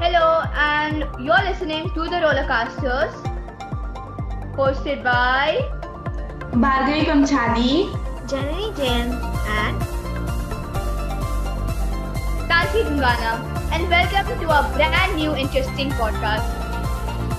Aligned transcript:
Hello, 0.00 0.42
and 0.56 1.04
you're 1.22 1.42
listening 1.46 1.90
to 1.90 2.04
the 2.04 2.20
Rollercasters, 2.24 3.12
hosted 4.56 5.04
by 5.04 5.68
Bhargavi 6.62 7.02
Kamchadi. 7.08 7.92
Janani 8.30 8.70
Jain 8.78 9.12
and 9.56 9.82
Tansi 12.48 12.86
Dhungana, 12.88 13.34
and 13.74 13.90
welcome 13.90 14.40
to 14.40 14.48
our 14.48 14.72
brand 14.72 15.16
new 15.16 15.36
interesting 15.36 15.90
podcast. 16.00 16.48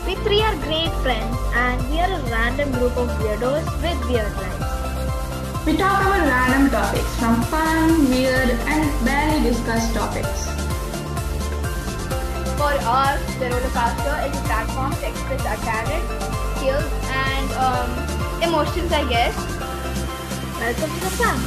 we 0.05 0.13
three 0.27 0.43
are 0.43 0.55
great 0.67 0.93
friends 1.01 1.35
and 1.65 1.89
we 1.89 1.99
are 1.99 2.13
a 2.13 2.23
random 2.29 2.71
group 2.73 2.95
of 2.95 3.09
weirdos 3.23 3.75
with 3.81 4.07
weird 4.07 4.33
lives. 4.45 5.65
We 5.65 5.77
talk 5.77 5.99
about 6.05 6.27
random 6.37 6.69
topics, 6.69 7.19
from 7.19 7.41
fun, 7.41 8.09
weird, 8.11 8.51
and 8.75 9.05
barely 9.05 9.49
discussed 9.49 9.95
topics. 9.95 10.60
For 12.61 12.67
us, 12.69 13.17
the 13.39 13.45
Rollercaster 13.49 14.29
is 14.29 14.37
a 14.37 14.43
platform 14.45 14.93
to 14.93 15.09
express 15.09 15.43
our 15.47 15.57
talent, 15.65 16.05
skills, 16.57 16.91
and 17.09 17.51
um, 17.57 17.89
emotions, 18.43 18.91
I 18.93 19.01
guess. 19.09 19.35
Welcome 20.61 20.91
to 20.93 20.99
the 21.01 21.09
fun. 21.17 21.39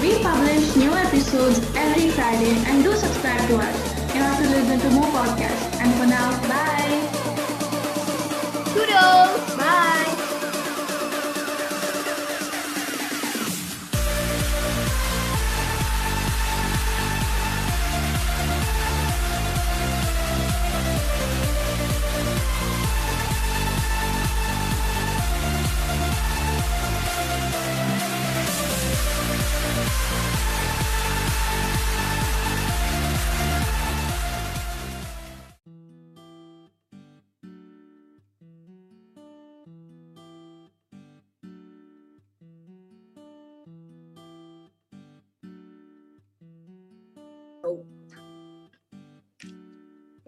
We 0.00 0.22
publish 0.22 0.76
new 0.76 0.92
episodes 0.92 1.58
every 1.74 2.10
Friday 2.10 2.54
and 2.70 2.84
do 2.84 2.94
subscribe 2.94 3.48
to 3.48 3.56
us. 3.56 4.14
You 4.14 4.22
to 4.22 4.48
listen 4.48 4.78
to 4.78 4.90
more 4.90 5.10
podcasts. 5.10 5.74
And 5.80 5.92
for 5.98 6.06
now, 6.06 6.30
bye. 6.46 7.02
Toodles! 8.74 9.55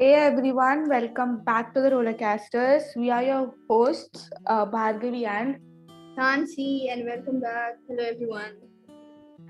Hey 0.09 0.15
everyone, 0.15 0.89
welcome 0.89 1.45
back 1.45 1.75
to 1.75 1.83
the 1.83 1.91
Rollercasters. 1.91 2.85
We 2.97 3.11
are 3.11 3.23
your 3.23 3.53
hosts, 3.69 4.31
uh, 4.47 4.65
Bhargavi 4.65 5.27
and 5.27 5.59
Tansi, 6.19 6.91
and 6.91 7.05
welcome 7.05 7.41
back. 7.41 7.75
Hello, 7.87 8.05
everyone. 8.13 8.55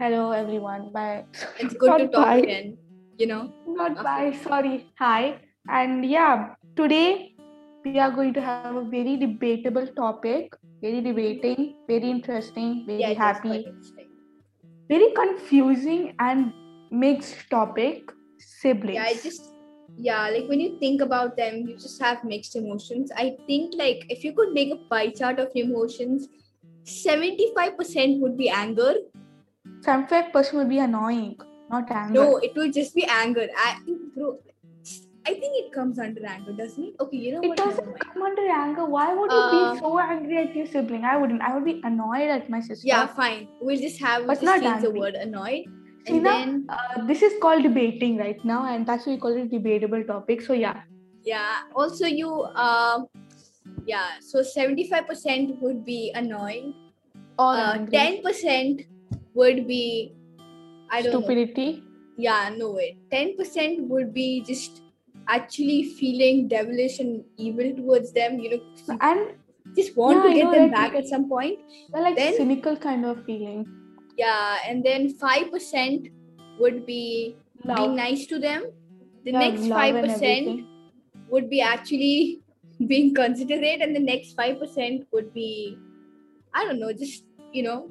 hello 0.00 0.33
everyone. 0.33 0.91
Bye. 0.92 1.27
It's 1.61 1.75
good 1.75 1.98
to 1.98 2.09
talk 2.09 2.27
bye. 2.27 2.39
again, 2.39 2.77
you 3.19 3.28
know. 3.28 3.53
Not 3.69 4.03
bye, 4.03 4.33
sorry. 4.47 4.91
Hi. 4.98 5.37
And 5.69 6.05
yeah, 6.05 6.56
today 6.75 7.37
we 7.84 8.00
are 8.00 8.11
going 8.11 8.34
to 8.34 8.41
have 8.41 8.75
a 8.75 8.83
very 8.97 9.17
debatable 9.17 9.87
topic, 10.00 10.56
very 10.81 11.00
debating, 11.00 11.77
very 11.87 12.11
interesting, 12.11 12.83
very 12.89 13.03
Yeah, 13.03 13.12
happy, 13.12 13.69
very 14.89 15.12
confusing 15.20 16.17
and 16.19 16.53
mixed 16.91 17.48
topic 17.48 18.11
siblings. 18.41 18.97
Yeah, 18.97 19.05
I 19.05 19.15
just 19.15 19.53
yeah, 20.01 20.28
like 20.31 20.47
when 20.49 20.61
you 20.61 20.78
think 20.78 21.00
about 21.03 21.37
them, 21.37 21.67
you 21.67 21.77
just 21.77 22.00
have 22.00 22.22
mixed 22.25 22.55
emotions. 22.56 23.11
I 23.17 23.37
think 23.47 23.75
like 23.77 24.06
if 24.09 24.25
you 24.25 24.33
could 24.33 24.53
make 24.53 24.72
a 24.72 24.77
pie 24.77 25.11
chart 25.11 25.39
of 25.39 25.50
emotions, 25.55 26.28
75% 26.84 28.21
would 28.21 28.37
be 28.37 28.49
anger. 28.49 28.95
75% 29.81 30.55
would 30.55 30.69
be 30.69 30.78
annoying, 30.78 31.37
not 31.71 31.91
anger. 31.91 32.15
No, 32.15 32.37
it 32.39 32.55
will 32.55 32.71
just 32.71 32.95
be 32.95 33.05
anger. 33.05 33.49
I 33.56 33.78
bro, 34.17 34.39
I 35.27 35.34
think 35.34 35.56
it 35.62 35.72
comes 35.72 35.99
under 35.99 36.25
anger, 36.25 36.53
doesn't 36.53 36.83
it? 36.83 36.95
Okay, 37.01 37.17
you 37.17 37.33
know 37.33 37.53
It? 37.53 37.56
Doesn't 37.56 38.01
come 38.01 38.22
under 38.22 38.49
anger. 38.49 38.87
Why 38.87 39.12
would 39.12 39.31
you 39.31 39.39
Uh, 39.39 39.72
be 39.75 39.81
so 39.81 39.99
angry 39.99 40.39
at 40.39 40.55
your 40.56 40.67
sibling? 40.67 41.05
I 41.05 41.17
wouldn't. 41.17 41.43
I 41.43 41.55
would 41.55 41.65
be 41.65 41.81
annoyed 41.84 42.31
at 42.37 42.49
my 42.49 42.61
sister. 42.61 42.87
Yeah, 42.87 43.06
fine. 43.09 43.49
We'll 43.61 43.77
just 43.77 44.01
have 44.01 44.21
we'll 44.21 44.28
But 44.28 44.41
just 44.41 44.45
not 44.45 44.62
change 44.62 44.83
the 44.83 44.91
word 44.91 45.15
annoyed. 45.15 45.67
And 46.11 46.27
then 46.27 46.67
uh, 46.69 47.05
this 47.07 47.23
is 47.23 47.35
called 47.41 47.63
debating 47.63 48.17
right 48.19 48.43
now, 48.45 48.67
and 48.73 48.87
that's 48.87 49.07
why 49.07 49.13
we 49.15 49.19
call 49.19 49.37
it 49.37 49.51
debatable 49.51 50.03
topic. 50.05 50.43
So 50.43 50.53
yeah, 50.53 50.83
yeah. 51.25 51.63
Also 51.75 52.07
you 52.07 52.31
uh 52.55 53.01
yeah, 53.87 54.19
so 54.21 54.41
75% 54.41 55.61
would 55.61 55.85
be 55.85 56.13
annoying. 56.15 56.75
or 57.43 57.55
Uh, 57.55 57.75
angry. 57.75 58.21
10% 58.23 58.87
would 59.35 59.59
be 59.67 60.13
I 60.91 61.03
don't 61.03 61.13
know. 61.13 61.19
stupidity. 61.21 61.83
Yeah, 62.17 62.51
no 62.57 62.71
way. 62.73 62.97
10% 63.13 63.87
would 63.93 64.13
be 64.13 64.41
just 64.49 64.83
actually 65.29 65.85
feeling 66.01 66.49
devilish 66.49 66.99
and 66.99 67.23
evil 67.37 67.71
towards 67.77 68.13
them, 68.13 68.41
you 68.41 68.51
know, 68.57 68.97
And 69.01 69.21
just 69.77 69.97
want 69.97 70.17
Yeah, 70.17 70.23
to 70.31 70.35
get 70.39 70.45
know, 70.47 70.53
them 70.57 70.63
like- 70.63 70.73
back 70.81 70.95
at 71.03 71.07
some 71.07 71.29
point. 71.29 71.61
like 72.07 72.17
Then- 72.17 72.35
cynical 72.41 72.77
kind 72.77 73.05
of 73.13 73.25
feeling. 73.25 73.63
Yeah, 74.19 74.59
and 74.67 74.84
then 74.84 75.15
5% 75.15 76.09
would 76.59 76.84
be 76.84 77.37
being 77.77 77.95
nice 77.95 78.27
to 78.27 78.39
them. 78.39 78.65
The 79.25 79.33
Yeah, 79.33 79.39
next 79.39 79.69
5% 79.69 80.67
would 81.31 81.49
be 81.49 81.61
actually 81.61 82.43
being 82.87 83.15
considerate, 83.15 83.81
and 83.81 83.95
the 83.95 84.01
next 84.01 84.37
5% 84.37 85.07
would 85.12 85.33
be, 85.33 85.78
I 86.53 86.65
don't 86.65 86.81
know, 86.81 86.93
just, 86.93 87.25
you 87.53 87.62
know, 87.62 87.91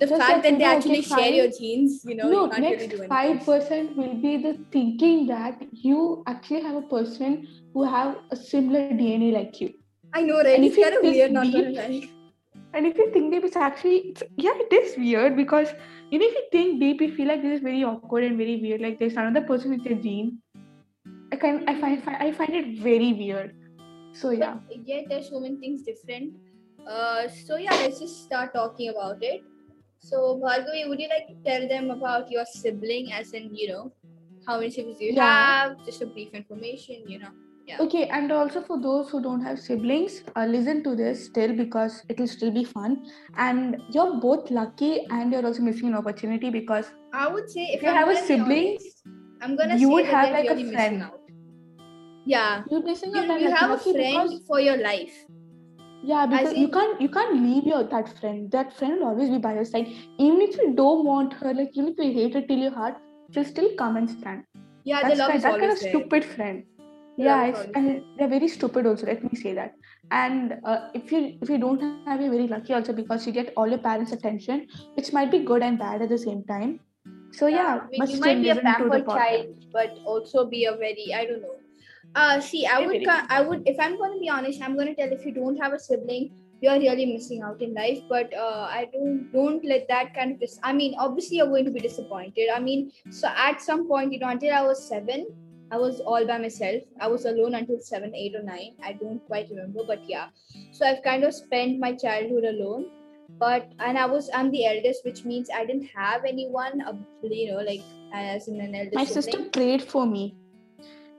the 0.00 0.06
Just 0.06 0.22
fact 0.22 0.44
that 0.44 0.58
they 0.58 0.64
actually 0.64 1.02
share 1.02 1.30
your 1.30 1.50
genes, 1.50 2.04
you 2.04 2.14
know, 2.14 2.28
no, 2.28 2.46
next 2.46 2.92
really 2.92 3.08
five 3.08 3.40
percent 3.44 3.96
will 3.96 4.14
be 4.14 4.36
the 4.36 4.52
thinking 4.70 5.26
that 5.26 5.60
you 5.72 6.22
actually 6.28 6.62
have 6.62 6.76
a 6.76 6.82
person 6.82 7.48
who 7.74 7.82
have 7.82 8.16
a 8.30 8.36
similar 8.36 8.90
DNA 8.90 9.32
like 9.32 9.60
you. 9.60 9.74
I 10.14 10.22
know, 10.22 10.36
right? 10.36 10.54
And 10.54 10.64
It's 10.64 10.76
kind 10.76 10.94
of 10.94 11.02
weird, 11.02 11.32
not 11.32 11.44
deep- 11.46 11.54
gonna 11.54 11.70
lie. 11.70 12.08
And 12.74 12.86
if 12.86 12.98
you 12.98 13.10
think 13.12 13.32
deep, 13.32 13.44
it's 13.44 13.56
actually 13.56 13.96
it's, 14.10 14.22
yeah, 14.36 14.52
it 14.54 14.72
is 14.72 14.96
weird 14.96 15.36
because 15.36 15.68
you 16.10 16.18
know 16.18 16.26
if 16.26 16.34
you 16.34 16.44
think 16.52 16.80
deep, 16.80 17.00
you 17.00 17.14
feel 17.14 17.28
like 17.28 17.42
this 17.42 17.58
is 17.58 17.60
very 17.60 17.82
awkward 17.84 18.24
and 18.24 18.36
very 18.36 18.56
weird. 18.56 18.80
Like 18.80 18.98
there's 18.98 19.14
another 19.14 19.40
person 19.40 19.70
with 19.70 19.84
your 19.84 19.98
gene. 19.98 20.38
I 21.32 21.36
can 21.36 21.68
I 21.68 21.80
find 21.80 22.02
I 22.06 22.32
find 22.32 22.54
it 22.54 22.78
very 22.78 23.12
weird. 23.12 23.54
So 24.12 24.30
yeah, 24.30 24.58
But 24.68 24.86
yet 24.86 25.06
there's 25.08 25.28
so 25.28 25.40
many 25.40 25.56
things 25.56 25.82
different. 25.82 26.34
Uh, 26.86 27.28
so 27.28 27.56
yeah, 27.56 27.72
let's 27.72 28.00
just 28.00 28.24
start 28.24 28.54
talking 28.54 28.90
about 28.90 29.22
it. 29.22 29.42
So 30.00 30.40
Bhargavi, 30.42 30.88
would 30.88 31.00
you 31.00 31.08
like 31.08 31.26
to 31.28 31.36
tell 31.44 31.68
them 31.68 31.90
about 31.90 32.30
your 32.30 32.44
sibling, 32.44 33.12
as 33.12 33.32
in 33.32 33.54
you 33.54 33.68
know, 33.68 33.92
how 34.46 34.58
many 34.58 34.70
siblings 34.70 34.98
do 34.98 35.04
you 35.04 35.12
Yeah. 35.14 35.24
have? 35.24 35.84
Just 35.84 36.02
a 36.02 36.06
brief 36.06 36.32
information, 36.34 37.04
you 37.06 37.18
know. 37.18 37.32
Yeah. 37.68 37.80
okay. 37.82 38.06
And 38.06 38.32
also 38.32 38.62
for 38.62 38.80
those 38.80 39.10
who 39.10 39.22
don't 39.22 39.42
have 39.42 39.58
siblings, 39.60 40.22
uh, 40.34 40.46
listen 40.46 40.82
to 40.84 40.96
this 40.96 41.26
still 41.26 41.54
because 41.54 42.02
it 42.08 42.18
will 42.18 42.26
still 42.26 42.50
be 42.50 42.64
fun. 42.64 42.96
And 43.36 43.76
you're 43.90 44.14
both 44.20 44.50
lucky, 44.50 45.06
and 45.10 45.32
you're 45.32 45.44
also 45.44 45.62
missing 45.62 45.88
an 45.88 45.96
opportunity 45.96 46.50
because 46.50 46.86
I 47.12 47.28
would 47.28 47.50
say 47.50 47.66
if, 47.74 47.82
you 47.82 47.90
have 47.90 48.08
a 48.08 48.16
sibling, 48.16 48.78
honest, 48.78 49.02
I'm 49.42 49.56
gonna 49.56 49.76
you 49.76 49.88
say 49.88 49.92
would 49.92 50.06
have 50.06 50.30
like 50.30 50.50
a 50.50 50.72
friend. 50.72 51.02
out. 51.02 51.20
Yeah, 52.24 52.62
you're 52.70 52.82
missing 52.82 53.14
you, 53.14 53.20
out. 53.20 53.40
you 53.40 53.50
have 53.50 53.70
a 53.70 53.78
friend 53.78 54.40
for 54.46 54.60
your 54.60 54.78
life. 54.78 55.20
Yeah, 56.02 56.24
because 56.26 56.56
you 56.56 56.68
can't 56.68 57.00
you 57.00 57.10
can't 57.18 57.36
leave 57.42 57.66
your 57.66 57.84
that 57.84 58.08
friend. 58.18 58.50
That 58.50 58.72
friend 58.78 58.98
will 59.00 59.08
always 59.08 59.28
be 59.28 59.42
by 59.50 59.54
your 59.60 59.66
side. 59.74 59.92
Even 60.18 60.40
if 60.48 60.56
you 60.56 60.72
don't 60.74 61.04
want 61.04 61.34
her, 61.34 61.52
like 61.52 61.70
even 61.74 61.92
if 61.92 61.98
you 61.98 62.12
hate 62.18 62.34
her 62.34 62.42
till 62.50 62.66
your 62.66 62.74
heart, 62.80 62.96
she'll 63.30 63.44
still 63.52 63.70
come 63.84 63.96
and 63.96 64.10
stand. 64.16 64.44
Yeah, 64.84 65.02
the 65.02 65.08
That's 65.08 65.18
love 65.18 65.28
kind, 65.28 65.36
is 65.36 65.42
that 65.42 65.50
kind 65.50 65.64
of 65.64 65.68
always 65.70 65.80
there. 65.82 65.90
stupid 65.90 66.24
friend. 66.24 66.64
The 67.18 67.24
Yeah, 67.24 67.36
love 67.36 67.48
is 67.48 67.50
it's, 67.50 67.58
always 67.58 67.76
and 67.76 68.04
they're 68.16 68.28
very 68.28 68.48
stupid 68.48 68.86
also. 68.86 69.06
Let 69.06 69.22
me 69.24 69.38
say 69.38 69.54
that. 69.54 69.74
And 70.10 70.54
uh, 70.64 70.88
if 70.94 71.12
you 71.12 71.36
if 71.42 71.50
you 71.50 71.58
don't 71.58 71.80
have, 72.06 72.20
you're 72.20 72.30
very 72.30 72.46
lucky 72.46 72.72
also 72.72 72.92
because 72.92 73.26
you 73.26 73.32
get 73.32 73.52
all 73.56 73.68
your 73.68 73.78
parents' 73.86 74.12
attention, 74.12 74.66
which 74.94 75.12
might 75.12 75.30
be 75.30 75.40
good 75.40 75.62
and 75.62 75.78
bad 75.78 76.00
at 76.00 76.08
the 76.08 76.18
same 76.18 76.44
time. 76.44 76.80
So 77.32 77.48
yeah, 77.48 77.80
I 77.82 77.88
mean, 77.90 77.98
but 77.98 78.10
you 78.10 78.20
might 78.20 78.40
be 78.42 78.50
a 78.50 78.54
listen 78.54 78.74
to 78.74 78.84
the 78.84 78.90
pampered 78.90 79.08
child, 79.08 79.46
but 79.72 79.98
also 80.04 80.46
be 80.46 80.64
a 80.64 80.76
very 80.76 81.12
I 81.14 81.24
don't 81.26 81.42
know. 81.42 81.56
Uh, 82.14 82.40
see, 82.40 82.66
I 82.66 82.78
would, 82.84 83.04
ca- 83.04 83.26
I 83.28 83.42
would, 83.42 83.62
if 83.66 83.78
I'm 83.78 83.96
going 83.96 84.14
to 84.14 84.18
be 84.18 84.28
honest, 84.28 84.62
I'm 84.62 84.74
going 84.74 84.88
to 84.88 84.94
tell 84.94 85.12
if 85.12 85.26
you 85.26 85.32
don't 85.32 85.56
have 85.56 85.72
a 85.72 85.78
sibling, 85.78 86.30
you're 86.60 86.78
really 86.78 87.06
missing 87.06 87.42
out 87.42 87.60
in 87.60 87.74
life. 87.74 87.98
But 88.08 88.32
uh, 88.34 88.66
I 88.70 88.88
don't, 88.92 89.30
don't 89.32 89.64
let 89.64 89.86
that 89.88 90.14
kind 90.14 90.32
of. 90.32 90.40
Dis- 90.40 90.58
I 90.62 90.72
mean, 90.72 90.94
obviously, 90.98 91.36
you're 91.36 91.48
going 91.48 91.66
to 91.66 91.70
be 91.70 91.80
disappointed. 91.80 92.48
I 92.54 92.60
mean, 92.60 92.90
so 93.10 93.28
at 93.28 93.60
some 93.60 93.86
point, 93.86 94.12
you 94.12 94.18
know, 94.20 94.28
until 94.28 94.54
I 94.54 94.62
was 94.62 94.88
seven, 94.88 95.26
I 95.70 95.76
was 95.76 96.00
all 96.00 96.26
by 96.26 96.38
myself. 96.38 96.82
I 97.00 97.08
was 97.08 97.24
alone 97.24 97.54
until 97.54 97.80
seven, 97.80 98.14
eight, 98.14 98.34
or 98.34 98.42
nine. 98.42 98.74
I 98.82 98.92
don't 98.94 99.24
quite 99.26 99.50
remember, 99.50 99.80
but 99.86 100.08
yeah. 100.08 100.28
So 100.72 100.86
I've 100.86 101.02
kind 101.02 101.24
of 101.24 101.34
spent 101.34 101.78
my 101.78 101.92
childhood 101.94 102.44
alone. 102.44 102.86
But 103.38 103.70
and 103.78 103.98
I 103.98 104.06
was 104.06 104.30
I'm 104.32 104.50
the 104.50 104.64
eldest, 104.66 105.04
which 105.04 105.24
means 105.24 105.50
I 105.54 105.66
didn't 105.66 105.88
have 105.94 106.24
anyone, 106.24 106.80
uh, 106.80 106.94
you 107.22 107.52
know, 107.52 107.58
like 107.58 107.82
as 108.12 108.48
in 108.48 108.60
an 108.60 108.74
eldest. 108.74 108.94
My 108.94 109.04
sibling. 109.04 109.22
sister 109.22 109.44
prayed 109.50 109.82
for 109.82 110.06
me, 110.06 110.34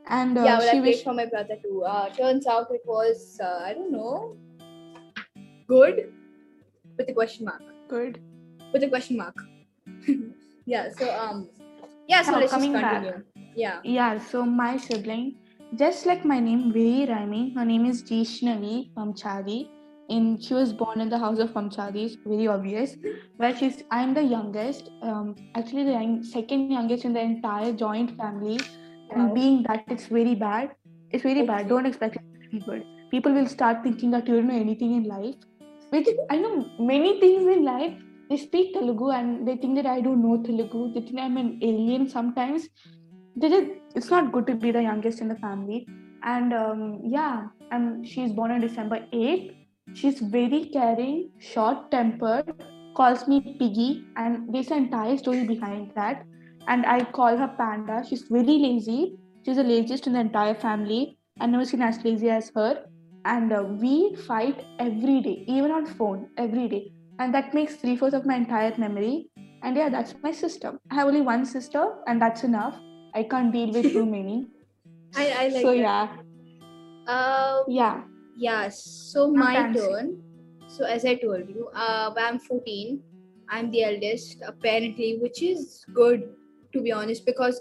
And 0.07 0.37
uh, 0.37 0.43
yeah, 0.43 0.57
well, 0.57 0.67
I 0.67 0.71
she 0.71 0.79
played 0.79 0.89
wished 0.89 1.03
for 1.03 1.13
my 1.13 1.25
brother 1.27 1.55
too. 1.61 1.83
Uh, 1.83 2.09
turns 2.09 2.47
out 2.47 2.71
it 2.71 2.81
was 2.85 3.39
uh, 3.41 3.61
I 3.63 3.73
don't 3.73 3.91
know, 3.91 4.35
good, 5.67 6.11
with 6.97 7.09
a 7.09 7.13
question 7.13 7.45
mark. 7.45 7.61
good. 7.87 8.19
With 8.73 8.83
a 8.83 8.89
question 8.89 9.17
mark. 9.17 9.35
yeah. 10.65 10.89
So 10.97 11.13
um, 11.15 11.49
yeah. 12.07 12.23
So 12.23 12.31
Now, 12.31 12.39
let's 12.39 12.51
just 12.51 12.63
coming 12.63 12.73
back. 12.73 13.05
Yeah. 13.59 13.79
Yeah, 13.83 14.19
so 14.19 14.45
my 14.45 14.77
sibling, 14.77 15.35
just 15.75 16.05
like 16.05 16.23
my 16.23 16.39
name, 16.39 16.71
very 16.71 17.05
rhyming. 17.07 17.53
Her 17.55 17.65
name 17.65 17.85
is 17.85 18.03
Jishnavi 18.03 18.93
Pamchari. 18.93 19.67
And 20.09 20.43
she 20.43 20.53
was 20.53 20.71
born 20.73 21.01
in 21.01 21.09
the 21.09 21.19
house 21.19 21.39
of 21.39 21.49
Pamcharis, 21.55 22.13
very 22.25 22.47
obvious. 22.47 22.95
But 23.37 23.57
she's 23.57 23.83
I'm 23.91 24.13
the 24.13 24.23
youngest, 24.23 24.89
um, 25.03 25.35
actually 25.55 25.83
the 25.83 25.97
second 26.29 26.71
youngest 26.71 27.05
in 27.05 27.13
the 27.13 27.21
entire 27.21 27.73
joint 27.73 28.15
family. 28.17 28.59
And 29.11 29.33
being 29.35 29.63
that, 29.67 29.83
it's 29.87 30.07
very 30.07 30.35
bad. 30.35 30.71
It's 31.11 31.23
very 31.23 31.43
bad. 31.51 31.67
Don't 31.67 31.85
expect 31.85 32.15
it 32.15 32.23
to 32.43 32.49
be 32.49 32.59
good. 32.65 32.83
People 33.11 33.33
will 33.33 33.47
start 33.47 33.83
thinking 33.83 34.11
that 34.11 34.27
you 34.27 34.35
don't 34.35 34.47
know 34.47 34.59
anything 34.67 34.93
in 34.99 35.03
life. 35.03 35.35
Which 35.89 36.07
I 36.29 36.37
know 36.37 36.53
many 36.79 37.19
things 37.19 37.45
in 37.57 37.65
life. 37.65 37.93
They 38.29 38.37
speak 38.37 38.73
Telugu 38.73 39.11
and 39.19 39.47
they 39.47 39.57
think 39.57 39.75
that 39.75 39.87
I 39.95 40.01
don't 40.07 40.23
know 40.25 40.37
Telugu. 40.47 40.81
They 40.95 41.01
think 41.01 41.19
I'm 41.19 41.37
an 41.43 41.51
alien 41.69 42.07
sometimes 42.17 42.69
they 43.39 43.49
just 43.49 43.71
it's 43.95 44.09
not 44.09 44.31
good 44.31 44.47
to 44.47 44.55
be 44.55 44.71
the 44.71 44.81
youngest 44.81 45.21
in 45.21 45.27
the 45.27 45.35
family. 45.35 45.87
And 46.23 46.53
um, 46.53 46.99
yeah 47.03 47.47
and 47.71 48.07
she's 48.07 48.31
born 48.31 48.51
on 48.51 48.61
december 48.61 48.99
8th 49.13 49.55
she's 49.93 50.19
very 50.19 50.65
caring 50.73 51.29
short 51.39 51.91
tempered 51.91 52.51
calls 52.99 53.27
me 53.27 53.39
piggy 53.59 54.03
and 54.17 54.53
there's 54.53 54.71
an 54.71 54.79
entire 54.85 55.17
story 55.17 55.45
behind 55.45 55.91
that. 55.95 56.25
And 56.67 56.85
i 56.85 57.03
call 57.03 57.37
her 57.37 57.47
panda. 57.57 58.03
She's 58.07 58.23
very 58.29 58.57
lazy. 58.65 59.17
She's 59.45 59.55
the 59.55 59.63
laziest 59.63 60.07
in 60.07 60.13
the 60.13 60.19
entire 60.19 60.55
family. 60.55 61.17
I've 61.39 61.49
never 61.49 61.65
seen 61.65 61.81
as 61.81 62.03
lazy 62.03 62.29
as 62.29 62.51
her. 62.55 62.85
And 63.25 63.53
uh, 63.53 63.63
we 63.63 64.15
fight 64.27 64.65
every 64.79 65.21
day 65.21 65.45
even 65.47 65.71
on 65.71 65.85
phone 65.85 66.27
every 66.37 66.67
day. 66.67 66.91
And 67.19 67.33
that 67.33 67.53
makes 67.53 67.75
three 67.75 67.95
fourths 67.95 68.15
of 68.15 68.25
my 68.25 68.35
entire 68.35 68.73
memory. 68.77 69.29
And 69.63 69.75
yeah 69.75 69.89
that's 69.89 70.13
my 70.23 70.31
sister 70.31 70.69
i 70.89 70.95
have 70.95 71.07
only 71.07 71.21
one 71.21 71.45
sister 71.45 71.81
and 72.07 72.21
that's 72.21 72.45
enough 72.45 72.79
I 73.13 73.23
can't 73.23 73.51
deal 73.51 73.71
with 73.71 73.91
too 73.91 74.05
many. 74.05 74.47
I 75.15 75.25
I 75.29 75.47
like 75.49 75.63
so 75.63 75.71
that. 75.73 75.77
yeah, 75.77 76.07
Uh, 77.07 77.63
yeah. 77.67 78.01
yeah. 78.37 78.69
So 78.69 79.31
my 79.31 79.71
turn. 79.73 80.21
So 80.67 80.85
as 80.85 81.05
I 81.05 81.15
told 81.15 81.49
you, 81.49 81.69
uh, 81.73 82.13
I'm 82.15 82.39
14. 82.39 83.01
I'm 83.49 83.71
the 83.71 83.83
eldest, 83.83 84.37
apparently, 84.45 85.17
which 85.19 85.41
is 85.41 85.83
good 85.93 86.29
to 86.73 86.81
be 86.81 86.91
honest, 86.91 87.25
because 87.25 87.59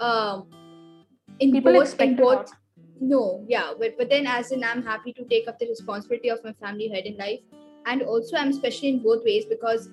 um, 0.00 0.46
in 1.38 1.52
People 1.52 1.72
both 1.72 1.82
expect 1.84 2.10
in 2.10 2.16
both 2.16 2.52
no 3.00 3.44
yeah 3.48 3.72
but 3.78 3.96
but 3.96 4.10
then 4.10 4.26
as 4.26 4.52
in 4.52 4.62
i'm 4.62 4.82
happy 4.82 5.12
to 5.12 5.24
take 5.24 5.48
up 5.48 5.58
the 5.58 5.66
responsibility 5.66 6.28
of 6.28 6.38
my 6.44 6.52
family 6.54 6.88
head 6.88 7.06
in 7.06 7.16
life 7.16 7.40
and 7.86 8.02
also 8.02 8.36
i'm 8.36 8.50
especially 8.50 8.90
in 8.90 9.02
both 9.02 9.24
ways 9.24 9.46
because 9.46 9.88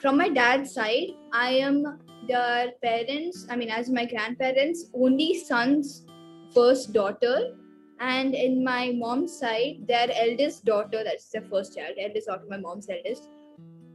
from 0.00 0.16
my 0.16 0.28
dad's 0.28 0.72
side 0.72 1.08
i 1.32 1.50
am 1.50 1.98
their 2.26 2.72
parents 2.82 3.46
i 3.50 3.56
mean 3.56 3.70
as 3.70 3.88
my 3.88 4.04
grandparents 4.04 4.86
only 4.94 5.38
son's 5.38 6.06
first 6.54 6.92
daughter 6.92 7.54
and 8.00 8.34
in 8.34 8.62
my 8.62 8.92
mom's 8.96 9.38
side 9.38 9.76
their 9.88 10.08
eldest 10.14 10.64
daughter 10.64 11.02
that's 11.04 11.28
their 11.30 11.42
first 11.42 11.76
child 11.76 11.94
eldest 11.98 12.26
daughter 12.26 12.44
my 12.48 12.58
mom's 12.58 12.88
eldest 12.88 13.28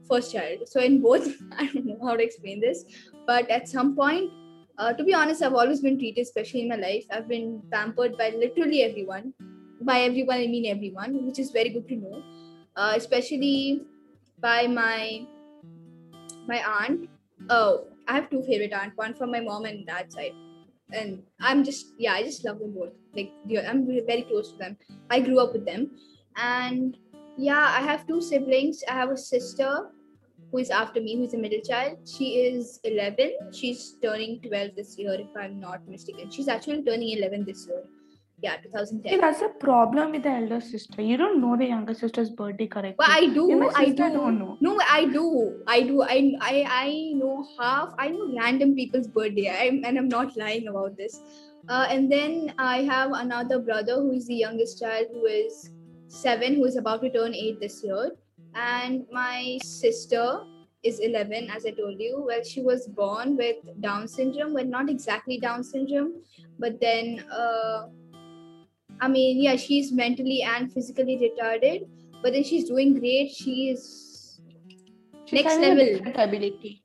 first 0.09 0.33
child 0.33 0.67
so 0.67 0.79
in 0.79 1.01
both 1.01 1.27
i 1.57 1.65
don't 1.67 1.85
know 1.85 1.99
how 2.03 2.15
to 2.15 2.23
explain 2.23 2.59
this 2.59 2.85
but 3.27 3.49
at 3.49 3.67
some 3.67 3.95
point 3.95 4.31
uh, 4.77 4.93
to 4.93 5.03
be 5.03 5.13
honest, 5.13 5.43
I've 5.43 5.53
always 5.53 5.81
been 5.81 5.99
treated 5.99 6.25
specially 6.25 6.61
in 6.61 6.69
my 6.69 6.75
life. 6.75 7.05
I've 7.11 7.27
been 7.27 7.61
pampered 7.71 8.17
by 8.17 8.29
literally 8.29 8.81
everyone. 8.81 9.31
By 9.81 10.01
everyone, 10.01 10.37
I 10.37 10.47
mean 10.47 10.65
everyone, 10.65 11.25
which 11.27 11.37
is 11.37 11.51
very 11.51 11.69
good 11.69 11.87
to 11.87 11.95
know. 11.95 12.23
Uh, 12.75 12.93
especially 12.95 13.81
by 14.39 14.65
my 14.65 15.27
my 16.47 16.63
aunt. 16.79 17.09
Oh, 17.49 17.90
I 18.11 18.15
have 18.15 18.29
two 18.29 18.41
favorite 18.43 18.73
aunt. 18.73 18.97
One 18.97 19.13
from 19.13 19.31
my 19.31 19.39
mom 19.39 19.63
and 19.63 19.85
dad 19.87 20.11
side, 20.11 20.33
and 20.91 21.23
I'm 21.39 21.63
just 21.63 21.93
yeah, 21.97 22.13
I 22.13 22.23
just 22.23 22.43
love 22.45 22.59
them 22.59 22.73
both. 22.73 22.91
Like 23.15 23.31
I'm 23.69 23.85
very 23.87 24.23
close 24.23 24.51
to 24.51 24.57
them. 24.57 24.77
I 25.09 25.21
grew 25.21 25.39
up 25.39 25.53
with 25.53 25.65
them, 25.65 25.91
and 26.35 26.97
yeah, 27.37 27.67
I 27.77 27.81
have 27.89 28.05
two 28.07 28.19
siblings. 28.21 28.83
I 28.89 28.95
have 28.95 29.11
a 29.11 29.17
sister 29.17 29.71
who 30.51 30.57
is 30.57 30.69
after 30.69 30.99
me, 30.99 31.15
who's 31.15 31.33
a 31.33 31.37
middle 31.37 31.61
child. 31.61 31.99
She 32.05 32.27
is 32.47 32.81
11. 32.83 33.53
She's 33.53 33.95
turning 34.03 34.41
12 34.41 34.75
this 34.75 34.97
year, 34.97 35.13
if 35.13 35.37
I'm 35.37 35.61
not 35.61 35.87
mistaken. 35.87 36.29
She's 36.29 36.49
actually 36.49 36.83
turning 36.83 37.17
11 37.17 37.45
this 37.45 37.65
year. 37.67 37.83
Yeah, 38.41 38.55
See, 38.55 38.69
2010. 38.69 39.21
that's 39.21 39.41
a 39.41 39.49
problem 39.49 40.11
with 40.13 40.23
the 40.23 40.29
elder 40.29 40.59
sister. 40.59 41.01
You 41.01 41.15
don't 41.15 41.39
know 41.41 41.55
the 41.55 41.65
younger 41.65 41.93
sister's 41.93 42.29
birthday 42.31 42.65
correctly. 42.65 42.95
But 42.97 43.09
I 43.09 43.27
do, 43.27 43.69
I 43.75 43.85
do. 43.85 43.93
don't 43.95 44.39
know. 44.39 44.57
No, 44.59 44.79
I 44.89 45.05
do, 45.05 45.61
I 45.67 45.81
do. 45.81 46.01
I, 46.01 46.33
I, 46.41 46.65
I 46.67 47.11
know 47.15 47.47
half. 47.59 47.93
I 47.99 48.09
know 48.09 48.33
random 48.35 48.73
people's 48.75 49.07
birthday. 49.07 49.49
I'm, 49.49 49.85
and 49.85 49.97
I'm 49.97 50.07
not 50.09 50.35
lying 50.35 50.67
about 50.67 50.97
this. 50.97 51.19
Uh, 51.69 51.85
and 51.89 52.11
then 52.11 52.53
I 52.57 52.77
have 52.83 53.11
another 53.11 53.59
brother 53.59 53.95
who 53.95 54.13
is 54.13 54.25
the 54.25 54.35
youngest 54.35 54.79
child, 54.79 55.07
who 55.13 55.25
is 55.25 55.69
seven, 56.07 56.55
who 56.55 56.65
is 56.65 56.77
about 56.77 57.01
to 57.03 57.11
turn 57.11 57.35
eight 57.35 57.59
this 57.59 57.83
year. 57.83 58.11
And 58.55 59.05
my 59.11 59.59
sister 59.63 60.41
is 60.83 60.99
11, 60.99 61.51
as 61.51 61.65
I 61.67 61.71
told 61.71 61.99
you. 61.99 62.23
Well, 62.25 62.43
she 62.43 62.61
was 62.61 62.87
born 62.87 63.37
with 63.37 63.57
Down 63.81 64.07
syndrome, 64.07 64.53
well, 64.55 64.65
not 64.65 64.89
exactly 64.89 65.37
Down 65.37 65.63
syndrome, 65.63 66.23
but 66.57 66.81
then, 66.81 67.23
uh, 67.31 67.89
I 69.01 69.07
mean, 69.07 69.41
yeah, 69.41 69.55
she's 69.55 69.91
mentally 69.91 70.43
and 70.43 70.71
physically 70.71 71.17
retarded, 71.17 71.87
but 72.21 72.33
then 72.33 72.43
she's 72.43 72.69
doing 72.69 72.97
great. 72.99 73.31
She 73.31 73.69
is 73.69 74.39
next 75.31 75.59
level. 75.59 76.01
ability. 76.15 76.83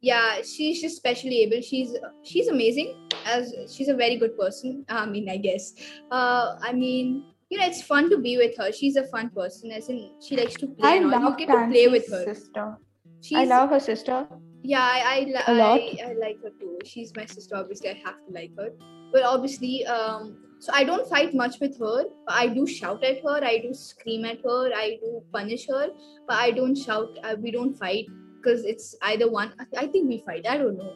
yeah 0.00 0.40
she's 0.42 0.80
just 0.80 0.96
specially 0.96 1.38
able 1.40 1.60
she's 1.60 1.96
she's 2.22 2.48
amazing 2.48 2.94
as 3.26 3.52
she's 3.72 3.88
a 3.88 3.94
very 3.94 4.16
good 4.16 4.36
person 4.38 4.84
i 4.88 5.04
mean 5.04 5.28
i 5.28 5.36
guess 5.36 5.72
uh 6.12 6.56
i 6.62 6.72
mean 6.72 7.24
you 7.50 7.58
know 7.58 7.66
it's 7.66 7.82
fun 7.82 8.08
to 8.08 8.18
be 8.18 8.36
with 8.36 8.56
her 8.56 8.70
she's 8.70 8.96
a 8.96 9.04
fun 9.08 9.28
person 9.30 9.72
as 9.72 9.88
in 9.88 10.12
she 10.24 10.36
likes 10.36 10.54
to 10.54 10.68
play 10.68 10.90
I 10.90 10.96
all. 10.98 11.02
you 11.02 11.10
love 11.10 11.36
get 11.38 11.48
to 11.48 11.66
play 11.72 11.88
with 11.88 12.08
her 12.10 12.24
sister. 12.32 12.76
she's 13.20 13.38
I 13.38 13.44
love 13.44 13.70
her 13.70 13.80
sister. 13.80 14.28
yeah 14.62 14.80
i 14.82 15.26
I, 15.46 15.52
lot. 15.52 15.80
I 15.80 15.98
I 16.10 16.12
like 16.12 16.40
her 16.44 16.50
too 16.60 16.78
she's 16.84 17.12
my 17.16 17.26
sister 17.26 17.56
obviously 17.56 17.90
i 17.90 17.94
have 18.04 18.24
to 18.26 18.32
like 18.32 18.52
her 18.56 18.70
but 19.12 19.22
obviously 19.24 19.84
um 19.86 20.36
so 20.58 20.72
i 20.74 20.82
don't 20.84 21.08
fight 21.08 21.34
much 21.34 21.60
with 21.60 21.78
her 21.78 22.04
i 22.28 22.46
do 22.46 22.66
shout 22.66 23.02
at 23.04 23.22
her 23.22 23.44
i 23.44 23.58
do 23.58 23.72
scream 23.72 24.24
at 24.24 24.40
her 24.44 24.70
i 24.74 24.98
do 25.02 25.22
punish 25.32 25.66
her 25.68 25.88
but 26.26 26.36
i 26.36 26.50
don't 26.50 26.76
shout 26.76 27.08
uh, 27.24 27.36
we 27.40 27.50
don't 27.50 27.76
fight 27.76 28.06
because 28.36 28.64
it's 28.64 28.94
either 29.02 29.30
one 29.30 29.52
i 29.76 29.86
think 29.86 30.08
we 30.08 30.18
fight 30.26 30.46
i 30.46 30.56
don't 30.56 30.76
know. 30.76 30.94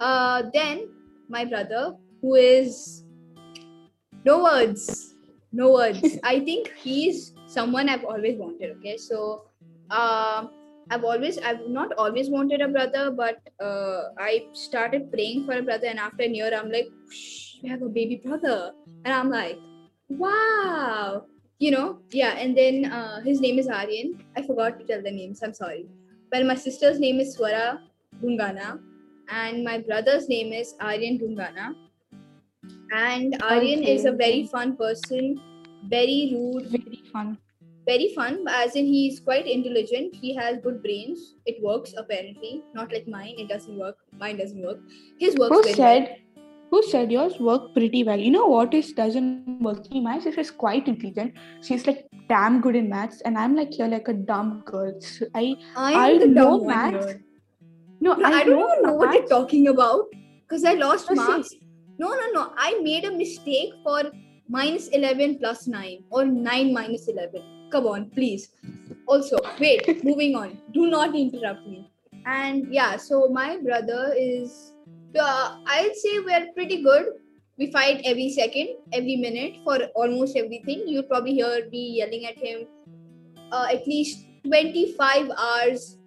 Uh 0.00 0.42
then 0.52 0.88
my 1.28 1.44
brother 1.44 1.94
who 2.20 2.34
is 2.34 3.04
no 4.24 4.42
words 4.42 5.14
no 5.52 5.72
words. 5.72 6.18
I 6.24 6.40
think 6.40 6.72
he's 6.76 7.32
someone 7.46 7.88
i've 7.88 8.04
always 8.04 8.36
wanted 8.36 8.76
okay? 8.78 8.96
So 8.96 9.44
um 9.90 10.50
I've 10.90 11.04
always, 11.04 11.38
I've 11.38 11.66
not 11.66 11.92
always 11.96 12.28
wanted 12.28 12.60
a 12.60 12.68
brother, 12.68 13.10
but 13.10 13.38
uh, 13.58 14.10
I 14.18 14.48
started 14.52 15.10
praying 15.10 15.46
for 15.46 15.52
a 15.52 15.62
brother, 15.62 15.86
and 15.86 15.98
after 15.98 16.24
a 16.24 16.28
year, 16.28 16.52
I'm 16.54 16.70
like, 16.70 16.90
Shh, 17.10 17.53
we 17.64 17.70
have 17.70 17.82
a 17.82 17.88
baby 17.88 18.16
brother, 18.24 18.72
and 19.04 19.14
I'm 19.14 19.30
like, 19.30 19.58
wow, 20.08 21.24
you 21.58 21.70
know, 21.70 21.98
yeah. 22.10 22.32
And 22.36 22.56
then 22.56 22.84
uh, 22.92 23.20
his 23.22 23.40
name 23.40 23.58
is 23.58 23.68
Aryan. 23.68 24.22
I 24.36 24.42
forgot 24.42 24.78
to 24.80 24.84
tell 24.84 25.02
the 25.02 25.10
names. 25.10 25.42
I'm 25.42 25.54
sorry. 25.54 25.86
Well, 26.32 26.44
my 26.44 26.54
sister's 26.56 27.00
name 27.00 27.20
is 27.20 27.36
Swara 27.36 27.78
Dhungana, 28.22 28.78
and 29.30 29.64
my 29.64 29.78
brother's 29.78 30.28
name 30.28 30.52
is 30.52 30.74
Aryan 30.80 31.18
Dhungana. 31.18 31.74
And 32.92 33.42
Aryan 33.42 33.82
is 33.82 34.04
a 34.04 34.12
very 34.12 34.46
fun 34.46 34.76
person, 34.76 35.40
very 35.88 36.30
rude, 36.34 36.68
Very 36.70 37.02
fun. 37.12 37.38
very 37.88 38.06
fun 38.14 38.36
as 38.58 38.76
in 38.80 38.86
he's 38.90 39.16
quite 39.24 39.46
intelligent 39.54 40.14
he 40.20 40.30
has 40.36 40.54
good 40.66 40.76
brains 40.84 41.24
it 41.50 41.58
works 41.64 41.90
apparently 42.02 42.52
not 42.78 42.94
like 42.96 43.08
mine 43.14 43.34
it 43.42 43.48
doesn't 43.50 43.76
work 43.82 43.98
mine 44.22 44.38
doesn't 44.38 44.62
work 44.68 44.78
his 45.24 45.36
works 45.42 45.56
Who 45.56 45.74
said? 45.80 46.06
Who 46.74 46.82
said 46.82 47.12
yours 47.12 47.38
work 47.38 47.72
pretty 47.72 48.02
well? 48.02 48.18
You 48.18 48.32
know 48.32 48.46
what 48.46 48.74
is 48.74 48.92
doesn't 48.94 49.62
work? 49.62 49.84
My 49.92 50.18
sister 50.18 50.40
is 50.40 50.50
quite 50.50 50.88
intelligent. 50.88 51.34
She's 51.62 51.86
like 51.86 52.00
damn 52.28 52.60
good 52.60 52.74
in 52.74 52.88
maths, 52.88 53.20
and 53.20 53.38
I'm 53.38 53.54
like 53.54 53.78
you're 53.78 53.86
like 53.92 54.08
a 54.08 54.12
dumb 54.12 54.64
girl. 54.66 55.00
So 55.00 55.26
I 55.36 55.54
i 55.76 55.92
I 56.06 56.16
know 56.38 56.64
maths. 56.64 57.06
here. 57.06 57.22
no, 58.00 58.14
no, 58.14 58.26
I, 58.26 58.42
don't 58.42 58.72
even 58.72 58.82
know 58.86 58.94
what 58.94 59.14
you're 59.14 59.28
talking 59.28 59.68
about 59.68 60.10
because 60.16 60.64
i 60.64 60.74
lost 60.80 61.12
No, 61.12 61.42
see. 61.42 61.60
no 61.98 62.08
no 62.22 62.26
no 62.32 62.42
i 62.66 62.70
made 62.88 63.04
a 63.04 63.12
mistake 63.20 63.78
for 63.84 64.02
minus 64.56 64.88
11 64.88 65.38
plus 65.38 65.66
9 65.68 66.04
or 66.10 66.24
9 66.24 66.74
minus 66.80 67.06
11 67.14 67.70
come 67.76 67.86
on 67.94 68.10
please 68.18 68.48
also 69.06 69.38
wait 69.60 70.04
moving 70.10 70.36
on 70.42 70.58
do 70.78 70.90
not 70.98 71.18
interrupt 71.24 71.66
me 71.74 71.80
and 72.38 72.70
yeah 72.80 72.96
so 73.08 73.26
my 73.40 73.48
brother 73.68 74.02
is 74.26 74.73
uh, 75.18 75.58
i'd 75.66 75.96
say 75.96 76.18
we're 76.20 76.52
pretty 76.54 76.82
good 76.82 77.06
we 77.56 77.70
fight 77.70 78.00
every 78.04 78.30
second, 78.30 78.68
every 78.92 79.16
minute 79.16 79.60
for 79.62 79.78
almost 79.94 80.36
everything. 80.36 80.84
You'll 80.86 81.04
probably 81.04 81.34
hear 81.34 81.68
me 81.70 81.98
yelling 81.98 82.26
at 82.26 82.36
him 82.36 82.66
uh, 83.52 83.68
at 83.70 83.86
least 83.86 84.26
25 84.44 85.30
hours 85.38 85.98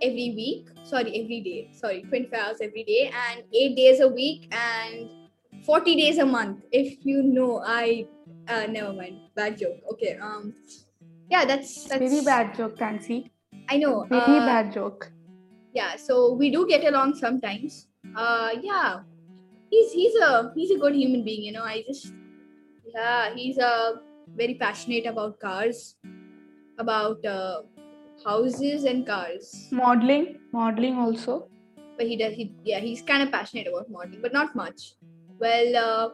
every 0.00 0.34
week. 0.36 0.68
Sorry, 0.84 1.20
every 1.20 1.40
day. 1.40 1.70
Sorry, 1.72 2.02
25 2.02 2.40
hours 2.40 2.56
every 2.60 2.84
day 2.84 3.10
and 3.12 3.42
8 3.52 3.76
days 3.76 4.00
a 4.00 4.08
week 4.08 4.54
and 4.54 5.10
40 5.64 5.96
days 5.96 6.18
a 6.18 6.26
month. 6.26 6.62
If 6.70 7.04
you 7.04 7.22
know, 7.22 7.62
I 7.64 8.06
uh, 8.46 8.66
never 8.68 8.92
mind. 8.92 9.18
Bad 9.34 9.58
joke. 9.58 9.80
Okay. 9.92 10.16
Um. 10.18 10.54
Yeah, 11.28 11.44
that's 11.44 11.88
that's 11.88 11.98
Very 11.98 12.24
bad 12.24 12.54
joke, 12.54 12.76
Tansi. 12.76 13.30
I 13.68 13.78
know. 13.78 14.06
Very 14.08 14.38
uh, 14.38 14.46
bad 14.46 14.72
joke. 14.72 15.10
yeah 15.74 15.96
so 15.96 16.32
we 16.40 16.50
do 16.54 16.60
get 16.70 16.84
along 16.88 17.14
sometimes 17.20 17.88
uh 18.16 18.50
yeah. 18.62 19.00
He's 19.70 19.92
he's 19.92 20.14
a 20.16 20.52
he's 20.54 20.70
a 20.70 20.78
good 20.78 20.94
human 20.94 21.24
being 21.24 21.42
you 21.42 21.52
know. 21.52 21.62
I 21.62 21.82
just 21.86 22.12
yeah 22.94 23.34
he's 23.34 23.58
uh 23.58 23.92
very 24.36 24.54
passionate 24.54 25.06
about 25.06 25.40
cars 25.40 25.96
about 26.78 27.24
uh 27.24 27.62
houses 28.24 28.84
and 28.84 29.06
cars. 29.06 29.68
Modeling, 29.72 30.38
modeling 30.52 30.96
also. 30.98 31.48
but 31.98 32.06
he 32.06 32.16
does 32.16 32.34
he 32.34 32.52
yeah 32.64 32.78
he's 32.80 33.02
kind 33.02 33.22
of 33.22 33.30
passionate 33.32 33.66
about 33.72 33.90
modeling 33.90 34.22
but 34.22 34.32
not 34.32 34.54
much. 34.54 34.94
Well 35.40 35.76
uh 35.76 36.08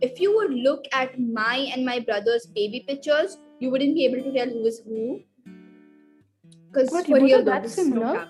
if 0.00 0.20
you 0.20 0.34
would 0.36 0.52
look 0.52 0.84
at 0.92 1.18
my 1.18 1.56
and 1.74 1.84
my 1.84 2.00
brother's 2.00 2.46
baby 2.46 2.84
pictures 2.86 3.38
you 3.60 3.70
wouldn't 3.70 3.94
be 3.94 4.04
able 4.04 4.22
to 4.22 4.32
tell 4.32 4.48
who 4.48 4.66
is 4.66 4.80
who. 4.84 5.20
Because 6.70 6.90
for 6.90 7.20
real 7.20 7.38
are 7.40 7.42
though, 7.42 7.50
that 7.50 7.62
this 7.62 7.78
is 7.78 7.88
no 7.88 7.94
similar? 8.00 8.28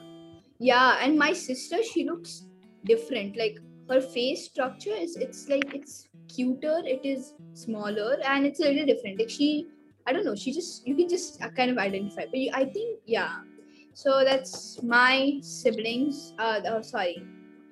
yeah 0.59 0.99
and 1.03 1.19
my 1.19 1.33
sister 1.33 1.83
she 1.83 2.05
looks 2.05 2.45
different. 2.87 3.37
Like 3.37 3.59
her 3.89 4.01
face 4.01 4.45
structure 4.47 4.91
is 4.91 5.17
it's 5.17 5.49
like 5.49 5.75
it's 5.75 6.09
cuter 6.29 6.83
it 6.85 7.05
is 7.05 7.35
smaller 7.55 8.19
and 8.25 8.47
it's 8.47 8.61
a 8.61 8.65
little 8.65 8.87
different. 8.87 9.19
Like 9.19 9.31
she 9.31 9.67
i 10.09 10.13
don't 10.13 10.25
know 10.25 10.37
she 10.37 10.53
just 10.53 10.87
you 10.87 10.95
can 10.95 11.09
just 11.09 11.43
uh, 11.43 11.51
kind 11.51 11.71
of 11.71 11.79
identify. 11.79 12.25
But 12.27 12.41
i 12.55 12.65
think 12.65 13.01
yeah. 13.07 13.37
So 13.95 14.25
that's 14.25 14.83
my 14.83 15.39
siblings 15.41 16.35
uh 16.39 16.61
oh, 16.67 16.83
sorry 16.83 17.23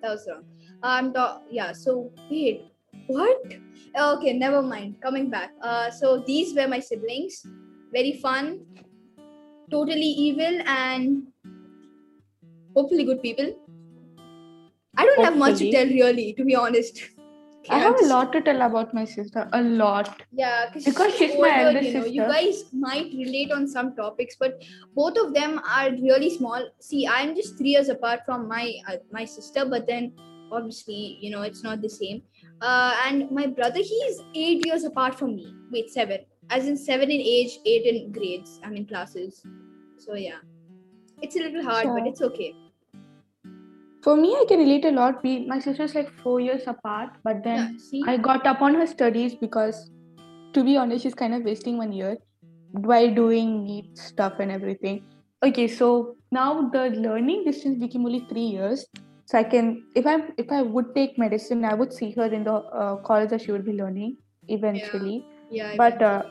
that 0.03 0.11
was 0.11 0.27
wrong. 0.29 0.45
Um 0.83 1.13
the, 1.13 1.41
yeah 1.51 1.73
so 1.73 2.11
wait 2.31 2.63
what? 3.07 3.55
Okay 3.99 4.33
never 4.33 4.63
mind 4.63 5.01
coming 5.03 5.31
back. 5.31 5.53
Uh 5.61 5.91
so 5.91 6.23
these 6.27 6.55
were 6.55 6.69
my 6.69 6.81
siblings. 6.81 7.47
Very 7.93 8.13
fun 8.13 8.61
totally 9.71 10.13
evil 10.27 10.61
and 10.67 11.27
hopefully 12.75 13.05
good 13.05 13.23
people 13.23 13.55
i 14.97 15.05
don't 15.05 15.25
have 15.25 15.37
much 15.37 15.59
to 15.59 15.71
tell 15.71 15.87
really 15.87 16.33
to 16.35 16.45
be 16.45 16.55
honest. 16.55 17.05
I 17.71 17.77
I'm 17.77 17.81
have 17.83 18.01
a 18.03 18.07
lot 18.07 18.33
to 18.33 18.41
tell 18.43 18.61
about 18.61 18.93
my 18.93 19.05
sister. 19.07 19.49
A 19.53 19.63
lot. 19.63 20.23
yeah 20.33 20.71
Because 20.73 21.17
she's 21.17 21.31
my 21.39 21.65
older, 21.65 21.79
eldest 21.79 21.87
you 21.87 22.01
know. 22.01 22.05
You 22.05 22.23
guys 22.23 22.65
might 22.73 23.11
relate 23.15 23.53
on 23.53 23.67
some 23.67 23.95
topics 23.97 24.37
but 24.39 24.63
both 24.95 25.17
of 25.17 25.33
them 25.33 25.61
are 25.77 25.91
really 25.91 26.29
small. 26.37 26.67
See 26.79 27.07
i'm 27.09 27.35
just 27.35 27.57
three 27.57 27.71
years 27.71 27.89
apart 27.89 28.21
from 28.27 28.49
my 28.49 28.75
uh, 28.89 28.97
my 29.13 29.25
sister 29.25 29.65
but 29.65 29.87
then 29.87 30.13
obviously 30.53 31.19
you 31.21 31.31
know 31.31 31.43
it's 31.43 31.63
not 31.63 31.81
the 31.81 31.89
same. 31.89 32.23
Uh, 32.61 32.95
and 33.07 33.31
my 33.31 33.47
brother 33.47 33.79
he's 33.79 34.21
eight 34.35 34.67
years 34.67 34.85
apart 34.85 35.19
from 35.19 35.35
me. 35.37 35.55
Wait 35.71 35.91
seven. 35.91 36.19
As 36.51 36.69
in 36.69 36.77
seven 36.77 37.11
in 37.11 37.21
age 37.21 37.59
eight 37.65 37.87
in 37.87 38.13
grades 38.13 38.61
i 38.63 38.69
mean 38.69 38.87
classes. 38.87 39.43
So 39.97 40.15
yeah. 40.15 40.41
It's 41.23 41.37
a 41.37 41.39
little 41.39 41.63
hard 41.63 41.87
but 41.87 42.07
it's 42.07 42.21
okay 42.21 42.55
For 44.05 44.15
me, 44.17 44.31
I 44.39 44.45
can 44.47 44.59
relate 44.59 44.85
a 44.85 44.91
lot. 44.91 45.23
We, 45.23 45.47
my 45.47 45.59
sister's 45.59 45.95
like 45.95 46.13
four 46.23 46.39
years 46.39 46.65
apart, 46.67 47.11
but 47.25 47.43
then 47.43 47.59
yeah 47.59 47.79
see 47.85 48.03
I 48.07 48.17
got 48.19 48.47
up 48.47 48.61
on 48.61 48.75
her 48.75 48.87
studies 48.87 49.35
because, 49.35 49.91
to 50.53 50.63
be 50.63 50.77
honest, 50.77 51.05
she's 51.05 51.15
kind 51.15 51.35
of 51.35 51.43
wasting 51.43 51.79
one 51.79 51.93
year 51.93 52.19
by 52.89 53.07
doing 53.09 53.65
NEET 53.65 53.97
stuff 53.97 54.35
and 54.41 54.53
everything. 54.53 55.03
Okay, 55.43 55.67
so 55.69 56.17
now 56.33 56.69
the 56.69 56.91
learning 56.91 57.45
distance 57.45 57.79
became 57.79 58.05
only 58.05 58.21
three 58.31 58.49
years. 58.59 58.85
So 59.27 59.39
I 59.39 59.45
can, 59.45 59.83
if 59.95 60.07
I 60.07 60.17
if 60.37 60.53
I 60.53 60.61
would 60.61 60.95
take 60.95 61.17
medicine, 61.19 61.65
I 61.65 61.73
would 61.73 61.93
see 61.93 62.11
her 62.19 62.27
in 62.27 62.45
the 62.45 62.55
uh, 62.55 62.97
college 62.97 63.31
that 63.31 63.41
she 63.41 63.53
would 63.53 63.65
be 63.65 63.73
learning 63.73 64.19
eventually. 64.49 65.25
yeah 65.51 65.73
yeah 65.73 65.77
but, 65.79 66.03
uh. 66.03 66.23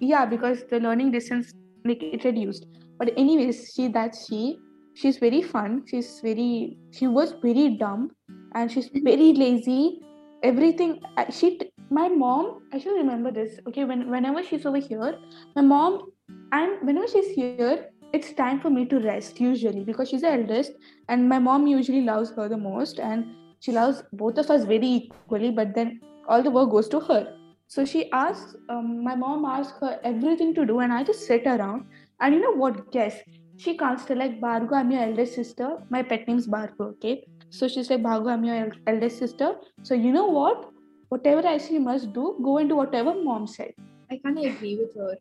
Yeah, 0.00 0.24
because 0.24 0.64
the 0.70 0.78
learning 0.78 1.10
distance 1.10 1.52
like 1.84 2.02
it 2.02 2.24
reduced. 2.24 2.66
But 2.98 3.12
anyways, 3.16 3.72
she 3.74 3.88
that 3.88 4.14
she 4.14 4.58
she's 4.98 5.18
very 5.18 5.42
fun. 5.42 5.82
She's 5.86 6.20
very 6.20 6.76
she 6.90 7.06
was 7.06 7.34
very 7.42 7.68
dumb 7.82 8.10
and 8.54 8.70
she's 8.70 8.90
very 8.92 9.32
lazy. 9.44 10.00
Everything 10.42 11.00
she 11.30 11.60
my 11.90 12.08
mom 12.08 12.62
I 12.72 12.78
should 12.78 12.96
remember 12.96 13.30
this. 13.30 13.60
Okay, 13.68 13.84
when 13.84 14.10
whenever 14.10 14.42
she's 14.42 14.66
over 14.66 14.82
here, 14.88 15.14
my 15.56 15.62
mom 15.62 16.10
and 16.52 16.86
whenever 16.86 17.08
she's 17.14 17.30
here, 17.34 17.90
it's 18.12 18.32
time 18.32 18.60
for 18.60 18.70
me 18.70 18.84
to 18.86 19.00
rest 19.00 19.40
usually 19.40 19.84
because 19.84 20.08
she's 20.10 20.22
the 20.22 20.32
eldest 20.32 20.72
and 21.08 21.28
my 21.28 21.38
mom 21.38 21.66
usually 21.66 22.02
loves 22.02 22.30
her 22.36 22.48
the 22.48 22.56
most 22.56 22.98
and 22.98 23.26
she 23.60 23.72
loves 23.72 24.02
both 24.12 24.38
of 24.38 24.50
us 24.50 24.64
very 24.64 24.94
equally. 25.00 25.50
But 25.50 25.74
then 25.74 26.00
all 26.28 26.42
the 26.42 26.50
work 26.50 26.70
goes 26.70 26.88
to 26.88 27.00
her. 27.00 27.34
So 27.70 27.84
she 27.84 28.10
asks, 28.12 28.56
um, 28.70 29.04
my 29.04 29.14
mom 29.14 29.44
asks 29.44 29.78
her 29.80 30.00
everything 30.02 30.54
to 30.54 30.64
do, 30.64 30.78
and 30.80 30.90
I 30.90 31.04
just 31.04 31.26
sit 31.26 31.46
around. 31.46 31.84
And 32.18 32.34
you 32.34 32.40
know 32.40 32.52
what? 32.52 32.90
Guess 32.92 33.18
she 33.58 33.76
can't 33.76 34.06
tell 34.06 34.16
like 34.16 34.40
Bhargo, 34.40 34.74
I'm 34.74 34.90
your 34.90 35.02
eldest 35.02 35.34
sister. 35.34 35.68
My 35.90 36.02
pet 36.02 36.26
name's 36.28 36.46
Bhargo, 36.46 36.90
okay? 36.92 37.26
So 37.50 37.66
she's 37.66 37.90
like, 37.90 38.02
Bhargo, 38.02 38.32
I'm 38.32 38.44
your 38.44 38.56
el- 38.56 38.80
eldest 38.86 39.18
sister. 39.18 39.54
So 39.82 39.94
you 39.94 40.12
know 40.12 40.26
what? 40.26 40.70
Whatever 41.08 41.46
I 41.46 41.58
say 41.58 41.74
you 41.74 41.80
must 41.80 42.12
do, 42.12 42.38
go 42.42 42.58
and 42.58 42.68
do 42.68 42.76
whatever 42.76 43.14
mom 43.14 43.46
said. 43.46 43.72
I 44.10 44.20
kind 44.24 44.38
of 44.38 44.44
agree 44.44 44.76
with 44.76 44.94
her. 44.94 45.16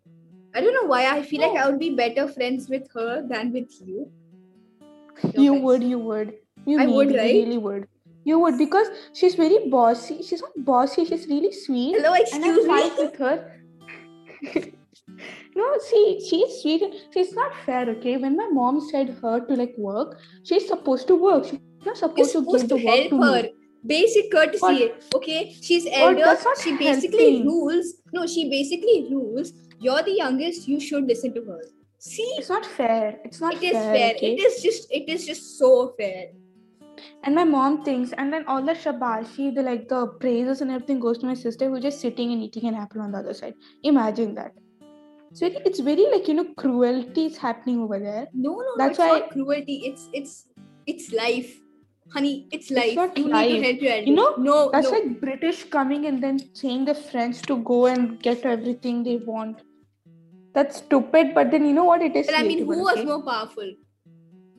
I 0.53 0.61
don't 0.61 0.73
know 0.73 0.87
why. 0.87 1.05
I 1.07 1.23
feel 1.23 1.41
like. 1.41 1.59
I 1.59 1.67
would 1.69 1.79
be 1.79 1.95
better 1.95 2.27
friends 2.27 2.69
with 2.69 2.87
her 2.93 3.25
than 3.27 3.51
with 3.53 3.71
you. 3.85 4.11
No 5.23 5.43
you 5.43 5.51
offense. 5.53 5.65
would, 5.65 5.83
you 5.83 5.99
would. 5.99 6.33
You 6.65 6.81
I 6.81 6.85
would, 6.85 7.15
right? 7.15 7.33
You 7.33 7.43
really 7.43 7.57
would. 7.57 7.87
You 8.23 8.39
would 8.39 8.57
because 8.57 8.87
she's 9.13 9.35
very 9.35 9.69
bossy. 9.69 10.21
She's 10.21 10.41
not 10.41 10.51
bossy. 10.57 11.05
She's 11.05 11.27
really 11.27 11.53
sweet. 11.53 11.95
Hello, 11.95 12.13
and 12.13 12.45
I 12.45 12.53
excuse 12.53 12.67
me. 12.67 12.91
with 12.97 13.15
her. 13.17 14.71
no, 15.59 15.67
see, 15.89 16.05
she's 16.29 16.61
sweet. 16.61 16.83
She's 17.13 17.33
not 17.33 17.53
fair, 17.65 17.89
okay? 17.95 18.17
When 18.17 18.35
my 18.37 18.47
mom 18.57 18.79
said 18.89 19.09
her 19.21 19.39
to 19.47 19.55
like 19.61 19.75
work, 19.77 20.19
she's 20.43 20.67
supposed 20.67 21.07
to 21.07 21.15
work. 21.15 21.45
She's 21.45 21.59
not 21.85 21.97
supposed, 21.97 22.31
to 22.33 22.39
supposed 22.39 22.67
give 22.67 22.69
to 22.69 22.75
the 22.75 22.85
work 22.85 22.95
help 22.95 23.09
to 23.09 23.21
her. 23.23 23.41
me. 23.43 23.53
Basic 23.85 24.31
courtesy. 24.31 24.91
Okay, 25.15 25.55
she's 25.61 25.87
elder. 25.91 26.35
She 26.63 26.75
basically 26.77 27.31
helping. 27.33 27.47
rules. 27.47 27.93
No, 28.13 28.25
she 28.27 28.49
basically 28.49 29.07
rules. 29.11 29.53
You're 29.79 30.03
the 30.03 30.15
youngest. 30.23 30.67
You 30.67 30.79
should 30.79 31.05
listen 31.05 31.33
to 31.35 31.43
her. 31.45 31.61
See, 31.99 32.23
It's 32.39 32.49
not 32.49 32.65
fair. 32.65 33.19
It's 33.25 33.39
not 33.41 33.55
it 33.55 33.63
is 33.63 33.71
fair. 33.71 33.93
fair. 33.95 34.15
okay? 34.15 34.33
It 34.33 34.39
is 34.49 34.61
just. 34.61 34.91
It 34.91 35.09
is 35.09 35.25
just 35.25 35.57
so 35.57 35.93
fair. 35.97 36.27
And 37.23 37.35
my 37.35 37.43
mom 37.43 37.83
thinks, 37.83 38.13
and 38.17 38.31
then 38.33 38.45
all 38.47 38.63
the 38.63 38.73
shabashi, 38.73 39.53
the 39.55 39.61
like 39.63 39.87
the 39.87 40.07
praises 40.19 40.61
and 40.61 40.71
everything 40.71 40.99
goes 40.99 41.17
to 41.19 41.25
my 41.25 41.33
sister 41.33 41.69
who's 41.69 41.81
just 41.83 41.99
sitting 42.01 42.31
and 42.31 42.41
eating 42.43 42.67
an 42.67 42.75
apple 42.75 43.01
on 43.01 43.11
the 43.11 43.19
other 43.19 43.33
side. 43.33 43.53
Imagine 43.83 44.33
that. 44.35 44.51
So 45.33 45.45
it- 45.45 45.61
it's 45.65 45.79
very 45.79 46.05
like 46.11 46.27
you 46.27 46.33
know 46.33 46.45
cruelty 46.55 47.25
is 47.25 47.37
happening 47.37 47.79
over 47.81 47.99
there. 47.99 48.27
No, 48.33 48.51
no, 48.67 48.73
That's 48.77 48.91
it's 48.91 48.99
why- 48.99 49.19
not 49.19 49.29
cruelty. 49.31 49.77
It's 49.89 50.09
it's 50.13 50.47
it's 50.85 51.11
life, 51.13 51.59
honey. 52.11 52.47
It's 52.51 52.71
life. 52.71 52.95
not 52.95 53.17
you 53.17 53.25
need 53.25 53.49
to 53.55 53.63
help 53.67 53.81
your. 53.81 53.97
You 54.09 54.15
know, 54.15 54.35
no, 54.37 54.69
That's 54.71 54.91
no. 54.91 54.97
like 54.97 55.19
British 55.21 55.63
coming 55.65 56.05
and 56.05 56.23
then 56.23 56.39
saying 56.53 56.85
the 56.85 56.95
French 56.95 57.41
to 57.43 57.57
go 57.71 57.85
and 57.87 58.19
get 58.21 58.45
everything 58.45 59.03
they 59.03 59.17
want. 59.17 59.61
That's 60.53 60.77
stupid, 60.77 61.33
but 61.35 61.51
then 61.51 61.65
you 61.65 61.73
know 61.73 61.83
what? 61.83 62.01
It 62.01 62.15
is. 62.15 62.27
Well, 62.27 62.39
I 62.39 62.43
mean, 62.43 62.65
who 62.65 62.79
was 62.83 62.97
okay? 62.97 63.05
more 63.05 63.21
powerful? 63.23 63.73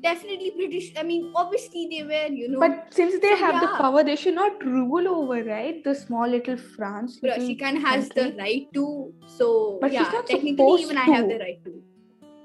Definitely 0.02 0.52
British. 0.56 0.92
I 0.96 1.02
mean, 1.02 1.32
obviously 1.34 1.88
they 1.90 2.02
were, 2.04 2.32
you 2.32 2.48
know. 2.48 2.60
But 2.60 2.94
since 2.94 3.20
they 3.20 3.30
So, 3.30 3.36
have 3.36 3.60
the 3.60 3.68
power, 3.68 4.04
they 4.04 4.16
should 4.16 4.34
not 4.34 4.64
rule 4.64 5.08
over, 5.08 5.42
right? 5.42 5.82
The 5.82 5.94
small 5.94 6.28
little 6.28 6.56
France. 6.56 7.18
Little 7.22 7.50
of 7.50 7.82
has 7.82 8.08
the 8.10 8.34
right 8.38 8.66
to. 8.74 9.12
So 9.26 9.78
But 9.80 9.90
she's 9.90 10.00
yeah, 10.00 10.10
not 10.12 10.26
technically 10.26 10.82
even 10.82 10.98
I 10.98 11.04
have 11.04 11.28
the 11.28 11.38
right 11.38 11.64
to. 11.64 11.82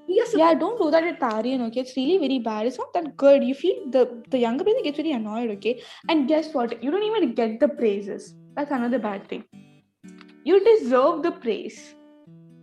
Yeah, 0.07 0.53
don't 0.53 0.79
do 0.81 0.91
that 0.91 1.03
at 1.03 1.19
Tarian, 1.19 1.61
okay? 1.67 1.79
It's 1.81 1.95
really 1.95 2.17
very 2.17 2.39
bad. 2.39 2.67
It's 2.67 2.77
not 2.77 2.93
that 2.93 3.15
good. 3.15 3.43
You 3.43 3.55
feel 3.55 3.89
the 3.89 4.23
the 4.29 4.37
younger 4.37 4.63
brother 4.63 4.81
gets 4.83 4.97
really 4.97 5.13
annoyed, 5.13 5.49
okay? 5.51 5.81
And 6.09 6.27
guess 6.27 6.53
what? 6.53 6.83
You 6.83 6.91
don't 6.91 7.03
even 7.03 7.33
get 7.33 7.59
the 7.59 7.67
praises. 7.67 8.33
That's 8.55 8.71
another 8.71 8.99
bad 8.99 9.27
thing. 9.27 9.43
You 10.43 10.63
deserve 10.63 11.23
the 11.23 11.31
praise 11.31 11.95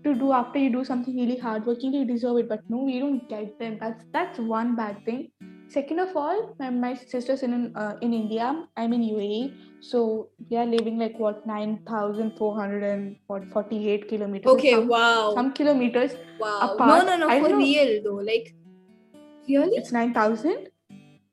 to 0.04 0.14
do 0.14 0.33
after 0.33 0.59
you 0.59 0.71
do 0.71 0.85
something 0.85 1.16
really 1.16 1.38
hardworking. 1.38 1.92
You 1.92 2.04
deserve 2.04 2.38
it, 2.38 2.49
but 2.49 2.69
no, 2.69 2.87
you 2.87 3.00
don't 3.00 3.28
get 3.28 3.59
them. 3.59 3.78
That's 3.80 4.04
that's 4.12 4.38
one 4.38 4.76
bad 4.76 5.04
thing. 5.04 5.30
Second 5.69 6.00
of 6.00 6.16
all, 6.16 6.57
my, 6.59 6.71
my 6.71 6.95
sister's 6.95 7.42
in 7.42 7.76
uh, 7.76 7.97
in 8.00 8.12
India. 8.12 8.66
I'm 8.76 8.92
in 8.92 9.02
UAE, 9.02 9.54
so 9.80 10.30
we 10.50 10.57
are 10.57 10.66
living 10.66 10.99
like 10.99 11.19
what 11.19 11.47
nine 11.47 11.78
thousand 11.88 12.37
four 12.37 12.57
hundred 12.57 12.83
and 12.83 13.16
what 13.26 13.47
forty 13.52 13.88
eight 13.88 14.09
kilometers. 14.09 14.50
Okay, 14.54 14.73
some, 14.73 14.88
wow. 14.88 15.33
some 15.35 15.52
kilometers. 15.52 16.16
wow. 16.40 16.59
apart, 16.73 17.07
no, 17.07 17.16
no, 17.16 17.16
no, 17.26 17.28
I 17.28 17.40
for 17.40 17.57
real 17.57 18.02
though. 18.02 18.23
Like, 18.33 18.54
really? 19.49 19.76
It's 19.76 19.92
nine 19.92 20.12
thousand. 20.12 20.69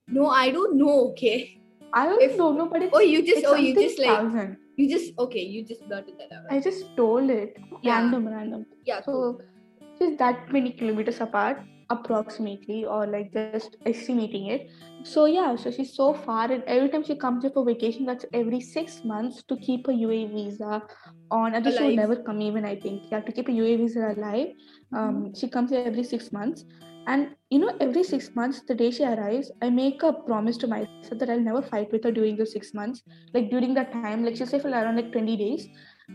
No, 0.07 0.29
I 0.29 0.51
don't 0.51 0.77
know. 0.77 1.09
Okay. 1.11 1.57
I 1.93 2.05
don't 2.05 2.37
know, 2.37 2.51
no, 2.51 2.65
but 2.67 2.83
it's, 2.83 2.93
Oh, 2.93 2.99
you 2.99 3.25
just, 3.25 3.45
oh, 3.45 3.55
you 3.55 3.73
just 3.73 3.97
like, 3.97 4.09
thousand. 4.09 4.57
You 4.77 4.87
just 4.87 5.17
okay. 5.19 5.41
You 5.41 5.65
just 5.65 5.87
blurted 5.87 6.19
that 6.19 6.35
out. 6.35 6.43
I 6.51 6.59
just 6.59 6.95
told 6.95 7.31
it. 7.31 7.57
Yeah. 7.81 7.95
Random, 8.01 8.27
random. 8.27 8.65
yeah. 8.85 9.01
Cool. 9.01 9.39
So 9.39 10.05
just 10.05 10.19
that 10.19 10.51
many 10.51 10.71
kilometers 10.71 11.19
apart, 11.19 11.63
approximately, 11.89 12.85
or 12.85 13.07
like 13.07 13.33
just 13.33 13.77
estimating 13.87 14.47
it. 14.47 14.69
So 15.03 15.25
yeah, 15.25 15.55
so 15.55 15.71
she's 15.71 15.95
so 15.95 16.13
far, 16.13 16.51
and 16.51 16.63
every 16.67 16.89
time 16.89 17.03
she 17.03 17.15
comes 17.15 17.43
here 17.43 17.51
for 17.55 17.65
vacation, 17.65 18.05
that's 18.05 18.25
every 18.33 18.61
six 18.61 19.03
months 19.03 19.41
to 19.47 19.57
keep 19.57 19.87
a 19.87 19.91
UAE 19.91 20.31
visa 20.33 20.83
on. 21.31 21.53
Think 21.53 21.75
she 21.75 21.83
will 21.83 21.95
never 21.95 22.17
come 22.17 22.39
even. 22.41 22.63
I 22.63 22.75
think 22.75 23.09
yeah, 23.11 23.21
to 23.21 23.31
keep 23.31 23.49
a 23.49 23.51
UAE 23.51 23.77
visa 23.77 24.13
alive. 24.15 24.49
Um, 24.95 25.33
she 25.33 25.49
comes 25.49 25.71
here 25.71 25.83
every 25.85 26.03
six 26.03 26.31
months, 26.31 26.65
and 27.07 27.29
you 27.49 27.59
know, 27.59 27.75
every 27.79 28.03
six 28.03 28.29
months, 28.35 28.61
the 28.67 28.75
day 28.75 28.91
she 28.91 29.03
arrives, 29.03 29.49
I 29.61 29.69
make 29.69 30.03
a 30.03 30.11
promise 30.13 30.57
to 30.57 30.67
myself 30.67 31.17
that 31.19 31.29
I'll 31.29 31.39
never 31.39 31.61
fight 31.61 31.91
with 31.91 32.03
her 32.03 32.11
during 32.11 32.35
those 32.35 32.51
six 32.51 32.73
months. 32.73 33.03
Like 33.33 33.49
during 33.49 33.73
that 33.75 33.93
time, 33.93 34.25
like 34.25 34.35
she'll 34.35 34.47
say 34.47 34.59
for 34.59 34.69
around 34.69 34.97
like 34.97 35.11
twenty 35.13 35.37
days, 35.37 35.67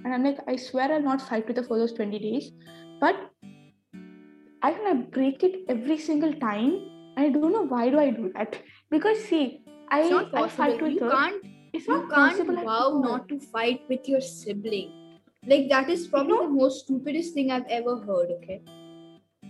and 0.05 0.13
I'm 0.15 0.23
like, 0.25 0.39
I 0.47 0.57
swear 0.57 0.93
I'll 0.93 1.03
not 1.03 1.23
fight 1.23 1.49
with 1.49 1.57
her 1.57 1.63
for 1.65 1.79
those 1.79 1.95
twenty 1.95 2.19
days, 2.19 2.51
but 3.01 3.17
I 4.63 4.73
can 4.73 4.87
I 4.87 4.93
break 5.19 5.43
it 5.43 5.65
every 5.69 5.99
single 5.99 6.33
time. 6.35 6.89
I 7.17 7.29
don't 7.31 7.53
know 7.53 7.67
why 7.67 7.89
do 7.91 7.99
I 7.99 8.11
do 8.11 8.31
that 8.35 8.59
because 8.91 9.25
see, 9.25 9.63
I 9.91 10.01
It's 10.03 10.11
not 10.11 10.35
I 10.35 10.49
fight 10.49 10.79
possible. 10.79 10.89
with 10.89 10.95
You 10.95 11.01
her. 11.05 11.11
can't. 11.11 11.45
it's 11.73 11.89
You 11.89 11.95
not 11.97 12.11
can't 12.11 12.37
possible 12.37 12.65
vow 12.65 13.01
not 13.03 13.29
to 13.31 13.41
fight 13.41 13.83
with 13.89 14.07
your 14.09 14.21
sibling. 14.21 14.93
Like 15.47 15.69
that 15.71 15.91
is 15.91 16.07
probably 16.07 16.39
the 16.47 16.49
most 16.61 16.85
stupidest 16.85 17.35
thing 17.35 17.51
I've 17.51 17.67
ever 17.81 17.97
heard. 17.97 18.31
Okay. 18.43 18.63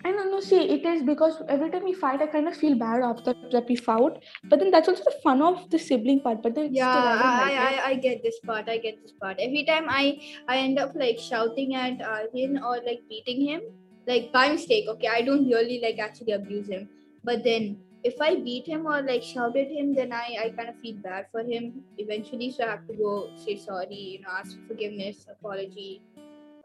I 0.05 0.11
don't 0.11 0.31
know. 0.33 0.41
See, 0.41 0.57
it 0.57 0.85
is 0.85 1.03
because 1.03 1.43
every 1.49 1.71
time 1.71 1.85
we 1.85 1.93
fight, 1.95 2.21
I 2.23 2.27
kind 2.27 2.49
of 2.49 2.57
feel 2.57 2.75
bad 2.77 3.03
after 3.03 3.35
that 3.53 3.69
we 3.69 3.77
fought. 3.77 4.23
But 4.45 4.59
then 4.59 4.71
that's 4.73 4.89
also 4.89 5.05
the 5.05 5.15
fun 5.23 5.43
of 5.43 5.71
the 5.71 5.79
sibling 5.79 6.21
part. 6.21 6.43
But 6.43 6.57
then 6.57 6.75
Yeah, 6.75 6.89
I, 6.89 7.51
I. 7.51 7.53
I, 7.53 7.87
I 7.91 7.95
get 7.95 8.23
this 8.23 8.41
part. 8.41 8.69
I 8.69 8.79
get 8.79 9.01
this 9.03 9.13
part. 9.13 9.39
Every 9.39 9.65
time 9.65 9.87
I 9.89 10.21
I 10.49 10.59
end 10.59 10.81
up 10.81 10.93
like 10.97 11.19
shouting 11.19 11.77
at 11.77 12.03
Aryan 12.03 12.59
or 12.59 12.77
like 12.85 13.03
beating 13.09 13.47
him, 13.47 13.63
like 14.07 14.33
by 14.33 14.51
mistake. 14.51 14.89
Okay, 14.89 15.09
I 15.09 15.23
don't 15.23 15.47
really 15.47 15.81
like 15.81 15.99
actually 15.99 16.33
abuse 16.33 16.69
him, 16.69 16.89
but 17.23 17.45
then 17.45 17.79
if 18.05 18.21
I 18.21 18.35
beat 18.35 18.67
him 18.67 18.87
or 18.87 19.01
like 19.03 19.23
shout 19.23 19.57
at 19.57 19.71
him, 19.71 19.95
then 19.95 20.13
I 20.13 20.27
I 20.45 20.49
kind 20.51 20.69
of 20.69 20.81
feel 20.81 20.97
bad 20.97 21.27
for 21.31 21.45
him 21.45 21.85
eventually. 21.99 22.51
So 22.51 22.65
I 22.65 22.71
have 22.71 22.87
to 22.89 22.95
go 22.95 23.31
say 23.37 23.57
sorry, 23.57 24.03
you 24.15 24.23
know, 24.23 24.35
ask 24.39 24.59
forgiveness, 24.67 25.27
apology, 25.31 26.03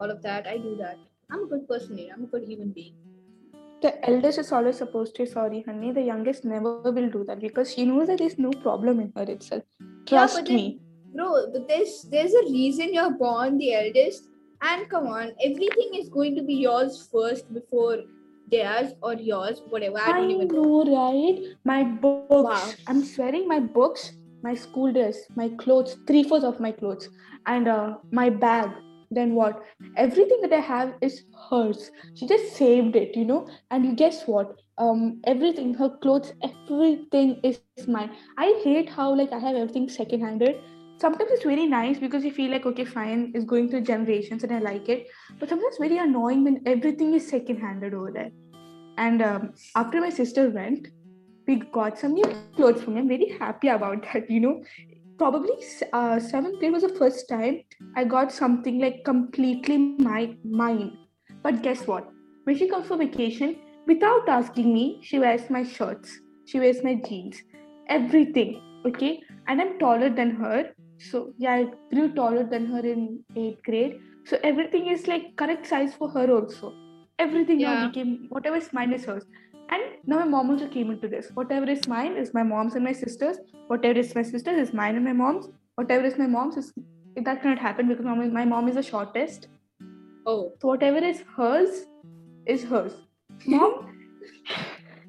all 0.00 0.10
of 0.10 0.22
that. 0.22 0.48
I 0.48 0.58
do 0.58 0.74
that. 0.82 0.98
I'm 1.30 1.44
a 1.44 1.46
good 1.46 1.68
person. 1.68 1.98
You 1.98 2.08
know, 2.08 2.14
I'm 2.14 2.24
a 2.24 2.26
good 2.26 2.48
human 2.48 2.72
being. 2.72 2.96
The 3.80 4.10
eldest 4.10 4.38
is 4.38 4.50
always 4.52 4.76
supposed 4.78 5.14
to 5.16 5.26
say 5.26 5.32
sorry, 5.32 5.62
honey. 5.66 5.92
The 5.92 6.02
youngest 6.02 6.44
never 6.44 6.90
will 6.90 7.10
do 7.10 7.24
that 7.24 7.40
because 7.40 7.72
she 7.72 7.84
knows 7.84 8.08
that 8.08 8.18
there's 8.18 8.38
no 8.38 8.50
problem 8.50 9.00
in 9.00 9.12
her 9.16 9.22
itself. 9.22 9.62
Trust 10.06 10.44
then- 10.46 10.54
me. 10.54 10.80
bro 11.14 11.28
but 11.52 11.66
there's 11.68 11.92
there's 12.14 12.34
a 12.38 12.44
reason 12.52 12.92
you're 12.94 13.12
born 13.20 13.54
the 13.60 13.68
eldest 13.76 14.26
and 14.70 14.88
come 14.90 15.06
on 15.06 15.30
everything 15.46 15.94
is 16.00 16.08
going 16.16 16.34
to 16.38 16.42
be 16.48 16.56
yours 16.64 16.98
first 17.12 17.52
before 17.58 17.94
theirs 18.54 18.92
or 19.02 19.14
yours 19.28 19.62
whatever 19.70 19.98
i 20.02 20.10
I 20.10 20.12
don't 20.18 20.30
even 20.34 20.48
know 20.48 20.82
know, 20.82 20.96
right? 20.96 21.38
My 21.64 21.78
books. 21.84 22.50
Wow. 22.50 22.72
I'm 22.86 23.02
swearing 23.04 23.48
my 23.54 23.60
books, 23.60 24.12
my 24.42 24.54
school 24.54 24.92
dress, 24.92 25.16
my 25.40 25.48
clothes, 25.62 25.96
three 26.06 26.22
fourths 26.22 26.44
of 26.44 26.60
my 26.66 26.72
clothes, 26.72 27.08
and 27.46 27.68
uh, 27.68 27.96
my 28.20 28.28
bag. 28.30 28.70
Then 29.10 29.34
what? 29.34 29.64
Everything 29.96 30.40
that 30.42 30.52
I 30.52 30.60
have 30.60 30.94
is 31.00 31.24
hers. 31.50 31.90
She 32.14 32.26
just 32.26 32.56
saved 32.56 32.94
it, 32.96 33.16
you 33.16 33.24
know. 33.24 33.48
And 33.70 33.84
you 33.84 33.94
guess 33.94 34.24
what? 34.26 34.60
Um, 34.76 35.20
everything, 35.24 35.74
her 35.74 35.90
clothes, 36.02 36.32
everything 36.42 37.40
is 37.42 37.60
mine. 37.88 38.10
I 38.36 38.60
hate 38.62 38.88
how 38.88 39.14
like 39.14 39.32
I 39.32 39.38
have 39.38 39.56
everything 39.56 39.88
second-handed. 39.88 40.60
Sometimes 40.98 41.30
it's 41.32 41.44
very 41.44 41.66
nice 41.66 41.98
because 41.98 42.24
you 42.24 42.32
feel 42.32 42.50
like 42.50 42.66
okay, 42.66 42.84
fine, 42.84 43.32
it's 43.34 43.44
going 43.44 43.70
through 43.70 43.82
generations 43.82 44.42
and 44.44 44.52
I 44.52 44.58
like 44.58 44.88
it. 44.88 45.06
But 45.38 45.48
sometimes 45.48 45.68
it's 45.68 45.78
very 45.78 45.98
annoying 45.98 46.44
when 46.44 46.62
everything 46.66 47.14
is 47.14 47.28
second-handed 47.28 47.94
over 47.94 48.10
there. 48.12 48.30
And 48.98 49.22
um, 49.22 49.54
after 49.76 50.00
my 50.00 50.10
sister 50.10 50.50
went, 50.50 50.88
we 51.46 51.56
got 51.56 51.98
some 51.98 52.14
new 52.14 52.24
clothes 52.56 52.82
from 52.82 52.94
me. 52.94 53.00
I'm 53.00 53.08
very 53.08 53.36
happy 53.38 53.68
about 53.68 54.02
that. 54.12 54.30
You 54.30 54.40
know, 54.40 54.64
probably 55.18 55.54
uh, 55.92 56.18
seventh 56.20 56.58
grade 56.60 56.72
was 56.72 56.82
the 56.82 56.94
first 57.00 57.28
time 57.28 57.60
I 57.96 58.04
got 58.04 58.32
something 58.32 58.78
like 58.80 59.04
completely 59.04 59.78
my 59.78 60.36
mine. 60.44 60.96
But 61.42 61.62
guess 61.62 61.86
what? 61.86 62.08
When 62.44 62.56
she 62.56 62.68
comes 62.68 62.86
for 62.86 62.96
vacation, 62.96 63.56
without 63.86 64.28
asking 64.28 64.72
me, 64.72 65.00
she 65.02 65.18
wears 65.18 65.50
my 65.50 65.64
shirts, 65.64 66.18
she 66.46 66.60
wears 66.60 66.82
my 66.82 66.94
jeans, 66.94 67.42
everything. 67.88 68.60
Okay, 68.86 69.20
and 69.48 69.60
I'm 69.60 69.78
taller 69.78 70.08
than 70.08 70.30
her. 70.36 70.70
So 70.98 71.32
yeah, 71.38 71.54
I 71.54 71.66
grew 71.94 72.12
taller 72.14 72.44
than 72.44 72.66
her 72.66 72.80
in 72.80 73.24
eighth 73.36 73.62
grade. 73.64 74.00
So 74.24 74.38
everything 74.42 74.88
is 74.88 75.06
like 75.06 75.36
correct 75.36 75.66
size 75.66 75.94
for 75.94 76.08
her 76.10 76.30
also. 76.30 76.72
Everything 77.18 77.58
now 77.58 77.74
Yeah. 77.74 77.86
became 77.88 78.26
whatever 78.28 78.56
is 78.56 78.72
mine 78.72 78.92
is 78.92 79.04
hers. 79.04 79.24
And 79.70 79.82
now 80.06 80.18
my 80.20 80.24
mom 80.24 80.50
also 80.50 80.68
came 80.68 80.90
into 80.90 81.08
this. 81.08 81.30
Whatever 81.34 81.68
is 81.70 81.86
mine 81.86 82.16
is 82.16 82.32
my 82.34 82.42
mom's 82.42 82.74
and 82.74 82.84
my 82.84 82.92
sister's. 82.92 83.38
Whatever 83.66 83.98
is 83.98 84.14
my 84.14 84.22
sister's 84.22 84.68
is 84.68 84.72
mine 84.72 84.96
and 84.96 85.04
my 85.04 85.12
mom's. 85.12 85.48
Whatever 85.74 86.04
is 86.06 86.18
my 86.18 86.26
mom's 86.26 86.56
is 86.56 86.72
that 87.16 87.42
cannot 87.42 87.58
happen 87.58 87.88
because 87.88 88.04
my 88.04 88.44
mom 88.44 88.68
is 88.68 88.76
the 88.76 88.82
shortest. 88.82 89.48
oh 90.26 90.52
So 90.60 90.68
whatever 90.68 90.98
is 90.98 91.22
hers 91.36 91.86
is 92.46 92.64
hers. 92.64 92.94
Mom, 93.46 93.72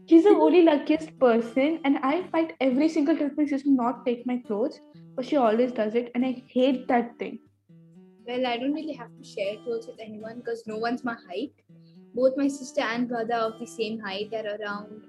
she's 0.07 0.23
the 0.23 0.29
only 0.29 0.63
luckiest 0.63 1.17
person, 1.19 1.79
and 1.85 1.99
I 2.03 2.23
fight 2.31 2.53
every 2.59 2.89
single 2.89 3.15
time 3.15 3.31
my 3.37 3.45
sister 3.45 3.69
not 3.69 4.05
take 4.05 4.25
my 4.27 4.37
clothes, 4.47 4.79
but 5.15 5.25
she 5.25 5.37
always 5.37 5.71
does 5.71 5.95
it, 5.95 6.11
and 6.15 6.25
I 6.25 6.43
hate 6.47 6.87
that 6.89 7.17
thing. 7.17 7.39
well 8.29 8.45
i 8.47 8.57
don't 8.61 8.73
really 8.77 8.95
have 8.97 9.11
to 9.19 9.23
share 9.27 9.53
clothes 9.65 9.87
with 9.89 10.01
anyone 10.05 10.35
because 10.39 10.59
no 10.71 10.75
one's 10.81 11.03
my 11.09 11.13
height 11.29 11.61
both 12.13 12.35
my 12.37 12.47
sister 12.47 12.81
and 12.81 13.07
brother 13.07 13.33
are 13.33 13.51
of 13.51 13.59
the 13.59 13.65
same 13.67 13.99
height 13.99 14.29
they're 14.31 14.57
around 14.59 15.03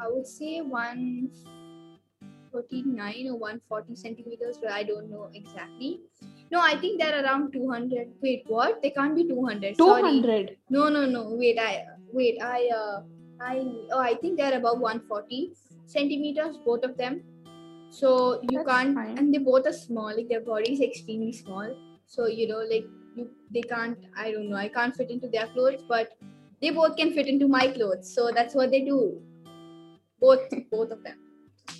i 0.00 0.08
would 0.08 0.26
say 0.26 0.60
139 0.60 3.28
or 3.28 3.36
140 3.38 3.94
centimeters 3.96 4.58
but 4.62 4.70
i 4.72 4.82
don't 4.82 5.08
know 5.10 5.30
exactly 5.34 6.00
no 6.50 6.60
i 6.60 6.74
think 6.76 7.00
they're 7.00 7.22
around 7.24 7.52
200 7.52 8.08
wait 8.22 8.42
what 8.46 8.80
they 8.82 8.90
can't 8.90 9.14
be 9.14 9.24
200 9.28 9.76
Two 9.78 9.86
Sorry. 9.86 10.58
No, 10.68 10.88
no, 10.88 11.06
no. 11.06 11.28
Wait, 11.30 11.58
I 11.58 11.84
wait. 12.12 12.38
I 12.42 12.68
uh, 12.76 13.02
I 13.40 13.64
oh, 13.92 13.98
I 14.00 14.14
think 14.14 14.36
they're 14.38 14.56
above 14.56 14.80
140 14.80 15.52
centimeters, 15.86 16.56
both 16.64 16.82
of 16.84 16.96
them. 16.96 17.22
So 17.88 18.40
you 18.42 18.58
That's 18.58 18.68
can't, 18.68 18.94
fine. 18.94 19.18
and 19.18 19.34
they 19.34 19.38
both 19.38 19.66
are 19.66 19.72
small. 19.72 20.14
Like 20.16 20.28
their 20.28 20.40
body 20.40 20.72
is 20.72 20.80
extremely 20.80 21.32
small. 21.32 21.74
So 22.06 22.26
you 22.26 22.46
know, 22.48 22.62
like 22.70 22.86
you, 23.16 23.30
they 23.50 23.62
can't. 23.62 23.98
I 24.16 24.30
don't 24.32 24.48
know. 24.50 24.56
I 24.56 24.68
can't 24.68 24.94
fit 24.94 25.10
into 25.10 25.28
their 25.28 25.46
clothes, 25.48 25.82
but 25.88 26.16
they 26.60 26.70
both 26.70 26.96
can 26.96 27.12
fit 27.12 27.26
into 27.26 27.48
my 27.48 27.68
clothes. 27.68 28.12
So 28.14 28.30
that's 28.34 28.54
what 28.54 28.70
they 28.70 28.80
do. 28.82 29.20
Both, 30.20 30.48
both 30.70 30.90
of 30.90 31.02
them. 31.02 31.18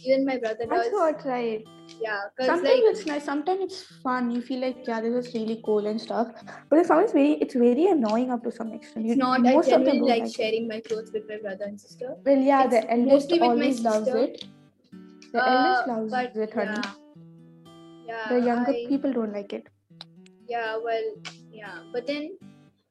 Even 0.05 0.25
my 0.25 0.39
brother 0.39 0.67
does. 0.67 0.71
That's 0.71 0.93
what 0.93 1.25
right. 1.27 1.65
Yeah, 2.01 2.21
Sometimes 2.41 2.63
like 2.63 2.83
it's 2.85 3.07
nice. 3.07 3.25
Sometimes 3.25 3.61
it's 3.65 3.83
fun. 4.03 4.31
You 4.31 4.41
feel 4.41 4.61
like 4.61 4.79
yeah, 4.87 5.01
this 5.01 5.27
is 5.27 5.35
really 5.35 5.61
cool 5.65 5.87
and 5.87 6.01
stuff. 6.01 6.29
But 6.71 6.79
it's 6.79 6.91
always 6.91 7.13
very, 7.13 7.33
it's 7.33 7.55
very 7.55 7.87
annoying 7.89 8.31
up 8.31 8.43
to 8.45 8.53
some 8.53 8.73
extent. 8.73 9.07
You, 9.07 9.13
it's 9.13 9.19
not. 9.19 9.41
I 9.47 9.53
most 9.55 9.67
of 9.73 9.81
them 9.81 9.85
generally 9.85 10.11
like 10.11 10.23
like 10.23 10.35
sharing 10.35 10.69
my 10.69 10.81
clothes 10.81 11.11
with 11.13 11.29
my 11.29 11.37
brother 11.39 11.65
and 11.65 11.79
sister. 11.81 12.15
Well, 12.25 12.39
yeah, 12.39 12.65
It's 12.65 12.75
the 12.75 12.91
eldest 12.91 13.13
mostly 13.13 13.41
with 13.41 13.41
my 13.43 13.49
always 13.49 13.81
loves 13.81 14.09
it. 14.09 14.45
The 15.33 15.43
Uh, 15.43 15.51
eldest 15.51 15.89
loves 15.89 16.13
but 16.13 16.37
it, 16.49 16.55
honey. 16.55 16.71
yeah. 16.71 16.93
Yeah, 18.07 18.29
The 18.31 18.41
younger 18.47 18.73
I- 18.73 18.87
people 18.89 19.13
don't 19.13 19.33
like 19.33 19.53
it. 19.53 19.67
Yeah 20.51 20.77
well 20.87 21.09
yeah 21.61 21.79
but 21.93 22.07
then 22.07 22.31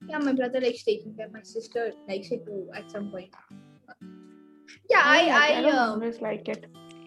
yeah 0.07 0.19
my 0.27 0.33
brother 0.33 0.61
likes 0.65 0.83
taking 0.83 1.13
care 1.15 1.29
my 1.33 1.41
sister 1.43 1.91
likes 2.07 2.31
it 2.31 2.45
too 2.45 2.61
at 2.73 2.89
some 2.89 3.09
point. 3.11 3.33
Yeah 4.89 5.03
i 5.05 5.19
don't 5.25 5.41
i, 5.41 5.61
don't 5.61 5.75
um, 5.75 5.89
always 5.95 6.21
like 6.21 6.47
it. 6.53 6.65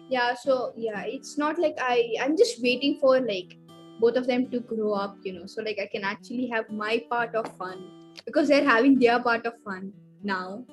yeah 0.09 0.33
so 0.43 0.73
yeah 0.75 1.03
it's 1.15 1.37
not 1.37 1.59
like 1.65 1.77
i 1.79 1.97
i'm 2.21 2.37
just 2.37 2.61
waiting 2.61 2.97
for 3.01 3.19
like 3.19 3.57
both 3.99 4.17
of 4.21 4.27
them 4.27 4.49
to 4.51 4.59
grow 4.59 4.93
up 4.93 5.17
you 5.23 5.33
know 5.33 5.45
so 5.45 5.63
like 5.67 5.79
i 5.85 5.87
can 5.95 6.03
actually 6.03 6.47
have 6.47 6.69
my 6.69 7.03
part 7.09 7.35
of 7.35 7.51
fun. 7.57 7.83
Because 8.25 8.47
they're 8.47 8.63
having 8.65 8.99
their 8.99 9.19
part 9.19 9.45
of 9.47 9.53
fun 9.65 9.91
now. 10.23 10.63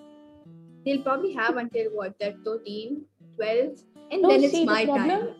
They'll 0.85 1.03
probably 1.03 1.33
have 1.33 1.57
until 1.57 1.87
what 1.99 2.19
they're 2.21 2.35
13 2.45 3.03
12 3.37 3.79
and 4.11 4.23
No, 4.23 4.29
then 4.29 4.45
it's 4.45 4.53
see, 4.55 4.64
my 4.64 4.85
the 4.85 4.93
problem, 4.93 5.21
time. 5.21 5.35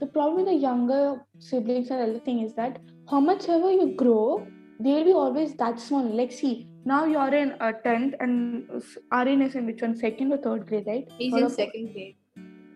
the 0.00 0.06
problem 0.06 0.36
with 0.36 0.46
the 0.46 0.54
younger 0.54 1.20
siblings 1.38 1.90
and 1.90 2.00
everything 2.08 2.40
is 2.40 2.54
that 2.54 2.80
how 3.10 3.20
much 3.20 3.48
ever 3.48 3.70
you 3.70 3.94
grow, 3.96 4.46
they'll 4.80 5.04
be 5.04 5.12
always 5.12 5.54
that 5.54 5.80
small. 5.80 6.04
Like, 6.04 6.32
see, 6.32 6.68
now 6.84 7.04
you're 7.04 7.34
in 7.34 7.52
uh, 7.60 7.72
10th 7.84 8.14
and 8.20 8.82
Aryan 9.12 9.42
is 9.42 9.54
in 9.54 9.66
which 9.66 9.82
one? 9.82 9.96
Second 9.96 10.32
or 10.32 10.38
third 10.38 10.66
grade, 10.66 10.84
right? 10.86 11.08
he's 11.18 11.32
Third 11.32 11.42
in 11.42 11.50
second 11.50 11.92
grade 11.92 12.16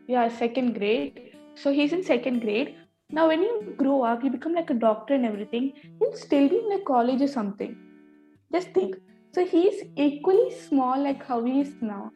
Yeah, 0.06 0.28
second 0.28 0.74
grade. 0.74 1.32
So 1.54 1.72
he's 1.72 1.92
in 1.92 2.02
second 2.04 2.40
grade. 2.40 2.76
Now, 3.10 3.28
when 3.28 3.42
you 3.42 3.74
grow 3.76 4.02
up, 4.02 4.22
you 4.22 4.30
become 4.30 4.54
like 4.54 4.70
a 4.70 4.74
doctor 4.74 5.14
and 5.14 5.24
everything, 5.24 5.72
you'll 6.00 6.16
still 6.16 6.48
be 6.48 6.58
in 6.58 6.68
like 6.68 6.84
college 6.84 7.22
or 7.22 7.28
something. 7.28 7.76
Just 8.52 8.72
think. 8.72 8.96
So 9.34 9.46
he's 9.46 9.84
equally 9.96 10.54
small 10.54 11.02
like 11.02 11.24
how 11.24 11.42
he 11.44 11.60
is 11.60 11.72
now. 11.80 12.10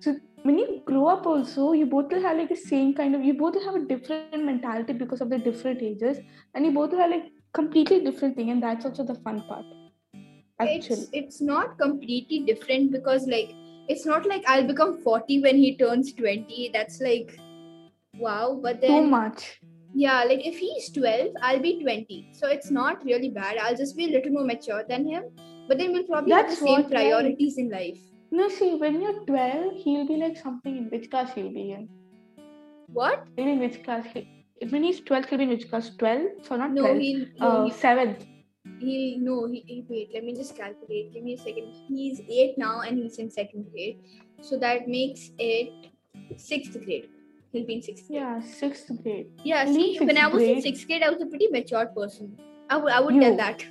So 0.00 0.16
when 0.42 0.58
you 0.58 0.82
grow 0.84 1.06
up 1.06 1.26
also, 1.26 1.72
you 1.72 1.86
both 1.86 2.10
will 2.10 2.22
have 2.22 2.36
like 2.36 2.48
the 2.48 2.56
same 2.56 2.94
kind 2.94 3.14
of 3.14 3.24
you 3.24 3.34
both 3.34 3.54
will 3.54 3.64
have 3.64 3.76
a 3.76 3.84
different 3.84 4.44
mentality 4.44 4.92
because 4.92 5.20
of 5.20 5.30
the 5.30 5.38
different 5.38 5.82
ages, 5.82 6.18
and 6.54 6.64
you 6.66 6.72
both 6.72 6.90
will 6.90 6.98
have 6.98 7.10
like 7.10 7.30
completely 7.52 8.00
different 8.04 8.36
thing, 8.36 8.50
and 8.50 8.62
that's 8.62 8.84
also 8.84 9.04
the 9.04 9.14
fun 9.16 9.42
part. 9.48 9.64
Actually, 10.60 11.00
it's 11.00 11.08
it's 11.12 11.40
not 11.40 11.78
completely 11.78 12.40
different 12.40 12.92
because 12.92 13.26
like 13.26 13.52
it's 13.88 14.06
not 14.06 14.26
like 14.26 14.42
I'll 14.46 14.66
become 14.66 15.00
40 15.02 15.40
when 15.42 15.56
he 15.56 15.76
turns 15.76 16.12
20. 16.12 16.70
That's 16.72 17.00
like 17.00 17.38
wow. 18.18 18.58
But 18.62 18.80
too 18.80 18.88
then 18.88 19.10
much. 19.10 19.60
yeah, 19.94 20.24
like 20.24 20.46
if 20.46 20.58
he's 20.58 20.90
12, 20.90 21.32
I'll 21.42 21.60
be 21.60 21.82
20. 21.82 22.30
So 22.32 22.48
it's 22.48 22.70
not 22.70 23.04
really 23.04 23.30
bad. 23.30 23.58
I'll 23.58 23.76
just 23.76 23.96
be 23.96 24.06
a 24.06 24.12
little 24.18 24.32
more 24.32 24.44
mature 24.44 24.84
than 24.88 25.06
him. 25.06 25.24
But 25.68 25.78
then 25.78 25.92
we'll 25.92 26.04
probably 26.04 26.30
That's 26.30 26.58
have 26.58 26.60
the 26.60 26.66
same 26.66 26.82
right. 26.82 26.90
priorities 26.90 27.58
in 27.58 27.70
life. 27.70 28.00
No, 28.32 28.48
see, 28.48 28.76
when 28.76 29.00
you're 29.00 29.24
12, 29.26 29.74
he'll 29.84 30.06
be 30.06 30.16
like 30.16 30.38
something 30.38 30.76
in 30.76 30.84
which 30.90 31.10
class 31.10 31.34
he'll 31.34 31.52
be 31.52 31.72
in. 31.72 31.88
What? 32.86 33.26
Maybe 33.36 33.52
in 33.52 33.58
which 33.58 33.84
class 33.84 34.06
he, 34.12 34.26
when 34.70 34.82
he's 34.82 35.00
12, 35.00 35.26
he'll 35.26 35.38
be 35.38 35.44
in 35.44 35.50
which 35.50 35.68
class? 35.68 35.90
12? 35.98 36.22
So 36.42 36.56
not 36.56 36.72
No, 36.72 36.82
12. 36.82 36.98
he'll 36.98 37.26
no, 37.38 37.46
uh, 37.46 37.64
he, 37.66 37.70
7th. 37.72 38.26
he 38.78 39.18
no 39.20 39.46
he, 39.46 39.62
he 39.66 39.84
wait. 39.88 40.10
Let 40.14 40.24
me 40.24 40.34
just 40.34 40.56
calculate. 40.56 41.12
Give 41.12 41.22
me 41.22 41.34
a 41.34 41.38
second. 41.38 41.74
He's 41.88 42.20
eight 42.28 42.56
now 42.56 42.80
and 42.80 42.96
he's 42.98 43.18
in 43.18 43.30
second 43.30 43.70
grade. 43.70 43.98
So 44.40 44.58
that 44.58 44.88
makes 44.88 45.30
it 45.38 45.90
sixth 46.36 46.72
grade. 46.84 47.08
He'll 47.52 47.66
be 47.66 47.74
in 47.74 47.82
sixth 47.82 48.08
grade. 48.08 48.20
Yeah, 48.20 48.40
6th 48.40 49.02
grade. 49.02 49.26
Yeah, 49.44 49.66
see, 49.66 49.98
when 49.98 50.16
I 50.16 50.26
was 50.26 50.42
in 50.42 50.62
sixth 50.62 50.86
grade, 50.86 51.02
I 51.02 51.10
was 51.10 51.20
a 51.20 51.26
pretty 51.26 51.48
mature 51.48 51.84
person. 51.86 52.38
I 52.70 52.78
would, 52.78 52.92
I 52.92 53.00
would 53.00 53.20
tell 53.20 53.36
that. 53.36 53.62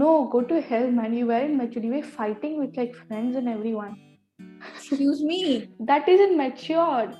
No, 0.00 0.28
go 0.30 0.42
to 0.42 0.60
hell, 0.60 0.90
man. 0.90 1.14
You 1.14 1.26
weren't 1.28 1.56
mature. 1.56 1.82
You 1.82 1.92
were 1.94 2.02
fighting 2.02 2.58
with 2.58 2.76
like 2.76 2.94
friends 2.94 3.36
and 3.36 3.48
everyone. 3.48 3.96
Excuse 4.74 5.22
me. 5.22 5.70
That 5.80 6.08
isn't 6.08 6.36
matured. 6.36 7.16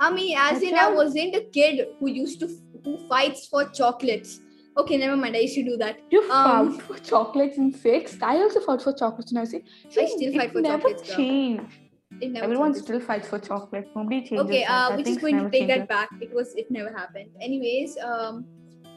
I 0.00 0.12
mean, 0.12 0.36
as 0.38 0.62
in, 0.62 0.74
I 0.74 0.90
wasn't 0.90 1.34
a 1.34 1.42
kid 1.56 1.86
who 1.98 2.08
used 2.08 2.40
to 2.40 2.48
who 2.84 2.96
fights 3.08 3.48
for 3.48 3.64
chocolates. 3.80 4.40
Okay, 4.76 4.96
never 4.96 5.16
mind. 5.16 5.36
I 5.36 5.40
used 5.40 5.56
to 5.56 5.64
do 5.64 5.76
that. 5.78 5.98
You 6.10 6.20
Um, 6.30 6.78
fought 6.78 6.82
for 6.82 6.98
chocolates 7.10 7.58
in 7.58 7.72
sixth. 7.74 8.22
I 8.22 8.36
also 8.36 8.60
fought 8.60 8.80
for 8.80 8.92
chocolates 8.92 9.32
in 9.32 9.44
sixth. 9.46 9.98
I 9.98 10.06
still 10.06 10.32
fight 10.32 10.52
for 10.52 10.60
never 10.60 10.78
chocolates, 10.78 11.14
changed. 11.16 11.72
It 12.20 12.30
never 12.30 12.44
Everyone 12.44 12.68
changes. 12.68 12.82
still 12.84 13.00
fights 13.00 13.28
for 13.28 13.40
chocolate. 13.40 13.88
Nobody 13.96 14.20
changes. 14.20 14.46
Okay, 14.46 14.64
uh, 14.64 14.96
we're 14.96 15.02
just 15.04 15.20
going 15.20 15.38
to 15.42 15.50
take 15.50 15.66
that 15.68 15.88
back. 15.88 16.08
It 16.20 16.32
was, 16.32 16.54
it 16.54 16.70
never 16.70 16.92
happened. 16.96 17.30
Anyways, 17.40 17.98
um, 17.98 18.46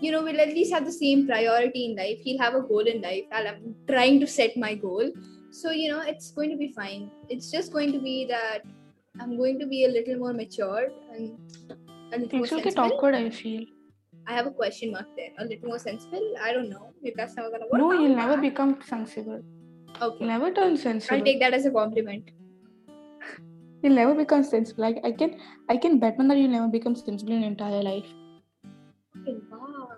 you 0.02 0.12
know, 0.12 0.24
we'll 0.24 0.42
at 0.42 0.50
least 0.50 0.74
have 0.74 0.86
the 0.86 0.92
same 0.92 1.28
priority 1.28 1.86
in 1.86 1.96
life. 1.96 2.20
He'll 2.24 2.42
have 2.42 2.56
a 2.56 2.62
goal 2.62 2.88
in 2.94 3.02
life, 3.02 3.26
and 3.32 3.48
I'm 3.48 3.76
trying 3.88 4.20
to 4.22 4.28
set 4.28 4.58
my 4.58 4.74
goal. 4.76 5.12
So 5.52 5.72
you 5.72 5.90
know, 5.92 6.02
it's 6.02 6.32
going 6.32 6.50
to 6.50 6.58
be 6.58 6.72
fine. 6.72 7.12
It's 7.30 7.52
just 7.52 7.72
going 7.72 7.92
to 7.92 8.00
be 8.00 8.26
that 8.26 8.64
I'm 9.20 9.38
going 9.38 9.60
to 9.60 9.68
be 9.68 9.86
a 9.86 9.90
little 9.90 10.18
more 10.18 10.34
matured 10.34 10.92
and 11.14 11.38
a 12.14 12.20
little 12.20 12.40
more 12.40 12.48
will 12.50 12.64
get 12.64 12.74
sensible. 12.74 12.94
awkward, 12.94 13.16
I 13.16 13.30
feel. 13.30 13.66
I 14.28 14.34
have 14.34 14.48
a 14.48 14.52
question 14.52 14.92
mark 14.92 15.08
there. 15.18 15.32
A 15.40 15.46
little 15.46 15.68
more 15.68 15.80
sensible. 15.80 16.36
I 16.42 16.54
don't 16.54 16.70
know 16.70 16.94
if 17.04 17.16
that's 17.16 17.36
never 17.36 17.52
gonna 17.52 17.66
work. 17.72 17.82
No, 17.82 17.92
you'll 17.92 18.16
never 18.16 18.38
become 18.38 18.80
sensible. 18.88 19.42
Okay, 20.02 20.18
You'll 20.20 20.30
never 20.30 20.52
turn 20.52 20.78
sensible. 20.78 21.18
I'll 21.18 21.24
take 21.24 21.40
that 21.40 21.54
as 21.54 21.66
a 21.66 21.72
compliment. 21.72 22.32
You'll 23.84 23.96
never 23.96 24.14
become 24.16 24.44
sensible. 24.44 24.84
Like 24.84 25.00
I 25.04 25.12
can, 25.12 25.40
I 25.70 25.78
can 25.78 26.00
bet 26.00 26.16
on 26.20 26.28
that 26.30 26.38
you'll 26.38 26.50
never 26.50 26.68
become 26.68 26.96
sensible 26.96 27.34
in 27.34 27.42
your 27.42 27.52
entire 27.52 27.82
life. 27.82 28.06
Wow. 29.28 29.90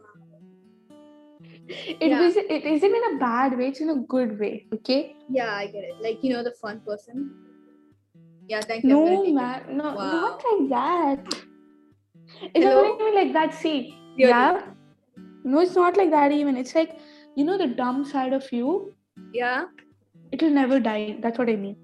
It 2.01 2.09
Yeah. 2.09 2.19
was. 2.21 2.35
It 2.35 2.65
isn't 2.65 2.95
in 2.99 3.15
a 3.15 3.17
bad 3.19 3.57
way. 3.57 3.67
It's 3.69 3.79
in 3.79 3.89
a 3.89 3.95
good 4.13 4.39
way. 4.39 4.67
Okay. 4.73 5.15
Yeah, 5.29 5.53
I 5.55 5.67
get 5.67 5.83
it. 5.89 6.01
Like 6.01 6.23
you 6.23 6.33
know, 6.33 6.43
the 6.43 6.51
fun 6.61 6.81
person. 6.81 7.31
Yeah, 8.49 8.61
thank 8.61 8.83
you. 8.83 8.89
No, 8.89 9.23
it. 9.23 9.33
man. 9.33 9.77
No, 9.77 9.93
Wow. 9.95 10.11
not 10.15 10.43
like 10.51 10.69
that. 10.69 11.35
It's 12.53 12.65
Hello? 12.65 12.81
not 12.83 13.01
even 13.01 13.15
like 13.15 13.33
that. 13.33 13.53
See, 13.53 13.75
Really? 14.17 14.29
yeah. 14.29 14.61
No, 15.43 15.59
it's 15.59 15.75
not 15.75 15.97
like 15.97 16.11
that 16.11 16.31
even. 16.31 16.57
It's 16.57 16.75
like 16.75 16.97
you 17.35 17.45
know 17.45 17.57
the 17.57 17.67
dumb 17.67 18.03
side 18.05 18.33
of 18.33 18.51
you. 18.51 18.93
Yeah. 19.33 19.65
It'll 20.31 20.49
never 20.59 20.79
die. 20.79 21.17
That's 21.21 21.37
what 21.37 21.49
I 21.49 21.55
mean. 21.55 21.77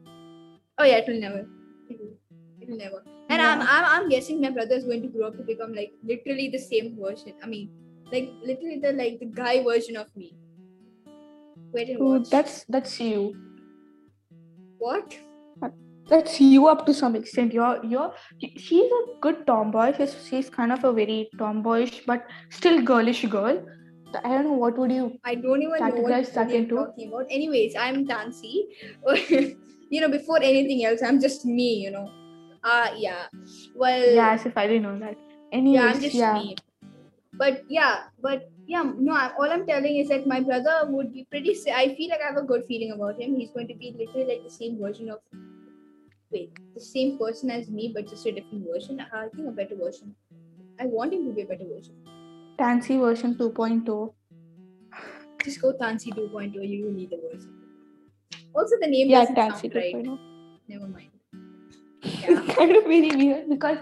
Oh 0.78 0.84
yeah, 0.84 0.97
it 0.97 1.08
will 1.08 1.19
never. 1.28 1.47
It 1.89 2.69
will 2.69 2.78
never. 2.78 3.04
And 3.30 3.42
I'm, 3.42 3.62
I'm 3.62 3.86
I'm 3.86 4.10
guessing 4.10 4.42
my 4.42 4.50
brother 4.50 4.76
is 4.76 4.86
going 4.86 5.04
to 5.04 5.08
grow 5.08 5.28
up 5.28 5.38
to 5.38 5.44
become 5.44 5.74
like 5.74 5.94
literally 6.04 6.50
the 6.50 6.58
same 6.58 6.98
version. 7.00 7.34
I 7.44 7.48
mean, 7.48 7.70
like 8.12 8.32
literally 8.44 8.80
the 8.80 8.94
like 8.94 9.20
the 9.20 9.28
guy 9.28 9.63
version 9.63 9.98
of 9.98 10.15
me. 10.15 10.36
Wait 11.72 11.89
and 11.89 12.00
watch. 12.00 12.30
that's 12.30 12.65
that's 12.70 13.00
you. 13.00 13.36
what? 14.80 15.15
Uh, 15.62 15.70
that's 16.08 16.42
you 16.42 16.68
up 16.68 16.86
to 16.88 16.94
some 16.94 17.15
extent. 17.15 17.54
You're 17.54 17.86
you're. 17.86 18.13
She's 18.58 18.92
a 19.00 19.02
good 19.22 19.46
tomboy. 19.46 19.94
She's 19.98 20.15
she's 20.28 20.50
kind 20.50 20.72
of 20.72 20.84
a 20.84 20.92
very 20.92 21.30
tomboyish 21.38 22.02
but 22.08 22.26
still 22.50 22.82
girlish 22.82 23.26
girl. 23.26 23.63
I 24.24 24.30
don't 24.30 24.46
know 24.46 24.54
what 24.54 24.76
would 24.80 24.92
you 24.92 25.20
I 25.24 25.36
don't 25.36 25.62
even 25.62 25.70
know 25.70 25.70
what, 25.70 25.82
Categorize 25.82 26.34
that 26.34 26.48
what 26.48 26.56
you're 26.56 26.65
talking 26.65 27.10
about. 27.10 27.28
Anyways, 27.30 27.76
I'm 27.76 28.08
Tansi. 28.08 28.63
you 29.92 30.02
know, 30.02 30.10
before 30.10 30.42
anything 30.42 30.84
else, 30.86 31.04
I'm 31.04 31.22
just 31.22 31.46
me. 31.46 31.76
You 31.76 31.92
know. 31.92 32.18
Uh 32.63 32.89
yeah. 32.98 33.28
Well. 33.76 34.13
Yeah, 34.13 34.32
as 34.32 34.45
if 34.45 34.58
I 34.58 34.67
didn't 34.67 34.84
know 34.84 35.00
that. 35.00 35.17
Anyways, 35.52 35.82
yeah 35.82 35.91
i'm 35.91 36.02
just 36.02 36.15
yeah. 36.15 36.34
me 36.34 36.56
but 37.34 37.63
yeah 37.69 38.04
but 38.22 38.52
yeah 38.67 38.84
no 38.98 39.13
I, 39.13 39.32
all 39.39 39.52
i'm 39.52 39.65
telling 39.65 39.98
is 39.98 40.10
that 40.10 40.28
my 40.28 40.39
brother 40.39 40.82
would 40.89 41.12
be 41.13 41.26
pretty 41.32 41.56
i 41.74 41.95
feel 41.95 42.10
like 42.10 42.22
i 42.22 42.28
have 42.28 42.38
a 42.38 42.48
good 42.52 42.65
feeling 42.67 42.91
about 42.91 43.22
him 43.22 43.36
he's 43.36 43.52
going 43.52 43.67
to 43.67 43.76
be 43.76 43.95
literally 43.98 44.28
like 44.32 44.43
the 44.43 44.56
same 44.56 44.80
version 44.80 45.10
of 45.10 45.19
wait 46.32 46.60
the 46.76 46.82
same 46.82 47.17
person 47.17 47.50
as 47.50 47.69
me 47.69 47.91
but 47.95 48.08
just 48.08 48.26
a 48.26 48.32
different 48.32 48.65
version 48.72 49.04
i 49.13 49.28
think 49.36 49.48
a 49.48 49.52
better 49.52 49.76
version 49.76 50.15
i 50.80 50.86
want 50.86 51.13
him 51.13 51.26
to 51.28 51.34
be 51.34 51.41
a 51.41 51.45
better 51.45 51.69
version 51.76 51.95
Tansi 52.60 53.00
version 53.00 53.38
oh. 53.39 53.50
2.0. 53.50 54.13
just 55.45 55.62
go 55.62 55.72
Tansi 55.74 56.13
2.0 56.13 56.69
you 56.69 56.86
will 56.86 56.91
need 56.91 57.10
the 57.10 57.22
version 57.28 57.54
also 58.54 58.76
the 58.82 58.88
name 58.88 59.10
Yeah, 59.10 59.22
doesn't 59.22 59.36
Tansi 59.36 59.62
sound 59.62 59.76
right 59.76 59.95
2.0. 59.95 60.19
never 60.67 60.88
mind 60.88 61.09
yeah 62.21 62.41
kind 62.58 62.75
of 62.75 62.84
very 62.84 63.12
weird 63.15 63.49
because 63.49 63.77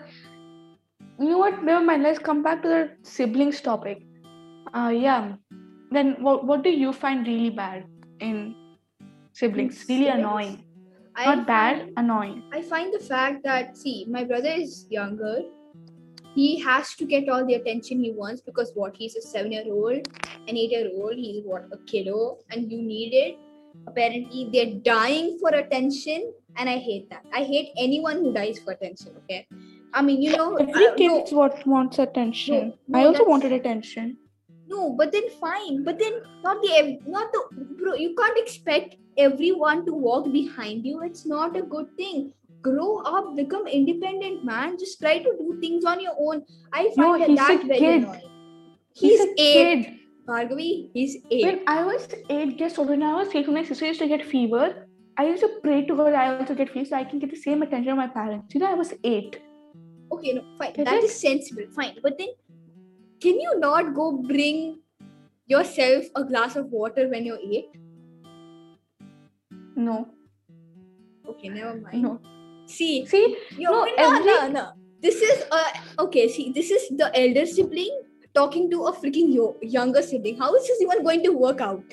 you 1.19 1.30
know 1.30 1.38
what? 1.39 1.63
Never 1.63 1.84
mind. 1.84 2.04
Let's 2.04 2.19
come 2.19 2.43
back 2.43 2.62
to 2.62 2.67
the 2.69 2.91
siblings 3.02 3.60
topic. 3.62 4.04
Uh, 4.73 4.89
yeah. 4.95 5.34
Then 5.91 6.15
what 6.21 6.45
what 6.45 6.63
do 6.63 6.69
you 6.69 6.93
find 6.93 7.26
really 7.26 7.50
bad 7.50 7.86
in 8.19 8.54
siblings? 9.34 9.84
Really 9.89 10.06
Siblings? 10.06 10.19
annoying. 10.19 10.63
I 11.15 11.26
Not 11.34 11.47
bad, 11.47 11.78
find- 11.80 11.93
annoying. 11.97 12.43
I 12.54 12.62
find 12.62 12.93
the 12.93 13.00
fact 13.00 13.43
that 13.45 13.76
see, 13.78 14.06
my 14.08 14.23
brother 14.23 14.50
is 14.50 14.86
younger. 14.89 15.38
He 16.36 16.60
has 16.60 16.93
to 16.97 17.06
get 17.06 17.30
all 17.30 17.43
the 17.43 17.56
attention 17.56 18.04
he 18.04 18.12
wants 18.12 18.41
because 18.41 18.71
what 18.76 18.95
he's 18.95 19.15
a 19.15 19.21
seven-year-old, 19.21 20.08
an 20.47 20.56
eight-year-old, 20.56 21.15
he's 21.15 21.43
what 21.43 21.65
a 21.71 21.78
kiddo, 21.88 22.38
and 22.52 22.71
you 22.71 22.80
need 22.80 23.15
it. 23.15 23.38
Apparently, 23.88 24.47
they're 24.54 24.76
dying 24.89 25.39
for 25.39 25.50
attention, 25.50 26.32
and 26.58 26.70
I 26.70 26.78
hate 26.78 27.10
that. 27.10 27.24
I 27.34 27.43
hate 27.43 27.70
anyone 27.78 28.17
who 28.17 28.34
dies 28.34 28.60
for 28.60 28.72
attention. 28.74 29.12
Okay, 29.24 29.48
I 29.93 30.02
mean, 30.02 30.22
you 30.22 30.36
know, 30.36 30.56
Every 30.56 30.88
kid 30.98 31.08
no, 31.08 31.24
is 31.24 31.32
what 31.34 31.65
wants 31.65 32.00
attention. 32.00 32.74
no, 32.88 33.00
I 33.00 33.06
also 33.06 33.26
wanted 33.26 33.52
attention. 33.54 34.17
no, 34.67 34.93
but 35.02 35.12
then 35.12 35.30
fine, 35.41 35.84
but 35.84 36.00
then 36.00 36.22
not 36.43 36.62
the 36.62 37.00
not 37.17 37.32
the 37.34 37.41
bro. 37.82 37.93
You 37.96 38.15
can't 38.15 38.38
expect 38.46 38.96
everyone 39.17 39.86
to 39.86 39.93
walk 39.93 40.32
behind 40.32 40.86
you. 40.86 41.02
It's 41.02 41.26
not 41.26 41.56
a 41.58 41.62
good 41.62 41.88
thing. 41.98 42.34
Grow 42.62 42.98
up, 43.10 43.36
become 43.36 43.67
independent, 43.67 44.43
man. 44.43 44.78
Just 44.80 45.00
try 45.00 45.20
to 45.20 45.32
do 45.39 45.58
things 45.62 45.86
on 45.86 46.02
your 46.02 46.15
own. 46.20 46.43
I 46.74 46.86
find 46.96 46.98
No, 46.98 47.17
that, 47.20 47.30
he's 47.30 47.38
that 47.38 47.63
very 47.67 47.80
kid. 47.80 48.04
annoying. 48.04 48.22
He's, 48.93 49.12
He's, 49.12 49.20
a 49.22 49.30
eight. 49.38 49.54
kid. 49.84 49.93
Bhargavi, 50.28 50.89
he's 50.93 51.17
eight. 51.32 51.46
When 51.46 51.60
I 51.67 51.84
was 51.86 52.08
eight, 52.30 52.58
guess 52.58 52.78
what? 52.78 52.89
When 52.89 53.04
I 53.04 53.13
was 53.13 53.34
eight, 53.34 53.46
when 53.48 53.56
my 53.56 53.63
sister 53.63 53.86
used 53.86 54.00
to 54.02 54.08
get 54.08 54.26
fever, 54.26 54.87
I 55.19 55.25
used 55.27 55.41
to 55.41 55.49
pray 55.63 55.86
to 55.86 55.95
God 55.95 56.13
I 56.13 56.38
also 56.38 56.53
get 56.56 56.69
fever 56.69 56.86
so 56.86 56.95
I 56.95 57.03
can 57.03 57.19
get 57.19 57.30
the 57.32 57.36
same 57.36 57.62
attention 57.63 57.91
of 57.91 57.97
my 57.97 58.08
parents. 58.08 58.53
You 58.53 58.60
know, 58.62 58.71
I 58.71 58.75
was 58.75 58.93
eight. 59.03 59.39
Okay, 60.12 60.34
no, 60.34 60.43
fine. 60.58 60.73
That 60.77 61.03
is 61.03 61.19
sensible, 61.19 61.65
fine. 61.75 61.95
But 62.03 62.17
then, 62.17 62.30
can 63.21 63.39
you 63.39 63.58
not 63.60 63.93
go 63.95 64.12
bring 64.21 64.80
yourself 65.47 66.06
a 66.15 66.23
glass 66.23 66.56
of 66.56 66.67
water 66.71 67.08
when 67.10 67.25
you're 67.25 67.39
eight? 67.51 67.65
No, 69.75 70.08
Okay, 71.27 71.49
never 71.49 71.75
mind. 71.80 72.01
no. 72.01 72.19
See, 72.65 73.06
See, 73.06 73.38
Yo, 73.58 73.71
No, 73.71 73.86
no, 73.86 73.95
no, 73.95 74.38
every- 74.38 74.53
no. 74.53 74.71
This 75.01 75.21
is 75.21 75.43
uh 75.51 75.69
okay. 75.99 76.27
See, 76.27 76.51
this 76.51 76.71
is 76.71 76.89
the 76.97 77.12
elder 77.15 77.45
sibling 77.45 78.01
talking 78.34 78.69
to 78.71 78.86
a 78.88 78.93
freaking 78.93 79.34
yo- 79.34 79.56
younger 79.62 80.01
sibling. 80.01 80.38
How 80.38 80.53
is 80.56 80.65
this 80.67 80.82
even 80.82 81.03
going 81.03 81.21
to 81.23 81.30
work 81.30 81.62
out? 81.62 81.84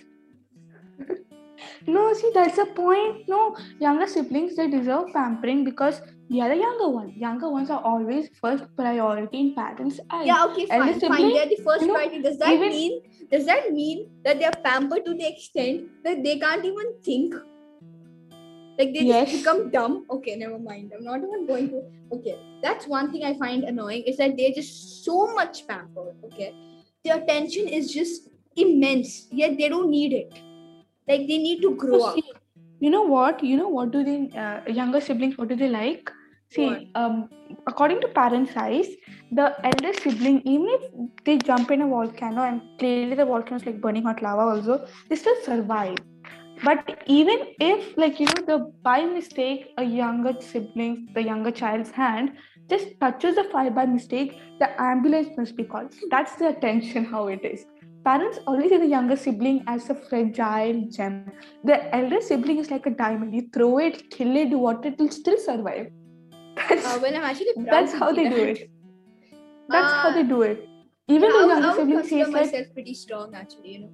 No, 1.87 2.13
see, 2.13 2.31
that's 2.35 2.57
the 2.57 2.67
point. 2.67 3.29
No, 3.29 3.57
younger 3.79 4.07
siblings 4.07 4.57
they 4.57 4.69
deserve 4.69 5.13
pampering 5.13 5.65
because 5.65 6.01
they 6.31 6.41
are 6.41 6.49
the 6.49 6.57
younger 6.57 6.89
one. 6.89 7.11
Younger 7.17 7.51
ones 7.51 7.71
are 7.71 7.83
always 7.83 8.29
first 8.41 8.65
priority 8.77 9.41
in 9.41 9.55
parents' 9.55 10.01
eyes. 10.11 10.27
Yeah, 10.27 10.45
okay, 10.47 10.67
elder 10.71 10.85
fine, 10.85 11.01
fine. 11.01 11.01
sibling, 11.01 11.35
They're 11.35 11.47
the 11.49 11.63
first 11.65 11.81
you 11.83 11.89
know, 11.89 11.95
priority. 11.95 12.23
Does 12.23 12.39
that 12.39 12.53
even- 12.53 12.69
mean 12.71 13.01
does 13.31 13.47
that 13.47 13.73
mean 13.73 14.11
that 14.25 14.39
they're 14.39 14.59
pampered 14.63 15.05
to 15.07 15.15
the 15.15 15.27
extent 15.27 15.89
that 16.05 16.23
they 16.23 16.39
can't 16.39 16.65
even 16.65 16.95
think? 17.03 17.35
Like 18.79 18.93
they 18.93 19.05
Yes. 19.05 19.31
just 19.31 19.45
become 19.45 19.71
dumb. 19.71 20.05
Okay, 20.11 20.35
never 20.37 20.59
mind. 20.59 20.93
I'm 20.97 21.05
not 21.05 21.19
even 21.23 21.47
going 21.47 21.69
to. 21.71 21.83
Okay, 22.17 22.37
that's 22.63 22.87
one 22.89 23.11
thing 23.13 23.25
I 23.25 23.35
find 23.35 23.65
annoying 23.65 24.03
is 24.03 24.17
that 24.17 24.37
they're 24.37 24.53
just 24.53 25.05
so 25.05 25.33
much 25.35 25.67
pampered. 25.69 26.17
Okay, 26.25 26.53
their 27.05 27.19
attention 27.23 27.69
is 27.69 27.93
just 27.93 28.29
immense. 28.57 29.29
Yet 29.31 29.57
they 29.59 29.69
don't 29.69 29.91
need 29.91 30.13
it. 30.13 30.33
Like 31.09 31.27
they 31.29 31.39
need 31.39 31.63
to 31.63 31.75
grow 31.77 32.01
So 32.01 32.09
up. 32.09 32.17
you 32.81 32.91
know 32.91 33.03
what? 33.03 33.43
You 33.43 33.57
know 33.57 33.69
what 33.69 33.91
do 33.91 34.05
they 34.05 34.31
uh, 34.39 34.61
younger 34.71 35.01
siblings? 35.01 35.37
What 35.39 35.49
do 35.49 35.57
they 35.57 35.69
like? 35.69 36.11
See, 36.51 36.91
um, 36.95 37.29
according 37.67 38.01
to 38.01 38.09
parent 38.09 38.49
size, 38.51 38.89
the 39.33 39.55
elder 39.65 39.93
sibling, 39.93 40.41
even 40.45 40.69
if 40.69 41.25
they 41.25 41.37
jump 41.39 41.71
in 41.71 41.83
a 41.83 41.87
volcano 41.89 42.43
and 42.43 42.63
clearly 42.79 43.17
the 43.17 43.25
volcano 43.25 43.57
is 43.57 43.67
like 43.67 43.81
burning 43.81 44.05
hot 44.05 44.23
lava, 44.23 44.43
also 44.43 44.87
they 45.09 45.17
still 45.17 45.35
survive. 45.43 45.97
But 46.63 47.03
even 47.07 47.39
if, 47.61 47.97
like 47.97 48.21
you 48.21 48.27
know, 48.27 48.43
the 48.47 48.73
by 48.83 49.05
mistake 49.05 49.73
a 49.77 49.83
younger 49.83 50.35
sibling, 50.41 51.09
the 51.15 51.23
younger 51.23 51.51
child's 51.51 51.91
hand 51.91 52.33
just 52.71 52.87
touches 53.01 53.35
the 53.35 53.45
fire 53.45 53.71
by 53.71 53.87
mistake, 53.87 54.39
the 54.61 54.81
ambulance 54.81 55.29
must 55.37 55.57
be 55.57 55.65
called. 55.65 55.93
That's 56.11 56.37
the 56.37 56.49
attention 56.49 57.05
how 57.15 57.27
it 57.29 57.45
is. 57.45 57.65
Parents 58.05 58.39
always 58.47 58.71
see 58.71 58.77
the 58.77 58.87
younger 58.87 59.17
sibling 59.17 59.65
as 59.67 59.89
a 59.89 59.95
fragile 59.95 60.81
gem 60.97 61.33
the 61.65 61.77
elder 61.97 62.21
sibling 62.21 62.59
is 62.59 62.71
like 62.71 62.87
a 62.87 62.91
diamond. 62.91 63.35
You 63.35 63.49
throw 63.55 63.79
it, 63.79 64.11
kill 64.11 64.37
it, 64.37 64.51
do 64.51 64.59
what 64.59 64.85
it 64.85 64.99
will 64.99 65.11
still 65.11 65.39
survive. 65.39 65.87
That's, 66.69 66.85
Uh, 66.87 66.99
well, 67.03 67.17
I'm 67.17 67.25
actually 67.25 67.55
that's 67.71 67.95
how 67.95 68.13
they 68.13 68.29
do 68.29 68.43
it. 68.53 68.71
That's 69.69 69.93
how 69.93 70.13
they 70.13 70.25
Uh, 70.27 70.33
do 70.35 70.43
it. 70.43 70.69
Even 71.09 71.31
I 71.31 71.39
the 71.43 71.49
younger 71.49 71.73
sibling 71.79 72.05
says 72.09 72.53
like 72.53 72.73
pretty 72.75 72.95
strong, 72.95 73.35
actually. 73.35 73.73
You 73.73 73.81
know. 73.85 73.93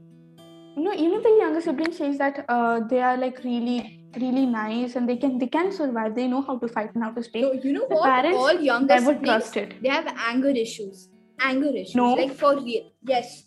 no, 0.86 0.92
even 1.04 1.22
the 1.28 1.34
younger 1.38 1.60
sibling 1.60 1.92
says 1.92 2.18
that 2.18 2.44
uh, 2.48 2.80
they 2.90 3.00
are 3.00 3.16
like 3.16 3.38
really, 3.44 4.00
really 4.20 4.46
nice 4.46 4.96
and 4.96 5.08
they 5.08 5.16
can 5.16 5.38
they 5.38 5.48
can 5.58 5.70
survive. 5.78 6.14
They 6.16 6.26
know 6.34 6.42
how 6.50 6.58
to 6.64 6.68
fight 6.78 6.94
and 6.94 7.04
how 7.04 7.12
to 7.20 7.22
stay. 7.22 7.42
No, 7.42 7.52
you 7.52 7.72
know 7.78 7.86
The 7.88 8.00
what? 8.02 8.10
parents 8.14 8.38
All 8.46 8.60
younger 8.72 8.94
Never 8.94 9.14
siblings, 9.14 9.50
trust 9.50 9.56
it. 9.64 9.74
they 9.86 9.88
have 9.98 10.12
anger 10.32 10.52
issues. 10.64 11.08
Anger 11.52 11.72
issues. 11.84 11.94
No. 12.02 12.14
Like 12.14 12.34
for 12.42 12.52
real. 12.60 12.90
Yes. 13.14 13.44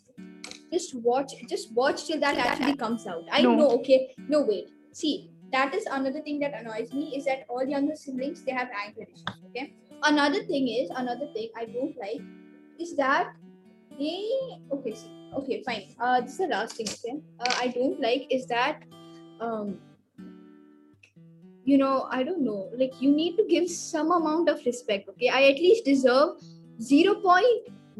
Just 0.73 0.95
watch. 0.95 1.33
Just 1.53 1.71
watch 1.73 2.05
till 2.07 2.19
that 2.25 2.38
actually 2.38 2.75
comes 2.75 3.05
out. 3.13 3.23
I 3.31 3.41
No. 3.43 3.55
know. 3.55 3.69
Okay. 3.79 3.99
No 4.27 4.41
wait. 4.41 4.69
See, 4.91 5.29
that 5.51 5.75
is 5.75 5.86
another 5.99 6.21
thing 6.27 6.39
that 6.39 6.59
annoys 6.59 6.91
me 6.93 7.15
is 7.15 7.25
that 7.25 7.45
all 7.47 7.63
younger 7.63 7.95
siblings 7.95 8.43
they 8.43 8.51
have 8.59 8.69
anger 8.86 9.03
issues. 9.03 9.39
Okay. 9.49 9.73
Another 10.12 10.43
thing 10.51 10.67
is 10.67 10.89
another 11.03 11.27
thing 11.33 11.49
I 11.55 11.65
don't 11.65 11.95
like 12.05 12.21
is 12.79 12.95
that 12.95 13.33
they 13.99 14.27
okay 14.73 14.93
see 14.95 15.12
okay 15.38 15.62
fine 15.65 15.83
uh 15.99 16.19
this 16.21 16.31
is 16.31 16.38
the 16.39 16.47
last 16.47 16.75
thing 16.77 16.88
okay 16.93 17.21
uh, 17.39 17.53
I 17.62 17.67
don't 17.67 18.01
like 18.01 18.25
is 18.38 18.47
that 18.47 18.81
um 19.39 19.77
you 21.65 21.77
know 21.77 22.07
i 22.09 22.23
don't 22.23 22.43
know 22.43 22.69
like 22.77 22.93
you 22.99 23.09
need 23.12 23.38
to 23.38 23.45
give 23.49 23.69
some 23.69 24.12
amount 24.12 24.49
of 24.49 24.65
respect 24.65 25.07
okay 25.09 25.29
i 25.29 25.43
at 25.43 25.59
least 25.65 25.86
deserve 25.86 26.31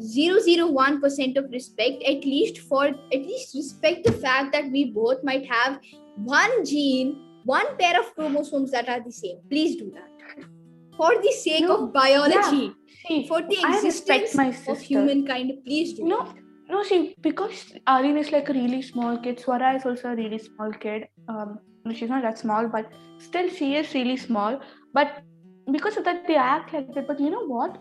0.001% 0.00 1.36
of 1.36 1.50
respect 1.50 2.02
at 2.02 2.24
least 2.24 2.58
for 2.58 2.86
at 2.86 3.22
least 3.30 3.54
respect 3.54 4.04
the 4.04 4.12
fact 4.12 4.52
that 4.52 4.70
we 4.70 4.90
both 4.90 5.22
might 5.22 5.46
have 5.46 5.78
one 6.16 6.64
gene 6.64 7.20
one 7.44 7.76
pair 7.76 7.98
of 8.00 8.14
chromosomes 8.14 8.70
that 8.70 8.88
are 8.88 9.00
the 9.00 9.12
same 9.12 9.38
please 9.48 9.76
do 9.76 9.92
that 9.92 10.46
for 10.96 11.14
the 11.22 11.32
sake 11.32 11.62
No, 11.62 11.76
of 11.76 11.92
biology 11.92 12.72
See, 13.06 13.26
for 13.28 13.42
the 13.42 13.58
existence 13.64 14.34
my 14.34 14.56
of 14.68 14.80
humankind 14.80 15.52
please 15.64 15.92
do 15.94 16.04
No, 16.04 16.34
no, 16.68 16.82
see, 16.82 17.14
because 17.20 17.74
Aryan 17.86 18.16
is 18.16 18.32
like 18.32 18.48
a 18.48 18.52
really 18.52 18.80
small 18.82 19.18
kid, 19.18 19.38
Swara 19.38 19.76
is 19.76 19.84
also 19.84 20.12
a 20.12 20.16
really 20.16 20.38
small 20.38 20.72
kid. 20.72 21.08
Um, 21.28 21.58
she's 21.92 22.08
not 22.08 22.22
that 22.22 22.38
small, 22.38 22.68
but 22.68 22.90
still 23.18 23.48
she 23.50 23.76
is 23.76 23.92
really 23.94 24.16
small. 24.16 24.60
But 24.94 25.22
because 25.70 25.96
of 25.96 26.04
that, 26.04 26.26
they 26.26 26.36
act 26.36 26.72
like 26.72 26.94
that. 26.94 27.06
But 27.06 27.20
you 27.20 27.30
know 27.30 27.46
what? 27.46 27.78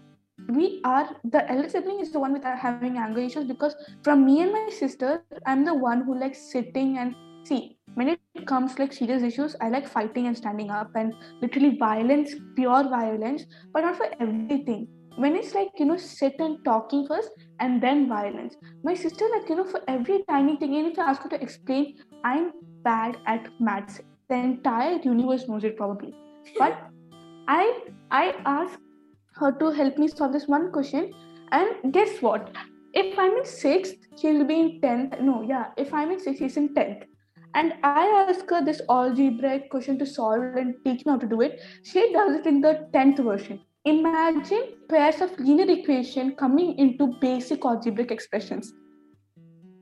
We 0.50 0.82
are 0.84 1.10
the 1.24 1.50
elder 1.50 1.70
sibling 1.70 2.00
is 2.00 2.12
the 2.12 2.20
one 2.20 2.34
with 2.34 2.44
having 2.44 2.98
anger 2.98 3.22
issues 3.22 3.46
because 3.46 3.76
from 4.04 4.26
me 4.26 4.42
and 4.42 4.52
my 4.52 4.70
sister, 4.70 5.24
I'm 5.46 5.64
the 5.64 5.74
one 5.74 6.04
who 6.04 6.20
likes 6.20 6.52
sitting 6.52 6.98
and 6.98 7.16
see 7.46 7.78
when 7.96 8.10
it 8.10 8.20
comes 8.48 8.80
like 8.80 8.92
serious 8.92 9.22
issues, 9.22 9.56
I 9.62 9.70
like 9.70 9.88
fighting 9.88 10.28
and 10.28 10.36
standing 10.36 10.72
up 10.72 10.90
and 10.96 11.14
literally 11.42 11.78
violence, 11.78 12.34
pure 12.56 12.84
violence, 12.90 13.46
but 13.72 13.82
not 13.82 13.98
for 13.98 14.08
everything. 14.20 14.88
When 15.16 15.36
it's 15.36 15.54
like 15.54 15.70
you 15.78 15.86
know, 15.86 15.98
sit 15.98 16.36
and 16.40 16.58
talking 16.66 17.06
first 17.08 17.30
and 17.60 17.82
then 17.82 18.10
violence. 18.10 18.56
My 18.84 18.96
sister, 18.96 19.26
like, 19.36 19.48
you 19.48 19.58
know, 19.58 19.66
for 19.66 19.82
every 19.88 20.24
tiny 20.28 20.58
thing, 20.58 20.74
even 20.74 20.92
if 20.92 21.00
I 21.00 21.04
ask 21.04 21.22
her 21.22 21.30
to 21.30 21.42
explain, 21.42 21.98
I'm 22.24 22.52
bad 22.84 23.18
at 23.28 23.48
maths. 23.60 24.02
The 24.30 24.36
entire 24.36 25.00
universe 25.04 25.48
knows 25.48 25.64
it 25.64 25.78
probably. 25.78 26.14
But 26.58 26.80
I 27.48 27.82
I 28.10 28.34
ask 28.46 28.80
her 29.36 29.52
to 29.52 29.72
help 29.72 29.98
me 29.98 30.08
solve 30.08 30.34
this 30.34 30.48
one 30.48 30.72
question. 30.72 31.14
And 31.52 31.94
guess 31.94 32.22
what? 32.22 32.52
If 32.94 33.18
I'm 33.18 33.38
in 33.38 33.46
sixth, 33.46 33.96
she'll 34.20 34.44
be 34.44 34.60
in 34.60 34.82
tenth. 34.82 35.20
No, 35.20 35.42
yeah, 35.42 35.68
if 35.78 35.94
I'm 35.94 36.12
in 36.12 36.20
sixth, 36.20 36.40
she's 36.40 36.58
in 36.58 36.74
tenth. 36.74 37.06
And 37.56 37.74
I 37.84 38.06
ask 38.28 38.50
her 38.50 38.64
this 38.64 38.82
algebraic 38.90 39.70
question 39.70 40.00
to 40.00 40.06
solve 40.06 40.56
and 40.56 40.76
teach 40.84 41.06
me 41.06 41.12
how 41.12 41.18
to 41.18 41.28
do 41.28 41.42
it. 41.42 41.62
She 41.84 42.12
does 42.12 42.36
it 42.36 42.48
in 42.48 42.62
the 42.62 42.88
tenth 42.94 43.20
version. 43.20 43.62
Imagine 43.86 44.76
pairs 44.90 45.22
of 45.22 45.38
linear 45.40 45.70
equation 45.70 46.36
coming 46.36 46.78
into 46.78 47.16
basic 47.20 47.66
algebraic 47.66 48.12
expressions. 48.12 48.74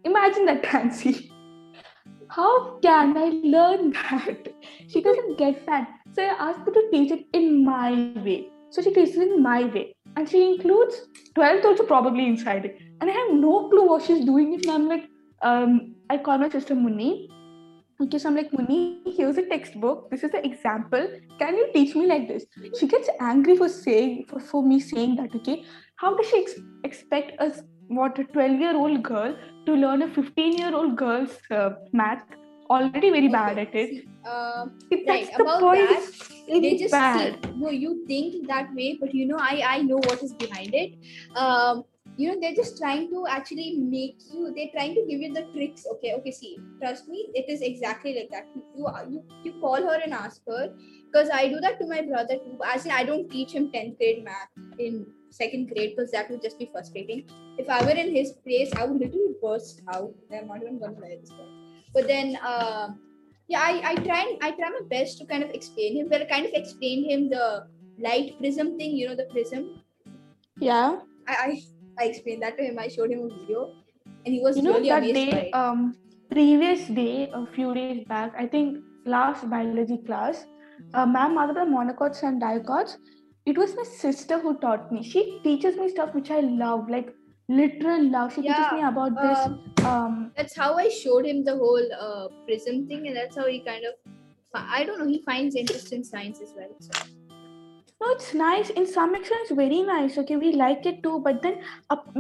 Imagine 0.04 0.46
that, 0.46 0.64
Nancy. 0.74 1.32
How 2.28 2.80
can 2.80 3.16
I 3.18 3.42
learn 3.44 3.92
that? 3.92 4.48
She 4.88 5.02
doesn't 5.02 5.38
get 5.38 5.66
that. 5.66 5.88
So 6.14 6.24
I 6.24 6.50
asked 6.50 6.62
her 6.66 6.72
to 6.72 6.90
teach 6.92 7.12
it 7.12 7.26
in 7.34 7.64
my 7.64 8.12
way. 8.26 8.50
So 8.72 8.82
she 8.82 8.94
teaches 8.94 9.18
it 9.18 9.30
in 9.32 9.44
my 9.44 9.66
way. 9.66 9.96
And 10.16 10.28
she 10.30 10.40
includes 10.54 10.96
12th 11.36 11.66
also 11.66 11.84
probably 11.86 12.26
inside 12.28 12.66
it. 12.66 12.78
And 13.02 13.10
I 13.10 13.14
have 13.14 13.34
no 13.34 13.70
clue 13.70 13.88
what 13.88 14.04
she's 14.04 14.24
doing. 14.26 14.54
And 14.56 14.70
I'm 14.72 14.88
like, 14.88 15.06
um, 15.42 15.96
I 16.10 16.18
call 16.18 16.38
my 16.38 16.50
sister 16.50 16.76
Muni. 16.76 17.30
Okay, 18.02 18.18
so 18.18 18.30
I'm 18.30 18.36
like, 18.36 18.52
Muni, 18.52 19.02
here's 19.18 19.38
a 19.38 19.46
textbook. 19.48 20.10
This 20.10 20.24
is 20.24 20.32
the 20.32 20.44
example. 20.46 21.08
Can 21.40 21.56
you 21.56 21.68
teach 21.74 21.96
me 21.96 22.08
like 22.08 22.28
this? 22.28 22.46
She 22.80 22.88
gets 22.88 23.10
angry 23.20 23.56
for 23.58 23.70
saying 23.70 24.26
for, 24.30 24.40
for 24.40 24.64
me 24.64 24.80
saying 24.80 25.18
that. 25.18 25.36
Okay, 25.36 25.64
how 25.98 26.16
does 26.16 26.28
she 26.30 26.42
ex- 26.42 26.56
expect 26.84 27.40
us 27.40 27.62
what 27.90 28.18
a 28.18 28.24
12 28.24 28.60
year 28.60 28.76
old 28.76 29.04
girl 29.04 29.36
to 29.68 29.74
learn 29.74 30.02
a 30.02 30.08
15 30.08 30.58
year 30.58 30.74
old 30.76 30.96
girl's 30.96 31.38
uh, 31.52 31.72
math? 31.94 32.24
Already 32.70 33.10
very 33.12 33.28
bad 33.28 33.58
at 33.60 33.76
it. 33.76 34.06
uh, 34.26 34.66
That's 34.90 35.08
right 35.08 35.30
the 35.38 35.44
about 35.44 35.60
point. 35.60 35.90
that 35.90 36.02
really 36.52 36.72
they 36.72 36.78
just 36.78 36.92
bad. 36.92 37.38
see, 37.46 37.52
no 37.56 37.70
you 37.70 38.06
think 38.08 38.48
that 38.48 38.74
way 38.76 38.98
but 39.00 39.14
you 39.14 39.26
know 39.28 39.38
i 39.40 39.62
i 39.76 39.82
know 39.82 39.98
what 40.10 40.22
is 40.24 40.34
behind 40.34 40.74
it. 40.74 40.94
Um 41.36 41.84
you 42.18 42.28
know 42.28 42.38
they're 42.42 42.56
just 42.56 42.78
trying 42.78 43.10
to 43.10 43.26
actually 43.34 43.78
make 43.78 44.18
you 44.32 44.54
they're 44.56 44.72
trying 44.74 44.94
to 44.96 45.06
give 45.10 45.22
you 45.22 45.34
the 45.34 45.44
tricks. 45.54 45.86
Okay 45.94 46.14
okay 46.16 46.32
see 46.32 46.58
trust 46.82 47.08
me 47.08 47.30
it 47.34 47.50
is 47.50 47.62
exactly 47.62 48.16
like 48.16 48.30
that. 48.32 48.48
You 48.76 48.88
you, 49.10 49.24
you 49.46 49.54
call 49.62 49.82
her 49.82 50.00
and 50.04 50.14
ask 50.14 50.42
her 50.48 50.74
because 51.06 51.30
i 51.34 51.48
do 51.48 51.62
that 51.62 51.80
to 51.80 51.88
my 51.88 52.02
brother 52.02 52.36
too. 52.36 52.58
As 52.74 52.86
in 52.86 52.92
i 52.92 53.04
don't 53.04 53.30
teach 53.30 53.54
him 53.54 53.72
10th 53.72 53.98
grade 53.98 54.24
math 54.26 54.50
in 54.80 55.06
second 55.30 55.70
grade 55.70 55.94
because 55.96 56.12
that 56.12 56.30
would 56.30 56.42
just 56.42 56.60
be 56.60 56.70
frustrating. 56.72 57.24
If 57.58 57.70
i 57.70 57.82
were 57.86 57.98
in 58.06 58.14
his 58.14 58.34
place 58.34 58.72
i 58.76 58.86
would 58.86 59.00
literally 59.00 59.36
burst 59.42 59.82
out. 59.94 60.14
I'm 60.36 60.48
not 60.48 60.62
even 60.62 60.80
gonna 60.80 61.00
lie 61.00 61.18
this 61.22 61.30
point. 61.30 61.50
But 61.94 62.08
then 62.08 62.38
um 62.44 63.00
yeah 63.52 63.68
I, 63.70 63.92
I 63.92 63.96
try 64.08 64.22
and 64.24 64.44
i 64.48 64.52
try 64.58 64.70
my 64.78 64.82
best 64.96 65.18
to 65.20 65.26
kind 65.32 65.44
of 65.44 65.52
explain 65.60 65.98
him 65.98 66.10
well 66.10 66.26
I 66.26 66.28
kind 66.34 66.46
of 66.46 66.54
explained 66.62 67.12
him 67.12 67.30
the 67.30 67.68
light 68.08 68.36
prism 68.40 68.78
thing 68.78 68.98
you 68.98 69.08
know 69.10 69.16
the 69.16 69.28
prism. 69.32 69.70
Yeah. 70.60 71.00
i 71.28 71.36
i, 71.46 71.62
I 72.00 72.06
explained 72.06 72.44
that 72.44 72.58
to 72.58 72.64
him. 72.64 72.80
I 72.80 72.88
showed 72.88 73.12
him 73.12 73.24
a 73.26 73.30
video 73.40 73.74
and 74.26 74.34
he 74.34 74.40
was 74.46 74.58
you 74.58 74.64
know 74.64 74.78
really 74.78 74.90
that 74.90 75.04
amazed 75.04 75.32
day 75.32 75.52
um 75.64 75.96
previous 76.32 76.88
day 77.02 77.30
a 77.40 77.46
few 77.56 77.74
days 77.78 78.04
back 78.12 78.38
i 78.44 78.48
think 78.48 78.78
last 79.16 79.50
biology 79.54 79.98
class 80.10 80.46
uh, 80.94 81.06
ma'am 81.06 81.38
other 81.38 81.56
than 81.60 81.74
monocots 81.74 82.24
and 82.30 82.42
dicots 82.46 82.98
it 83.52 83.58
was 83.58 83.76
my 83.76 83.84
sister 83.84 84.38
who 84.40 84.60
taught 84.60 84.92
me. 84.92 85.02
She 85.02 85.40
teaches 85.44 85.76
me 85.76 85.90
stuff 85.90 86.14
which 86.14 86.30
i 86.30 86.42
love 86.42 86.90
like 86.90 87.14
literal 87.60 88.10
love. 88.10 88.36
Teaches 88.36 88.46
Yeah, 88.46 88.70
me 88.74 88.84
about 88.92 89.22
this 89.22 89.40
Um, 89.46 89.86
um 89.86 90.32
that's 90.38 90.56
how 90.56 90.70
i 90.78 90.88
showed 90.90 91.26
him 91.26 91.44
the 91.44 91.56
whole 91.62 91.88
uh, 92.08 92.28
prism 92.46 92.88
thing 92.88 93.08
and 93.08 93.16
that's 93.16 93.36
how 93.36 93.48
he 93.48 93.60
kind 93.72 93.86
of 93.86 93.96
i 94.54 94.84
don't 94.84 95.00
know 95.00 95.08
he 95.08 95.22
finds 95.32 95.56
interest 95.56 95.92
in 95.98 96.04
science 96.04 96.40
as 96.42 96.54
well 96.58 96.76
so. 96.80 97.04
No 98.04 98.10
it's 98.14 98.34
nice. 98.34 98.70
In 98.72 98.88
some 98.92 99.14
extent 99.16 99.42
it's 99.44 99.52
very 99.52 99.82
nice. 99.84 100.18
Okay 100.18 100.36
we 100.36 100.54
like 100.54 100.88
it 100.92 101.04
too 101.04 101.20
but 101.26 101.44
then 101.44 101.60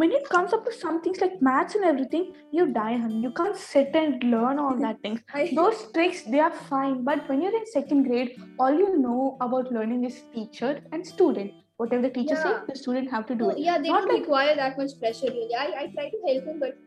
when 0.01 0.11
it 0.11 0.29
comes 0.29 0.53
up 0.57 0.63
to 0.65 0.73
some 0.81 1.01
things 1.01 1.21
like 1.23 1.41
maths 1.47 1.73
and 1.73 1.83
everything 1.91 2.27
you 2.51 2.67
die 2.67 2.97
honey. 2.97 3.21
You 3.21 3.31
can't 3.31 3.55
sit 3.55 3.95
and 3.95 4.23
learn 4.33 4.59
all 4.59 4.77
that 4.83 5.01
things 5.01 5.21
I, 5.33 5.51
those 5.55 5.91
tricks 5.95 6.21
they 6.35 6.39
are 6.39 6.51
fine 6.51 7.03
but 7.03 7.27
when 7.27 7.41
you're 7.41 7.57
in 7.61 7.65
second 7.65 8.03
grade 8.03 8.37
all 8.59 8.71
you 8.83 8.99
know 8.99 9.37
about 9.41 9.71
learning 9.71 10.05
is 10.11 10.21
teacher 10.35 10.81
and 10.91 11.05
student 11.13 11.51
whatever 11.81 12.03
the 12.07 12.13
teacher 12.17 12.35
Yeah. 12.37 12.43
says 12.45 12.61
the 12.69 12.75
student 12.83 13.11
have 13.15 13.25
to 13.31 13.35
do 13.41 13.45
No, 13.45 13.51
it 13.51 13.59
yeah, 13.67 13.77
they 13.83 13.89
Not 13.89 14.01
don't 14.01 14.13
like- 14.13 14.21
require 14.21 14.55
that 14.61 14.77
much 14.81 14.95
pressure 15.03 15.31
really. 15.37 15.55
I, 15.65 15.67
I 15.81 15.85
try 15.97 16.07
to 16.15 16.19
help 16.27 16.45
him, 16.51 16.59
but 16.65 16.77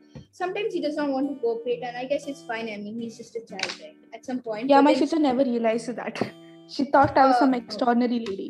sometimes 0.42 0.74
he 0.78 0.80
does 0.86 0.96
not 1.02 1.10
want 1.16 1.30
to 1.32 1.36
cooperate, 1.44 1.82
and 1.90 1.96
I 2.02 2.04
guess 2.12 2.26
it's 2.34 2.42
fine. 2.52 2.68
I 2.74 2.76
mean, 2.84 3.00
he's 3.04 3.16
just 3.22 3.36
a 3.42 3.44
child, 3.52 3.72
right? 3.84 3.96
At 4.18 4.24
some 4.32 4.40
point. 4.48 4.68
yeah 4.74 4.80
my 4.88 4.92
then- 4.92 5.02
sister 5.04 5.18
never 5.28 5.44
realized 5.52 5.94
that 6.02 6.20
she 6.74 6.84
thought 6.92 7.18
i 7.22 7.24
was 7.30 7.34
Uh, 7.36 7.40
some 7.40 7.54
extraordinary 7.56 8.18
lady 8.28 8.46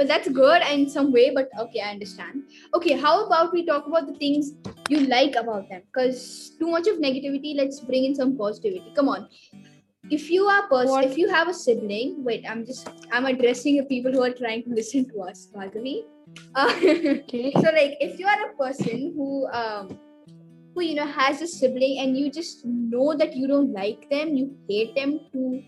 but 0.00 0.06
that's 0.10 0.28
good 0.34 0.66
in 0.74 0.82
some 0.96 1.08
way 1.14 1.24
but 1.38 1.48
okay 1.62 1.80
i 1.86 1.88
understand 1.94 2.42
okay 2.78 2.92
how 3.04 3.14
about 3.24 3.48
we 3.56 3.62
talk 3.70 3.88
about 3.92 4.04
the 4.10 4.14
things 4.20 4.50
you 4.94 5.00
like 5.14 5.38
about 5.40 5.64
them 5.72 5.80
because 5.86 6.20
too 6.60 6.68
much 6.74 6.90
of 6.92 7.00
negativity 7.06 7.54
let's 7.62 7.80
bring 7.88 8.04
in 8.10 8.14
some 8.20 8.36
positivity 8.42 8.92
come 9.00 9.08
on 9.14 9.26
if 10.10 10.30
you 10.30 10.44
are 10.46 10.66
person 10.68 10.88
What? 10.90 11.04
if 11.04 11.18
you 11.18 11.28
have 11.28 11.48
a 11.48 11.54
sibling 11.54 12.24
wait 12.24 12.44
i'm 12.48 12.64
just 12.64 12.88
i'm 13.12 13.26
addressing 13.26 13.76
the 13.76 13.84
people 13.84 14.12
who 14.12 14.22
are 14.22 14.32
trying 14.32 14.62
to 14.64 14.70
listen 14.80 15.08
to 15.10 15.22
us 15.22 15.48
Bhargavi. 15.54 16.02
uh, 16.54 16.72
Okay. 16.82 17.52
so 17.62 17.70
like 17.78 17.96
if 18.00 18.18
you 18.18 18.26
are 18.26 18.50
a 18.50 18.56
person 18.56 19.12
who 19.16 19.46
um 19.48 19.98
who 20.74 20.82
you 20.82 20.94
know 20.94 21.06
has 21.06 21.42
a 21.42 21.46
sibling 21.46 21.98
and 22.00 22.16
you 22.16 22.30
just 22.30 22.64
know 22.64 23.14
that 23.16 23.34
you 23.36 23.46
don't 23.48 23.72
like 23.72 24.08
them 24.10 24.34
you 24.36 24.56
hate 24.68 24.94
them 24.94 25.18
to 25.32 25.62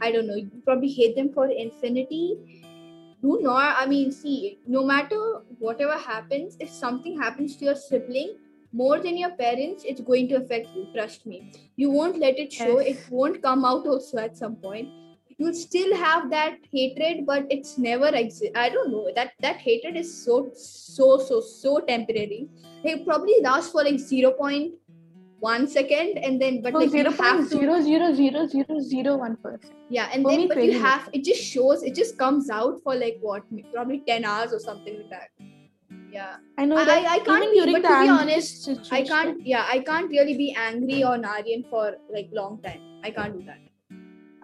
i 0.00 0.10
don't 0.10 0.26
know 0.26 0.34
you 0.36 0.50
probably 0.64 0.88
hate 0.88 1.14
them 1.16 1.32
for 1.32 1.46
infinity 1.48 2.36
do 3.22 3.38
not 3.42 3.76
i 3.78 3.86
mean 3.86 4.10
see 4.12 4.58
no 4.66 4.84
matter 4.84 5.20
whatever 5.58 5.98
happens 5.98 6.56
if 6.60 6.70
something 6.70 7.20
happens 7.20 7.56
to 7.56 7.64
your 7.66 7.74
sibling 7.76 8.34
more 8.80 8.98
than 9.06 9.16
your 9.22 9.30
parents 9.40 9.84
it's 9.92 10.00
going 10.10 10.28
to 10.28 10.36
affect 10.42 10.68
you 10.76 10.84
trust 10.94 11.26
me. 11.26 11.38
You 11.76 11.90
won't 11.90 12.18
let 12.18 12.38
it 12.38 12.52
show. 12.52 12.80
Yes. 12.80 12.96
it 12.96 13.10
won't 13.10 13.42
come 13.42 13.64
out 13.64 13.86
also 13.86 14.18
at 14.18 14.36
some 14.36 14.56
point. 14.56 14.88
You'll 15.38 15.54
still 15.54 15.94
have 15.96 16.30
that 16.30 16.58
hatred 16.72 17.24
but 17.26 17.46
it's 17.50 17.76
never 17.78 18.08
exist 18.22 18.52
i 18.56 18.68
don't 18.68 18.90
know. 18.92 19.06
That 19.16 19.32
that 19.40 19.56
hatred 19.68 19.96
is 19.96 20.10
so 20.24 20.50
so 20.54 21.18
so 21.18 21.40
so 21.40 21.78
temporary. 21.92 22.48
It 22.84 23.04
probably 23.06 23.36
lasts 23.42 23.72
for 23.72 23.84
like 23.84 23.94
0.1 23.94 25.68
second 25.68 26.18
and 26.18 26.40
then 26.40 26.60
but 26.62 26.72
So 26.72 26.78
like 26.80 26.90
zero 26.90 27.10
you 27.10 27.16
point 27.16 27.28
have 27.30 27.40
to 27.40 27.56
zero 27.56 27.80
zero 27.82 28.12
zero 28.20 28.46
zero 28.46 28.80
zero 28.80 29.16
one 29.16 29.36
percent. 29.36 29.72
yeah 29.90 30.08
and 30.12 30.22
For 30.22 30.30
then 30.30 30.40
me, 30.42 30.46
but 30.52 30.62
you 30.64 30.78
have 30.80 31.08
it 31.12 31.24
just 31.24 31.42
shows 31.42 31.82
it 31.82 31.94
just 31.94 32.16
comes 32.18 32.50
out 32.50 32.80
for 32.82 32.94
like 32.94 33.18
what 33.20 33.42
probably 33.72 34.02
10 34.06 34.24
hours 34.24 34.52
or 34.52 34.58
something 34.58 34.96
like 35.00 35.10
that 35.10 35.28
yeah 36.16 36.36
I 36.62 36.64
know 36.70 36.80
I- 36.82 36.84
that 36.88 37.12
I 37.16 37.18
can't 37.28 37.44
even 37.44 37.52
be- 37.52 37.60
during 37.60 37.76
but 37.76 37.88
the 37.88 37.94
to 37.94 38.02
be 38.06 38.16
honest, 38.20 38.70
I 39.00 39.02
can't 39.12 39.46
yeah 39.54 39.76
I 39.76 39.78
can't 39.90 40.10
really 40.16 40.36
be 40.46 40.50
angry 40.70 41.02
on 41.12 41.24
Aryan 41.34 41.64
for 41.70 41.84
like 42.16 42.28
long 42.40 42.58
time 42.66 42.82
I 43.02 43.10
can't 43.20 43.38
do 43.38 43.44
that 43.52 43.64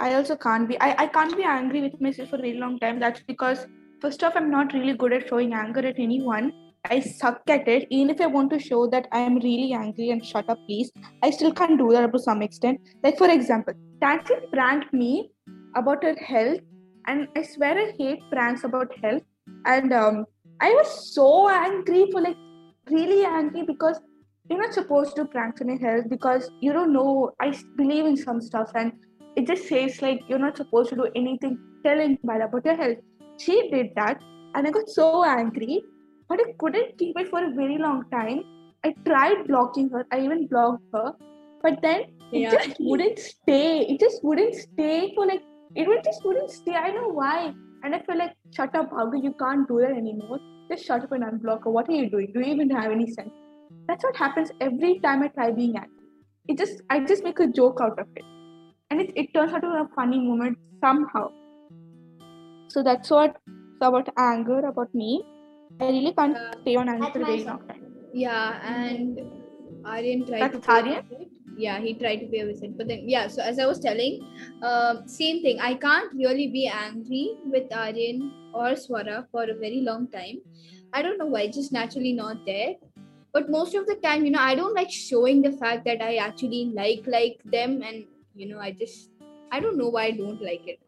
I 0.01 0.15
also 0.15 0.35
can't 0.35 0.67
be. 0.67 0.81
I, 0.81 0.95
I 1.05 1.07
can't 1.07 1.37
be 1.37 1.43
angry 1.45 1.83
with 1.83 2.01
myself 2.01 2.31
for 2.31 2.37
a 2.37 2.43
really 2.43 2.59
long 2.59 2.79
time. 2.79 2.99
That's 2.99 3.23
because 3.23 3.67
first 4.01 4.25
off, 4.25 4.33
I'm 4.35 4.51
not 4.51 4.73
really 4.73 4.95
good 4.95 5.13
at 5.13 5.29
showing 5.29 5.53
anger 5.53 5.87
at 5.87 5.99
anyone. 5.99 6.53
I 6.87 7.01
suck 7.01 7.43
at 7.49 7.69
it. 7.69 7.87
Even 7.91 8.09
if 8.09 8.21
I 8.23 8.27
want 8.27 8.51
to 8.53 8.59
show 8.59 8.87
that 8.87 9.09
I 9.13 9.19
am 9.19 9.35
really 9.35 9.75
angry 9.75 10.09
and 10.09 10.25
shut 10.25 10.49
up, 10.49 10.59
please, 10.67 10.91
I 11.23 11.29
still 11.29 11.53
can't 11.53 11.79
do 11.79 11.93
that 11.93 12.11
to 12.15 12.19
some 12.19 12.41
extent. 12.41 12.81
Like 13.03 13.19
for 13.19 13.29
example, 13.31 13.75
Tansi 14.03 14.51
pranked 14.51 14.95
me 14.95 15.33
about 15.77 16.03
her 16.03 16.15
health, 16.15 16.61
and 17.07 17.29
I 17.37 17.43
swear 17.43 17.79
I 17.79 17.93
hate 17.99 18.23
pranks 18.33 18.65
about 18.65 18.97
health. 19.05 19.23
And 19.67 19.93
um, 19.93 20.25
I 20.61 20.71
was 20.71 21.15
so 21.15 21.49
angry 21.49 22.11
for 22.13 22.21
like 22.21 22.37
really 22.91 23.25
angry 23.25 23.63
because 23.63 24.01
you're 24.49 24.61
not 24.61 24.75
supposed 24.75 25.17
to 25.17 25.25
prank 25.27 25.61
on 25.61 25.69
your 25.69 25.79
health 25.79 26.09
because 26.09 26.51
you 26.61 26.73
don't 26.73 26.93
know. 26.93 27.31
I 27.41 27.57
believe 27.77 28.05
in 28.05 28.17
some 28.17 28.41
stuff 28.41 28.71
and 28.75 28.93
it 29.37 29.47
just 29.47 29.69
says 29.69 30.03
like 30.03 30.21
you're 30.29 30.39
not 30.39 30.57
supposed 30.57 30.91
to 30.91 30.97
do 30.97 31.09
anything 31.15 31.59
telling 31.85 32.19
bad 32.25 32.43
about 32.43 32.65
your 32.65 32.77
health. 32.77 32.99
She 33.39 33.71
did 33.71 33.93
that, 33.97 34.21
and 34.55 34.67
I 34.67 34.71
got 34.71 34.89
so 34.89 35.25
angry, 35.25 35.83
but 36.29 36.41
I 36.41 36.53
couldn't 36.59 36.99
keep 36.99 37.19
it 37.19 37.29
for 37.29 37.43
a 37.43 37.51
very 37.55 37.79
long 37.79 38.05
time. 38.11 38.43
I 38.85 38.95
tried 39.07 39.47
blocking 39.47 39.89
her. 39.91 40.05
I 40.13 40.21
even 40.21 40.47
blocked 40.47 40.83
her, 40.93 41.13
but 41.63 41.81
then 41.81 42.03
it 42.33 42.41
Yeah. 42.41 42.51
just 42.51 42.77
wouldn't 42.81 43.19
stay. 43.19 43.87
It 43.87 44.01
just 44.01 44.23
wouldn't 44.25 44.55
stay 44.57 45.15
for 45.15 45.27
like 45.27 45.43
it 45.75 45.87
would 45.89 46.05
just 46.05 46.25
wouldn't 46.25 46.51
stay. 46.51 46.75
I 46.75 46.91
know 46.91 47.09
why, 47.09 47.55
and 47.83 47.95
I 47.95 48.01
feel 48.01 48.19
like 48.19 48.35
shut 48.57 48.75
up, 48.75 48.91
Bhavga. 48.91 49.23
You 49.23 49.35
can't 49.39 49.67
do 49.69 49.81
that 49.81 49.93
anymore. 49.93 50.39
Just 50.71 50.85
shut 50.85 51.03
up 51.05 51.13
and 51.13 51.25
unblock 51.25 51.65
her. 51.65 51.71
What 51.71 51.89
are 51.89 51.93
you 51.93 52.09
doing? 52.11 52.31
Do 52.35 52.41
you 52.41 52.53
even 52.55 52.71
have 52.71 52.93
any 52.93 53.07
sense? 53.13 53.31
That's 53.89 54.05
what 54.05 54.17
happens 54.17 54.51
every 54.61 54.99
time 55.01 55.23
I 55.23 55.29
try 55.29 55.51
being 55.51 55.77
angry. 55.77 55.91
It 56.49 56.59
just 56.59 56.83
I 56.91 57.01
just 57.01 57.25
make 57.25 57.41
a 57.41 57.47
joke 57.47 57.81
out 57.81 57.99
of 57.99 58.07
it 58.17 58.25
and 58.91 59.01
it, 59.01 59.13
it 59.17 59.33
turns 59.35 59.53
out 59.53 59.63
to 59.63 59.71
be 59.71 59.81
a 59.83 59.89
funny 59.95 60.19
moment 60.19 60.59
somehow. 60.85 61.31
So 62.69 62.83
that's 62.83 63.11
what 63.11 63.37
so 63.83 63.89
about 63.89 64.09
anger 64.19 64.61
about 64.61 64.95
me. 64.95 65.23
I 65.81 65.87
really 65.87 66.13
can't 66.13 66.37
Uh, 66.37 66.53
stay 66.63 66.77
on 66.77 66.89
anger 66.89 67.11
for 67.13 67.23
a 67.23 67.25
very 67.25 67.45
long 67.45 67.61
time. 67.69 67.85
yeah 68.13 68.61
and 68.77 69.21
Aryan 69.85 70.27
tried 70.27 70.43
That's 70.43 70.67
to 70.67 70.73
Aryan? 70.73 71.05
it. 71.19 71.30
Yeah 71.57 71.79
he 71.81 71.95
tried 71.95 72.17
to 72.17 72.27
pay 72.27 72.45
with 72.45 72.63
it 72.63 72.77
but 72.77 72.89
then 72.89 73.09
yeah 73.09 73.27
so 73.27 73.43
as 73.43 73.59
I 73.59 73.67
was 73.67 73.81
telling 73.81 74.27
um 74.63 75.09
same 75.09 75.43
thing. 75.43 75.61
I 75.61 75.75
can't 75.75 76.13
really 76.15 76.49
be 76.49 76.67
angry 76.67 77.37
with 77.45 77.73
Aryan 77.73 78.33
or 78.53 78.73
Swara 78.73 79.27
for 79.31 79.45
a 79.45 79.55
very 79.55 79.81
long 79.81 80.09
time. 80.11 80.39
I 80.93 81.03
don't 81.03 81.19
know 81.19 81.27
why 81.27 81.49
just 81.49 81.73
naturally 81.73 82.13
not 82.13 82.45
there. 82.47 82.75
But 83.33 83.49
most 83.49 83.75
of 83.75 83.87
the 83.87 83.95
time 83.97 84.25
you 84.25 84.31
know 84.31 84.41
I 84.41 84.55
don't 84.55 84.75
like 84.75 84.91
showing 84.91 85.43
the 85.43 85.53
fact 85.53 85.85
that 85.85 86.03
I 86.03 86.17
actually 86.17 86.73
like 86.75 87.05
like 87.07 87.41
them 87.45 87.83
and 87.83 88.05
you 88.35 88.49
know 88.49 88.59
I 88.59 88.73
just 88.73 89.11
I 89.53 89.61
don't 89.61 89.77
know 89.77 89.89
why 89.89 90.05
I 90.07 90.11
don't 90.13 90.43
like 90.43 90.67
it. 90.67 90.81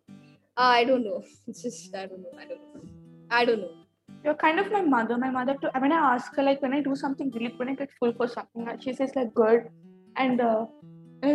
Uh, 0.57 0.73
I 0.81 0.85
don't 0.85 1.05
know. 1.05 1.23
It's 1.47 1.63
just 1.63 1.95
I 1.95 2.07
don't 2.07 2.23
know. 2.23 2.35
I 2.39 2.45
don't 2.45 2.75
know. 2.75 2.83
I 3.31 3.45
don't 3.45 3.61
know. 3.61 3.71
You're 4.25 4.35
kind 4.35 4.61
of 4.61 4.71
my 4.71 4.83
mother. 4.83 5.17
My 5.19 5.31
mother 5.31 5.57
too. 5.61 5.69
When 5.79 5.93
I 5.93 6.15
ask 6.15 6.35
her 6.37 6.43
like 6.43 6.63
when 6.63 6.73
I 6.73 6.81
do 6.81 6.95
something 6.95 7.31
really 7.31 7.55
when 7.57 7.69
I 7.69 7.75
get 7.75 7.91
full 7.99 8.13
for 8.13 8.29
something, 8.29 8.69
she 8.81 8.93
says 8.93 9.15
like 9.17 9.35
good, 9.35 9.69
and 10.17 10.41
uh, 10.41 10.67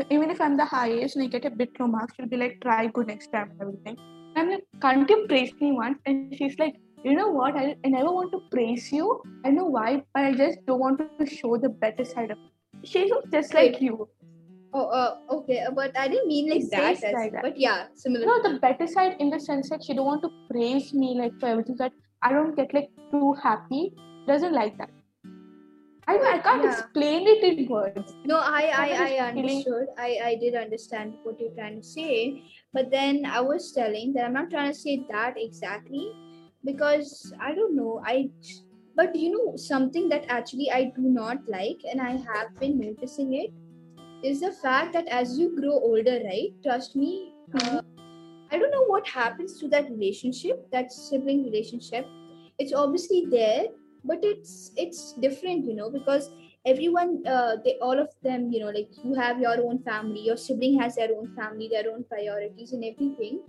even 0.09 0.29
if 0.29 0.41
I'm 0.41 0.57
the 0.57 0.65
highest 0.65 1.15
and 1.15 1.25
I 1.25 1.27
get 1.27 1.45
a 1.45 1.49
bit 1.49 1.69
low 1.79 1.87
marks, 1.87 2.15
she'll 2.15 2.27
be 2.27 2.37
like 2.37 2.59
try 2.61 2.87
good 2.87 3.07
next 3.07 3.31
time 3.31 3.51
and 3.51 3.61
everything. 3.61 3.97
And 4.35 4.37
I'm 4.37 4.49
like, 4.49 4.63
can't 4.81 5.09
you 5.09 5.25
praise 5.27 5.53
me 5.59 5.71
once? 5.71 5.99
And 6.05 6.35
she's 6.35 6.57
like, 6.59 6.75
you 7.03 7.15
know 7.15 7.29
what? 7.29 7.55
I, 7.55 7.75
I 7.85 7.89
never 7.89 8.11
want 8.11 8.31
to 8.33 8.41
praise 8.51 8.91
you. 8.91 9.21
I 9.45 9.51
know 9.51 9.65
why, 9.65 10.03
but 10.13 10.25
I 10.25 10.33
just 10.33 10.65
don't 10.65 10.79
want 10.79 10.99
to 10.99 11.25
show 11.25 11.57
the 11.57 11.69
better 11.69 12.03
side 12.03 12.31
of. 12.31 12.37
It. 12.37 12.87
She's 12.87 13.11
just 13.31 13.53
like 13.53 13.73
Wait. 13.73 13.81
you. 13.81 14.09
Oh, 14.73 14.87
uh, 14.87 15.17
okay, 15.31 15.59
uh, 15.61 15.71
but 15.71 15.97
I 15.97 16.07
didn't 16.07 16.27
mean 16.27 16.49
like 16.49 16.69
that, 16.71 17.03
as- 17.03 17.13
like 17.13 17.31
that. 17.31 17.41
But 17.41 17.57
yeah, 17.57 17.87
similar. 17.95 18.25
No, 18.25 18.41
the 18.43 18.59
better 18.59 18.85
side 18.85 19.15
in 19.19 19.29
the 19.29 19.39
sense 19.39 19.69
that 19.69 19.83
she 19.83 19.93
don't 19.93 20.05
want 20.05 20.21
to 20.23 20.31
praise 20.51 20.93
me 20.93 21.17
like 21.17 21.39
for 21.39 21.47
everything 21.47 21.77
that 21.77 21.93
I 22.21 22.33
don't 22.33 22.55
get 22.55 22.73
like 22.73 22.89
too 23.11 23.33
happy. 23.41 23.93
Doesn't 24.27 24.53
like 24.53 24.77
that. 24.77 24.89
I, 26.07 26.15
I 26.17 26.39
can't 26.39 26.63
Yeah. 26.63 26.71
explain 26.71 27.27
it 27.27 27.43
in 27.43 27.67
words. 27.67 28.15
no, 28.23 28.37
I, 28.37 28.71
I, 28.83 28.87
I 29.07 29.27
understood. 29.29 29.87
I, 29.97 30.19
I 30.23 30.35
did 30.35 30.55
understand 30.55 31.15
what 31.23 31.39
you're 31.39 31.51
trying 31.51 31.81
to 31.81 31.87
say, 31.87 32.43
but 32.73 32.89
then 32.91 33.25
I 33.25 33.41
was 33.41 33.71
telling 33.73 34.13
that 34.13 34.23
I'm 34.23 34.33
not 34.33 34.49
trying 34.49 34.71
to 34.71 34.77
say 34.77 35.05
that 35.11 35.35
exactly 35.37 36.11
because 36.63 37.33
I 37.41 37.53
don't 37.53 37.75
know. 37.75 38.01
I, 38.05 38.29
but 38.95 39.15
you 39.15 39.31
know 39.31 39.57
something 39.57 40.07
that 40.09 40.25
actually 40.29 40.71
I 40.71 40.85
do 40.95 41.01
not 41.01 41.47
like, 41.47 41.81
and 41.89 42.01
I 42.01 42.11
have 42.11 42.57
been 42.59 42.79
noticing 42.79 43.33
it, 43.33 43.51
is 44.23 44.39
the 44.39 44.51
fact 44.51 44.93
that 44.93 45.07
as 45.07 45.37
you 45.37 45.59
grow 45.59 45.73
older, 45.73 46.21
right? 46.23 46.51
Trust 46.63 46.95
me, 46.95 47.33
uh, 47.61 47.81
I 48.49 48.57
don't 48.57 48.71
know 48.71 48.85
what 48.85 49.05
happens 49.07 49.59
to 49.59 49.67
that 49.69 49.89
relationship, 49.89 50.71
that 50.71 50.91
sibling 50.91 51.43
relationship. 51.43 52.07
It's 52.57 52.73
obviously 52.73 53.25
there, 53.29 53.65
but 54.03 54.19
it's 54.21 54.71
it's 54.75 55.13
different, 55.13 55.65
you 55.65 55.75
know, 55.75 55.89
because 55.89 56.29
everyone, 56.65 57.23
uh, 57.27 57.57
they 57.63 57.77
all 57.81 57.99
of 57.99 58.09
them, 58.23 58.51
you 58.51 58.59
know, 58.59 58.69
like 58.69 58.89
you 59.03 59.13
have 59.15 59.39
your 59.39 59.59
own 59.61 59.79
family, 59.79 60.19
your 60.19 60.37
sibling 60.37 60.79
has 60.79 60.95
their 60.95 61.09
own 61.17 61.33
family, 61.35 61.67
their 61.67 61.91
own 61.91 62.03
priorities 62.03 62.73
and 62.73 62.83
everything. 62.83 63.41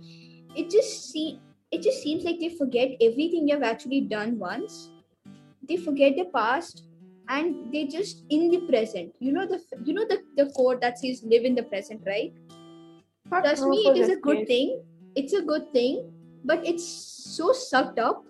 It 0.55 0.69
just 0.69 1.11
see 1.11 1.39
it 1.71 1.81
just 1.81 2.01
seems 2.01 2.23
like 2.23 2.39
they 2.39 2.49
forget 2.49 2.89
everything 2.99 3.47
you've 3.47 3.63
actually 3.63 4.01
done 4.01 4.39
once. 4.39 4.89
They 5.67 5.77
forget 5.77 6.15
the 6.15 6.25
past 6.25 6.83
and 7.27 7.71
they 7.71 7.85
just 7.85 8.23
in 8.29 8.49
the 8.49 8.61
present. 8.61 9.13
You 9.19 9.31
know 9.31 9.45
the 9.45 9.61
you 9.83 9.93
know 9.93 10.05
the 10.05 10.23
the 10.35 10.51
quote 10.55 10.81
that 10.81 10.99
says 10.99 11.23
live 11.23 11.45
in 11.45 11.55
the 11.55 11.63
present, 11.63 12.01
right? 12.05 12.33
Not 13.31 13.43
trust 13.43 13.67
me 13.67 13.87
it 13.87 13.97
is 13.97 14.09
a 14.09 14.15
good 14.15 14.37
case. 14.37 14.47
thing 14.47 14.81
it's 15.15 15.33
a 15.33 15.41
good 15.41 15.71
thing 15.73 16.11
but 16.43 16.65
it's 16.65 16.85
so 16.85 17.51
sucked 17.51 17.99
up 17.99 18.23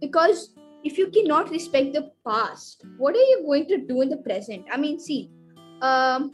because 0.00 0.50
if 0.88 0.98
you 0.98 1.06
cannot 1.14 1.50
respect 1.50 1.92
the 1.98 2.02
past 2.26 2.84
what 3.04 3.14
are 3.20 3.28
you 3.32 3.38
going 3.44 3.66
to 3.74 3.78
do 3.92 4.02
in 4.02 4.08
the 4.08 4.18
present? 4.18 4.66
I 4.72 4.76
mean 4.76 4.98
see 5.00 5.30
um 5.82 6.26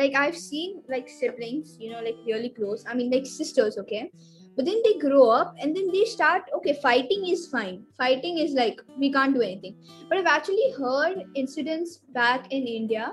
like 0.00 0.14
i've 0.14 0.36
seen 0.36 0.82
like 0.88 1.08
siblings 1.08 1.76
you 1.80 1.90
know 1.90 2.00
like 2.06 2.16
really 2.26 2.50
close 2.50 2.84
i 2.86 2.94
mean 2.94 3.10
like 3.10 3.26
sisters 3.26 3.78
okay? 3.78 4.10
But 4.58 4.66
then 4.66 4.80
they 4.84 4.94
grow 4.98 5.24
up 5.30 5.54
and 5.62 5.76
then 5.76 5.90
they 5.92 6.04
start 6.04 6.48
okay 6.56 6.72
fighting 6.82 7.26
is 7.32 7.46
fine. 7.50 7.84
Fighting 7.96 8.38
is 8.44 8.54
like 8.54 8.80
we 9.02 9.10
can't 9.16 9.32
do 9.32 9.42
anything. 9.48 9.76
But 10.08 10.18
i've 10.18 10.30
actually 10.32 10.72
heard 10.76 11.20
incidents 11.42 11.92
back 12.16 12.48
in 12.56 12.66
india 12.66 13.04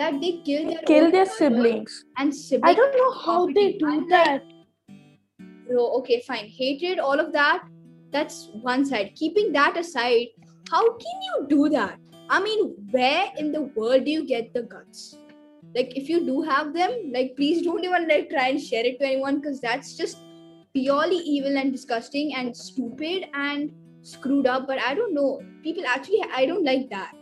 that 0.00 0.18
they 0.24 0.32
kill 0.48 0.66
their 0.70 0.80
Kill 0.90 1.06
their 1.12 1.28
siblings. 1.36 1.94
and 2.18 2.34
siblings 2.34 2.72
I 2.72 2.74
don't 2.80 2.98
know 3.02 3.12
how 3.26 3.46
they 3.60 3.66
do 3.84 3.92
that. 4.14 4.42
bro 5.68 5.86
okay 6.00 6.20
fine. 6.30 6.50
Hatred 6.58 6.98
all 6.98 7.24
of 7.26 7.32
that 7.38 7.71
that's 8.12 8.48
one 8.62 8.84
side 8.84 9.12
keeping 9.16 9.52
that 9.52 9.76
aside 9.76 10.26
how 10.70 10.82
can 11.04 11.22
you 11.28 11.46
do 11.48 11.68
that 11.68 11.98
i 12.30 12.40
mean 12.42 12.74
where 12.90 13.26
in 13.36 13.52
the 13.52 13.62
world 13.76 14.04
do 14.04 14.10
you 14.10 14.26
get 14.26 14.52
the 14.54 14.62
guts 14.62 15.16
like 15.74 15.96
if 15.96 16.08
you 16.08 16.24
do 16.26 16.42
have 16.42 16.74
them 16.74 16.90
like 17.12 17.34
please 17.36 17.62
don't 17.62 17.84
even 17.84 18.06
like 18.08 18.28
try 18.30 18.48
and 18.48 18.60
share 18.60 18.84
it 18.84 18.98
to 18.98 19.06
anyone 19.06 19.40
because 19.40 19.60
that's 19.60 19.96
just 19.96 20.18
purely 20.74 21.16
evil 21.16 21.56
and 21.56 21.72
disgusting 21.72 22.34
and 22.34 22.56
stupid 22.56 23.26
and 23.34 23.72
screwed 24.02 24.46
up. 24.46 24.66
But 24.66 24.78
I 24.80 24.94
don't 24.94 25.14
know. 25.14 25.42
People 25.62 25.84
actually, 25.86 26.22
I 26.34 26.46
don't 26.46 26.64
like 26.64 26.88
that. 26.90 27.12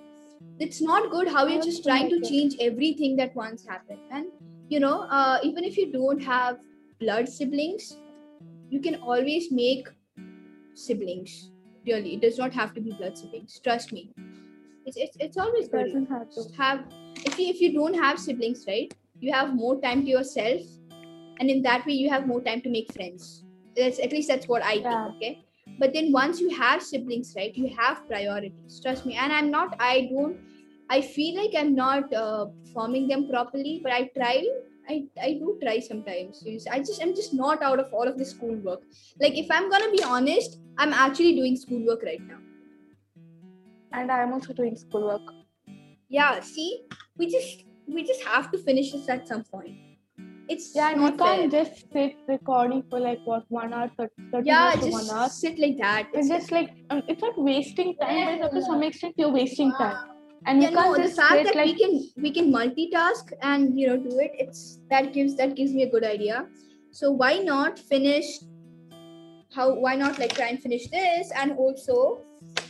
It's 0.59 0.81
not 0.81 1.11
good 1.11 1.29
how 1.29 1.47
you're 1.47 1.63
just 1.63 1.85
trying 1.85 2.11
to 2.11 2.21
change 2.21 2.57
everything 2.61 3.17
that 3.17 3.35
once 3.35 3.67
happened. 3.67 4.01
And 4.11 4.27
you 4.69 4.81
know, 4.81 5.03
uh, 5.11 5.39
even 5.43 5.65
if 5.65 5.77
you 5.77 5.91
don't 5.93 6.23
have 6.23 6.59
blood 7.01 7.29
siblings, 7.29 7.97
you 8.69 8.81
can 8.81 8.97
always 8.97 9.51
make 9.51 9.89
siblings. 10.81 11.51
Really, 11.87 12.15
it 12.15 12.21
does 12.23 12.39
not 12.39 12.53
have 12.53 12.75
to 12.75 12.81
be 12.81 12.93
blood 12.93 13.17
siblings. 13.17 13.61
Trust 13.63 13.93
me. 13.93 14.11
It's 14.87 14.97
it's, 14.97 15.17
it's 15.21 15.37
always 15.37 15.67
It 15.67 15.73
good 15.73 15.87
doesn't 15.87 16.11
have 16.11 16.31
to. 16.35 16.45
have 16.57 16.85
if 17.31 17.39
you 17.39 17.47
if 17.49 17.61
you 17.61 17.73
don't 17.73 17.95
have 17.95 18.19
siblings 18.19 18.65
right 18.67 18.93
you 19.21 19.33
have 19.33 19.55
more 19.55 19.81
time 19.81 20.03
to 20.05 20.11
yourself 20.11 20.63
and 21.39 21.51
in 21.51 21.63
that 21.63 21.85
way 21.87 21.93
you 21.93 22.09
have 22.11 22.27
more 22.27 22.41
time 22.41 22.63
to 22.63 22.71
make 22.71 22.93
friends 22.93 23.45
that's 23.77 23.99
at 24.07 24.13
least 24.13 24.29
that's 24.29 24.49
what 24.53 24.63
i 24.63 24.77
Yeah. 24.77 24.89
think 24.89 25.17
okay 25.17 25.45
but 25.79 25.93
then 25.93 26.11
once 26.13 26.41
you 26.41 26.49
have 26.61 26.83
siblings 26.83 27.35
right 27.37 27.55
you 27.63 27.69
have 27.79 28.01
priorities 28.09 28.81
trust 28.87 29.05
me 29.11 29.15
and 29.17 29.33
i'm 29.33 29.51
not 29.51 29.77
i 29.81 30.09
don't 30.13 30.39
i 30.89 31.01
feel 31.01 31.37
like 31.43 31.55
i'm 31.63 31.75
not 31.75 32.13
uh, 32.23 32.47
performing 32.65 33.07
them 33.13 33.29
properly 33.29 33.81
but 33.83 33.93
i 33.93 34.03
try 34.19 34.37
I, 34.89 35.05
I 35.23 35.33
do 35.35 35.59
try 35.63 35.79
sometimes. 35.81 36.43
I 36.71 36.79
just 36.81 37.03
I'm 37.03 37.15
just 37.15 37.33
not 37.35 37.63
out 37.63 37.79
of 37.79 37.93
all 37.93 38.07
of 38.09 38.19
this 38.19 38.31
schoolwork. 38.31 38.81
Like 39.21 39.37
if 39.37 39.51
I'm 39.51 39.71
gonna 39.71 39.91
be 39.91 40.03
honest, 40.03 40.59
I'm 40.79 40.93
actually 40.93 41.35
doing 41.37 41.57
schoolwork 41.57 42.03
right 42.03 42.21
now. 42.21 42.39
And 43.93 44.11
I 44.11 44.23
am 44.23 44.33
also 44.33 44.53
doing 44.53 44.77
schoolwork. 44.77 45.23
Yeah, 46.09 46.41
see, 46.41 46.83
we 47.17 47.31
just 47.31 47.65
we 47.87 48.05
just 48.05 48.23
have 48.25 48.51
to 48.53 48.59
finish 48.59 48.93
this 48.93 49.09
at 49.09 49.29
some 49.29 49.45
point. 49.45 49.77
It's 50.49 50.75
Yeah, 50.75 50.93
not 50.95 51.17
fair. 51.19 51.37
can't 51.37 51.53
just 51.53 51.93
sit 51.93 52.17
recording 52.27 52.83
for 52.91 52.99
like 52.99 53.21
what 53.25 53.45
one 53.49 53.73
hour, 53.73 53.91
thir- 53.97 54.11
thirty 54.33 54.47
yeah, 54.49 54.71
minutes 54.71 54.87
to 54.87 54.91
one 54.93 55.11
hour. 55.11 55.27
just 55.27 55.41
sit 55.41 55.59
like 55.59 55.79
that. 55.79 56.09
It's 56.13 56.29
just 56.29 56.51
like 56.51 56.71
um, 56.91 57.03
it's 57.07 57.23
not 57.23 57.39
wasting 57.39 57.95
time, 57.97 58.41
but 58.41 58.53
to 58.53 58.63
some 58.63 58.83
extent 58.83 59.15
you're 59.17 59.31
wasting 59.33 59.71
time. 59.73 59.97
And 60.47 60.63
yeah, 60.63 60.71
can't 60.71 60.99
no, 60.99 61.03
the 61.07 61.11
fact 61.15 61.45
that 61.45 61.55
like 61.55 61.67
we 61.67 61.75
can 61.79 62.09
we 62.17 62.31
can 62.31 62.53
multitask 62.53 63.33
and 63.43 63.79
you 63.79 63.87
know 63.89 63.97
do 63.99 64.19
it, 64.19 64.33
it's 64.35 64.81
that 64.89 65.13
gives 65.13 65.37
that 65.37 65.55
gives 65.55 65.73
me 65.75 65.83
a 65.83 65.91
good 65.91 66.05
idea. 66.05 66.47
So 66.93 67.11
why 67.11 67.39
not 67.39 67.79
finish? 67.79 68.27
How 69.55 69.75
why 69.75 69.97
not 69.97 70.19
like 70.19 70.35
try 70.35 70.47
and 70.47 70.61
finish 70.63 70.89
this 70.89 71.31
and 71.37 71.53
also 71.53 72.21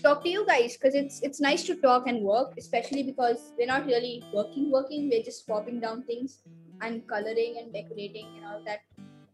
talk 0.02 0.24
to 0.24 0.30
you 0.30 0.44
guys 0.46 0.76
because 0.76 0.94
it's 0.94 1.20
it's 1.22 1.40
nice 1.40 1.62
to 1.64 1.76
talk 1.76 2.06
and 2.08 2.22
work, 2.22 2.54
especially 2.58 3.02
because 3.02 3.52
we're 3.56 3.66
not 3.66 3.86
really 3.86 4.24
working 4.34 4.70
working. 4.72 5.08
We're 5.10 5.22
just 5.22 5.44
swapping 5.44 5.78
down 5.80 6.02
things 6.04 6.42
and 6.80 7.06
coloring 7.06 7.56
and 7.60 7.72
decorating 7.72 8.26
and 8.36 8.46
all 8.46 8.62
that 8.64 8.80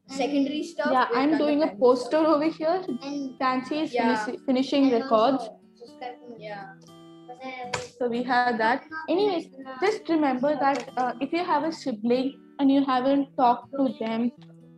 secondary 0.08 0.62
stuff. 0.62 0.90
yeah, 0.92 1.06
I'm 1.14 1.38
doing 1.38 1.62
a 1.62 1.68
poster 1.76 2.10
stuff. 2.10 2.26
over 2.26 2.44
here. 2.44 2.82
And, 3.02 3.38
Nancy 3.40 3.80
is 3.80 3.94
Yeah. 3.94 4.24
finish- 4.24 4.40
finishing 4.46 4.84
and 4.92 5.02
records. 5.02 5.42
also 5.44 5.58
subscribe 5.74 6.20
to 6.20 6.28
my 6.30 6.36
Yeah. 6.38 6.74
So 7.98 8.08
we 8.08 8.22
have 8.24 8.58
that. 8.58 8.82
Anyways, 9.08 9.46
just 9.82 10.08
remember 10.08 10.56
that 10.60 10.90
uh, 10.96 11.12
if 11.20 11.32
you 11.32 11.44
have 11.44 11.64
a 11.64 11.72
sibling 11.72 12.38
and 12.58 12.70
you 12.70 12.84
haven't 12.84 13.28
talked 13.38 13.72
to 13.72 13.88
them 14.00 14.32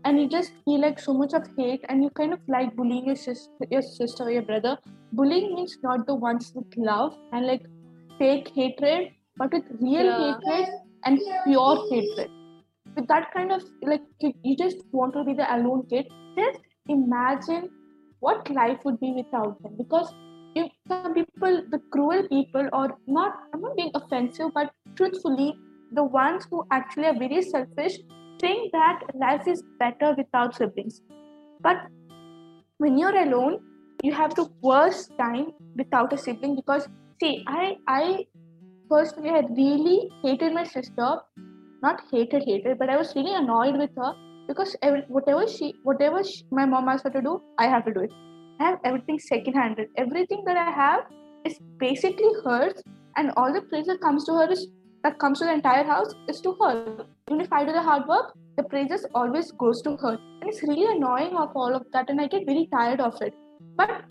and 0.04 0.20
you 0.20 0.28
just 0.28 0.52
feel 0.64 0.80
like 0.80 0.98
so 0.98 1.12
much 1.12 1.32
of 1.32 1.46
hate 1.56 1.84
and 1.88 2.02
you 2.02 2.10
kind 2.10 2.32
of 2.32 2.40
like 2.48 2.74
bullying 2.76 3.06
your 3.06 3.16
sister 3.16 3.66
your 3.70 3.82
sister 3.82 4.24
or 4.24 4.30
your 4.30 4.42
brother 4.42 4.76
bullying 5.12 5.54
means 5.54 5.76
not 5.82 6.06
the 6.06 6.14
ones 6.14 6.52
with 6.54 6.66
love 6.76 7.16
and 7.32 7.46
like 7.46 7.64
fake 8.18 8.50
hatred 8.54 9.08
but 9.36 9.52
with 9.52 9.64
real 9.80 10.06
Yeah. 10.06 10.34
hatred 10.44 10.68
and 11.04 11.20
pure 11.46 11.76
hatred 11.90 12.30
with 12.96 13.08
that 13.08 13.32
kind 13.34 13.52
of 13.52 13.62
like 13.82 14.02
you, 14.20 14.32
you 14.42 14.56
just 14.56 14.78
want 14.92 15.12
to 15.14 15.24
be 15.24 15.34
the 15.34 15.48
alone 15.56 15.84
kid 15.90 16.06
just 16.38 16.60
imagine 16.88 17.68
what 18.20 18.50
life 18.50 18.78
would 18.84 18.98
be 19.00 19.12
without 19.12 19.62
them 19.62 19.76
because 19.76 20.12
some 20.88 21.14
people 21.14 21.62
the 21.70 21.80
cruel 21.92 22.26
people 22.28 22.68
or 22.72 22.98
not 23.06 23.34
i'm 23.52 23.60
not 23.60 23.76
being 23.76 23.90
offensive 23.94 24.50
but 24.54 24.72
truthfully 24.96 25.54
the 25.92 26.04
ones 26.04 26.46
who 26.50 26.64
actually 26.70 27.06
are 27.06 27.18
very 27.18 27.42
selfish 27.42 27.98
think 28.40 28.72
that 28.72 29.00
life 29.14 29.46
is 29.48 29.62
better 29.78 30.14
without 30.16 30.54
siblings. 30.54 31.00
But 31.60 31.76
when 32.78 32.98
you're 32.98 33.16
alone 33.16 33.60
you 34.02 34.12
have 34.12 34.34
the 34.34 34.48
worst 34.62 35.10
time 35.18 35.52
without 35.76 36.12
a 36.12 36.18
sibling 36.18 36.54
because 36.54 36.88
see 37.20 37.44
i 37.48 37.76
i 37.88 38.24
personally 38.90 39.28
had 39.28 39.48
really 39.56 40.08
hated 40.22 40.52
my 40.52 40.62
sister 40.62 41.08
not 41.82 42.02
hated 42.12 42.44
hated 42.44 42.78
but 42.78 42.88
i 42.88 42.96
was 42.96 43.14
really 43.16 43.34
annoyed 43.34 43.76
with 43.76 43.90
her 43.96 44.12
because 44.46 44.76
whatever 45.08 45.48
she 45.48 45.74
whatever 45.82 46.22
she, 46.22 46.44
my 46.52 46.64
mom 46.64 46.88
asked 46.88 47.02
her 47.02 47.10
to 47.10 47.20
do 47.20 47.42
i 47.58 47.66
have 47.66 47.84
to 47.84 47.92
do 47.92 48.00
it 48.00 48.12
I 48.60 48.64
have 48.64 48.80
everything 48.84 49.18
second 49.20 49.54
handed. 49.54 49.88
Everything 49.96 50.42
that 50.44 50.56
I 50.56 50.70
have 50.70 51.04
is 51.44 51.58
basically 51.78 52.30
hers, 52.44 52.82
and 53.16 53.30
all 53.36 53.52
the 53.52 53.62
praise 53.62 53.86
that 53.86 54.00
comes 54.00 54.24
to 54.26 54.32
her 54.34 54.50
is 54.50 54.66
that 55.04 55.18
comes 55.20 55.38
to 55.38 55.44
the 55.44 55.52
entire 55.52 55.84
house 55.84 56.12
is 56.28 56.40
to 56.40 56.54
her. 56.60 57.04
Even 57.30 57.40
if 57.40 57.52
I 57.52 57.64
do 57.64 57.72
the 57.72 57.82
hard 57.82 58.08
work, 58.08 58.32
the 58.56 58.64
praises 58.64 59.06
always 59.14 59.52
goes 59.52 59.80
to 59.82 59.96
her. 59.98 60.18
And 60.40 60.50
it's 60.50 60.62
really 60.64 60.96
annoying 60.96 61.36
of 61.36 61.52
all 61.54 61.72
of 61.72 61.84
that, 61.92 62.10
and 62.10 62.20
I 62.20 62.26
get 62.26 62.46
very 62.46 62.68
tired 62.72 63.00
of 63.00 63.22
it. 63.22 63.32
But 63.76 64.02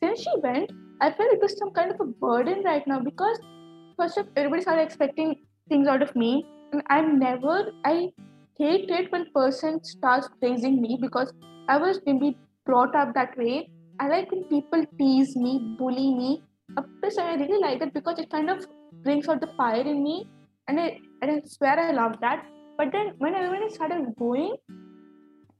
since 0.00 0.20
she 0.20 0.30
went, 0.40 0.70
I 1.00 1.10
felt 1.10 1.32
it 1.32 1.42
was 1.42 1.58
some 1.58 1.72
kind 1.72 1.90
of 1.90 2.00
a 2.00 2.04
burden 2.04 2.62
right 2.62 2.86
now 2.86 3.00
because 3.00 3.40
first 3.98 4.18
of 4.18 4.28
everybody 4.36 4.62
started 4.62 4.82
expecting 4.82 5.34
things 5.68 5.88
out 5.88 6.02
of 6.02 6.14
me, 6.14 6.46
and 6.72 6.82
I'm 6.88 7.18
never 7.18 7.72
I 7.84 8.12
hate 8.56 8.88
it 8.88 9.10
when 9.10 9.26
person 9.34 9.82
starts 9.82 10.28
praising 10.38 10.80
me 10.80 10.96
because 11.00 11.32
I 11.68 11.78
was 11.78 12.00
maybe 12.06 12.38
brought 12.64 12.94
up 12.94 13.14
that 13.14 13.36
way 13.36 13.68
I 14.02 14.08
like 14.08 14.30
when 14.32 14.44
people 14.44 14.84
tease 14.98 15.36
me, 15.36 15.76
bully 15.78 16.14
me. 16.20 16.42
Up 16.78 16.86
to 17.02 17.10
some, 17.10 17.26
I 17.26 17.34
really 17.34 17.60
like 17.60 17.80
that 17.80 17.92
because 17.92 18.18
it 18.18 18.30
kind 18.30 18.48
of 18.52 18.66
brings 19.04 19.28
out 19.28 19.40
the 19.42 19.48
fire 19.58 19.86
in 19.92 20.02
me, 20.02 20.14
and 20.68 20.80
I 20.80 20.86
and 21.20 21.30
I 21.32 21.40
swear 21.54 21.78
I 21.78 21.90
love 21.92 22.14
that. 22.22 22.46
But 22.78 22.92
then 22.92 23.12
when 23.18 23.34
I 23.34 23.68
started 23.68 24.14
going, 24.18 24.56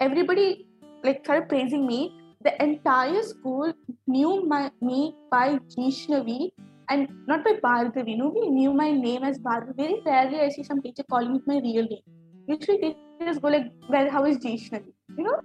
everybody 0.00 0.66
like 1.04 1.20
started 1.24 1.48
praising 1.50 1.86
me. 1.86 2.00
The 2.42 2.52
entire 2.64 3.22
school 3.22 3.74
knew 4.06 4.46
my 4.52 4.70
me 4.80 5.14
by 5.30 5.58
Jishnavi 5.72 6.52
and 6.88 7.08
not 7.26 7.44
by 7.44 7.52
Bhargavi. 7.64 8.16
Nobody 8.16 8.48
knew 8.48 8.72
my 8.72 8.90
name 8.90 9.24
as 9.30 9.38
Bhargavi. 9.38 9.76
Very 9.76 10.02
rarely 10.06 10.40
I 10.40 10.48
see 10.48 10.62
some 10.62 10.80
teacher 10.80 11.04
calling 11.10 11.34
me 11.34 11.42
my 11.50 11.58
real 11.66 11.86
name. 11.90 12.06
Usually 12.46 12.78
teachers 12.86 13.38
go 13.44 13.48
like, 13.56 13.66
"Well, 13.90 14.08
how 14.16 14.24
is 14.30 14.38
Jishnavi?" 14.46 14.92
You 15.18 15.24
know, 15.26 15.36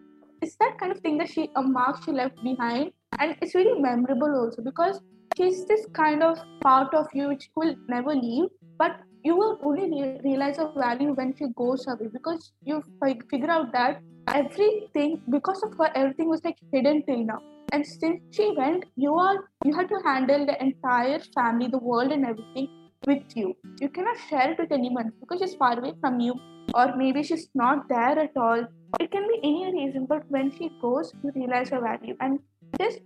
it's 0.41 0.55
that 0.57 0.77
kind 0.79 0.91
of 0.91 0.99
thing 0.99 1.17
that 1.17 1.29
she 1.29 1.49
uh, 1.55 1.61
a 1.61 1.63
mark 1.63 2.03
she 2.03 2.11
left 2.11 2.41
behind. 2.43 2.91
And 3.19 3.35
it's 3.41 3.55
really 3.55 3.79
memorable 3.81 4.35
also 4.35 4.61
because 4.61 4.99
she's 5.37 5.65
this 5.65 5.85
kind 5.93 6.23
of 6.23 6.37
part 6.63 6.93
of 6.93 7.07
you 7.13 7.29
which 7.29 7.49
will 7.55 7.75
never 7.87 8.15
leave 8.15 8.49
but 8.77 8.97
you 9.23 9.35
will 9.35 9.57
only 9.63 10.01
re- 10.01 10.19
realize 10.23 10.57
her 10.57 10.71
value 10.75 11.13
when 11.13 11.33
she 11.35 11.45
goes 11.55 11.85
away 11.87 12.07
because 12.11 12.51
you 12.65 12.83
fi- 12.99 13.19
figure 13.29 13.49
out 13.49 13.71
that 13.73 14.01
everything 14.33 15.21
because 15.29 15.61
of 15.63 15.73
her 15.77 15.89
everything 15.95 16.29
was 16.29 16.43
like 16.43 16.57
hidden 16.71 17.03
till 17.05 17.23
now. 17.25 17.39
And 17.71 17.85
since 17.85 18.21
she 18.31 18.53
went 18.57 18.85
you 18.95 19.15
are 19.15 19.37
you 19.63 19.73
had 19.75 19.89
to 19.89 19.99
handle 20.05 20.45
the 20.45 20.61
entire 20.61 21.19
family 21.33 21.67
the 21.67 21.77
world 21.79 22.11
and 22.11 22.25
everything 22.25 22.67
with 23.07 23.23
you. 23.35 23.55
You 23.79 23.89
cannot 23.89 24.17
share 24.29 24.51
it 24.51 24.59
with 24.59 24.71
anyone 24.71 25.11
because 25.19 25.39
she's 25.39 25.55
far 25.55 25.77
away 25.79 25.93
from 26.01 26.19
you 26.19 26.35
or 26.73 26.95
maybe 26.95 27.23
she's 27.23 27.49
not 27.53 27.87
there 27.89 28.19
at 28.19 28.31
all 28.35 28.65
it 28.99 29.11
can 29.11 29.27
be 29.27 29.39
any 29.43 29.71
reason 29.73 30.05
but 30.05 30.23
when 30.29 30.51
she 30.57 30.69
goes 30.81 31.13
you 31.23 31.31
realize 31.35 31.69
her 31.69 31.81
value 31.81 32.15
and 32.19 32.39
just 32.79 32.99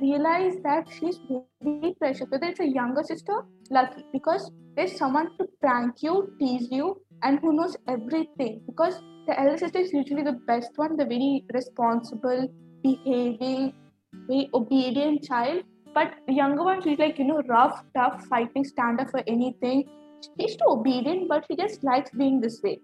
realize 0.00 0.54
that 0.64 0.88
she's 0.98 1.20
really 1.30 1.94
precious 1.94 2.26
whether 2.30 2.46
it's 2.46 2.60
a 2.60 2.68
younger 2.68 3.02
sister 3.02 3.42
lucky 3.70 4.04
because 4.12 4.50
there's 4.76 4.96
someone 4.96 5.30
to 5.38 5.46
prank 5.60 6.02
you 6.02 6.32
tease 6.38 6.68
you 6.70 7.00
and 7.22 7.38
who 7.40 7.52
knows 7.52 7.76
everything 7.88 8.60
because 8.66 9.00
the 9.26 9.38
elder 9.40 9.56
sister 9.56 9.78
is 9.78 9.92
usually 9.92 10.22
the 10.22 10.38
best 10.48 10.70
one 10.76 10.96
the 10.96 11.04
very 11.04 11.44
responsible 11.54 12.48
behaving 12.82 13.72
very 14.28 14.50
obedient 14.54 15.22
child. 15.24 15.62
But 15.94 16.14
the 16.26 16.34
younger 16.34 16.64
one 16.64 16.82
she's 16.82 16.98
like 16.98 17.18
you 17.18 17.24
know 17.24 17.42
rough 17.48 17.84
tough 17.96 18.24
fighting 18.26 18.64
stand 18.64 19.00
up 19.00 19.10
for 19.10 19.22
anything. 19.26 19.84
She's 20.38 20.56
too 20.56 20.66
obedient 20.68 21.28
but 21.28 21.44
she 21.48 21.56
just 21.56 21.84
likes 21.84 22.10
being 22.10 22.40
this 22.40 22.60
way 22.62 22.80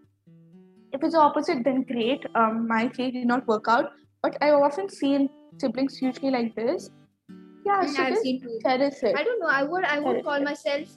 if 0.93 1.03
it's 1.03 1.15
the 1.15 1.21
opposite 1.21 1.65
then 1.65 1.83
great 1.83 2.25
um, 2.35 2.67
my 2.69 2.89
case 2.89 3.13
did 3.13 3.27
not 3.27 3.47
work 3.47 3.67
out 3.69 3.93
but 4.23 4.37
i 4.41 4.51
often 4.51 4.89
seen 4.89 5.29
siblings 5.61 6.01
usually 6.03 6.31
like 6.31 6.55
this 6.55 6.91
yeah 7.67 7.81
And 7.81 7.91
so 7.91 8.03
I've 8.03 8.19
seen 8.19 8.41
too. 8.41 8.59
cherish 8.65 8.99
I 9.05 9.23
don't 9.25 9.41
know. 9.41 9.49
I 9.49 9.63
would 9.63 9.85
I 9.85 9.99
would 9.99 10.07
Correct, 10.07 10.25
call 10.25 10.41
myself 10.41 10.89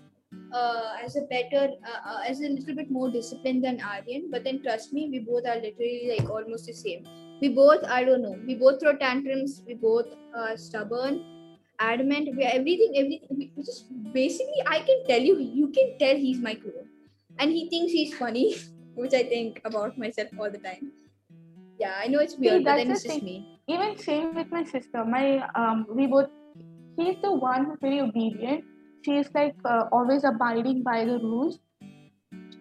uh, 0.53 0.93
as 1.05 1.15
a 1.15 1.21
better 1.31 1.63
uh, 1.91 1.99
uh, 2.11 2.19
as 2.27 2.39
a 2.41 2.49
little 2.53 2.75
bit 2.75 2.91
more 2.91 3.09
disciplined 3.11 3.63
than 3.63 3.81
Aryan. 3.81 4.29
But 4.31 4.43
then 4.43 4.61
trust 4.63 4.93
me, 4.93 5.09
we 5.11 5.19
both 5.19 5.45
are 5.45 5.55
literally 5.55 6.15
like 6.17 6.29
almost 6.29 6.67
the 6.67 6.73
same. 6.73 7.05
We 7.41 7.49
both 7.49 7.83
I 7.97 8.03
don't 8.03 8.21
know. 8.21 8.37
We 8.47 8.55
both 8.55 8.79
throw 8.81 8.95
tantrums. 8.97 9.61
We 9.67 9.75
both 9.75 10.07
are 10.35 10.57
stubborn, 10.57 11.21
adamant. 11.79 12.35
We 12.35 12.45
are 12.45 12.53
everything 12.61 12.97
everything. 13.03 13.37
We 13.37 13.63
just 13.71 13.85
basically 14.13 14.63
I 14.67 14.79
can 14.79 15.03
tell 15.07 15.21
you 15.31 15.39
you 15.39 15.69
can 15.79 15.97
tell 15.99 16.15
he's 16.15 16.39
my 16.39 16.55
clone, 16.55 16.87
and 17.39 17.51
he 17.51 17.69
thinks 17.69 17.91
he's 17.91 18.15
funny, 18.23 18.55
which 18.95 19.13
I 19.13 19.23
think 19.23 19.61
about 19.65 19.97
myself 19.97 20.29
all 20.39 20.49
the 20.49 20.57
time. 20.57 20.91
Yeah, 21.79 21.95
I 21.97 22.07
know 22.07 22.19
it's 22.19 22.37
weird, 22.37 22.63
but 22.63 22.75
that's 22.75 22.79
then 22.79 22.87
the 22.87 22.93
it's 22.93 23.03
just 23.03 23.23
me. 23.23 23.59
even 23.67 23.97
same 23.97 24.35
with 24.35 24.51
my 24.51 24.63
sister. 24.63 25.03
My 25.05 25.47
um, 25.55 25.85
we 25.89 26.07
both. 26.07 26.29
She's 26.99 27.15
the 27.23 27.31
one 27.33 27.65
who's 27.65 27.79
very 27.81 27.99
obedient. 27.99 28.63
She's 29.03 29.29
like 29.33 29.55
uh, 29.65 29.85
always 29.91 30.23
abiding 30.23 30.83
by 30.83 31.05
the 31.05 31.17
rules. 31.19 31.59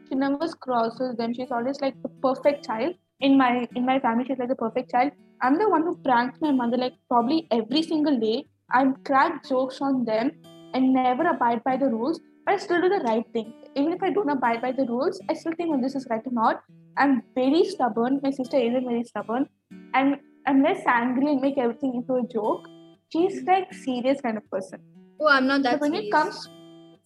She 0.08 0.14
never 0.14 0.48
crosses 0.48 1.16
them. 1.16 1.34
She's 1.34 1.50
always 1.50 1.80
like 1.80 1.94
the 2.02 2.08
perfect 2.22 2.64
child. 2.66 2.94
In 3.20 3.36
my 3.36 3.68
in 3.76 3.86
my 3.86 3.98
family, 4.00 4.24
she's 4.26 4.38
like 4.38 4.48
the 4.48 4.56
perfect 4.56 4.90
child. 4.90 5.12
I'm 5.42 5.58
the 5.58 5.68
one 5.68 5.82
who 5.82 5.96
pranks 6.04 6.40
my 6.40 6.52
mother 6.52 6.76
like 6.76 6.94
probably 7.08 7.46
every 7.50 7.82
single 7.82 8.18
day. 8.18 8.46
I 8.70 8.86
crack 9.04 9.46
jokes 9.46 9.80
on 9.80 10.04
them 10.04 10.32
and 10.72 10.92
never 10.94 11.28
abide 11.28 11.62
by 11.64 11.76
the 11.76 11.86
rules, 11.86 12.20
but 12.46 12.54
I 12.54 12.56
still 12.56 12.80
do 12.80 12.88
the 12.88 13.04
right 13.04 13.26
thing. 13.32 13.52
Even 13.76 13.92
if 13.92 14.02
I 14.02 14.10
don't 14.10 14.28
abide 14.28 14.60
by 14.62 14.72
the 14.72 14.84
rules, 14.86 15.20
I 15.28 15.34
still 15.34 15.52
think, 15.56 15.70
oh, 15.74 15.80
this 15.80 15.94
is 15.94 16.06
right 16.10 16.20
or 16.26 16.32
not. 16.32 16.62
I'm 16.96 17.22
very 17.34 17.64
stubborn. 17.64 18.20
My 18.22 18.30
sister 18.30 18.56
isn't 18.56 18.84
very 18.86 19.04
stubborn. 19.04 19.48
And 19.94 20.16
I'm 20.46 20.62
less 20.62 20.82
angry 20.86 21.30
and 21.32 21.40
make 21.40 21.56
everything 21.58 21.94
into 21.94 22.14
a 22.14 22.26
joke. 22.26 22.68
She's 23.12 23.42
like 23.44 23.72
serious 23.72 24.20
kind 24.20 24.36
of 24.36 24.50
person. 24.50 24.80
Oh, 25.20 25.28
I'm 25.28 25.46
not 25.46 25.62
So 25.62 25.70
that 25.70 25.80
when 25.80 25.92
serious. 25.92 26.08
it 26.08 26.12
comes, 26.12 26.48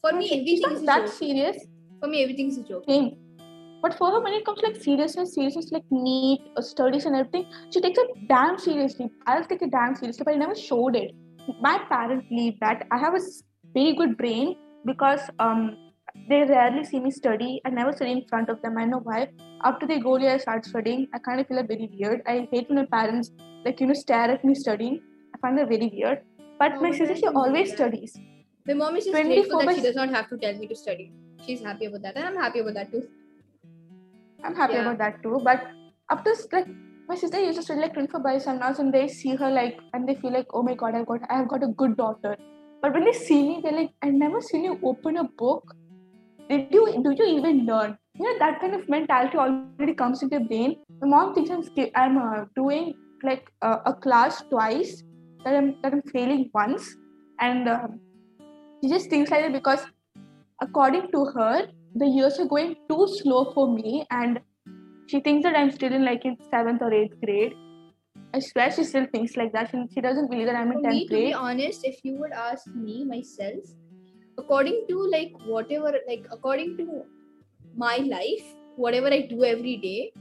for 0.00 0.12
me, 0.12 0.26
everything 0.26 0.72
is 0.72 0.82
that 0.86 1.06
joke. 1.06 1.14
serious. 1.14 1.56
For 2.00 2.08
me, 2.08 2.22
everything's 2.22 2.58
a 2.58 2.62
joke. 2.62 2.84
Same. 2.88 3.16
But 3.82 3.94
for 3.94 4.10
her, 4.10 4.20
when 4.20 4.32
it 4.32 4.44
comes 4.44 4.60
like 4.62 4.76
seriousness, 4.76 5.34
seriousness 5.34 5.70
like 5.70 5.84
NEET 5.90 6.40
uh, 6.56 6.62
studies 6.62 7.04
and 7.04 7.14
everything, 7.14 7.46
she 7.70 7.80
takes 7.80 7.98
it 7.98 8.10
damn 8.28 8.58
seriously. 8.58 9.10
I'll 9.26 9.44
take 9.44 9.62
it 9.62 9.70
damn 9.70 9.94
seriously, 9.94 10.24
but 10.24 10.34
I 10.34 10.36
never 10.36 10.54
showed 10.56 10.96
it. 10.96 11.12
My 11.60 11.78
parents 11.88 12.26
believe 12.28 12.58
that 12.60 12.86
I 12.90 12.98
have 12.98 13.14
a 13.14 13.20
very 13.74 13.94
good 13.94 14.16
brain 14.16 14.56
because 14.84 15.20
um 15.38 15.76
they 16.28 16.44
rarely 16.44 16.84
see 16.84 17.00
me 17.00 17.10
study. 17.10 17.60
I 17.64 17.70
never 17.70 17.92
study 17.92 18.12
in 18.12 18.22
front 18.28 18.48
of 18.48 18.60
them. 18.62 18.78
I 18.78 18.84
know 18.84 18.98
why. 18.98 19.28
After 19.64 19.86
they 19.86 19.98
go 20.00 20.18
there, 20.18 20.34
I 20.34 20.38
start 20.38 20.64
studying. 20.66 21.08
I 21.14 21.18
kind 21.18 21.40
of 21.40 21.46
feel 21.48 21.56
like 21.58 21.68
very 21.68 21.88
weird. 21.98 22.22
I 22.26 22.48
hate 22.52 22.68
when 22.68 22.78
my 22.78 22.86
parents 22.86 23.30
like 23.64 23.80
you 23.80 23.86
know 23.86 23.94
stare 23.94 24.30
at 24.30 24.44
me 24.44 24.54
studying. 24.54 25.00
I 25.34 25.38
find 25.38 25.58
that 25.58 25.68
very 25.68 25.90
weird. 25.92 26.22
But 26.58 26.72
Oh, 26.76 26.82
my 26.82 26.90
sister, 26.90 27.16
she 27.16 27.26
always 27.26 27.70
that. 27.70 27.76
studies. 27.76 28.16
My 28.66 28.74
mom 28.74 28.96
is 28.96 29.04
just 29.04 29.22
grateful 29.22 29.58
that 29.60 29.74
she 29.76 29.82
does 29.82 29.94
not 29.94 30.08
have 30.10 30.28
to 30.30 30.36
tell 30.36 30.54
me 30.54 30.66
to 30.66 30.74
study. 30.74 31.12
She's 31.46 31.62
happy 31.62 31.86
about 31.86 32.02
that, 32.02 32.16
and 32.16 32.24
I'm 32.24 32.36
happy 32.36 32.60
about 32.60 32.74
that 32.74 32.90
too. 32.90 33.06
I'm 34.44 34.54
happy 34.54 34.74
Yeah. 34.74 34.82
about 34.82 34.98
that 34.98 35.22
too. 35.22 35.40
But 35.44 35.66
up 36.10 36.24
to 36.24 36.34
like 36.52 36.68
my 37.08 37.14
sister 37.14 37.40
used 37.40 37.58
to 37.58 37.62
study 37.62 37.80
like 37.80 37.94
24 37.94 38.20
by 38.20 38.38
7 38.38 38.60
hours 38.62 38.78
and 38.80 38.92
they 38.92 39.06
see 39.08 39.34
her 39.36 39.50
like 39.50 39.78
and 39.94 40.08
they 40.08 40.14
feel 40.16 40.32
like, 40.32 40.46
oh 40.52 40.62
my 40.62 40.74
god, 40.74 40.94
I've 40.94 41.06
got 41.06 41.20
I've 41.30 41.48
got 41.48 41.62
a 41.62 41.68
good 41.68 41.96
daughter. 41.96 42.36
But 42.82 42.92
when 42.94 43.04
they 43.04 43.12
see 43.12 43.42
me, 43.48 43.60
they're 43.62 43.72
like, 43.72 43.90
I've 44.02 44.14
never 44.14 44.40
seen 44.40 44.64
you 44.64 44.78
open 44.82 45.16
a 45.16 45.24
book. 45.24 45.74
Did 46.48 46.68
you 46.70 47.02
do 47.02 47.14
you 47.18 47.38
even 47.38 47.66
learn? 47.66 47.98
You 48.14 48.24
know 48.24 48.38
that 48.38 48.60
kind 48.60 48.74
of 48.74 48.88
mentality 48.88 49.36
already 49.36 49.94
comes 49.94 50.22
into 50.22 50.36
your 50.36 50.46
brain. 50.46 50.76
My 51.00 51.08
mom 51.08 51.34
thinks 51.34 51.50
I'm 51.50 51.90
I'm 51.94 52.18
uh, 52.18 52.44
doing 52.54 52.94
like 53.22 53.50
uh, 53.62 53.78
a 53.84 53.94
class 53.94 54.42
twice, 54.50 55.02
that 55.44 55.54
I'm 55.56 55.74
that 55.82 55.92
I'm 55.92 56.02
failing 56.12 56.50
once, 56.54 56.94
and 57.40 57.68
um, 57.68 58.00
she 58.82 58.90
just 58.90 59.10
thinks 59.10 59.30
like 59.30 59.42
that 59.42 59.52
because 59.52 59.84
according 60.62 61.10
to 61.12 61.24
her, 61.36 61.68
the 61.94 62.06
years 62.06 62.38
are 62.38 62.46
going 62.46 62.76
too 62.88 63.08
slow 63.22 63.52
for 63.52 63.72
me, 63.72 64.06
and 64.10 64.40
she 65.06 65.20
thinks 65.20 65.44
that 65.44 65.56
I'm 65.56 65.70
still 65.70 65.92
in 65.92 66.04
like 66.04 66.24
in 66.24 66.36
seventh 66.50 66.82
or 66.82 66.92
eighth 66.92 67.20
grade. 67.24 67.54
I 68.34 68.40
swear 68.40 68.70
she 68.70 68.84
still 68.84 69.06
thinks 69.12 69.36
like 69.36 69.52
that. 69.52 69.70
She, 69.70 69.82
she 69.94 70.00
doesn't 70.00 70.30
believe 70.30 70.46
that 70.46 70.56
I'm 70.56 70.72
in 70.72 70.82
me, 70.82 70.88
tenth 70.88 71.10
to 71.10 71.16
be 71.16 71.32
honest, 71.32 71.84
if 71.84 72.00
you 72.04 72.14
would 72.20 72.32
ask 72.32 72.66
me 72.74 73.04
myself, 73.04 73.64
according 74.38 74.86
to 74.88 75.08
like 75.10 75.32
whatever, 75.44 75.92
like 76.08 76.26
according 76.30 76.76
to 76.78 77.04
my 77.76 77.96
life, 77.96 78.44
whatever 78.76 79.08
I 79.08 79.22
do 79.22 79.44
every 79.44 79.76
day, 79.76 80.12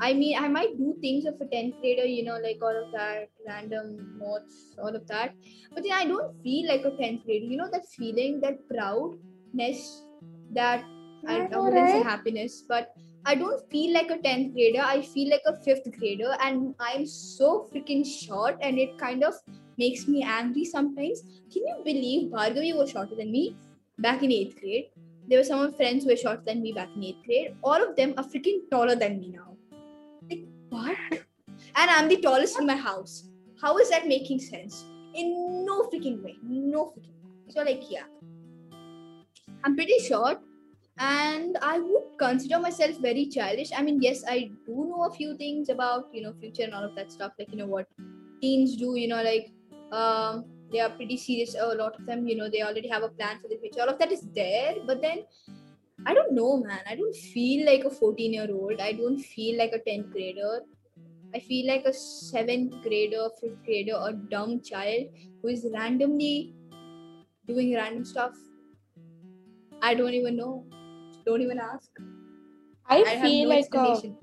I 0.00 0.12
mean, 0.12 0.38
I 0.38 0.46
might 0.46 0.78
do 0.78 0.94
things 1.00 1.24
of 1.24 1.34
a 1.40 1.44
10th 1.44 1.80
grader, 1.80 2.04
you 2.04 2.24
know, 2.24 2.38
like 2.38 2.58
all 2.62 2.84
of 2.84 2.92
that, 2.92 3.30
random 3.46 4.18
notes, 4.20 4.76
all 4.80 4.94
of 4.94 5.06
that. 5.08 5.34
But 5.74 5.82
then 5.82 5.92
I 5.92 6.04
don't 6.04 6.40
feel 6.42 6.68
like 6.68 6.84
a 6.84 6.90
10th 6.90 7.24
grader. 7.24 7.44
You 7.44 7.56
know, 7.56 7.68
that 7.72 7.86
feeling, 7.88 8.40
that 8.42 8.58
proudness, 8.68 10.04
that 10.52 10.84
I, 11.26 11.48
I 11.52 11.58
wouldn't 11.58 11.88
say 11.90 12.02
happiness, 12.02 12.62
but 12.68 12.94
I 13.24 13.34
don't 13.34 13.68
feel 13.70 13.92
like 13.92 14.10
a 14.10 14.18
10th 14.18 14.52
grader. 14.52 14.80
I 14.80 15.02
feel 15.02 15.30
like 15.30 15.42
a 15.46 15.54
5th 15.68 15.98
grader, 15.98 16.36
and 16.40 16.76
I'm 16.78 17.04
so 17.04 17.68
freaking 17.72 18.06
short, 18.06 18.56
and 18.60 18.78
it 18.78 18.96
kind 18.98 19.24
of 19.24 19.34
makes 19.78 20.06
me 20.08 20.22
angry 20.22 20.64
sometimes. 20.64 21.22
Can 21.52 21.66
you 21.66 21.76
believe 21.84 22.30
Bhargavi 22.30 22.76
was 22.76 22.90
shorter 22.90 23.14
than 23.14 23.30
me 23.30 23.56
back 23.98 24.22
in 24.22 24.30
8th 24.30 24.60
grade? 24.60 24.86
There 25.28 25.38
were 25.38 25.44
some 25.44 25.60
of 25.60 25.70
my 25.70 25.76
friends 25.76 26.04
who 26.04 26.10
were 26.10 26.16
shorter 26.16 26.42
than 26.44 26.62
me 26.62 26.72
back 26.72 26.88
in 26.96 27.02
8th 27.02 27.24
grade. 27.24 27.56
All 27.62 27.82
of 27.88 27.96
them 27.96 28.14
are 28.16 28.24
freaking 28.24 28.68
taller 28.70 28.96
than 28.96 29.20
me 29.20 29.28
now. 29.36 29.56
Like, 30.30 30.44
what? 30.68 30.96
And 31.76 31.90
I'm 31.90 32.08
the 32.08 32.16
tallest 32.16 32.58
in 32.58 32.66
my 32.66 32.76
house. 32.76 33.24
How 33.60 33.78
is 33.78 33.90
that 33.90 34.06
making 34.06 34.40
sense? 34.40 34.84
In 35.14 35.64
no 35.66 35.82
freaking 35.88 36.22
way. 36.22 36.36
No 36.42 36.86
freaking 36.86 37.18
way. 37.24 37.32
So, 37.48 37.62
like, 37.62 37.82
yeah. 37.90 38.04
I'm 39.64 39.74
pretty 39.74 39.98
short 39.98 40.40
and 40.98 41.56
I 41.62 41.78
would 41.78 42.04
consider 42.18 42.58
myself 42.58 42.96
very 42.98 43.26
childish. 43.26 43.70
I 43.76 43.82
mean, 43.82 44.00
yes, 44.00 44.24
I 44.28 44.50
do 44.66 44.86
know 44.88 45.04
a 45.04 45.12
few 45.12 45.36
things 45.36 45.68
about, 45.68 46.08
you 46.12 46.22
know, 46.22 46.32
future 46.40 46.62
and 46.62 46.74
all 46.74 46.84
of 46.84 46.94
that 46.96 47.12
stuff, 47.12 47.32
like, 47.38 47.50
you 47.50 47.58
know, 47.58 47.66
what 47.66 47.88
teens 48.40 48.76
do, 48.76 48.96
you 48.96 49.08
know, 49.08 49.22
like, 49.22 49.52
um, 49.92 50.44
they 50.72 50.80
are 50.80 50.90
pretty 50.90 51.16
serious. 51.16 51.54
A 51.58 51.66
lot 51.74 51.98
of 51.98 52.06
them, 52.06 52.26
you 52.26 52.36
know, 52.36 52.48
they 52.48 52.62
already 52.62 52.88
have 52.88 53.02
a 53.02 53.08
plan 53.08 53.38
for 53.40 53.48
the 53.48 53.56
future. 53.56 53.80
All 53.80 53.88
of 53.88 53.98
that 53.98 54.12
is 54.12 54.22
there, 54.34 54.74
but 54.86 55.00
then 55.00 55.24
I 56.06 56.14
don't 56.14 56.32
know, 56.32 56.58
man. 56.58 56.80
I 56.86 56.94
don't 56.94 57.14
feel 57.16 57.66
like 57.66 57.84
a 57.84 57.90
14 57.90 58.32
year 58.32 58.48
old. 58.50 58.80
I 58.80 58.92
don't 58.92 59.18
feel 59.18 59.58
like 59.58 59.72
a 59.72 59.78
10th 59.78 60.12
grader. 60.12 60.60
I 61.34 61.40
feel 61.40 61.66
like 61.66 61.84
a 61.84 61.92
seventh 61.92 62.82
grader, 62.82 63.28
fifth 63.40 63.64
grader, 63.64 63.96
a 64.00 64.12
dumb 64.12 64.60
child 64.62 65.08
who 65.42 65.48
is 65.48 65.66
randomly 65.72 66.54
doing 67.46 67.74
random 67.74 68.04
stuff. 68.04 68.34
I 69.82 69.94
don't 69.94 70.14
even 70.14 70.36
know. 70.36 70.64
Don't 71.26 71.42
even 71.42 71.58
ask. 71.58 71.90
I 72.88 73.02
I 73.02 73.20
feel 73.20 73.48
no 73.48 73.54
like 73.54 73.74
uh, 73.74 73.90
explanation. 73.90 74.16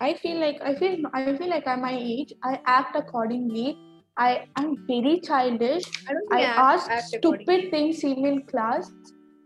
I 0.00 0.14
feel 0.14 0.38
like 0.40 0.60
I 0.62 0.74
feel 0.74 0.98
I 1.12 1.36
feel 1.36 1.50
like 1.50 1.66
at 1.66 1.80
my 1.80 1.96
age 1.98 2.32
I 2.42 2.60
act 2.66 2.96
accordingly. 2.96 3.76
I 4.18 4.46
am 4.56 4.76
very 4.86 5.20
childish. 5.20 5.84
I 6.08 6.12
don't 6.12 6.28
think 6.28 6.40
I 6.40 6.44
I, 6.44 6.72
ask 6.72 6.90
act 6.90 7.08
stupid 7.08 7.70
things 7.70 8.02
even 8.02 8.26
in 8.26 8.42
class. 8.46 8.90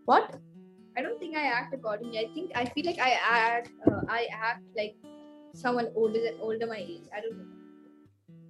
What? 0.05 0.37
I 0.97 1.03
don't 1.03 1.18
think 1.18 1.37
I 1.37 1.47
act 1.47 1.75
accordingly. 1.75 2.18
I 2.18 2.29
think 2.35 2.53
I 2.55 2.64
feel 2.66 2.87
like 2.87 3.01
I 3.01 3.11
act. 3.29 3.71
Uh, 3.91 4.01
I 4.09 4.27
act 4.33 4.62
like 4.77 4.95
someone 5.55 5.89
older 5.97 6.21
than 6.21 6.35
older 6.41 6.66
my 6.66 6.77
age. 6.77 7.09
I 7.16 7.21
don't 7.21 7.39
know. 7.39 7.45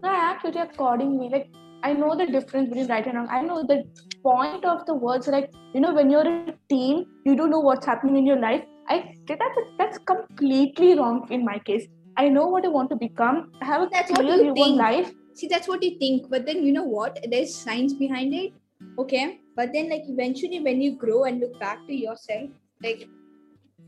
No, 0.03 0.09
I 0.11 0.15
act 0.31 0.43
very 0.43 0.61
accordingly. 0.61 1.29
Like 1.31 1.49
I 1.83 1.95
know 1.95 2.15
the 2.17 2.27
difference 2.27 2.69
between 2.69 2.89
right 2.89 3.07
and 3.07 3.17
wrong. 3.17 3.29
I 3.31 3.41
know 3.43 3.63
the 3.63 3.85
point 4.23 4.65
of 4.65 4.85
the 4.85 4.95
words. 4.95 5.27
Like 5.29 5.51
you 5.75 5.81
know, 5.81 5.95
when 5.95 6.11
you're 6.11 6.27
a 6.27 6.55
teen, 6.69 7.07
you 7.25 7.35
don't 7.35 7.51
know 7.51 7.61
what's 7.61 7.87
happening 7.87 8.19
in 8.19 8.27
your 8.27 8.39
life. 8.39 8.63
I 8.89 9.15
that 9.29 9.57
that's 9.79 9.99
completely 9.99 10.99
wrong 10.99 11.27
in 11.31 11.45
my 11.45 11.59
case. 11.61 11.87
I 12.17 12.29
know 12.29 12.47
what 12.49 12.67
I 12.67 12.69
want 12.69 12.91
to 12.91 12.97
become. 12.97 13.53
I 13.63 13.65
have 13.65 13.83
a 13.83 13.89
That's 13.91 14.11
clear 14.11 14.39
view 14.43 14.53
on 14.65 14.77
life. 14.77 15.13
See, 15.41 15.49
that's 15.49 15.67
what 15.67 15.83
you 15.83 15.99
think. 15.99 16.29
But 16.29 16.45
then 16.45 16.67
you 16.67 16.71
know 16.71 16.85
what? 16.85 17.19
There's 17.31 17.55
science 17.55 17.95
behind 17.95 18.35
it. 18.35 18.53
Okay. 18.99 19.41
But 19.57 19.73
then 19.73 19.89
like 19.89 20.03
eventually 20.07 20.61
when 20.61 20.83
you 20.83 20.97
grow 20.97 21.25
and 21.25 21.41
look 21.41 21.59
back 21.59 21.87
to 21.87 21.95
yourself, 21.95 22.51
like 22.83 23.09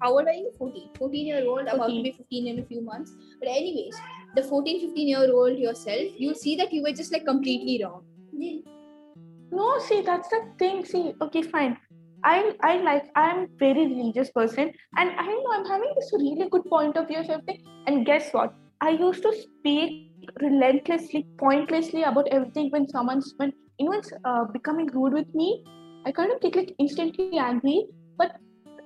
how 0.01 0.13
old 0.13 0.27
are 0.27 0.33
you? 0.33 0.51
14. 0.57 0.89
14 0.97 1.27
year 1.27 1.45
old, 1.47 1.69
about 1.69 1.89
to 1.89 2.03
be 2.03 2.13
15 2.13 2.47
in 2.47 2.59
a 2.61 2.65
few 2.65 2.81
months. 2.81 3.13
But 3.39 3.49
anyways, 3.49 3.95
the 4.35 4.43
14, 4.45 4.81
15 4.89 5.09
year 5.09 5.31
old 5.31 5.59
yourself, 5.59 6.13
you'll 6.17 6.35
see 6.35 6.57
that 6.57 6.73
you 6.73 6.83
were 6.83 6.93
just 6.93 7.13
like 7.13 7.27
completely 7.27 7.85
wrong. 7.85 8.05
No, 9.51 9.79
see, 9.81 10.01
that's 10.01 10.29
the 10.29 10.41
thing. 10.59 10.87
See, 10.87 11.13
okay, 11.21 11.43
fine. 11.43 11.77
I 12.25 12.55
I 12.63 12.77
like 12.79 13.11
I'm 13.15 13.49
very 13.59 13.87
religious 13.89 14.31
person, 14.31 14.73
and 14.97 15.11
I 15.11 15.27
know 15.27 15.53
I'm 15.53 15.67
having 15.67 15.93
this 15.97 16.13
really 16.15 16.49
good 16.49 16.65
point 16.65 16.97
of 16.97 17.09
view 17.09 17.19
of 17.19 17.29
everything. 17.29 17.63
And 17.87 18.07
guess 18.07 18.33
what? 18.33 18.55
I 18.81 18.91
used 18.91 19.23
to 19.23 19.35
speak 19.43 20.12
relentlessly, 20.41 21.27
pointlessly 21.39 22.03
about 22.03 22.29
everything 22.29 22.71
when 22.71 22.89
someone's 22.89 23.35
when 23.37 23.53
anyone's 23.81 24.13
uh, 24.25 24.45
becoming 24.45 24.87
rude 24.89 25.13
with 25.13 25.35
me. 25.35 25.65
I 26.05 26.13
kind 26.13 26.33
of 26.33 26.41
get 26.41 26.57
like 26.57 26.75
instantly 26.79 27.39
angry, 27.39 27.87
but 28.19 28.37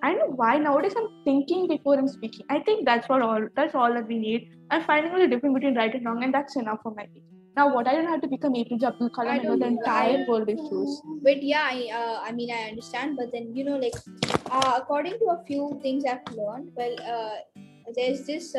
I 0.03 0.11
don't 0.13 0.19
know 0.19 0.37
why 0.37 0.59
nowadays 0.59 0.95
I'm 0.97 1.09
thinking 1.25 1.67
before 1.69 1.99
I'm 1.99 2.09
speaking. 2.09 2.45
I 2.51 2.61
think 2.61 2.85
that's 2.85 3.09
what 3.09 3.23
all 3.23 3.47
that's 3.55 3.75
all 3.75 3.93
that 3.95 4.07
we 4.07 4.19
need. 4.19 4.51
I'm 4.71 4.85
finding 4.85 5.13
out 5.13 5.21
the 5.21 5.29
difference 5.29 5.55
between 5.55 5.77
right 5.77 5.95
and 5.95 6.05
wrong, 6.05 6.23
and 6.23 6.35
that's 6.35 6.57
enough 6.57 6.81
for 6.83 6.93
my 6.95 7.05
age. 7.05 7.23
Now, 7.57 7.75
what 7.75 7.89
I 7.89 7.93
don't 7.95 8.07
have 8.07 8.21
to 8.21 8.29
become 8.29 8.53
APJ 8.53 8.83
Abdul 8.85 9.09
Kalam. 9.11 9.31
I 9.31 9.39
know 9.39 9.57
the 9.57 9.67
entire 9.67 10.27
world 10.29 10.51
is 10.51 10.61
choose. 10.69 11.01
But 11.23 11.43
yeah, 11.43 11.67
I, 11.73 11.89
uh, 11.91 12.21
I 12.23 12.33
mean, 12.33 12.51
I 12.53 12.69
understand. 12.69 13.17
But 13.17 13.33
then, 13.33 13.57
you 13.57 13.65
know, 13.65 13.77
like, 13.77 13.95
uh, 14.51 14.75
according 14.77 15.15
to 15.21 15.31
a 15.31 15.43
few 15.47 15.79
things 15.83 16.05
I've 16.05 16.21
learned, 16.37 16.73
well, 16.77 16.95
uh, 17.01 17.63
there's 17.95 18.27
this 18.27 18.55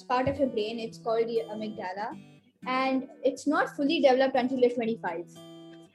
uh, 0.00 0.04
part 0.08 0.28
of 0.28 0.38
your 0.38 0.48
brain, 0.48 0.78
it's 0.78 0.98
called 0.98 1.26
the 1.26 1.42
amygdala, 1.50 2.18
and 2.66 3.08
it's 3.22 3.46
not 3.46 3.74
fully 3.76 4.00
developed 4.00 4.36
until 4.36 4.58
you're 4.58 4.70
25. 4.70 5.26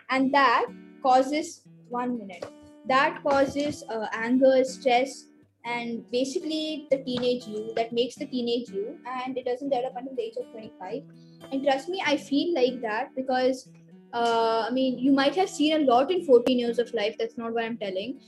And 0.09 0.33
that 0.33 0.67
causes 1.03 1.61
one 1.89 2.17
minute. 2.17 2.45
That 2.87 3.21
causes 3.23 3.83
uh, 3.89 4.07
anger, 4.13 4.63
stress, 4.63 5.25
and 5.65 6.09
basically 6.11 6.87
the 6.89 7.03
teenage 7.03 7.45
you 7.45 7.73
that 7.75 7.91
makes 7.91 8.15
the 8.15 8.25
teenage 8.25 8.69
you, 8.69 8.97
and 9.05 9.37
it 9.37 9.45
doesn't 9.45 9.69
develop 9.69 9.93
until 9.97 10.15
the 10.15 10.21
age 10.21 10.35
of 10.39 10.49
25 10.51 11.03
And 11.51 11.63
trust 11.63 11.89
me, 11.89 12.01
I 12.05 12.17
feel 12.17 12.53
like 12.53 12.81
that 12.81 13.15
because 13.15 13.69
uh, 14.13 14.65
I 14.67 14.71
mean, 14.71 14.97
you 14.97 15.11
might 15.11 15.35
have 15.35 15.49
seen 15.49 15.73
a 15.73 15.79
lot 15.79 16.11
in 16.11 16.25
14 16.25 16.57
years 16.57 16.79
of 16.79 16.93
life. 16.93 17.15
That's 17.19 17.37
not 17.37 17.53
what 17.53 17.63
I'm 17.63 17.77
telling. 17.77 18.21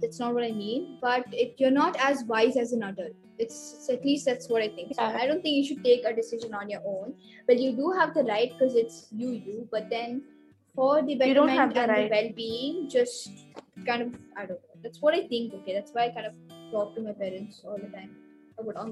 That's 0.00 0.20
not 0.20 0.34
what 0.34 0.44
I 0.44 0.52
mean. 0.52 0.98
But 1.00 1.24
it, 1.32 1.54
you're 1.58 1.70
not 1.70 1.96
as 1.98 2.24
wise 2.24 2.56
as 2.56 2.72
an 2.72 2.82
adult. 2.82 3.12
It's, 3.38 3.88
at 3.90 4.04
least 4.04 4.24
that's 4.26 4.48
what 4.48 4.62
I 4.62 4.68
think. 4.68 4.94
So 4.94 5.02
I 5.02 5.26
don't 5.26 5.42
think 5.42 5.56
you 5.56 5.64
should 5.64 5.84
take 5.84 6.04
a 6.04 6.14
decision 6.14 6.54
on 6.54 6.70
your 6.70 6.80
own. 6.86 7.14
But 7.46 7.58
you 7.58 7.72
do 7.72 7.90
have 7.98 8.14
the 8.14 8.24
right 8.24 8.52
because 8.52 8.74
it's 8.74 9.08
you, 9.12 9.30
you. 9.30 9.68
But 9.70 9.90
then 9.90 10.22
for 10.74 11.02
the 11.02 11.12
You 11.14 11.34
don't 11.34 11.48
have 11.48 11.74
betterment 11.74 11.74
the 11.74 11.80
and 11.80 11.90
right. 11.90 12.10
the 12.10 12.26
well-being, 12.28 12.88
just 12.88 13.30
kind 13.86 14.02
of 14.02 14.14
I 14.36 14.46
don't 14.46 14.60
know. 14.60 14.80
That's 14.82 15.00
what 15.00 15.14
I 15.14 15.26
think. 15.26 15.54
Okay, 15.54 15.74
that's 15.74 15.92
why 15.92 16.06
I 16.06 16.10
kind 16.10 16.26
of 16.26 16.34
talk 16.70 16.94
to 16.94 17.02
my 17.02 17.12
parents 17.12 17.62
all 17.66 17.76
the 17.76 17.88
time 17.88 18.10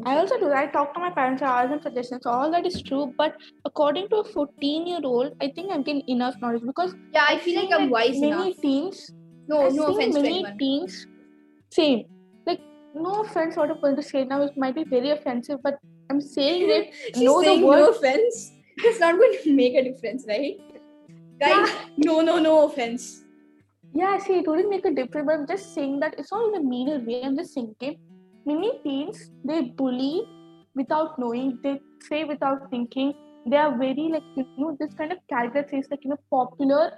I 0.05 0.19
also 0.19 0.39
do. 0.39 0.53
I 0.53 0.67
talk 0.67 0.93
to 0.95 1.01
my 1.01 1.11
parents, 1.11 1.43
I 1.43 1.63
ask 1.63 1.71
them 1.71 1.81
suggestions. 1.81 2.27
All 2.27 2.51
that 2.51 2.67
is 2.67 2.83
true, 2.83 3.15
but 3.17 3.35
according 3.65 4.09
to 4.11 4.17
a 4.17 4.25
14 4.25 4.87
year 4.87 5.01
old, 5.03 5.33
I 5.41 5.51
think 5.55 5.73
I'm 5.73 5.83
getting 5.83 6.03
enough 6.09 6.35
knowledge 6.41 6.63
because 6.67 6.95
Yeah, 7.13 7.25
I 7.29 7.35
I've 7.35 7.43
feel 7.43 7.63
like 7.63 7.73
I'm 7.73 7.89
wise 7.89 8.21
many 8.21 8.33
enough. 8.33 8.61
teens. 8.61 9.11
No, 9.49 9.63
I've 9.67 9.75
no 9.75 9.87
offense 9.87 10.17
to 10.17 10.23
many 10.23 10.35
anyone. 10.41 10.59
teens. 10.59 11.07
Same. 11.71 12.05
No 12.95 13.23
offense, 13.23 13.57
what 13.57 13.71
I'm 13.71 13.81
going 13.81 13.97
to 13.97 14.03
say 14.03 14.25
now, 14.25 14.43
it 14.43 14.57
might 14.57 14.75
be 14.75 14.85
very 14.85 15.11
offensive, 15.11 15.61
but 15.63 15.79
I'm 16.11 16.21
saying 16.21 16.71
it. 16.71 17.17
Know 17.17 17.41
the 17.41 17.47
saying 17.47 17.61
no 17.63 17.91
offense. 17.91 18.53
It's 18.77 19.01
not 19.01 19.17
going 19.17 19.37
to 19.43 19.53
make 19.53 19.75
a 19.75 19.83
difference, 19.83 20.25
right? 20.29 20.57
Guys, 21.41 21.71
no, 21.97 22.21
no, 22.21 22.39
no 22.39 22.67
offense. 22.67 23.25
Yeah, 23.93 24.19
see, 24.19 24.35
it 24.35 24.49
wouldn't 24.49 24.71
make 24.71 24.85
a 24.85 24.91
difference, 24.91 25.27
but 25.27 25.35
I'm 25.35 25.47
just 25.47 25.75
saying 25.75 26.01
that 26.01 26.15
it's 26.19 26.33
not 26.33 26.49
in 26.49 26.61
a 26.61 26.65
meaner 26.65 26.99
way. 26.99 27.23
I'm 27.23 27.37
just 27.37 27.55
thinking 27.55 27.99
many 28.45 28.79
teens 28.83 29.31
they 29.45 29.63
bully 29.63 30.27
without 30.75 31.19
knowing, 31.19 31.59
they 31.63 31.81
say 32.09 32.25
without 32.25 32.71
thinking. 32.71 33.15
They 33.47 33.57
are 33.57 33.77
very 33.77 34.09
like 34.11 34.23
you 34.37 34.47
know 34.57 34.77
this 34.81 34.95
kind 34.95 35.13
of 35.13 35.19
character 35.29 35.67
says 35.71 35.87
like 35.91 36.03
you 36.03 36.11
know 36.11 36.19
popular, 36.31 36.93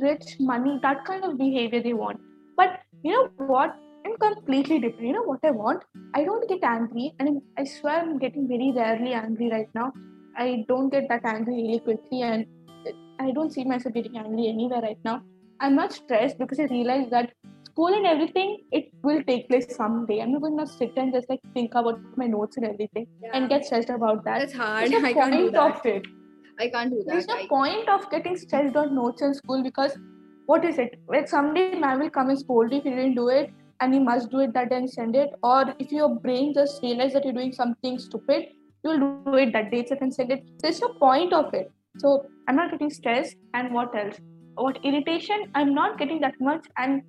rich, 0.00 0.36
money, 0.40 0.78
that 0.82 1.04
kind 1.04 1.24
of 1.24 1.38
behavior 1.38 1.82
they 1.82 1.92
want. 1.92 2.20
But 2.56 2.80
you 3.02 3.12
know 3.12 3.46
what? 3.46 3.76
I'm 4.04 4.16
completely 4.16 4.78
different. 4.80 5.06
You 5.06 5.12
know 5.14 5.22
what 5.22 5.40
I 5.44 5.50
want? 5.50 5.82
I 6.14 6.24
don't 6.24 6.48
get 6.48 6.62
angry, 6.64 7.12
and 7.18 7.28
I'm, 7.28 7.42
I 7.58 7.64
swear 7.64 8.00
I'm 8.00 8.18
getting 8.18 8.48
very 8.48 8.72
rarely 8.74 9.12
angry 9.12 9.50
right 9.50 9.68
now. 9.74 9.92
I 10.36 10.64
don't 10.68 10.90
get 10.90 11.08
that 11.08 11.24
angry 11.24 11.54
really 11.54 11.80
quickly, 11.80 12.22
and 12.22 12.46
I 13.18 13.32
don't 13.32 13.52
see 13.52 13.64
myself 13.64 13.94
getting 13.94 14.16
angry 14.16 14.48
anywhere 14.48 14.80
right 14.80 14.98
now. 15.04 15.22
I'm 15.60 15.74
not 15.74 15.92
stressed 15.92 16.38
because 16.38 16.58
I 16.58 16.64
realize 16.64 17.10
that 17.10 17.32
school 17.66 17.88
and 17.88 18.06
everything 18.06 18.58
it 18.72 18.86
will 19.02 19.22
take 19.24 19.48
place 19.48 19.66
someday. 19.76 20.20
I'm 20.20 20.32
not 20.32 20.40
going 20.40 20.58
to 20.58 20.66
sit 20.66 20.92
and 20.96 21.12
just 21.12 21.28
like 21.28 21.40
think 21.54 21.74
about 21.74 22.00
my 22.16 22.26
notes 22.26 22.56
and 22.56 22.66
everything 22.66 23.06
and 23.34 23.48
get 23.48 23.66
stressed 23.66 23.90
about 23.90 24.24
that. 24.24 24.38
That's 24.38 24.54
hard. 24.54 24.90
There's 24.90 25.02
no 25.02 25.08
I 25.10 25.12
can't 25.12 25.32
do 25.32 25.38
point 25.42 25.52
that. 25.52 25.76
of 25.76 25.86
it. 25.86 26.06
I 26.58 26.68
can't 26.68 26.90
do 26.90 27.02
that. 27.06 27.12
There's 27.12 27.26
no 27.26 27.34
I- 27.34 27.46
point 27.46 27.88
of 27.88 28.10
getting 28.10 28.36
stressed 28.36 28.74
on 28.76 28.94
notes 28.94 29.20
in 29.20 29.34
school 29.34 29.62
because 29.62 29.98
what 30.46 30.64
is 30.64 30.78
it? 30.78 30.98
Like 31.08 31.28
someday 31.28 31.78
man 31.78 32.00
will 32.00 32.10
come 32.10 32.30
and 32.30 32.38
scold 32.38 32.72
you 32.72 32.78
if 32.78 32.84
you 32.86 32.96
didn't 32.96 33.14
do 33.14 33.28
it 33.28 33.52
and 33.80 33.94
you 33.94 34.00
must 34.00 34.30
do 34.30 34.40
it 34.40 34.52
that 34.54 34.70
day 34.70 34.76
and 34.76 34.90
send 34.90 35.16
it. 35.16 35.30
Or 35.42 35.74
if 35.78 35.90
your 35.90 36.14
brain 36.14 36.54
just 36.54 36.82
realizes 36.82 37.14
that 37.14 37.24
you're 37.24 37.34
doing 37.34 37.52
something 37.52 37.98
stupid, 37.98 38.46
you'll 38.84 38.98
do 39.24 39.34
it 39.34 39.52
that 39.52 39.70
day 39.70 39.80
itself 39.80 40.00
and 40.02 40.14
send 40.14 40.32
it. 40.32 40.44
There's 40.60 40.80
no 40.80 40.88
point 40.94 41.32
of 41.32 41.52
it. 41.54 41.70
So 41.98 42.26
I'm 42.48 42.56
not 42.56 42.70
getting 42.70 42.90
stressed. 42.90 43.36
And 43.54 43.72
what 43.72 43.94
else? 43.96 44.16
What 44.54 44.78
irritation? 44.84 45.50
I'm 45.54 45.74
not 45.74 45.98
getting 45.98 46.20
that 46.20 46.34
much. 46.40 46.66
And 46.76 47.02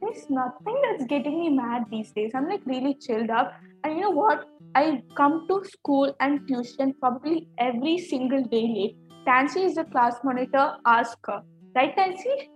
there's 0.00 0.28
nothing 0.30 0.80
that's 0.82 1.04
getting 1.06 1.40
me 1.40 1.50
mad 1.50 1.84
these 1.90 2.12
days. 2.12 2.32
I'm 2.34 2.48
like 2.48 2.62
really 2.66 2.94
chilled 2.94 3.30
up. 3.30 3.52
And 3.84 3.96
you 3.96 4.02
know 4.02 4.10
what? 4.10 4.48
I 4.74 5.02
come 5.16 5.46
to 5.48 5.64
school 5.64 6.14
and 6.20 6.46
tuition 6.48 6.94
probably 7.00 7.48
every 7.58 7.98
single 7.98 8.42
day 8.44 8.62
late. 8.62 8.96
Tansi 9.26 9.64
is 9.64 9.74
the 9.74 9.84
class 9.84 10.16
monitor. 10.24 10.74
Ask 10.86 11.18
her. 11.26 11.42
Right, 11.74 11.96
Tansi? 11.96 12.48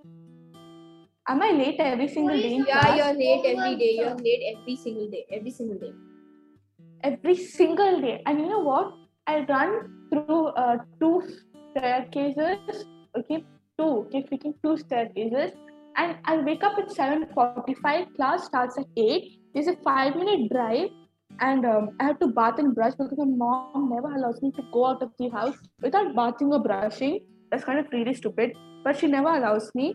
Am 1.28 1.42
I 1.42 1.50
late 1.50 1.80
every 1.80 2.06
single 2.06 2.36
day 2.36 2.62
Yeah, 2.66 2.94
you're 2.94 3.14
late 3.18 3.46
every 3.46 3.76
day. 3.76 3.92
You're 3.96 4.14
late 4.14 4.42
every 4.56 4.76
single 4.76 5.10
day. 5.10 5.26
Every 5.30 5.50
single 5.50 5.78
day. 5.78 5.92
every 7.02 7.34
single 7.36 8.00
day. 8.00 8.22
And 8.26 8.40
you 8.40 8.48
know 8.48 8.60
what? 8.60 8.92
I 9.26 9.44
run 9.48 9.72
through 10.10 10.46
uh, 10.48 10.76
two 11.00 11.22
staircases. 11.70 12.84
Okay, 13.18 13.44
two. 13.78 13.88
Okay, 14.04 14.22
freaking 14.30 14.54
two 14.62 14.76
staircases. 14.76 15.52
And 15.96 16.16
I 16.24 16.36
wake 16.38 16.62
up 16.62 16.78
at 16.78 16.94
7:45. 17.00 18.14
Class 18.16 18.46
starts 18.46 18.78
at 18.78 18.86
8. 18.96 19.28
There's 19.54 19.70
a 19.74 19.76
five-minute 19.88 20.48
drive, 20.54 20.90
and 21.40 21.68
um, 21.74 21.90
I 22.00 22.08
have 22.10 22.18
to 22.24 22.28
bath 22.40 22.58
and 22.64 22.74
brush 22.74 22.98
because 23.02 23.18
my 23.18 23.30
mom 23.44 23.88
never 23.94 24.14
allows 24.14 24.42
me 24.42 24.52
to 24.60 24.66
go 24.72 24.86
out 24.86 25.02
of 25.02 25.14
the 25.18 25.30
house 25.36 25.56
without 25.80 26.14
bathing 26.20 26.52
or 26.52 26.62
brushing. 26.70 27.20
That's 27.50 27.64
kind 27.64 27.78
of 27.84 27.86
really 27.98 28.14
stupid, 28.14 28.52
but 28.84 28.98
she 28.98 29.06
never 29.06 29.38
allows 29.38 29.70
me. 29.74 29.94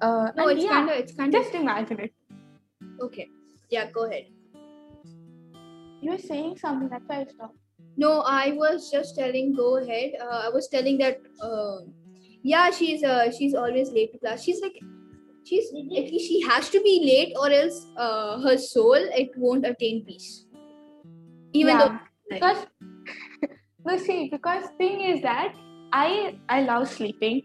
Uh, 0.00 0.30
No, 0.36 0.48
it's 0.48 0.64
yeah, 0.64 0.70
kind 0.70 0.90
of, 0.90 0.96
it's 0.96 1.14
kind 1.14 1.34
of 1.34 1.42
just 1.42 1.54
imagine 1.54 2.00
it. 2.00 2.12
okay. 3.00 3.28
Yeah, 3.70 3.90
go 3.90 4.04
ahead. 4.04 4.26
You 6.00 6.10
were 6.12 6.18
saying 6.18 6.56
something 6.58 6.88
that's 6.88 7.04
why 7.06 7.20
I 7.20 7.24
stopped. 7.26 7.56
No, 7.96 8.20
I 8.20 8.52
was 8.52 8.90
just 8.90 9.16
telling. 9.16 9.54
Go 9.56 9.78
ahead. 9.78 10.12
Uh, 10.20 10.42
I 10.46 10.50
was 10.50 10.68
telling 10.68 10.98
that. 10.98 11.18
Uh, 11.40 11.78
yeah, 12.42 12.70
she's 12.70 13.02
uh, 13.02 13.30
she's 13.32 13.54
always 13.54 13.90
late 13.90 14.12
to 14.12 14.18
class. 14.18 14.42
She's 14.44 14.60
like, 14.60 14.78
she's 15.44 15.68
at 15.70 16.10
least 16.12 16.28
she 16.28 16.40
has 16.42 16.68
to 16.70 16.80
be 16.82 17.00
late, 17.04 17.34
or 17.40 17.50
else 17.50 17.86
uh, 17.96 18.40
her 18.42 18.56
soul 18.58 18.94
it 19.22 19.30
won't 19.36 19.66
attain 19.66 20.04
peace. 20.04 20.44
Even 21.52 21.78
Yeah. 21.78 21.78
though 21.78 21.92
like, 22.30 22.40
because 22.40 22.66
well 23.84 23.98
see 23.98 24.28
because 24.30 24.64
thing 24.78 25.00
is 25.00 25.22
that 25.22 25.54
i 25.92 26.38
i 26.48 26.60
love 26.62 26.88
sleeping 26.88 27.42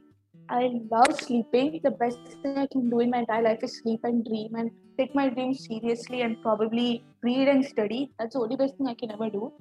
i 0.52 0.70
love 0.92 1.20
sleeping. 1.20 1.80
The 1.84 1.92
best 1.92 2.20
thing 2.44 2.58
i 2.58 2.68
can 2.72 2.90
do 2.90 3.00
in 3.00 3.10
my 3.10 3.20
entire 3.20 3.44
life 3.44 3.64
is 3.68 3.78
sleep 3.82 4.02
and 4.04 4.24
dream 4.26 4.56
and 4.56 4.72
take 4.98 5.14
my 5.16 5.30
dreams 5.30 5.66
seriously 5.66 6.22
and 6.22 6.42
probably 6.42 7.04
read 7.24 7.48
and 7.48 7.66
study. 7.66 8.12
That's 8.20 8.36
the 8.36 8.42
only 8.42 8.58
best 8.58 8.76
thing 8.78 8.88
i 8.88 8.94
can 8.94 9.12
ever 9.12 9.30
do. 9.30 9.52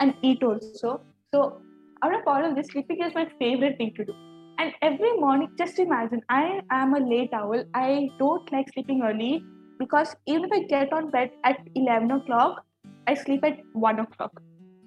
And 0.00 0.14
eat 0.22 0.42
also. 0.42 1.02
So 1.34 1.60
out 2.02 2.14
of 2.14 2.26
all 2.26 2.44
of 2.44 2.56
this 2.56 2.68
sleeping 2.72 3.02
is 3.04 3.14
my 3.14 3.26
favorite 3.38 3.78
thing 3.78 3.92
to 3.96 4.04
do. 4.04 4.14
And 4.58 4.72
every 4.82 5.12
morning 5.18 5.48
just 5.58 5.78
imagine 5.78 6.20
i 6.28 6.60
am 6.70 6.94
a 6.94 7.00
late 7.00 7.32
owl. 7.32 7.64
I 7.74 8.08
don't 8.18 8.52
like 8.52 8.72
sleeping 8.74 9.02
early 9.02 9.44
because 9.78 10.16
even 10.26 10.44
if 10.44 10.52
i 10.52 10.62
get 10.74 10.92
on 10.92 11.10
bed 11.10 11.30
at 11.44 11.58
11 11.74 12.10
o'clock 12.10 12.64
i 13.06 13.14
sleep 13.14 13.44
at 13.44 13.58
1 13.72 14.00
o'clock. 14.00 14.42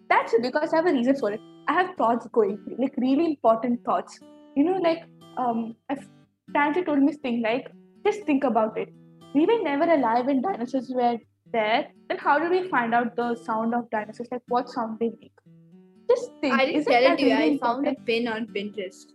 That's 0.09 0.35
because 0.41 0.73
I 0.73 0.77
have 0.77 0.85
a 0.85 0.93
reason 0.93 1.15
for 1.15 1.31
it. 1.31 1.41
I 1.67 1.73
have 1.73 1.95
thoughts 1.97 2.27
going 2.33 2.59
like 2.77 2.93
really 2.97 3.25
important 3.25 3.83
thoughts. 3.85 4.19
You 4.55 4.63
know, 4.65 4.77
like 4.77 5.03
um, 5.37 5.75
Tansi 6.55 6.85
told 6.85 6.99
me 6.99 7.07
this 7.07 7.17
thing, 7.17 7.41
like 7.41 7.71
just 8.05 8.23
think 8.23 8.43
about 8.43 8.77
it. 8.77 8.93
We 9.33 9.45
were 9.45 9.61
never 9.63 9.85
alive 9.91 10.25
when 10.25 10.41
dinosaurs 10.41 10.91
were 10.93 11.17
there. 11.51 11.87
Then 12.09 12.17
how 12.17 12.37
did 12.39 12.51
we 12.51 12.67
find 12.69 12.93
out 12.93 13.15
the 13.15 13.35
sound 13.35 13.73
of 13.73 13.89
dinosaurs? 13.89 14.27
Like 14.31 14.41
what 14.47 14.69
sound 14.69 14.99
they 14.99 15.09
make? 15.21 15.31
Just 16.09 16.31
think. 16.41 16.53
I 16.53 16.65
didn't 16.65 16.85
tell 16.85 17.11
it 17.11 17.17
to 17.17 17.25
you. 17.25 17.35
really 17.35 17.55
I 17.55 17.57
found 17.57 17.87
a 17.87 17.95
pin 18.05 18.27
on 18.27 18.47
Pinterest. 18.47 19.05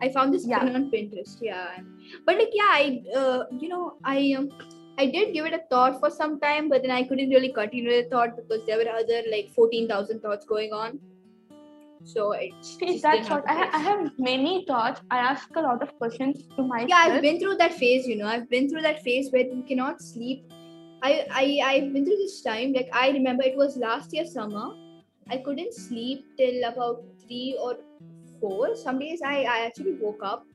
I 0.00 0.08
found 0.10 0.34
this 0.34 0.46
Yeah. 0.46 0.60
pin 0.60 0.76
on 0.76 0.90
Pinterest. 0.90 1.38
Yeah, 1.40 1.78
but 2.26 2.36
like 2.36 2.50
yeah, 2.52 2.70
I 2.70 3.02
uh, 3.16 3.44
you 3.58 3.68
know 3.68 3.94
I 4.04 4.34
um 4.38 4.50
I 4.98 5.06
did 5.06 5.32
give 5.32 5.46
it 5.46 5.54
a 5.54 5.60
thought 5.70 5.98
for 6.00 6.10
some 6.10 6.38
time, 6.40 6.68
but 6.68 6.82
then 6.82 6.90
I 6.90 7.02
couldn't 7.04 7.30
really 7.30 7.52
continue 7.52 8.02
the 8.02 8.08
thought 8.10 8.36
because 8.36 8.66
there 8.66 8.76
were 8.78 8.90
other 8.90 9.22
like 9.30 9.50
fourteen 9.54 9.88
thousand 9.88 10.20
thoughts 10.20 10.44
going 10.44 10.72
on. 10.72 11.00
So 12.04 12.32
it's 12.32 12.76
See, 12.78 12.98
that's 12.98 13.30
what 13.30 13.48
I, 13.48 13.54
ha- 13.54 13.70
I 13.72 13.78
have 13.78 14.12
many 14.18 14.64
thoughts. 14.66 15.00
I 15.10 15.18
ask 15.18 15.48
a 15.56 15.60
lot 15.60 15.82
of 15.82 15.96
questions 15.98 16.42
to 16.56 16.62
myself. 16.62 16.88
yeah 16.88 17.02
i've 17.06 17.22
been 17.22 17.38
through 17.38 17.56
that 17.56 17.74
phase 17.74 18.06
you 18.06 18.16
know. 18.16 18.26
I've 18.26 18.48
been 18.50 18.68
through 18.68 18.82
that 18.82 19.02
phase 19.02 19.30
where 19.32 19.42
you 19.46 19.62
cannot 19.68 20.02
sleep. 20.02 20.44
I 21.02 21.26
i 21.30 21.44
i've 21.70 21.92
been 21.92 22.04
through 22.04 22.18
this 22.18 22.42
time 22.42 22.72
like 22.72 22.88
i 22.92 23.10
remember 23.10 23.44
it 23.44 23.56
was 23.56 23.76
last 23.76 24.12
year 24.12 24.26
summer. 24.26 24.66
I 25.30 25.38
couldn't 25.38 25.74
sleep 25.74 26.26
till 26.36 26.64
about 26.64 27.04
three 27.24 27.56
or 27.60 27.76
four. 28.40 28.74
Some 28.76 28.98
days 28.98 29.20
i 29.24 29.36
i 29.56 29.58
actually 29.66 29.94
woke 30.06 30.22
up 30.22 30.46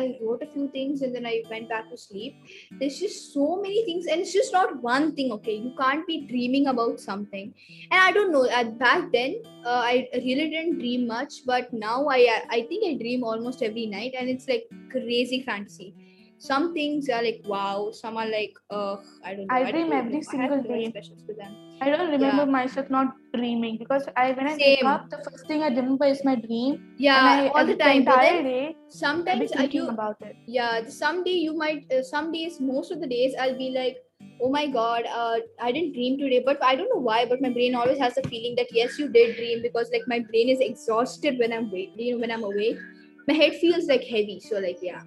i 0.00 0.16
wrote 0.20 0.42
a 0.46 0.48
few 0.52 0.68
things 0.76 1.02
and 1.02 1.14
then 1.14 1.26
i 1.26 1.42
went 1.50 1.68
back 1.68 1.90
to 1.90 1.96
sleep. 1.96 2.34
There's 2.78 2.98
just 2.98 3.32
so 3.34 3.60
many 3.60 3.84
things 3.84 4.06
and 4.06 4.20
it's 4.20 4.32
just 4.32 4.52
not 4.52 4.82
one 4.82 5.14
thing 5.14 5.32
okay? 5.32 5.56
You 5.56 5.72
can't 5.78 6.06
be 6.06 6.26
dreaming 6.26 6.66
about 6.68 7.00
something. 7.00 7.52
And 7.90 8.00
i 8.00 8.12
don't 8.12 8.32
know 8.32 8.44
at 8.48 8.78
back 8.78 9.12
then 9.12 9.36
uh, 9.64 9.82
i 9.92 10.08
really 10.14 10.48
didn't 10.50 10.78
dream 10.78 11.06
much 11.06 11.34
but 11.52 11.72
now 11.72 12.08
i 12.08 12.20
i 12.50 12.62
think 12.70 12.88
i 12.88 12.94
dream 13.04 13.24
almost 13.24 13.62
every 13.62 13.86
night 13.86 14.14
and 14.18 14.28
it's 14.28 14.48
like 14.48 14.66
crazy 14.90 15.42
fantasy. 15.42 15.94
Some 16.38 16.74
things 16.74 17.08
are 17.08 17.22
like 17.22 17.40
wow 17.44 17.90
some 17.92 18.16
are 18.16 18.28
like 18.28 18.52
uh 18.70 18.96
i 19.24 19.34
don't 19.34 19.46
know. 19.46 19.54
I 19.54 19.72
don't 19.72 19.72
dream 19.72 19.90
know. 19.90 19.98
every 19.98 20.14
I 20.14 20.16
have 20.16 20.24
single 20.26 20.62
day. 20.62 20.92
for 21.26 21.32
them 21.32 21.65
I 21.80 21.90
don't 21.90 22.10
remember 22.10 22.44
Yeah. 22.46 22.52
myself 22.52 22.90
not 22.90 23.14
dreaming 23.34 23.76
because 23.78 24.08
I 24.16 24.32
when 24.32 24.46
I 24.48 24.54
wake 24.56 24.84
up, 24.84 25.08
the 25.10 25.18
first 25.18 25.46
thing 25.46 25.62
I 25.62 25.68
remember 25.68 26.06
is 26.06 26.24
my 26.24 26.34
dream. 26.36 26.78
yeah 26.98 27.22
I, 27.34 27.48
all 27.48 27.66
the 27.66 27.76
time 27.76 27.98
entire 28.00 28.20
then 28.20 28.44
day, 28.44 28.76
sometimes 28.88 29.52
I 29.56 29.66
do 29.66 29.88
about 29.88 30.16
it. 30.22 30.36
yeah 30.46 30.86
someday 30.88 31.36
you 31.46 31.54
might 31.62 31.84
uh, 31.92 32.02
some 32.02 32.32
days 32.32 32.58
most 32.60 32.90
of 32.96 33.00
the 33.00 33.08
days 33.12 33.34
i'll 33.44 33.58
be 33.58 33.70
like 33.76 33.96
oh 34.38 34.50
my 34.50 34.66
god, 34.66 35.04
uh, 35.10 35.36
I 35.66 35.72
didn't 35.72 35.94
dream 35.94 36.18
today, 36.18 36.42
but 36.44 36.62
I 36.62 36.76
don't 36.76 36.90
know 36.94 37.00
why, 37.00 37.24
but 37.24 37.40
my 37.40 37.48
brain 37.48 37.74
always 37.74 37.98
has 37.98 38.16
the 38.16 38.22
feeling 38.24 38.54
that 38.56 38.66
yes, 38.70 38.98
you 38.98 39.08
did 39.08 39.34
dream 39.36 39.62
because 39.62 39.88
like 39.90 40.02
my 40.06 40.18
brain 40.18 40.50
is 40.50 40.60
exhausted 40.60 41.38
when 41.38 41.54
I'm 41.54 41.70
awake. 41.70 41.92
You 41.96 42.12
know, 42.12 42.20
when 42.20 42.30
I'm 42.30 42.44
awake, 42.44 42.78
my 43.26 43.32
head 43.34 43.54
feels 43.54 43.86
like 43.86 44.02
heavy. 44.04 44.38
So 44.40 44.58
like 44.58 44.78
yeah, 44.82 45.00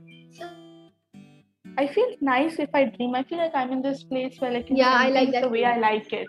I 1.77 1.87
feel 1.87 2.15
nice 2.21 2.59
if 2.59 2.69
I 2.73 2.85
dream. 2.85 3.15
I 3.15 3.23
feel 3.23 3.37
like 3.37 3.55
I'm 3.55 3.71
in 3.71 3.81
this 3.81 4.03
place 4.03 4.35
where 4.39 4.51
like 4.51 4.69
you 4.69 4.75
Yeah, 4.77 4.91
I 4.93 5.09
like 5.09 5.31
that 5.31 5.43
the 5.43 5.49
way. 5.49 5.65
I 5.65 5.77
like 5.77 6.11
it. 6.13 6.27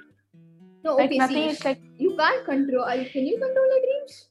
No, 0.84 0.98
Like 0.98 1.06
okay, 1.10 1.18
nothing 1.18 1.36
see, 1.36 1.48
is 1.48 1.64
like 1.64 1.80
you 1.98 2.16
can't 2.16 2.44
control. 2.44 2.84
uh, 2.84 3.04
Can 3.12 3.26
you 3.26 3.38
control 3.38 3.66
your 3.74 3.82
dreams? 3.86 4.26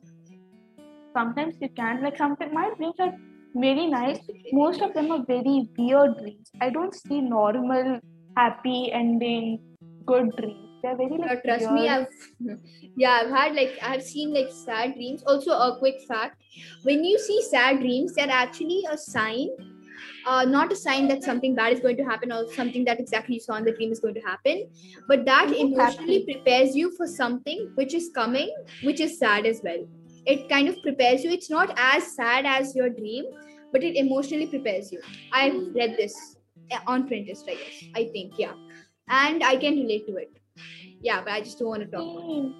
sometimes 1.17 1.55
you 1.59 1.69
can 1.75 2.01
like 2.03 2.17
sometimes 2.17 2.53
my 2.53 2.69
dreams 2.77 2.95
are 2.99 3.13
very 3.55 3.87
nice. 3.87 4.19
Most 4.53 4.81
of 4.81 4.93
them 4.93 5.11
are 5.11 5.23
very 5.25 5.67
weird 5.77 6.17
dreams. 6.17 6.51
I 6.61 6.69
don't 6.69 6.93
see 6.93 7.21
normal, 7.21 7.99
happy 8.37 8.91
ending, 8.91 9.59
good 10.05 10.35
dreams. 10.37 10.67
They're 10.83 10.95
very 10.95 11.17
Uh, 11.23 11.27
like 11.27 11.43
trust 11.43 11.71
me. 11.71 11.87
I've 11.87 12.07
yeah, 12.95 13.21
I've 13.21 13.31
had 13.37 13.55
like 13.55 13.73
I've 13.81 14.03
seen 14.03 14.33
like 14.33 14.51
sad 14.51 14.93
dreams. 14.95 15.23
Also, 15.23 15.51
a 15.51 15.77
quick 15.79 16.01
fact: 16.07 16.41
when 16.83 17.03
you 17.03 17.17
see 17.19 17.41
sad 17.49 17.79
dreams, 17.79 18.13
they're 18.15 18.37
actually 18.43 18.83
a 18.91 18.97
sign. 18.97 19.49
Uh, 20.25 20.45
not 20.45 20.71
a 20.71 20.75
sign 20.75 21.07
that 21.07 21.23
something 21.23 21.55
bad 21.55 21.73
is 21.73 21.79
going 21.79 21.97
to 21.97 22.03
happen 22.03 22.31
or 22.31 22.45
something 22.53 22.85
that 22.85 22.99
exactly 22.99 23.35
you 23.35 23.41
saw 23.41 23.55
in 23.55 23.63
the 23.63 23.71
dream 23.71 23.91
is 23.91 23.99
going 23.99 24.13
to 24.13 24.21
happen, 24.21 24.69
but 25.07 25.25
that 25.25 25.51
emotionally 25.53 26.23
prepares 26.25 26.75
you 26.75 26.95
for 26.95 27.07
something 27.07 27.71
which 27.75 27.93
is 27.93 28.11
coming, 28.13 28.55
which 28.83 28.99
is 28.99 29.17
sad 29.17 29.45
as 29.45 29.61
well. 29.63 29.87
It 30.25 30.49
kind 30.49 30.67
of 30.67 30.81
prepares 30.81 31.23
you. 31.23 31.31
It's 31.31 31.49
not 31.49 31.73
as 31.77 32.15
sad 32.15 32.45
as 32.45 32.75
your 32.75 32.89
dream, 32.89 33.25
but 33.71 33.83
it 33.83 33.95
emotionally 33.95 34.47
prepares 34.47 34.91
you. 34.91 35.01
I've 35.31 35.73
read 35.75 35.95
this 35.97 36.37
uh, 36.71 36.79
on 36.85 37.09
Pinterest, 37.09 37.43
I 37.47 37.55
guess. 37.55 37.83
I 37.95 38.03
think, 38.11 38.33
yeah, 38.37 38.53
and 39.07 39.43
I 39.43 39.55
can 39.55 39.77
relate 39.77 40.07
to 40.07 40.17
it. 40.17 40.31
Yeah, 41.01 41.21
but 41.21 41.33
I 41.33 41.41
just 41.41 41.59
don't 41.59 41.69
want 41.69 41.81
to 41.83 41.87
talk 41.87 42.01
about 42.01 42.23
it. 42.23 42.33
Same. 42.33 42.55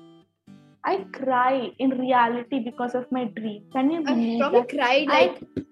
I 0.84 1.06
cry 1.12 1.72
in 1.78 1.92
reality 2.00 2.60
because 2.60 2.96
of 2.96 3.12
my 3.12 3.26
dream. 3.26 3.64
Can 3.74 3.92
you 3.92 4.00
I 4.00 4.14
believe 4.14 4.40
probably 4.40 4.62
that? 4.62 4.70
cried 4.70 5.08
like 5.08 5.42
know, 5.42 5.64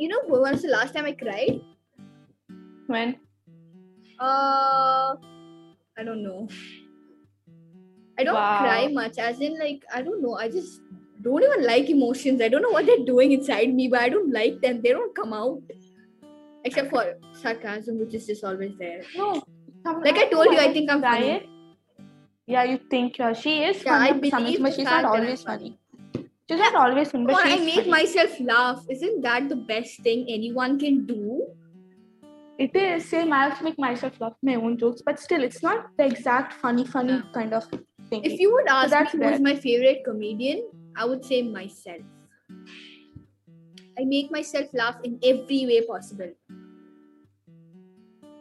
you 0.00 0.08
know 0.08 0.20
when 0.26 0.52
was 0.52 0.62
the 0.62 0.68
last 0.68 0.94
time 0.94 1.06
I 1.06 1.12
cried? 1.12 1.60
When 2.86 3.16
Uh 4.18 5.14
I 5.98 6.04
don't 6.04 6.22
know. 6.22 6.48
I 8.18 8.24
don't 8.24 8.34
Wow. 8.36 8.56
cry 8.62 8.86
much, 8.88 9.18
as 9.18 9.40
in 9.40 9.58
like 9.58 9.84
I 9.94 10.02
don't 10.02 10.22
know, 10.22 10.34
I 10.36 10.48
just 10.48 10.80
don't 11.22 11.42
even 11.42 11.66
like 11.66 11.88
emotions. 11.90 12.40
I 12.42 12.48
don't 12.48 12.62
know 12.62 12.70
what 12.70 12.86
they're 12.86 13.04
doing 13.06 13.32
inside 13.32 13.72
me, 13.74 13.88
but 13.88 14.00
I 14.00 14.08
don't 14.08 14.32
like 14.32 14.60
them. 14.60 14.82
They 14.82 14.90
don't 14.90 15.14
come 15.14 15.32
out. 15.32 15.62
Except 16.64 16.90
for 16.90 17.14
sarcasm, 17.42 17.98
which 17.98 18.14
is 18.14 18.26
just 18.26 18.44
always 18.44 18.72
there. 18.78 19.02
no, 19.16 19.42
Like 20.04 20.18
I 20.18 20.28
told 20.28 20.52
you, 20.52 20.58
I 20.58 20.72
think 20.72 20.90
I'm 20.90 21.00
cry 21.00 21.20
funny. 21.22 21.48
Yeah, 22.46 22.64
you 22.64 22.78
think 22.90 23.20
uh, 23.20 23.32
she 23.32 23.62
is 23.64 23.82
Yeah, 23.82 23.94
I 23.98 24.12
funny 24.12 24.30
sometimes, 24.30 24.44
believe 24.44 24.60
but 24.62 24.74
she's 24.74 24.84
not 24.84 25.04
always 25.04 25.42
funny. 25.42 25.60
funny. 25.60 25.79
She's 26.50 26.58
not 26.58 26.74
always 26.74 27.12
funny, 27.12 27.26
but 27.26 27.34
Or 27.36 27.48
I 27.48 27.58
make 27.64 27.86
myself 27.86 28.32
laugh. 28.40 28.84
Isn't 28.90 29.20
that 29.22 29.48
the 29.48 29.54
best 29.54 30.00
thing 30.00 30.26
anyone 30.28 30.80
can 30.80 31.06
do? 31.06 31.46
It 32.58 32.74
is 32.74 33.08
same. 33.08 33.32
I 33.32 33.50
also 33.50 33.62
make 33.64 33.78
myself 33.78 34.20
laugh 34.20 34.32
my 34.42 34.56
own 34.56 34.76
jokes, 34.76 35.00
but 35.06 35.20
still, 35.20 35.44
it's 35.44 35.62
not 35.62 35.86
the 35.96 36.04
exact 36.06 36.54
funny, 36.54 36.84
funny 36.84 37.12
Yeah. 37.12 37.22
kind 37.32 37.54
of 37.54 37.68
thing. 38.08 38.24
If 38.24 38.40
you 38.40 38.52
would 38.52 38.66
ask 38.66 38.90
that's 38.90 39.14
me 39.14 39.28
who's 39.28 39.40
my 39.40 39.54
favorite 39.54 40.02
comedian, 40.04 40.64
I 40.96 41.04
would 41.04 41.24
say 41.24 41.40
myself. 41.42 42.02
I 43.96 44.04
make 44.04 44.32
myself 44.32 44.74
laugh 44.74 44.96
in 45.04 45.20
every 45.22 45.64
way 45.70 45.86
possible. 45.86 46.32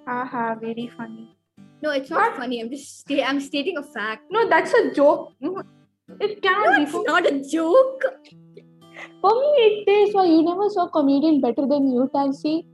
Haha, 0.07 0.55
very 0.55 0.88
funny. 0.97 1.36
No, 1.84 1.91
it's 1.91 2.10
not 2.10 2.32
What? 2.32 2.39
funny. 2.41 2.60
I'm 2.62 2.72
just 2.72 3.01
sta- 3.01 3.24
I'm 3.24 3.39
stating 3.39 3.78
a 3.78 3.84
fact. 3.84 4.24
No, 4.32 4.49
that's 4.49 4.74
a 4.74 4.91
joke. 4.93 5.34
It 6.20 6.41
cannot 6.41 6.66
No, 6.72 6.76
be. 6.78 6.84
it's 6.84 6.91
For, 6.91 7.03
not 7.07 7.26
a 7.26 7.39
joke. 7.41 8.03
for 9.22 9.32
me, 9.39 9.49
it 9.70 9.89
is. 9.89 10.14
Why 10.14 10.26
you 10.26 10.43
never 10.43 10.70
saw 10.70 10.86
a 10.86 10.89
comedian 10.89 11.41
better 11.41 11.66
than 11.68 11.91
you, 11.91 12.10
Tansi? 12.14 12.66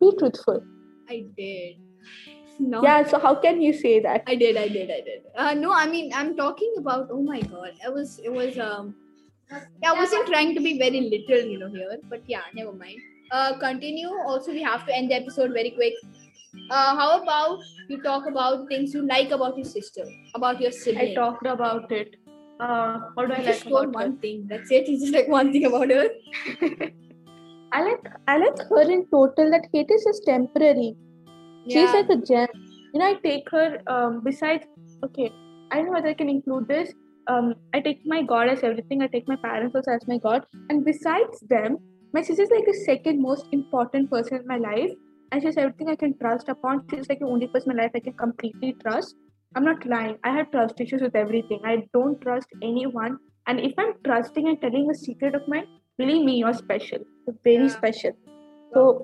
Be 0.00 0.12
truthful. 0.18 0.62
I 1.08 1.24
did. 1.36 1.76
No. 2.58 2.82
Yeah. 2.82 3.04
So 3.06 3.18
how 3.18 3.34
can 3.34 3.60
you 3.60 3.72
say 3.72 4.00
that? 4.00 4.22
I 4.26 4.34
did. 4.36 4.56
I 4.56 4.68
did. 4.68 4.90
I 4.90 5.00
did. 5.00 5.22
Uh, 5.36 5.54
no, 5.54 5.72
I 5.72 5.86
mean 5.86 6.12
I'm 6.14 6.36
talking 6.36 6.74
about. 6.78 7.08
Oh 7.10 7.22
my 7.22 7.40
god, 7.40 7.72
it 7.84 7.92
was. 7.92 8.20
It 8.22 8.32
was. 8.32 8.58
Um. 8.58 8.94
Yeah, 9.82 9.92
I 9.92 9.98
wasn't 9.98 10.26
trying 10.26 10.54
to 10.54 10.60
be 10.60 10.78
very 10.78 11.00
literal, 11.00 11.48
you 11.50 11.58
know, 11.58 11.68
here. 11.68 11.98
But 12.08 12.22
yeah, 12.26 12.42
never 12.54 12.72
mind. 12.72 13.00
Uh, 13.30 13.58
continue. 13.58 14.08
Also, 14.26 14.52
we 14.52 14.62
have 14.62 14.86
to 14.86 14.96
end 14.96 15.10
the 15.10 15.16
episode 15.16 15.52
very 15.52 15.70
quick. 15.70 15.94
Uh, 16.70 16.96
how 16.96 17.20
about 17.22 17.58
you 17.88 18.00
talk 18.02 18.26
about 18.28 18.68
things 18.68 18.94
you 18.94 19.06
like 19.06 19.30
about 19.32 19.56
your 19.56 19.64
sister, 19.64 20.04
about 20.34 20.60
your 20.60 20.70
sibling? 20.70 21.10
I 21.10 21.14
talked 21.14 21.46
about 21.46 21.90
it. 21.90 22.16
Uh, 22.60 23.00
what 23.14 23.28
do 23.28 23.34
I 23.34 23.38
You 23.40 23.44
like 23.44 23.54
just 23.54 23.66
about 23.66 23.92
one 23.92 24.12
her? 24.12 24.18
thing. 24.18 24.46
That's 24.48 24.70
it. 24.70 24.88
You 24.88 24.98
just 24.98 25.12
like 25.12 25.28
one 25.28 25.52
thing 25.52 25.64
about 25.64 25.90
her. 25.90 26.08
I 27.72 27.82
like 27.82 28.06
I 28.28 28.36
like 28.38 28.58
her 28.68 28.82
in 28.82 29.06
total. 29.06 29.50
That 29.50 29.66
hate 29.72 29.90
is 29.90 30.04
just 30.04 30.24
temporary. 30.24 30.96
She's 31.68 31.92
like 31.92 32.08
a 32.10 32.16
gem. 32.16 32.48
You 32.92 33.00
know, 33.00 33.06
I 33.06 33.14
take 33.14 33.50
her 33.50 33.78
um, 33.86 34.20
besides. 34.22 34.66
Okay, 35.04 35.32
I 35.72 35.76
don't 35.76 35.86
know 35.86 35.92
whether 35.92 36.08
I 36.08 36.14
can 36.14 36.28
include 36.28 36.68
this. 36.68 36.92
Um, 37.26 37.54
I 37.72 37.80
take 37.80 38.06
my 38.06 38.22
God 38.22 38.48
as 38.48 38.62
everything. 38.62 39.02
I 39.02 39.08
take 39.08 39.26
my 39.26 39.36
parents 39.36 39.74
also 39.74 39.90
as 39.90 40.06
my 40.06 40.18
God. 40.18 40.46
And 40.70 40.84
besides 40.84 41.40
them, 41.48 41.78
my 42.12 42.22
sister's 42.22 42.50
like 42.50 42.66
the 42.66 42.74
second 42.84 43.20
most 43.20 43.46
important 43.50 44.10
person 44.10 44.36
in 44.42 44.46
my 44.46 44.58
life. 44.58 44.92
And 45.32 45.42
she's 45.42 45.56
everything 45.56 45.88
I 45.88 45.96
can 45.96 46.16
trust 46.18 46.48
upon. 46.48 46.84
She's 46.90 47.08
like 47.08 47.18
the 47.18 47.26
only 47.26 47.48
person 47.48 47.72
in 47.72 47.76
my 47.76 47.84
life 47.84 47.92
I 47.94 48.00
can 48.00 48.12
completely 48.12 48.76
trust. 48.82 49.16
I'm 49.54 49.64
not 49.64 49.84
lying. 49.86 50.16
I 50.24 50.30
have 50.36 50.50
trust 50.50 50.80
issues 50.80 51.02
with 51.02 51.14
everything. 51.14 51.60
I 51.64 51.86
don't 51.92 52.20
trust 52.20 52.48
anyone. 52.62 53.18
And 53.46 53.60
if 53.60 53.72
I'm 53.78 53.92
trusting 54.04 54.48
and 54.48 54.60
telling 54.60 54.88
a 54.90 54.94
secret 54.94 55.34
of 55.34 55.42
mine, 55.46 55.66
believe 55.98 56.24
me, 56.24 56.38
you're 56.38 56.54
special. 56.54 56.98
You're 57.26 57.36
very 57.44 57.64
Yeah. 57.68 57.76
special. 57.78 58.12
So 58.72 59.02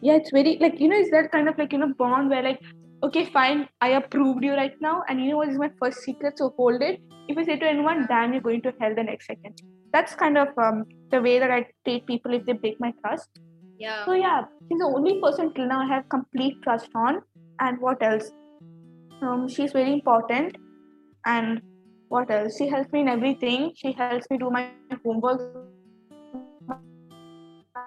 yeah 0.00 0.14
it's 0.14 0.30
very 0.30 0.56
like 0.60 0.78
you 0.80 0.88
know 0.88 0.96
it's 0.96 1.10
that 1.10 1.30
kind 1.32 1.48
of 1.48 1.58
like 1.58 1.72
you 1.72 1.78
know 1.78 1.92
bond 1.98 2.30
where 2.30 2.42
like 2.42 2.60
okay 3.02 3.24
fine 3.36 3.66
i 3.80 3.88
approved 4.00 4.44
you 4.44 4.52
right 4.54 4.76
now 4.80 5.02
and 5.08 5.20
you 5.20 5.30
know 5.30 5.38
what 5.38 5.48
is 5.48 5.58
my 5.58 5.70
first 5.80 5.98
secret 6.02 6.38
so 6.38 6.52
hold 6.56 6.82
it 6.82 7.00
if 7.28 7.36
i 7.38 7.44
say 7.44 7.56
to 7.56 7.66
anyone 7.68 8.06
damn 8.08 8.32
you're 8.32 8.46
going 8.48 8.62
to 8.62 8.72
hell 8.80 8.94
the 8.94 9.02
next 9.02 9.26
second 9.26 9.54
that's 9.92 10.14
kind 10.14 10.38
of 10.38 10.48
um, 10.58 10.84
the 11.10 11.20
way 11.20 11.38
that 11.38 11.50
i 11.50 11.66
treat 11.84 12.06
people 12.06 12.34
if 12.34 12.44
they 12.46 12.52
break 12.52 12.76
my 12.86 12.92
trust 13.02 13.28
Yeah. 13.78 14.04
so 14.04 14.12
yeah 14.12 14.42
she's 14.68 14.78
the 14.78 14.90
only 15.00 15.20
person 15.20 15.52
till 15.54 15.66
now 15.66 15.80
i 15.82 15.86
have 15.94 16.08
complete 16.08 16.56
trust 16.62 16.88
on 16.94 17.20
and 17.60 17.80
what 17.80 18.02
else 18.02 18.30
um 19.22 19.48
she's 19.48 19.72
very 19.72 19.92
important. 19.92 20.56
And 21.26 21.60
what 22.08 22.30
else? 22.30 22.56
She 22.56 22.68
helps 22.68 22.92
me 22.92 23.00
in 23.00 23.08
everything. 23.08 23.72
She 23.76 23.92
helps 23.92 24.26
me 24.30 24.38
do 24.38 24.50
my 24.50 24.70
homework 25.04 25.40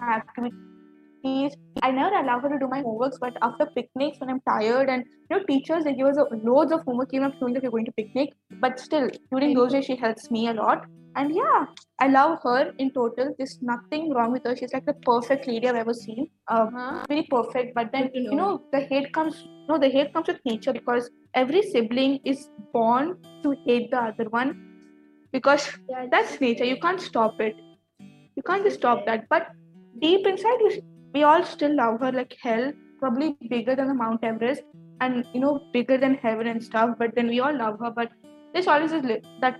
activities. 0.09 1.55
I 1.81 1.91
never 1.91 2.15
allow 2.15 2.39
her 2.39 2.49
to 2.49 2.59
do 2.59 2.67
my 2.67 2.81
homeworks, 2.81 3.19
but 3.19 3.37
after 3.41 3.65
picnics 3.67 4.19
when 4.19 4.29
I'm 4.29 4.41
tired 4.41 4.89
and 4.89 5.05
you 5.29 5.37
know 5.37 5.43
teachers 5.45 5.83
they 5.83 5.93
give 5.93 6.07
us 6.07 6.17
loads 6.43 6.71
of 6.71 6.81
homework 6.83 7.13
even 7.13 7.31
if 7.31 7.41
we're 7.41 7.69
going 7.69 7.85
to 7.85 7.91
picnic, 7.91 8.33
but 8.59 8.79
still 8.79 9.09
during 9.31 9.53
those 9.53 9.71
days 9.73 9.85
she 9.85 9.95
helps 9.95 10.31
me 10.31 10.47
a 10.47 10.53
lot. 10.53 10.85
And 11.15 11.35
yeah, 11.35 11.65
I 11.99 12.07
love 12.07 12.39
her 12.43 12.71
in 12.77 12.91
total. 12.91 13.33
There's 13.37 13.57
nothing 13.61 14.13
wrong 14.13 14.31
with 14.31 14.43
her. 14.45 14.55
She's 14.55 14.73
like 14.73 14.85
the 14.85 14.93
perfect 14.93 15.47
lady 15.47 15.67
I've 15.67 15.75
ever 15.75 15.93
seen. 15.93 16.29
Uh, 16.47 16.67
Uh-huh. 16.67 17.05
very 17.09 17.23
perfect. 17.29 17.73
But 17.75 17.91
then 17.91 18.09
you 18.13 18.35
know. 18.35 18.51
the 18.71 18.81
hate 18.91 19.13
comes. 19.13 19.47
No, 19.69 19.77
the 19.77 19.89
hate 19.89 20.13
comes 20.13 20.27
with 20.27 20.39
nature 20.45 20.73
because 20.73 21.09
every 21.33 21.61
sibling 21.61 22.19
is 22.23 22.49
born 22.73 23.17
to 23.43 23.55
hate 23.65 23.91
the 23.91 23.99
other 24.11 24.29
one 24.29 24.53
because 25.31 25.67
Yeah, 25.89 26.07
that's 26.11 26.39
nature. 26.41 26.65
You 26.65 26.77
can't 26.85 27.01
stop 27.01 27.41
it. 27.41 27.55
You 28.35 28.43
can't 28.43 28.63
just 28.63 28.77
stop 28.77 29.05
that. 29.05 29.27
But 29.29 29.47
deep 30.01 30.25
inside, 30.27 30.59
we 31.13 31.23
all 31.23 31.43
still 31.43 31.75
love 31.75 31.99
her 32.01 32.11
like 32.11 32.37
hell. 32.41 32.71
Probably 32.99 33.35
bigger 33.49 33.75
than 33.75 33.87
the 33.87 33.93
Mount 33.93 34.23
Everest, 34.23 34.61
and 35.01 35.25
you 35.33 35.41
know 35.41 35.51
bigger 35.73 35.97
than 35.97 36.15
heaven 36.15 36.47
and 36.47 36.63
stuff. 36.63 36.95
But 36.99 37.15
then 37.15 37.27
we 37.35 37.39
all 37.39 37.55
love 37.63 37.79
her. 37.79 37.91
But 37.91 38.11
there's 38.53 38.67
always 38.67 38.91
that 39.45 39.59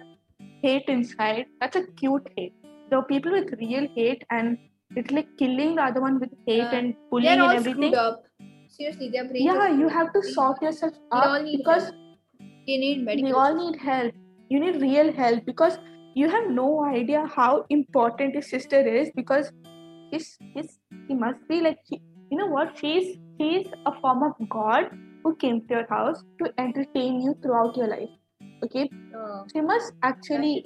hate 0.63 0.87
inside. 0.87 1.45
That's 1.59 1.75
a 1.75 1.83
cute 2.01 2.27
hate. 2.37 2.53
There 2.89 2.99
are 2.99 3.05
people 3.05 3.31
with 3.31 3.53
real 3.59 3.87
hate, 3.95 4.23
and 4.29 4.57
it's 4.95 5.11
like 5.11 5.27
killing 5.37 5.75
the 5.75 5.83
other 5.83 6.01
one 6.01 6.19
with 6.19 6.31
hate 6.47 6.57
Yeah. 6.57 6.75
and 6.79 6.95
bullying 7.09 7.35
They're 7.35 7.43
all 7.43 7.49
and 7.49 7.59
everything. 7.59 7.93
screwed 7.93 7.95
up. 7.95 8.23
Seriously, 8.67 9.09
their 9.09 9.25
brains. 9.29 9.45
Yeah, 9.45 9.69
you 9.83 9.87
have 9.89 10.11
to 10.13 10.23
sort 10.23 10.61
yourself 10.61 10.93
We 10.97 11.19
all 11.19 11.35
up 11.37 11.43
need 11.43 11.57
because 11.57 11.83
help. 11.83 11.95
They 12.67 12.77
need 12.77 13.03
medical. 13.05 13.29
we 13.29 13.33
all 13.33 13.55
need 13.63 13.79
help. 13.79 14.13
You 14.49 14.59
need 14.59 14.81
real 14.81 15.11
help 15.13 15.45
because 15.45 15.77
you 16.15 16.29
have 16.29 16.49
no 16.49 16.83
idea 16.85 17.25
how 17.35 17.65
important 17.69 18.33
your 18.33 18.41
sister 18.43 18.79
is 19.01 19.09
because 19.15 19.51
he's, 20.11 20.37
he's, 20.53 20.79
he 21.07 21.15
must 21.15 21.47
be 21.47 21.61
like 21.61 21.77
he, 21.85 22.01
you 22.29 22.37
know 22.37 22.47
what 22.47 22.77
she's 22.77 23.17
she's 23.39 23.67
a 23.85 23.93
form 24.01 24.23
of 24.23 24.33
god 24.49 24.89
who 25.23 25.33
came 25.37 25.61
to 25.67 25.75
your 25.75 25.87
house 25.89 26.21
to 26.41 26.51
entertain 26.65 27.21
you 27.21 27.33
throughout 27.41 27.77
your 27.77 27.87
life 27.87 28.09
okay 28.63 28.89
Oh, 29.15 29.45
she 29.53 29.61
must 29.61 29.93
actually 30.03 30.65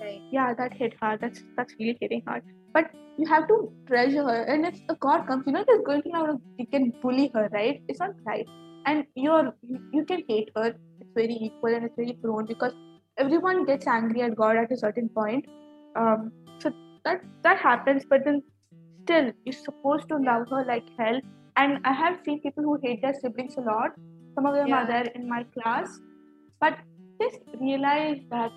right. 0.00 0.20
yeah 0.30 0.54
that 0.54 0.72
hit 0.74 0.94
hard 1.00 1.20
that's 1.20 1.42
that's 1.56 1.74
really 1.78 1.96
hitting 2.00 2.22
hard 2.26 2.42
but 2.74 2.90
you 3.18 3.26
have 3.28 3.46
to 3.48 3.70
treasure 3.86 4.22
her. 4.22 4.42
And 4.44 4.64
if 4.64 4.74
a 4.88 4.94
god 4.94 5.26
comes, 5.26 5.44
you 5.46 5.52
know 5.52 5.62
just 5.68 5.84
going 5.84 6.00
to 6.02 6.08
now 6.10 6.38
you 6.56 6.66
can 6.68 6.90
bully 7.02 7.30
her, 7.34 7.50
right? 7.52 7.82
It's 7.88 8.00
not 8.00 8.12
right. 8.26 8.46
And 8.86 9.04
you're 9.14 9.52
you 9.92 10.04
can 10.06 10.22
hate 10.26 10.48
her. 10.56 10.68
It's 10.68 11.10
very 11.14 11.34
equal 11.48 11.74
and 11.74 11.84
it's 11.84 11.96
very 11.96 12.16
prone 12.22 12.46
because 12.46 12.72
everyone 13.18 13.66
gets 13.66 13.86
angry 13.86 14.22
at 14.22 14.36
God 14.36 14.56
at 14.56 14.72
a 14.72 14.76
certain 14.78 15.10
point. 15.10 15.44
Um, 15.96 16.32
so 16.62 16.72
that 17.04 17.20
that 17.42 17.58
happens, 17.58 18.06
but 18.08 18.24
then 18.24 18.42
still 19.04 19.32
you're 19.44 19.52
supposed 19.52 20.08
to 20.08 20.16
love 20.16 20.46
her 20.50 20.64
like 20.64 20.88
hell. 20.98 21.20
And 21.56 21.78
I 21.84 21.92
have 21.92 22.20
seen 22.24 22.40
people 22.40 22.62
who 22.62 22.78
hate 22.82 23.02
their 23.02 23.12
siblings 23.12 23.56
a 23.58 23.60
lot. 23.60 23.90
Some 24.34 24.46
of 24.46 24.54
them 24.54 24.68
Yeah. 24.68 24.84
are 24.84 24.86
there 24.86 25.08
in 25.14 25.28
my 25.28 25.44
class, 25.58 26.00
but 26.60 26.78
just 27.20 27.38
realize 27.60 28.18
that 28.30 28.52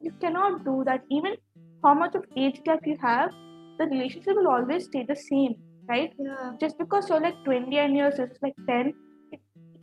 you 0.00 0.12
cannot 0.20 0.64
do 0.64 0.82
that. 0.86 1.02
Even 1.10 1.36
how 1.82 1.94
much 1.94 2.14
of 2.14 2.24
age 2.36 2.60
gap 2.64 2.80
you 2.86 2.96
have, 3.02 3.30
the 3.78 3.86
relationship 3.86 4.36
will 4.36 4.48
always 4.48 4.84
stay 4.84 5.04
the 5.06 5.16
same, 5.16 5.56
right? 5.88 6.12
Yeah. 6.18 6.52
Just 6.60 6.78
because 6.78 7.08
you're 7.08 7.20
like 7.20 7.42
20 7.44 7.76
and 7.78 7.96
yours 7.96 8.18
is 8.18 8.30
like 8.42 8.54
10, 8.68 8.94
it 9.32 9.40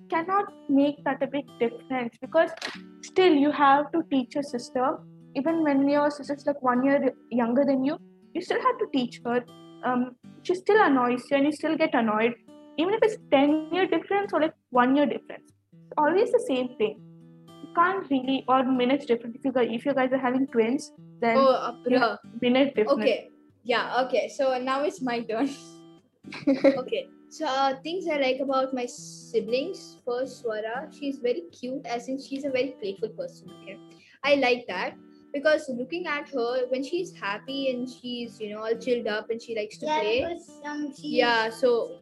cannot 0.10 0.46
make 0.70 1.04
that 1.04 1.22
a 1.22 1.28
big 1.28 1.46
difference 1.60 2.18
because 2.20 2.50
still 3.02 3.34
you 3.34 3.52
have 3.52 3.92
to 3.92 4.04
teach 4.10 4.36
your 4.36 4.44
sister. 4.44 4.98
Even 5.36 5.64
when 5.64 5.88
your 5.88 6.10
sister's 6.10 6.46
like 6.46 6.62
one 6.62 6.84
year 6.84 7.14
younger 7.30 7.64
than 7.66 7.84
you, 7.86 7.98
you 8.34 8.42
still 8.42 8.62
have 8.62 8.78
to 8.80 8.88
teach 8.94 9.22
her. 9.26 9.44
Um, 9.84 10.16
she 10.44 10.56
still 10.56 10.82
annoys 10.82 11.24
you 11.30 11.38
and 11.38 11.46
you 11.46 11.52
still 11.52 11.78
get 11.78 11.94
annoyed. 11.94 12.34
Even 12.78 12.94
if 12.94 13.00
it's 13.04 13.18
10 13.32 13.70
year 13.72 13.88
difference 13.88 14.32
or 14.34 14.42
like 14.42 14.54
one 14.70 14.96
year 14.96 15.06
difference, 15.06 15.52
it's 15.74 15.94
always 15.98 16.32
the 16.32 16.44
same 16.48 16.76
thing. 16.78 17.00
You 17.62 17.70
can't 17.76 18.10
really, 18.10 18.44
or 18.48 18.64
minutes 18.64 19.06
different 19.06 19.36
If 19.36 19.46
you 19.46 19.52
guys, 19.52 19.68
if 19.72 19.86
you 19.86 19.94
guys 19.94 20.12
are 20.12 20.18
having 20.18 20.48
twins, 20.48 20.92
then 21.22 21.38
Oh, 21.38 21.52
uh, 21.54 21.74
bruh. 21.88 22.18
minute 22.42 22.76
difference. 22.76 23.02
Okay. 23.02 23.30
Yeah. 23.64 24.04
Okay. 24.06 24.28
So 24.30 24.58
now 24.58 24.84
it's 24.84 25.02
my 25.02 25.22
turn. 25.22 25.50
okay. 26.78 27.08
So 27.30 27.46
uh, 27.46 27.76
things 27.82 28.08
I 28.12 28.18
like 28.18 28.40
about 28.42 28.74
my 28.74 28.86
siblings. 28.86 29.98
First, 30.06 30.44
Swara, 30.44 30.92
she's 30.92 31.20
very 31.20 31.44
cute. 31.52 31.86
As 31.86 32.10
in, 32.10 32.20
she's 32.22 32.44
a 32.44 32.50
very 32.50 32.76
playful 32.82 33.10
person. 33.10 33.50
Okay, 33.62 33.78
I 34.24 34.36
like 34.36 34.66
that 34.68 34.96
because 35.34 35.70
looking 35.70 36.08
at 36.08 36.28
her 36.30 36.68
when 36.68 36.84
she's 36.84 37.14
happy 37.16 37.70
and 37.70 37.88
she's 37.88 38.38
you 38.42 38.50
know 38.54 38.62
all 38.64 38.76
chilled 38.76 39.08
up 39.08 39.30
and 39.30 39.42
she 39.42 39.56
likes 39.56 39.78
to 39.78 39.86
Yeah, 39.86 40.00
play. 40.02 40.20
because 40.26 40.50
um, 40.66 40.94
Yeah. 40.98 41.50
So 41.50 42.02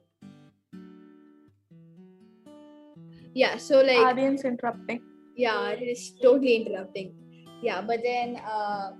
yeah. 3.35 3.57
So 3.57 3.81
like 3.81 3.97
Audience 3.97 4.45
interrupting. 4.45 5.01
Yeah 5.39 5.69
it 5.69 5.83
is 5.95 6.13
totally 6.21 6.55
interrupting. 6.61 7.13
Yeah 7.61 7.81
but 7.81 8.01
then 8.03 8.37
uh 8.37 8.91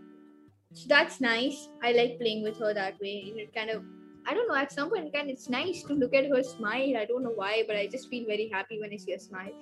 so 0.73 0.85
that's 0.87 1.19
nice. 1.19 1.67
I 1.83 1.93
like 1.93 2.19
playing 2.19 2.43
with 2.43 2.59
her 2.59 2.73
that 2.73 2.99
way. 3.01 3.15
It 3.43 3.53
kind 3.55 3.69
of 3.69 3.83
i 4.27 4.33
don't 4.37 4.49
know 4.49 4.55
at 4.61 4.71
some 4.71 4.89
point 4.91 5.11
kind 5.13 5.29
it's 5.33 5.47
nice 5.49 5.81
to 5.83 5.93
look 5.93 6.13
at 6.13 6.29
her 6.33 6.43
smile. 6.43 6.97
I 6.97 7.05
don't 7.05 7.23
know 7.23 7.35
why 7.41 7.63
but 7.67 7.77
i 7.77 7.87
just 7.87 8.09
feel 8.09 8.27
very 8.27 8.49
happy 8.53 8.79
when 8.81 8.93
i 8.93 8.97
see 8.97 9.13
her 9.13 9.19
smile. 9.19 9.55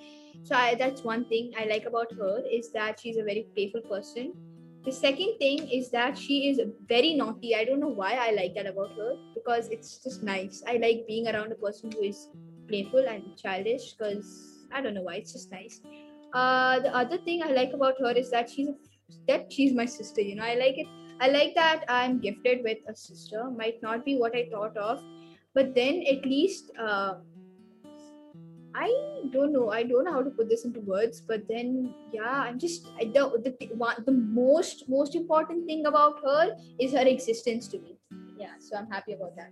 So 0.44 0.56
I, 0.56 0.76
that's 0.76 1.04
one 1.04 1.26
thing 1.26 1.52
i 1.60 1.66
like 1.66 1.86
about 1.86 2.12
her 2.20 2.44
is 2.60 2.72
that 2.74 3.00
she's 3.00 3.18
a 3.18 3.24
very 3.24 3.48
playful 3.56 3.82
person. 3.94 4.34
The 4.86 4.92
second 4.92 5.38
thing 5.40 5.68
is 5.78 5.90
that 5.92 6.18
she 6.18 6.50
is 6.50 6.62
very 6.88 7.14
naughty. 7.14 7.56
I 7.56 7.64
don't 7.70 7.82
know 7.86 7.96
why 8.02 8.12
i 8.26 8.32
like 8.32 8.54
that 8.56 8.68
about 8.74 8.92
her 8.98 9.16
because 9.34 9.68
it's 9.78 9.98
just 10.04 10.24
nice. 10.24 10.64
I 10.68 10.78
like 10.86 11.08
being 11.08 11.28
around 11.28 11.52
a 11.52 11.56
person 11.56 11.92
who 11.92 12.04
is 12.12 12.28
playful 12.68 13.08
and 13.16 13.24
childish 13.42 13.94
because 13.94 14.30
i 14.74 14.82
don't 14.82 14.94
know 14.94 15.02
why 15.02 15.16
it's 15.16 15.34
just 15.34 15.52
nice 15.52 15.80
uh 16.34 16.80
the 16.80 16.96
other 16.96 17.18
thing 17.18 17.42
i 17.44 17.52
like 17.52 17.74
about 17.74 17.96
her 18.00 18.12
is 18.12 18.30
that 18.32 18.50
she's 18.50 18.68
a, 18.68 18.76
that 19.28 19.52
she's 19.52 19.74
my 19.74 19.86
sister 19.86 20.22
you 20.22 20.36
know. 20.36 20.44
I 20.44 20.56
like 20.56 20.78
it. 20.78 20.88
I 21.22 21.30
like 21.30 21.56
that 21.56 21.84
i'm 21.88 22.20
gifted 22.20 22.64
with 22.64 22.78
a 22.88 22.96
sister. 22.96 23.50
Might 23.50 23.82
not 23.82 24.06
be 24.06 24.18
what 24.18 24.36
i 24.36 24.48
thought 24.52 24.76
of 24.78 25.02
but 25.56 25.74
then 25.74 26.04
at 26.10 26.26
least 26.26 26.72
uh 26.80 27.16
i 28.76 28.90
don't 29.32 29.52
know. 29.52 29.72
I 29.72 29.84
don't 29.84 30.06
know 30.06 30.14
how 30.14 30.22
to 30.22 30.30
put 30.30 30.50
this 30.50 30.66
into 30.66 30.82
words 30.82 31.22
but 31.22 31.48
then 31.48 31.94
yeah 32.14 32.42
i'm 32.42 32.60
just 32.60 32.88
I, 33.00 33.06
the 33.06 33.56
the, 33.60 33.68
one, 33.76 34.04
the 34.06 34.12
most 34.12 34.84
most 34.88 35.16
important 35.16 35.66
thing 35.66 35.86
about 35.86 36.20
her 36.24 36.56
is 36.80 36.92
her 36.94 37.08
existence 37.08 37.68
to 37.70 37.80
me. 37.80 37.98
Yeah 38.38 38.54
so 38.60 38.78
i'm 38.78 38.90
happy 38.92 39.14
about 39.14 39.36
that. 39.38 39.52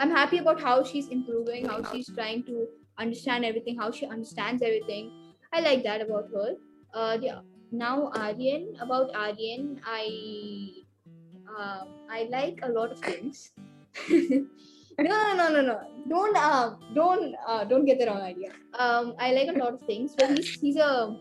I'm 0.00 0.10
happy 0.10 0.38
about 0.38 0.60
how 0.60 0.82
she's 0.82 1.08
improving 1.08 1.66
how 1.66 1.82
she's 1.92 2.08
trying 2.12 2.42
to 2.44 2.66
understand 2.98 3.44
everything 3.44 3.76
how 3.78 3.90
she 3.92 4.06
understands 4.06 4.62
everything 4.62 5.12
I 5.54 5.60
like 5.60 5.84
that 5.84 6.00
about 6.00 6.30
her. 6.34 6.54
Uh, 6.92 7.18
yeah. 7.20 7.40
Now 7.70 8.10
Aryan, 8.14 8.74
about 8.80 9.14
Aryan, 9.14 9.80
I 9.86 10.04
um 11.58 11.88
I 12.10 12.28
like 12.30 12.60
a 12.62 12.70
lot 12.76 12.92
of 12.92 13.00
things. 13.00 13.52
no, 14.10 15.18
no, 15.20 15.34
no, 15.40 15.48
no, 15.56 15.60
no. 15.68 15.76
Don't 16.08 16.36
uh, 16.36 16.74
don't 16.94 17.34
uh, 17.48 17.64
don't 17.64 17.84
get 17.84 17.98
the 17.98 18.06
wrong 18.06 18.22
idea. 18.22 18.50
Um, 18.78 19.14
I 19.18 19.32
like 19.32 19.48
a 19.54 19.58
lot 19.58 19.74
of 19.74 19.80
things, 19.92 20.16
but 20.18 20.36
he's 20.38 20.50
he's 20.64 20.76
a 20.76 21.16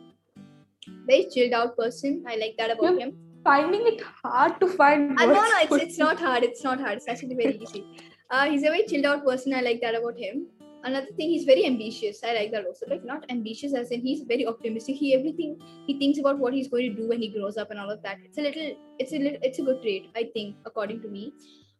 very 1.11 1.27
chilled 1.36 1.53
out 1.53 1.77
person. 1.77 2.23
I 2.27 2.36
like 2.36 2.55
that 2.57 2.71
about 2.77 2.99
him. 2.99 3.13
Finding 3.43 3.88
it 3.93 4.01
hard 4.23 4.59
to 4.61 4.67
find 4.81 5.19
Uh, 5.19 5.25
no, 5.25 5.41
no, 5.53 5.61
it's 5.63 5.84
it's 5.86 5.97
not 5.97 6.19
hard. 6.27 6.43
It's 6.43 6.63
not 6.63 6.79
hard. 6.79 6.97
It's 6.97 7.07
actually 7.15 7.36
very 7.43 7.57
easy. 7.67 7.86
Uh, 8.29 8.45
he's 8.49 8.63
a 8.63 8.75
very 8.75 8.86
chilled 8.91 9.05
out 9.13 9.25
person. 9.25 9.53
I 9.53 9.61
like 9.61 9.81
that 9.81 9.95
about 10.01 10.17
him. 10.25 10.47
Another 10.84 11.07
thing, 11.17 11.29
he's 11.29 11.45
very 11.45 11.65
ambitious. 11.65 12.19
I 12.23 12.34
like 12.34 12.51
that 12.51 12.65
also. 12.65 12.86
Like 12.89 13.05
not 13.05 13.25
ambitious 13.29 13.73
as 13.73 13.91
in 13.91 14.01
he's 14.01 14.23
very 14.23 14.45
optimistic. 14.45 14.95
He 14.95 15.15
everything 15.15 15.57
he 15.88 15.97
thinks 15.97 16.19
about 16.19 16.39
what 16.39 16.53
he's 16.53 16.67
going 16.67 16.89
to 16.89 17.01
do 17.01 17.07
when 17.07 17.21
he 17.21 17.29
grows 17.29 17.57
up 17.57 17.71
and 17.71 17.79
all 17.79 17.89
of 17.89 18.01
that. 18.03 18.17
It's 18.23 18.38
a 18.38 18.41
little, 18.41 18.75
it's 18.99 19.13
a 19.13 19.17
little, 19.17 19.39
it's 19.41 19.59
a 19.59 19.63
good 19.63 19.81
trait, 19.81 20.09
I 20.15 20.29
think, 20.34 20.57
according 20.65 21.01
to 21.03 21.07
me. 21.07 21.34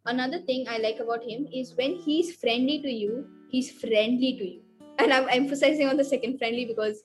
Another 0.06 0.40
thing 0.40 0.66
I 0.68 0.78
like 0.78 1.00
about 1.00 1.24
him 1.24 1.48
is 1.54 1.74
when 1.76 1.96
he's 1.96 2.36
friendly 2.36 2.82
to 2.82 2.90
you, 2.90 3.28
he's 3.50 3.72
friendly 3.72 4.38
to 4.38 4.46
you. 4.46 4.62
And 5.00 5.12
I'm 5.12 5.28
emphasizing 5.30 5.88
on 5.88 5.98
the 5.98 6.04
second 6.04 6.38
friendly 6.38 6.66
because, 6.66 7.04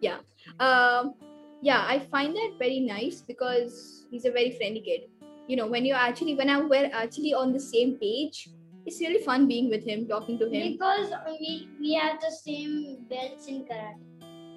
yeah, 0.00 0.18
um, 0.60 1.14
yeah, 1.62 1.84
I 1.86 1.98
find 1.98 2.34
that 2.34 2.52
very 2.58 2.80
nice 2.80 3.22
because 3.22 4.06
he's 4.10 4.24
a 4.24 4.30
very 4.30 4.52
friendly 4.52 4.80
kid 4.80 5.08
you 5.46 5.56
know 5.56 5.66
when 5.66 5.84
you're 5.84 5.96
actually 5.96 6.34
when 6.34 6.48
I'm 6.48 6.68
we're 6.68 6.90
actually 6.92 7.34
on 7.34 7.52
the 7.52 7.60
same 7.60 7.98
page 7.98 8.48
it's 8.86 9.00
really 9.00 9.22
fun 9.24 9.46
being 9.48 9.70
with 9.70 9.84
him 9.84 10.06
talking 10.06 10.38
to 10.38 10.48
him. 10.48 10.72
Because 10.72 11.12
we 11.40 11.68
we 11.80 11.94
have 11.94 12.20
the 12.20 12.30
same 12.30 13.06
belts 13.08 13.46
in 13.46 13.64
karate. 13.70 14.02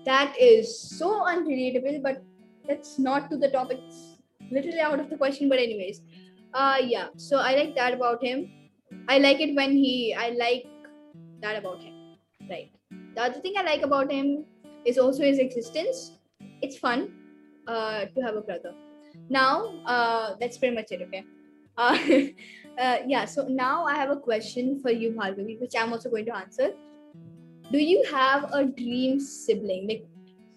that 0.07 0.35
is 0.47 0.69
so 0.97 1.07
unrelatable 1.29 1.95
but 2.03 2.21
that's 2.67 2.97
not 2.99 3.29
to 3.31 3.37
the 3.37 3.49
topic. 3.49 3.79
It's 3.87 4.51
literally 4.51 4.79
out 4.79 4.99
of 4.99 5.09
the 5.09 5.17
question 5.17 5.49
but 5.49 5.59
anyways. 5.59 6.01
Uh 6.53 6.77
yeah 6.81 7.07
so 7.15 7.37
i 7.37 7.55
like 7.55 7.75
that 7.75 7.93
about 7.93 8.23
him. 8.23 8.49
I 9.13 9.17
like 9.19 9.41
it 9.45 9.55
when 9.55 9.71
he 9.71 9.93
i 10.25 10.29
like 10.41 10.65
that 11.41 11.57
about 11.61 11.81
him. 11.81 11.93
Right. 12.49 12.71
The 13.15 13.21
other 13.29 13.39
thing 13.45 13.57
i 13.57 13.63
like 13.69 13.87
about 13.89 14.11
him 14.11 14.45
is 14.85 14.97
also 14.97 15.23
his 15.23 15.39
existence. 15.39 16.11
It's 16.61 16.77
fun 16.77 17.07
uh 17.67 18.05
to 18.15 18.21
have 18.27 18.35
a 18.35 18.41
brother. 18.51 18.73
Now 19.29 19.53
uh 19.95 20.35
that's 20.39 20.57
pretty 20.57 20.75
much 20.75 20.91
it 20.91 21.01
okay 21.07 21.23
uh, 21.77 21.97
uh 22.79 22.97
yeah 23.07 23.25
so 23.25 23.47
now 23.47 23.85
i 23.85 23.95
have 23.95 24.09
a 24.09 24.19
question 24.27 24.79
for 24.81 24.91
you 24.91 25.11
bhargavi 25.11 25.59
which 25.61 25.73
i'm 25.77 25.91
also 25.93 26.09
going 26.09 26.25
to 26.25 26.35
answer 26.35 26.69
do 27.71 27.77
you 27.77 28.03
have 28.11 28.45
a 28.53 28.65
dream 28.65 29.19
sibling 29.19 29.87
like 29.87 30.05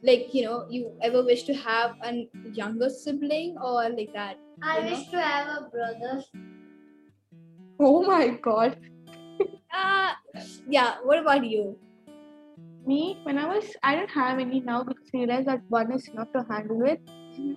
like 0.03 0.35
you 0.35 0.45
know 0.45 0.67
you 0.71 0.93
ever 1.03 1.23
wish 1.25 1.43
to 1.45 1.55
have 1.55 1.97
a 2.05 2.29
younger 2.53 2.89
sibling 2.89 3.57
or 3.63 3.89
like 3.91 4.13
that 4.15 4.37
I 4.63 4.79
You 4.79 4.85
know? 4.85 4.91
wish 4.91 5.09
to 5.09 5.21
have 5.21 5.47
a 5.49 5.69
brother. 5.71 6.23
Oh 7.79 8.03
my 8.07 8.29
god. 8.29 8.77
uh 9.75 10.13
yeah 10.69 10.97
what 11.03 11.19
about 11.19 11.45
you 11.45 11.77
Me, 12.87 13.17
when 13.25 13.39
I 13.39 13.47
was, 13.47 13.65
I 13.83 13.95
don't 13.95 14.11
have 14.11 14.39
any 14.39 14.61
now 14.61 14.83
because 14.85 15.09
I 15.15 15.19
realized 15.19 15.49
that 15.49 15.61
one 15.69 15.93
is 15.93 16.09
enough 16.09 16.29
to 16.35 16.45
handle 16.51 16.85
it. 16.87 17.01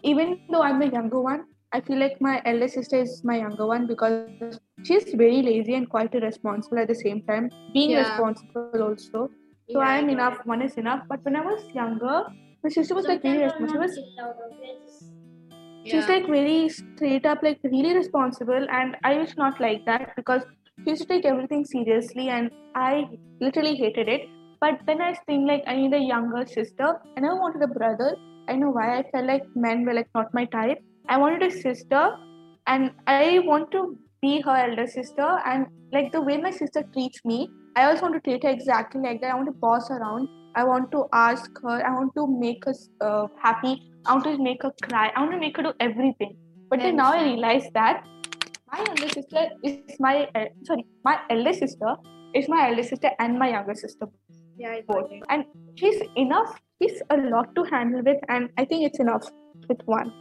Even 0.04 0.38
though 0.50 0.62
I'm 0.62 0.80
the 0.80 0.90
younger 0.90 1.22
one, 1.22 1.46
I 1.74 1.82
feel 1.82 2.00
like 2.00 2.18
my 2.22 2.42
elder 2.46 2.68
sister 2.68 2.98
is 3.02 3.22
my 3.24 3.38
younger 3.38 3.66
one 3.66 3.88
because 3.88 4.60
she's 4.84 5.06
very 5.16 5.42
lazy 5.42 5.74
and 5.74 5.90
quite 5.90 6.14
irresponsible 6.14 6.80
at 6.80 6.88
the 6.88 6.96
same 6.96 7.22
time. 7.24 7.50
Being 7.74 7.92
Yeah. 7.92 8.00
responsible 8.04 8.84
also. 8.90 9.30
So 9.72 9.80
Yeah, 9.80 9.88
I 9.88 9.98
am 9.98 10.10
enough. 10.10 10.38
One 10.46 10.62
is 10.62 10.76
enough. 10.78 11.02
But 11.10 11.24
when 11.26 11.36
I 11.36 11.42
was 11.42 11.64
younger, 11.74 12.18
my 12.64 12.70
sister 12.70 12.94
was 12.94 13.08
like 13.08 13.24
really 13.24 13.50
Sometimes 13.50 13.56
I'm 13.56 13.64
responsible. 13.72 13.96
She 13.96 14.02
was 14.02 14.14
chill 14.16 14.26
out, 14.26 14.36
okay? 14.52 14.76
Just- 14.84 15.10
she's 15.86 16.08
Yeah. 16.08 16.14
like 16.16 16.28
very 16.34 16.70
straight 16.70 17.26
up 17.32 17.42
like 17.46 17.60
really 17.72 17.94
responsible 17.96 18.68
and 18.80 18.96
i 19.10 19.18
was 19.22 19.32
not 19.40 19.60
like 19.64 19.82
that 19.88 20.14
because 20.20 20.44
she 20.84 20.92
used 20.92 21.02
to 21.04 21.08
take 21.10 21.26
everything 21.32 21.66
seriously 21.72 22.28
and 22.36 22.50
i 22.84 22.92
literally 23.42 23.74
hated 23.82 24.08
it 24.14 24.24
but 24.62 24.80
then 24.88 25.02
i 25.08 25.10
think 25.26 25.46
like 25.52 25.66
i 25.74 25.76
need 25.82 25.94
a 26.00 26.02
younger 26.12 26.46
sister 26.54 26.88
i 27.18 27.26
never 27.26 27.36
wanted 27.42 27.66
a 27.68 27.72
brother 27.74 28.10
i 28.54 28.56
know 28.62 28.70
why 28.78 28.88
i 28.98 29.04
felt 29.12 29.28
like 29.34 29.44
men 29.66 29.84
were 29.90 29.98
like 30.00 30.10
not 30.20 30.34
my 30.40 30.46
type 30.56 30.80
i 31.10 31.18
wanted 31.18 31.44
a 31.44 31.52
sister 31.52 32.04
and 32.68 32.92
i 33.08 33.40
want 33.46 33.72
to 33.72 33.98
be 34.22 34.42
her 34.42 34.58
elder 34.66 34.88
sister 34.88 35.30
and 35.46 35.68
like 35.92 36.12
the 36.12 36.22
way 36.22 36.38
my 36.38 36.52
sister 36.52 36.84
treats 36.94 37.24
me 37.26 37.50
i 37.76 37.86
also 37.86 38.04
want 38.04 38.14
to 38.14 38.22
treat 38.22 38.44
her 38.44 38.50
exactly 38.50 39.02
like 39.02 39.20
that 39.22 39.32
i 39.32 39.36
want 39.36 39.48
to 39.48 39.60
boss 39.66 39.90
around 39.92 40.28
i 40.56 40.64
want 40.64 40.92
to 40.92 41.06
ask 41.14 41.52
her 41.64 41.78
i 41.88 41.94
want 41.94 42.14
to 42.16 42.28
make 42.28 42.64
her 42.66 42.74
uh, 43.02 43.28
happy 43.42 43.82
I 44.06 44.14
want 44.14 44.26
to 44.26 44.38
make 44.38 44.64
her 44.64 44.74
cry. 44.84 45.12
I 45.16 45.20
want 45.22 45.32
to 45.32 45.40
make 45.40 45.56
her 45.58 45.64
do 45.64 45.74
everything. 45.80 46.36
But 46.70 46.80
then 46.80 46.98
now 46.98 47.14
I 47.14 47.24
realize 47.24 47.68
that 47.74 48.06
my 48.72 48.80
younger 48.80 49.08
sister 49.08 49.50
is 49.64 50.00
my 50.00 50.28
uh, 50.36 50.46
sorry, 50.64 50.86
my 51.06 51.20
elder 51.30 51.54
sister 51.54 51.96
is 52.34 52.50
my 52.50 52.70
elder 52.70 52.84
sister 52.84 53.12
and 53.20 53.40
my 53.40 53.52
younger 53.52 53.76
sister 53.76 54.08
Yeah, 54.58 54.82
both. 54.88 55.10
And 55.30 55.46
she's 55.76 56.02
enough. 56.18 56.60
She's 56.82 57.02
a 57.10 57.18
lot 57.18 57.56
to 57.56 57.64
handle 57.64 58.02
with, 58.04 58.18
and 58.28 58.50
I 58.58 58.66
think 58.66 58.86
it's 58.86 59.00
enough 59.00 59.30
with 59.70 59.80
one. 59.86 60.12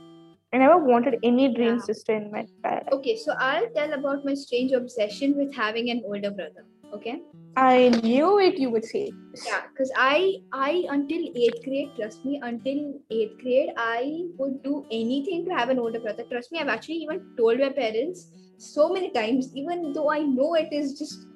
I 0.55 0.59
never 0.59 0.76
wanted 0.78 1.18
any 1.22 1.48
dream 1.55 1.76
Yeah. 1.76 1.84
sister 1.88 2.14
in 2.14 2.30
my 2.30 2.46
life. 2.64 2.88
Okay, 2.92 3.16
so 3.16 3.34
I'll 3.38 3.68
tell 3.76 3.92
about 3.98 4.24
my 4.24 4.34
strange 4.34 4.72
obsession 4.72 5.36
with 5.36 5.55
having 5.55 5.88
an 5.90 6.03
older 6.05 6.30
brother. 6.30 6.64
Okay. 6.96 7.22
I 7.57 7.88
knew 8.03 8.38
it. 8.38 8.59
You 8.59 8.68
would 8.70 8.84
say. 8.84 9.00
Yeah, 9.46 9.62
because 9.70 9.90
I 9.96 10.36
I 10.53 10.84
until 10.96 11.24
eighth 11.44 11.64
grade, 11.64 11.90
trust 11.96 12.24
me, 12.24 12.38
until 12.50 12.82
eighth 13.11 13.38
grade, 13.40 13.72
I 13.76 14.26
would 14.38 14.62
do 14.62 14.84
anything 14.90 15.46
to 15.46 15.55
have 15.61 15.72
an 15.74 15.78
older 15.78 16.00
brother. 16.00 16.24
Trust 16.30 16.53
me, 16.53 16.61
I've 16.61 16.74
actually 16.76 17.00
even 17.07 17.24
told 17.40 17.64
my 17.64 17.70
parents 17.80 18.28
so 18.59 18.88
many 18.92 19.11
times, 19.18 19.50
even 19.55 19.92
though 19.92 20.11
I 20.11 20.20
know 20.20 20.55
it 20.55 20.72
is 20.82 20.94
just 20.98 21.26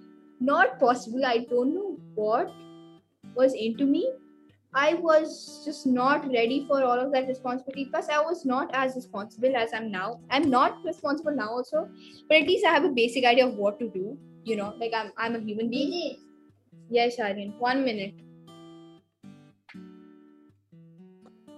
not 0.53 0.79
possible. 0.79 1.27
I 1.33 1.39
don't 1.51 1.75
know 1.75 1.99
what 2.15 2.55
was 3.35 3.55
into 3.55 3.87
me. 3.97 4.07
I 4.79 4.93
was 4.93 5.63
just 5.65 5.87
not 5.87 6.31
ready 6.31 6.67
for 6.69 6.85
all 6.85 7.01
of 7.01 7.11
that 7.13 7.27
responsibility. 7.27 7.87
Plus, 7.87 8.11
I 8.11 8.21
was 8.21 8.45
not 8.45 8.71
as 8.75 8.95
responsible 8.95 9.57
as 9.57 9.71
I'm 9.73 9.91
now. 9.91 10.21
I'm 10.31 10.51
not 10.51 10.85
responsible 10.85 11.35
now 11.35 11.49
also, 11.49 11.89
but 12.29 12.37
at 12.37 12.47
least 12.47 12.67
I 12.67 12.75
have 12.75 12.85
a 12.85 12.91
basic 12.91 13.25
idea 13.25 13.47
of 13.47 13.55
what 13.55 13.79
to 13.81 13.89
do. 13.89 14.19
You 14.45 14.57
know, 14.57 14.75
like 14.79 14.93
I'm 14.95 15.13
I'm 15.17 15.35
a 15.35 15.41
human 15.41 15.71
being. 15.71 16.19
Yes, 16.91 17.19
Aryan. 17.19 17.55
One 17.59 17.87
minute. 17.87 18.15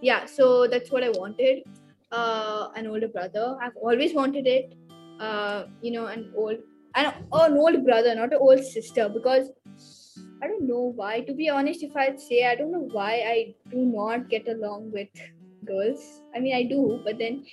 Yeah, 0.01 0.25
so 0.27 0.69
that's 0.69 0.93
what 0.93 1.03
I 1.03 1.11
wanted. 1.11 1.65
Uh, 2.13 2.69
an 2.77 2.87
older 2.87 3.09
brother. 3.09 3.59
I've 3.61 3.77
always 3.77 4.15
wanted 4.15 4.47
it. 4.47 4.75
Uh, 5.19 5.65
you 5.83 5.91
know, 5.91 6.07
an 6.07 6.33
old, 6.37 6.59
an, 6.95 7.13
an 7.33 7.59
old 7.59 7.85
brother, 7.85 8.15
not 8.15 8.33
an 8.33 8.39
old 8.41 8.65
sister, 8.65 9.09
because 9.09 9.51
I 10.41 10.47
don't 10.47 10.69
know 10.69 10.93
why. 10.95 11.21
To 11.23 11.35
be 11.35 11.49
honest, 11.49 11.83
if 11.83 11.97
I'd 11.97 12.21
say, 12.21 12.47
I 12.47 12.55
don't 12.55 12.73
know 12.73 12.89
why 12.93 13.13
I 13.27 13.55
do 13.71 13.79
not 13.79 14.29
get 14.29 14.49
along 14.49 14.93
with 14.93 15.09
girls. 15.65 16.23
I 16.35 16.39
mean, 16.41 16.55
I 16.55 16.63
do, 16.63 17.01
but 17.05 17.19
then 17.19 17.45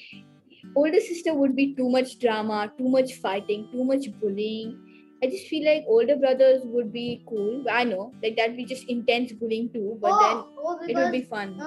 older 0.76 1.00
sister 1.00 1.34
would 1.34 1.56
be 1.56 1.74
too 1.76 1.90
much 1.90 2.20
drama, 2.20 2.72
too 2.78 2.88
much 2.88 3.16
fighting, 3.16 3.68
too 3.72 3.84
much 3.84 4.06
bullying. 4.22 4.78
I 5.24 5.28
just 5.28 5.48
feel 5.48 5.66
like 5.66 5.86
older 5.88 6.16
brothers 6.16 6.62
would 6.66 6.94
be 6.94 7.24
cool. 7.28 7.64
I 7.72 7.84
know, 7.86 8.14
like 8.22 8.36
that'd 8.38 8.56
be 8.56 8.66
just 8.66 8.88
intense 8.88 9.32
bullying 9.32 9.70
too, 9.74 9.98
but 10.02 10.14
then 10.20 10.44
it 10.88 10.96
would 10.96 11.12
be 11.12 11.24
fun. 11.24 11.58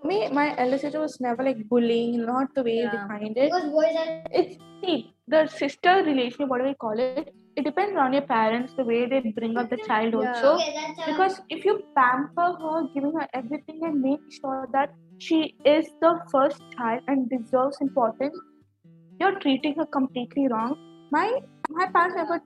For 0.00 0.06
me, 0.06 0.28
my 0.30 0.56
elder 0.56 0.78
sister 0.78 1.00
was 1.00 1.20
never 1.20 1.42
like 1.42 1.68
bullying, 1.68 2.24
not 2.24 2.54
the 2.54 2.62
way 2.62 2.76
you 2.76 2.84
Yeah. 2.84 2.92
defined 2.92 3.36
it. 3.36 3.52
It's 4.32 4.56
see 4.82 5.12
the 5.26 5.46
sister 5.48 6.02
relationship, 6.04 6.48
whatever 6.48 6.70
you 6.70 6.76
call 6.76 6.98
it. 6.98 7.34
It 7.58 7.64
depends 7.64 7.96
on 7.98 8.12
your 8.12 8.22
parents, 8.22 8.72
the 8.76 8.84
way 8.84 9.06
they 9.06 9.20
bring 9.36 9.56
up 9.58 9.68
the 9.70 9.78
child 9.86 10.14
Yeah. 10.14 10.20
also. 10.20 10.50
Because 11.06 11.40
if 11.56 11.64
you 11.68 11.72
pamper 11.96 12.48
her, 12.64 12.82
giving 12.94 13.14
her 13.20 13.26
everything 13.38 13.80
and 13.88 14.00
make 14.00 14.20
sure 14.36 14.68
that 14.74 14.92
she 15.26 15.38
is 15.64 15.88
the 16.04 16.12
first 16.34 16.62
child 16.76 17.02
and 17.08 17.28
deserves 17.32 17.80
importance, 17.86 18.38
you're 19.18 19.40
treating 19.46 19.74
her 19.80 19.86
completely 19.98 20.46
wrong. 20.52 20.76
My 21.16 21.26
my 21.80 21.86
parents 21.96 22.16
never 22.20 22.40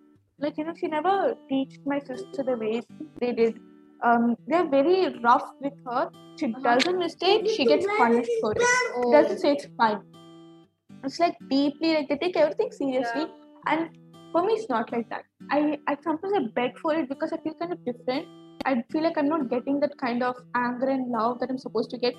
like 0.46 0.56
you 0.62 0.64
know 0.68 0.74
she 0.80 0.90
never 0.96 1.14
teach 1.52 1.78
my 1.94 1.98
sister 2.10 2.48
the 2.50 2.56
way 2.64 2.74
they 3.20 3.32
did. 3.42 3.60
Um, 4.10 4.36
they're 4.46 4.68
very 4.76 4.98
rough 5.30 5.48
with 5.60 5.74
her. 5.90 6.10
She 6.40 6.54
does 6.68 6.86
a 6.86 6.98
mistake, 7.04 7.50
she 7.56 7.66
gets 7.66 7.86
punished 7.98 8.38
for 8.40 8.52
it. 8.52 8.76
Oh, 8.96 9.12
Doesn't 9.12 9.40
say 9.46 9.52
it's 9.58 9.68
fine. 9.76 10.00
It's 11.04 11.20
like 11.20 11.36
deeply 11.50 11.96
like 11.96 12.08
they 12.08 12.16
take 12.16 12.36
everything 12.36 12.70
seriously. 12.72 13.26
And 13.66 13.90
for 14.32 14.42
me, 14.44 14.54
it's 14.54 14.68
not 14.68 14.90
like 14.92 15.08
that. 15.10 15.24
I, 15.50 15.78
I 15.86 15.96
sometimes 16.02 16.32
I 16.36 16.40
beg 16.54 16.78
for 16.78 16.94
it 16.94 17.08
because 17.08 17.32
I 17.32 17.36
feel 17.38 17.54
kind 17.54 17.72
of 17.72 17.84
different. 17.84 18.26
I 18.64 18.82
feel 18.90 19.02
like 19.02 19.18
I'm 19.18 19.28
not 19.28 19.50
getting 19.50 19.80
that 19.80 19.96
kind 19.98 20.22
of 20.22 20.36
anger 20.54 20.88
and 20.88 21.10
love 21.10 21.40
that 21.40 21.50
I'm 21.50 21.58
supposed 21.58 21.90
to 21.90 21.98
get. 21.98 22.14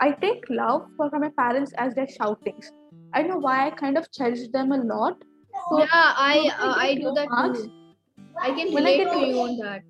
I 0.00 0.12
take 0.12 0.44
love 0.48 0.86
from 0.96 1.10
my 1.20 1.30
parents 1.36 1.72
as 1.78 1.94
their 1.94 2.08
shoutings. 2.08 2.70
I 3.14 3.22
know 3.22 3.38
why 3.38 3.66
I 3.66 3.70
kind 3.70 3.98
of 3.98 4.10
cherish 4.12 4.48
them 4.52 4.72
a 4.72 4.76
lot. 4.76 5.16
So 5.68 5.78
yeah, 5.80 5.86
I 5.92 6.50
uh, 6.58 6.74
I 6.78 6.94
do 6.94 7.12
that 7.14 7.28
marks- 7.30 7.62
too. 7.62 7.72
I 8.40 8.50
can 8.52 8.72
when 8.72 8.84
relate 8.84 9.10
to 9.12 9.18
you 9.18 9.40
on 9.40 9.56
that. 9.58 9.82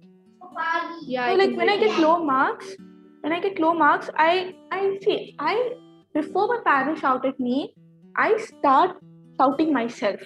Yeah, 1.06 1.30
so 1.30 1.34
like 1.36 1.56
when 1.56 1.68
I 1.68 1.78
get 1.78 1.98
low 1.98 2.24
marks, 2.24 2.74
when 3.20 3.32
I 3.32 3.40
get 3.40 3.58
low 3.60 3.74
marks, 3.74 4.10
I 4.16 4.54
I 4.72 4.98
see 5.02 5.34
I 5.38 5.72
before 6.14 6.48
my 6.48 6.60
parents 6.64 7.02
shout 7.02 7.26
at 7.26 7.38
me, 7.38 7.74
I 8.16 8.36
start 8.38 8.96
shouting 9.40 9.72
myself. 9.72 10.20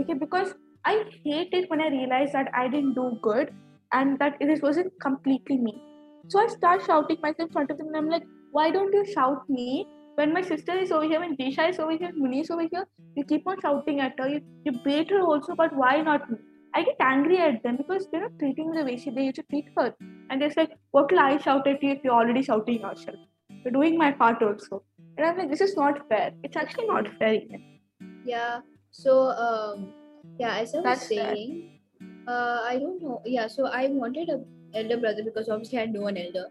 Okay, 0.00 0.14
because 0.14 0.54
I 0.84 1.04
hate 1.24 1.52
it 1.52 1.70
when 1.70 1.80
I 1.80 1.88
realize 1.88 2.32
that 2.32 2.50
I 2.54 2.68
didn't 2.68 2.94
do 2.94 3.18
good 3.22 3.54
and 3.92 4.18
that 4.18 4.38
this 4.40 4.60
wasn't 4.60 4.92
completely 5.00 5.58
me. 5.58 5.80
So 6.28 6.40
I 6.40 6.46
start 6.48 6.84
shouting 6.84 7.18
myself 7.22 7.48
in 7.48 7.52
front 7.52 7.70
of 7.70 7.78
them 7.78 7.88
and 7.88 7.96
I'm 7.96 8.08
like, 8.08 8.24
why 8.50 8.70
don't 8.70 8.92
you 8.92 9.04
shout 9.12 9.48
me? 9.48 9.86
When 10.16 10.32
my 10.32 10.42
sister 10.42 10.76
is 10.78 10.92
over 10.92 11.04
here, 11.04 11.20
when 11.20 11.36
Disha 11.36 11.70
is 11.70 11.78
over 11.78 11.92
here, 11.92 12.10
Muni 12.14 12.40
is 12.40 12.50
over 12.50 12.66
here, 12.70 12.86
you 13.16 13.24
keep 13.24 13.46
on 13.46 13.60
shouting 13.60 14.00
at 14.00 14.18
her, 14.18 14.28
you, 14.28 14.40
you 14.64 14.72
bait 14.84 15.10
her 15.10 15.20
also, 15.20 15.54
but 15.54 15.74
why 15.74 16.00
not 16.02 16.30
me? 16.30 16.38
I 16.74 16.82
get 16.82 16.96
angry 17.00 17.38
at 17.38 17.62
them 17.62 17.76
because 17.76 18.08
they're 18.10 18.22
not 18.22 18.38
treating 18.38 18.70
me 18.70 18.78
the 18.78 18.84
way 18.84 18.96
she 18.96 19.10
they 19.10 19.24
used 19.24 19.36
to 19.36 19.42
treat 19.44 19.66
her. 19.76 19.94
And 20.30 20.42
it's 20.42 20.56
like, 20.56 20.70
what 20.90 21.10
will 21.10 21.20
I 21.20 21.38
shout 21.38 21.66
at 21.66 21.82
you 21.82 21.90
if 21.90 22.00
you're 22.02 22.14
already 22.14 22.42
shouting 22.42 22.80
yourself? 22.80 23.16
You're 23.64 23.72
doing 23.72 23.98
my 23.98 24.10
part 24.12 24.42
also. 24.42 24.82
And 25.16 25.26
I'm 25.26 25.36
like, 25.36 25.50
this 25.50 25.60
is 25.60 25.76
not 25.76 26.08
fair. 26.08 26.32
It's 26.42 26.56
actually 26.56 26.86
not 26.86 27.08
fair 27.18 27.34
even. 27.34 27.78
Yeah. 28.24 28.60
So 28.90 29.30
um 29.30 29.92
yeah, 30.38 30.56
as 30.58 30.74
I 30.74 30.78
was 30.78 30.84
That's 30.84 31.08
saying, 31.08 31.80
uh 32.26 32.60
I 32.68 32.78
don't 32.78 33.02
know. 33.02 33.20
Yeah, 33.24 33.46
so 33.48 33.66
I 33.66 33.86
wanted 33.88 34.28
a 34.28 34.40
elder 34.74 34.96
brother 34.98 35.22
because 35.24 35.48
obviously 35.48 35.78
I 35.78 35.82
had 35.82 35.92
no 35.92 36.02
one 36.02 36.16
elder. 36.16 36.46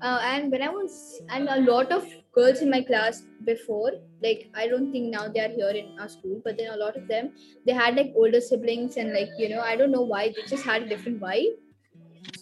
Uh, 0.00 0.20
and 0.22 0.52
when 0.52 0.62
I 0.62 0.68
was 0.68 1.20
and 1.28 1.48
a 1.48 1.60
lot 1.60 1.90
of 1.92 2.06
girls 2.32 2.60
in 2.62 2.70
my 2.70 2.82
class 2.82 3.22
before, 3.44 3.92
like 4.22 4.48
I 4.54 4.68
don't 4.68 4.92
think 4.92 5.10
now 5.10 5.26
they 5.28 5.40
are 5.40 5.48
here 5.48 5.70
in 5.70 5.98
our 6.00 6.08
school, 6.08 6.40
but 6.44 6.56
then 6.56 6.72
a 6.72 6.76
lot 6.76 6.96
of 6.96 7.08
them 7.08 7.32
they 7.66 7.72
had 7.72 7.96
like 7.96 8.12
older 8.16 8.40
siblings 8.40 8.96
and 8.96 9.12
like 9.12 9.30
you 9.38 9.48
know 9.48 9.60
I 9.60 9.76
don't 9.76 9.90
know 9.90 10.06
why 10.14 10.28
they 10.28 10.42
just 10.48 10.64
had 10.64 10.82
a 10.82 10.88
different 10.88 11.20
vibe. 11.20 11.56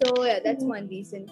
So 0.00 0.24
yeah, 0.24 0.40
that's 0.44 0.64
Mhm. 0.64 0.68
one 0.76 0.88
reason. 0.88 1.26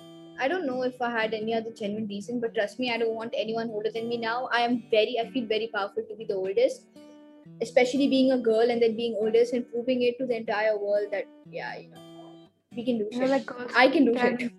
I 0.45 0.49
don't 0.49 0.67
know 0.67 0.83
if 0.83 1.01
I 1.01 1.11
had 1.17 1.35
any 1.35 1.55
other 1.55 1.71
genuine 1.81 2.07
reason, 2.09 2.41
but 2.41 2.55
trust 2.55 2.79
me, 2.81 2.91
I 2.93 2.99
don't 2.99 3.15
want 3.15 3.35
anyone 3.45 3.71
older 3.71 3.91
than 3.97 4.09
me 4.09 4.17
now. 4.17 4.49
I 4.53 4.63
am 4.69 4.83
very, 4.91 5.19
I 5.21 5.31
feel 5.31 5.47
very 5.47 5.69
powerful 5.75 6.05
to 6.09 6.17
be 6.17 6.25
the 6.25 6.35
oldest, 6.35 6.87
especially 7.61 8.09
being 8.09 8.33
a 8.33 8.39
girl 8.39 8.71
and 8.71 8.83
then 8.83 8.97
being 8.97 9.17
oldest 9.21 9.53
and 9.53 9.71
proving 9.71 10.03
it 10.03 10.19
to 10.19 10.27
the 10.27 10.37
entire 10.37 10.77
world 10.79 11.09
that 11.13 11.25
yeah, 11.51 11.77
you 11.79 11.89
know, 11.91 12.49
we 12.77 12.85
can 12.85 12.99
do 12.99 13.09
shit. 13.13 13.29
like 13.29 13.49
I 13.77 13.89
can 13.89 14.05
do 14.07 14.15
can- 14.15 14.39
shit. 14.39 14.53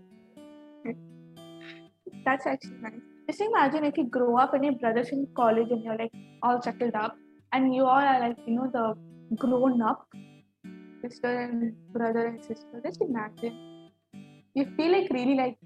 That's 2.26 2.48
actually 2.48 2.78
nice. 2.82 3.02
Just 3.28 3.42
imagine 3.42 3.86
if 3.86 3.98
you 3.98 4.06
grow 4.06 4.38
up 4.38 4.54
and 4.54 4.64
your 4.64 4.74
brother's 4.74 5.10
in 5.10 5.28
college 5.36 5.70
and 5.72 5.84
you're 5.84 5.98
like 5.98 6.12
all 6.44 6.62
settled 6.62 6.96
up 6.96 7.16
and 7.54 7.74
you 7.74 7.84
all 7.84 8.06
are 8.14 8.20
like, 8.20 8.38
you 8.46 8.56
know, 8.56 8.70
the 8.72 9.36
grown 9.36 9.82
up 9.82 10.08
sister 11.02 11.42
and 11.42 11.74
brother 11.92 12.28
and 12.28 12.44
sister. 12.44 12.82
Just 12.84 13.02
imagine. 13.02 13.58
You 14.54 14.66
feel 14.78 14.92
like 14.92 15.12
really 15.12 15.36
like 15.36 15.58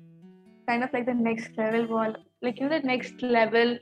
kind 0.67 0.83
of 0.83 0.91
like 0.93 1.05
the 1.05 1.13
next 1.13 1.57
level 1.57 1.87
wall, 1.87 2.13
like 2.41 2.59
you 2.59 2.67
know, 2.67 2.79
the 2.79 2.87
next 2.87 3.21
level 3.21 3.77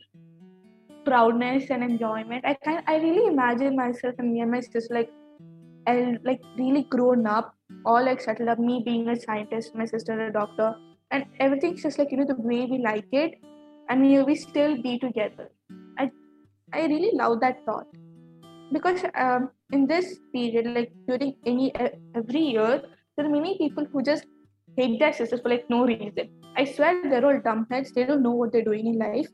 proudness 1.08 1.70
and 1.70 1.84
enjoyment. 1.84 2.46
I 2.46 2.54
kind 2.66 2.84
I 2.88 2.98
really 2.98 3.28
imagine 3.28 3.76
myself 3.76 4.16
and 4.20 4.34
me 4.34 4.42
and 4.42 4.52
my 4.52 4.62
sister 4.62 4.96
like 5.00 5.10
and 5.88 6.20
like 6.24 6.42
really 6.58 6.84
grown 6.96 7.26
up, 7.26 7.54
all 7.86 8.04
like 8.04 8.22
settled 8.22 8.50
up, 8.50 8.60
me 8.60 8.82
being 8.86 9.08
a 9.10 9.20
scientist, 9.20 9.76
my 9.76 9.86
sister 9.86 10.20
a 10.28 10.32
doctor, 10.32 10.76
and 11.12 11.26
everything's 11.40 11.84
just 11.84 11.98
like 11.98 12.12
you 12.12 12.18
know 12.18 12.28
the 12.34 12.42
way 12.50 12.66
we 12.66 12.80
like 12.80 13.08
it 13.12 13.36
and 13.90 14.02
we, 14.02 14.22
we 14.24 14.36
still 14.36 14.82
be 14.82 15.00
together. 15.00 15.50
I 15.98 16.12
i 16.74 16.86
really 16.94 17.12
love 17.14 17.40
that 17.42 17.64
thought. 17.66 17.88
Because 18.74 19.04
um, 19.16 19.50
in 19.72 19.88
this 19.88 20.20
period 20.34 20.66
like 20.78 20.92
during 21.08 21.36
any 21.46 21.74
every 22.16 22.42
year 22.56 22.82
there 23.16 23.26
are 23.26 23.30
many 23.30 23.58
people 23.58 23.86
who 23.92 24.04
just 24.04 24.26
hate 24.76 25.00
their 25.00 25.14
sisters 25.14 25.40
for 25.42 25.50
like 25.50 25.70
no 25.70 25.86
reason. 25.86 26.30
I 26.58 26.66
swear 26.66 27.02
they're 27.10 27.26
all 27.26 27.40
dumbheads. 27.48 27.94
They 27.94 28.04
don't 28.04 28.24
know 28.24 28.32
what 28.42 28.52
they're 28.52 28.70
doing 28.72 28.88
in 28.88 29.00
life 29.00 29.30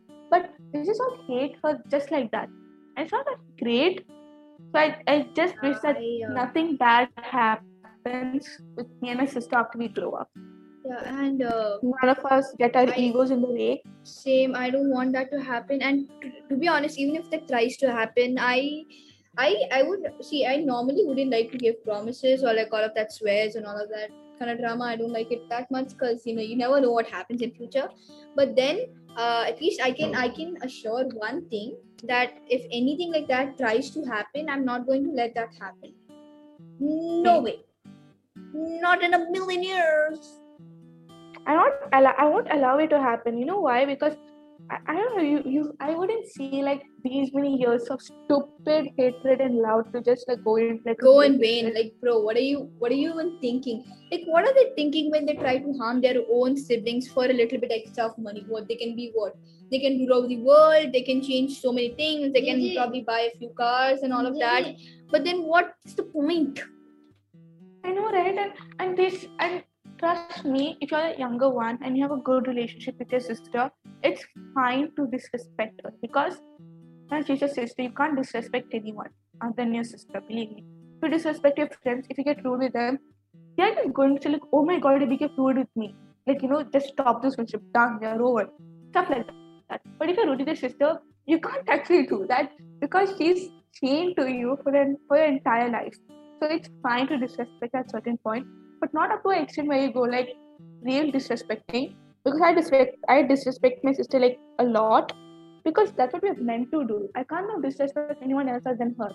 they 0.73 0.83
just 0.83 1.01
all 1.01 1.17
hate 1.27 1.55
her 1.63 1.81
just 1.89 2.11
like 2.11 2.31
that 2.31 2.49
and 2.97 3.05
it's 3.05 3.11
not 3.11 3.25
that 3.25 3.39
great 3.61 4.05
so 4.71 4.79
i, 4.79 4.97
I 5.07 5.27
just 5.35 5.61
wish 5.61 5.77
that 5.83 5.97
I, 5.97 6.21
uh, 6.27 6.33
nothing 6.33 6.75
bad 6.77 7.09
happens 7.17 8.47
with 8.75 8.87
me 9.01 9.09
and 9.09 9.19
my 9.19 9.25
sister 9.25 9.55
after 9.55 9.77
we 9.77 9.87
grow 9.87 10.11
up 10.11 10.29
yeah, 10.85 11.19
and 11.21 11.41
uh, 11.41 11.77
none 11.81 12.09
of 12.09 12.25
us 12.25 12.53
get 12.59 12.75
our 12.75 12.89
I- 12.89 12.95
egos 12.97 13.31
in 13.31 13.41
the 13.41 13.47
way. 13.47 13.81
same. 14.03 14.53
I 14.53 14.69
don't 14.69 14.89
want 14.89 15.13
that 15.13 15.31
to 15.31 15.39
happen. 15.41 15.81
And 15.81 16.09
to, 16.21 16.29
to 16.49 16.57
be 16.57 16.67
honest, 16.67 16.99
even 16.99 17.15
if 17.15 17.29
that 17.31 17.47
tries 17.47 17.77
to 17.77 17.91
happen, 17.91 18.37
I. 18.37 18.83
I, 19.35 19.55
I 19.71 19.81
would 19.81 20.01
see 20.21 20.45
I 20.45 20.57
normally 20.57 21.05
wouldn't 21.05 21.31
like 21.31 21.51
to 21.53 21.57
give 21.57 21.83
promises 21.83 22.43
or 22.43 22.53
like 22.53 22.67
all 22.71 22.83
of 22.83 22.93
that 22.93 23.11
swears 23.11 23.55
and 23.55 23.65
all 23.65 23.81
of 23.81 23.89
that 23.89 24.11
kind 24.37 24.51
of 24.51 24.59
drama. 24.59 24.83
I 24.83 24.95
don't 24.95 25.11
like 25.11 25.31
it 25.31 25.49
that 25.49 25.71
much 25.71 25.89
because 25.89 26.27
you 26.27 26.35
know 26.35 26.43
you 26.43 26.55
never 26.55 26.79
know 26.79 26.91
what 26.91 27.07
happens 27.07 27.41
in 27.41 27.49
future. 27.49 27.89
But 28.35 28.55
then 28.55 28.85
uh, 29.17 29.45
at 29.47 29.61
least 29.61 29.81
I 29.81 29.91
can 29.91 30.15
I 30.15 30.29
can 30.29 30.57
assure 30.61 31.05
one 31.13 31.47
thing 31.49 31.77
that 32.03 32.33
if 32.47 32.65
anything 32.71 33.11
like 33.11 33.27
that 33.27 33.57
tries 33.57 33.91
to 33.91 34.03
happen, 34.03 34.49
I'm 34.49 34.65
not 34.65 34.85
going 34.85 35.03
to 35.05 35.11
let 35.11 35.35
that 35.35 35.53
happen. 35.59 35.93
No 36.79 37.41
way. 37.41 37.65
Not 38.53 39.03
in 39.03 39.13
a 39.13 39.29
million 39.31 39.63
years. 39.63 40.39
I 41.45 41.55
won't 41.55 41.75
allow 41.91 42.13
I 42.17 42.25
won't 42.25 42.51
allow 42.51 42.77
it 42.77 42.89
to 42.89 42.99
happen. 42.99 43.37
You 43.37 43.45
know 43.45 43.59
why? 43.59 43.85
Because 43.85 44.15
I, 44.69 44.77
I 44.87 44.93
don't 44.95 45.17
know, 45.17 45.23
you, 45.23 45.43
you 45.45 45.75
I 45.79 45.95
wouldn't 45.95 46.27
see 46.27 46.63
like 46.63 46.83
these 47.03 47.33
many 47.33 47.57
years 47.59 47.83
of 47.93 48.01
stupid 48.01 48.89
hatred 48.97 49.41
and 49.41 49.57
love 49.57 49.91
to 49.93 50.01
just 50.01 50.27
like 50.27 50.43
go 50.43 50.55
in 50.57 50.79
like 50.85 50.99
Go 50.99 51.21
in 51.21 51.37
blade. 51.37 51.63
vain. 51.65 51.73
Like, 51.73 51.93
bro, 52.01 52.19
what 52.19 52.35
are 52.37 52.47
you 52.51 52.71
what 52.79 52.91
are 52.91 52.95
you 52.95 53.11
even 53.13 53.37
thinking? 53.41 53.83
Like, 54.11 54.21
what 54.25 54.45
are 54.47 54.53
they 54.53 54.71
thinking 54.75 55.11
when 55.11 55.25
they 55.25 55.35
try 55.35 55.57
to 55.57 55.73
harm 55.79 56.01
their 56.01 56.21
own 56.31 56.55
siblings 56.57 57.07
for 57.07 57.25
a 57.25 57.33
little 57.33 57.59
bit 57.59 57.71
extra 57.71 58.05
of 58.05 58.17
money? 58.17 58.45
What 58.47 58.67
they 58.67 58.75
can 58.75 58.95
be 58.95 59.11
what? 59.13 59.35
They 59.71 59.79
can 59.79 59.97
rule 59.99 60.13
over 60.19 60.27
the 60.27 60.37
world, 60.37 60.93
they 60.93 61.01
can 61.01 61.21
change 61.21 61.59
so 61.59 61.71
many 61.73 61.89
things, 61.95 62.31
they 62.33 62.41
can 62.45 62.59
Gigi. 62.61 62.75
probably 62.75 63.01
buy 63.01 63.21
a 63.33 63.37
few 63.37 63.49
cars 63.57 64.01
and 64.03 64.13
all 64.13 64.25
of 64.25 64.37
that. 64.39 64.67
But 65.11 65.23
then 65.23 65.43
what's 65.43 65.95
the 65.95 66.03
point? 66.03 66.61
I 67.83 67.91
know, 67.91 68.09
right? 68.11 68.37
And 68.37 68.51
and 68.79 68.97
this 68.97 69.25
and 69.39 69.63
trust 69.97 70.45
me, 70.45 70.77
if 70.81 70.91
you're 70.91 70.99
a 70.99 71.17
younger 71.17 71.49
one 71.49 71.79
and 71.81 71.97
you 71.97 72.03
have 72.03 72.11
a 72.11 72.21
good 72.31 72.47
relationship 72.47 72.97
with 72.99 73.11
your 73.11 73.21
sister, 73.21 73.69
it's 74.03 74.23
fine 74.53 74.91
to 74.95 75.07
disrespect 75.07 75.81
her 75.83 75.91
because 76.01 76.41
when 77.09 77.25
she's 77.25 77.41
your 77.41 77.49
sister, 77.49 77.83
you 77.83 77.91
can't 77.91 78.15
disrespect 78.15 78.73
anyone 78.73 79.09
other 79.41 79.53
than 79.57 79.73
your 79.73 79.83
sister. 79.83 80.21
Believe 80.27 80.51
me. 80.51 80.65
To 81.03 81.09
disrespect 81.09 81.57
your 81.57 81.69
friends, 81.81 82.07
if 82.09 82.17
you 82.17 82.23
get 82.23 82.43
rude 82.43 82.59
with 82.59 82.73
them, 82.73 82.99
they're 83.57 83.89
going 83.89 84.15
to 84.15 84.21
say 84.21 84.29
like, 84.29 84.47
"Oh 84.51 84.63
my 84.65 84.79
God, 84.79 85.01
you 85.01 85.07
became 85.07 85.35
rude 85.37 85.57
with 85.57 85.75
me." 85.75 85.95
Like 86.27 86.41
you 86.41 86.49
know, 86.49 86.63
just 86.75 86.93
stop 86.93 87.21
this 87.21 87.35
friendship. 87.35 87.63
Done. 87.73 87.97
They're 88.01 88.21
over. 88.21 88.45
Stuff 88.91 89.09
like 89.09 89.27
that. 89.27 89.81
But 89.99 90.09
if 90.09 90.17
you're 90.17 90.27
rude 90.27 90.39
with 90.39 90.47
your 90.47 90.55
sister, 90.55 90.93
you 91.25 91.39
can't 91.39 91.69
actually 91.69 92.07
do 92.07 92.25
that 92.29 92.51
because 92.79 93.13
she's 93.17 93.49
chained 93.73 94.15
to 94.17 94.29
you 94.29 94.57
for 94.63 94.71
the 94.71 94.95
for 95.07 95.17
your 95.17 95.27
entire 95.27 95.69
life. 95.69 95.95
So 96.41 96.49
it's 96.57 96.69
fine 96.81 97.07
to 97.07 97.17
disrespect 97.17 97.75
at 97.75 97.91
certain 97.91 98.17
point, 98.17 98.47
but 98.79 98.93
not 98.93 99.11
up 99.11 99.23
to 99.23 99.29
an 99.29 99.43
extent 99.43 99.67
where 99.67 99.81
you 99.81 99.91
go 99.93 100.01
like 100.01 100.33
real 100.81 101.11
disrespecting. 101.11 101.95
Because 102.23 102.41
I 102.41 102.53
disrespect 102.53 102.97
I 103.09 103.21
disrespect 103.23 103.83
my 103.83 103.93
sister 103.93 104.19
like 104.19 104.39
a 104.59 104.63
lot 104.63 105.13
because 105.63 105.91
that's 105.93 106.13
what 106.13 106.23
we're 106.23 106.35
meant 106.35 106.71
to 106.71 106.85
do. 106.85 107.09
I 107.15 107.23
can't 107.23 107.47
now 107.47 107.59
disrespect 107.59 108.21
anyone 108.21 108.49
else 108.49 108.63
other 108.65 108.77
than 108.77 108.95
her. 108.99 109.11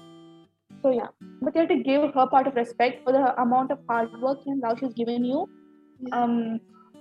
So 0.82 0.90
yeah. 0.90 1.08
But 1.42 1.54
you 1.54 1.60
have 1.60 1.70
to 1.70 1.82
give 1.82 2.14
her 2.14 2.26
part 2.26 2.46
of 2.46 2.54
respect 2.54 3.04
for 3.04 3.12
the 3.12 3.40
amount 3.40 3.70
of 3.70 3.78
hard 3.88 4.10
work 4.20 4.38
and 4.46 4.60
love 4.60 4.78
she's 4.80 4.94
given 4.94 5.24
you. 5.24 5.48
Um 6.12 6.60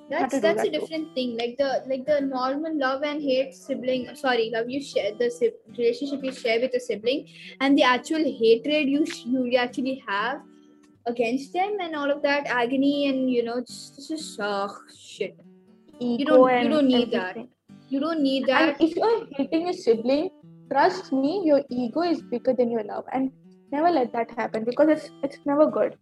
that's 0.09 0.39
that's 0.39 0.61
a 0.61 0.63
that 0.63 0.63
too. 0.65 0.71
different 0.79 1.13
thing 1.15 1.37
like 1.37 1.57
the 1.57 1.83
like 1.87 2.05
the 2.05 2.21
normal 2.21 2.77
love 2.79 3.03
and 3.03 3.21
hate 3.21 3.53
sibling 3.53 4.07
sorry 4.15 4.49
love 4.53 4.69
you 4.69 4.81
share 4.81 5.11
the 5.21 5.29
relationship 5.77 6.23
you 6.23 6.31
share 6.31 6.61
with 6.61 6.73
a 6.73 6.79
sibling 6.79 7.27
and 7.59 7.77
the 7.77 7.83
actual 7.83 8.23
hatred 8.23 8.87
you 8.87 9.05
sh- 9.05 9.25
you 9.25 9.57
actually 9.57 10.01
have 10.07 10.39
against 11.07 11.51
them 11.51 11.75
and 11.81 11.93
all 11.93 12.09
of 12.09 12.21
that 12.21 12.47
agony 12.47 13.09
and 13.09 13.29
you 13.29 13.43
know 13.43 13.59
this 13.59 14.09
is 14.09 14.39
uh, 14.39 14.69
shit 14.97 15.37
ego 15.99 16.37
don't- 16.37 16.63
you 16.63 16.69
don't 16.69 16.87
need 16.87 17.11
that. 17.11 17.35
You 17.89 17.99
don't 17.99 18.21
need 18.21 18.45
that 18.47 18.61
And 18.79 18.89
if 18.89 18.95
you're 18.95 19.27
hating 19.37 19.63
your 19.63 19.73
sibling, 19.73 20.29
trust 20.71 21.11
me, 21.13 21.41
your 21.45 21.63
ego 21.69 22.01
is 22.01 22.21
bigger 22.21 22.53
than 22.53 22.71
your 22.71 22.83
love. 22.83 23.05
And 23.13 23.31
never 23.71 23.89
let 23.91 24.11
that 24.13 24.31
happen 24.31 24.63
because 24.63 24.89
it's 24.89 25.09
it's 25.23 25.39
never 25.45 25.69
good. 25.69 25.97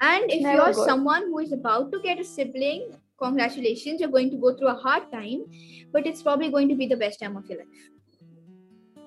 And 0.00 0.30
if 0.30 0.42
Never 0.42 0.56
you're 0.56 0.72
good. 0.74 0.86
someone 0.90 1.24
who 1.30 1.38
is 1.40 1.52
about 1.52 1.92
to 1.92 2.00
get 2.02 2.18
a 2.20 2.24
sibling, 2.24 2.84
congratulations, 3.22 4.00
you're 4.00 4.10
going 4.10 4.30
to 4.30 4.36
go 4.36 4.54
through 4.56 4.68
a 4.68 4.74
hard 4.74 5.10
time, 5.12 5.44
but 5.92 6.06
it's 6.06 6.22
probably 6.22 6.50
going 6.50 6.68
to 6.68 6.74
be 6.74 6.86
the 6.86 6.96
best 6.96 7.20
time 7.20 7.36
of 7.36 7.46
your 7.50 7.58
life. 7.58 7.88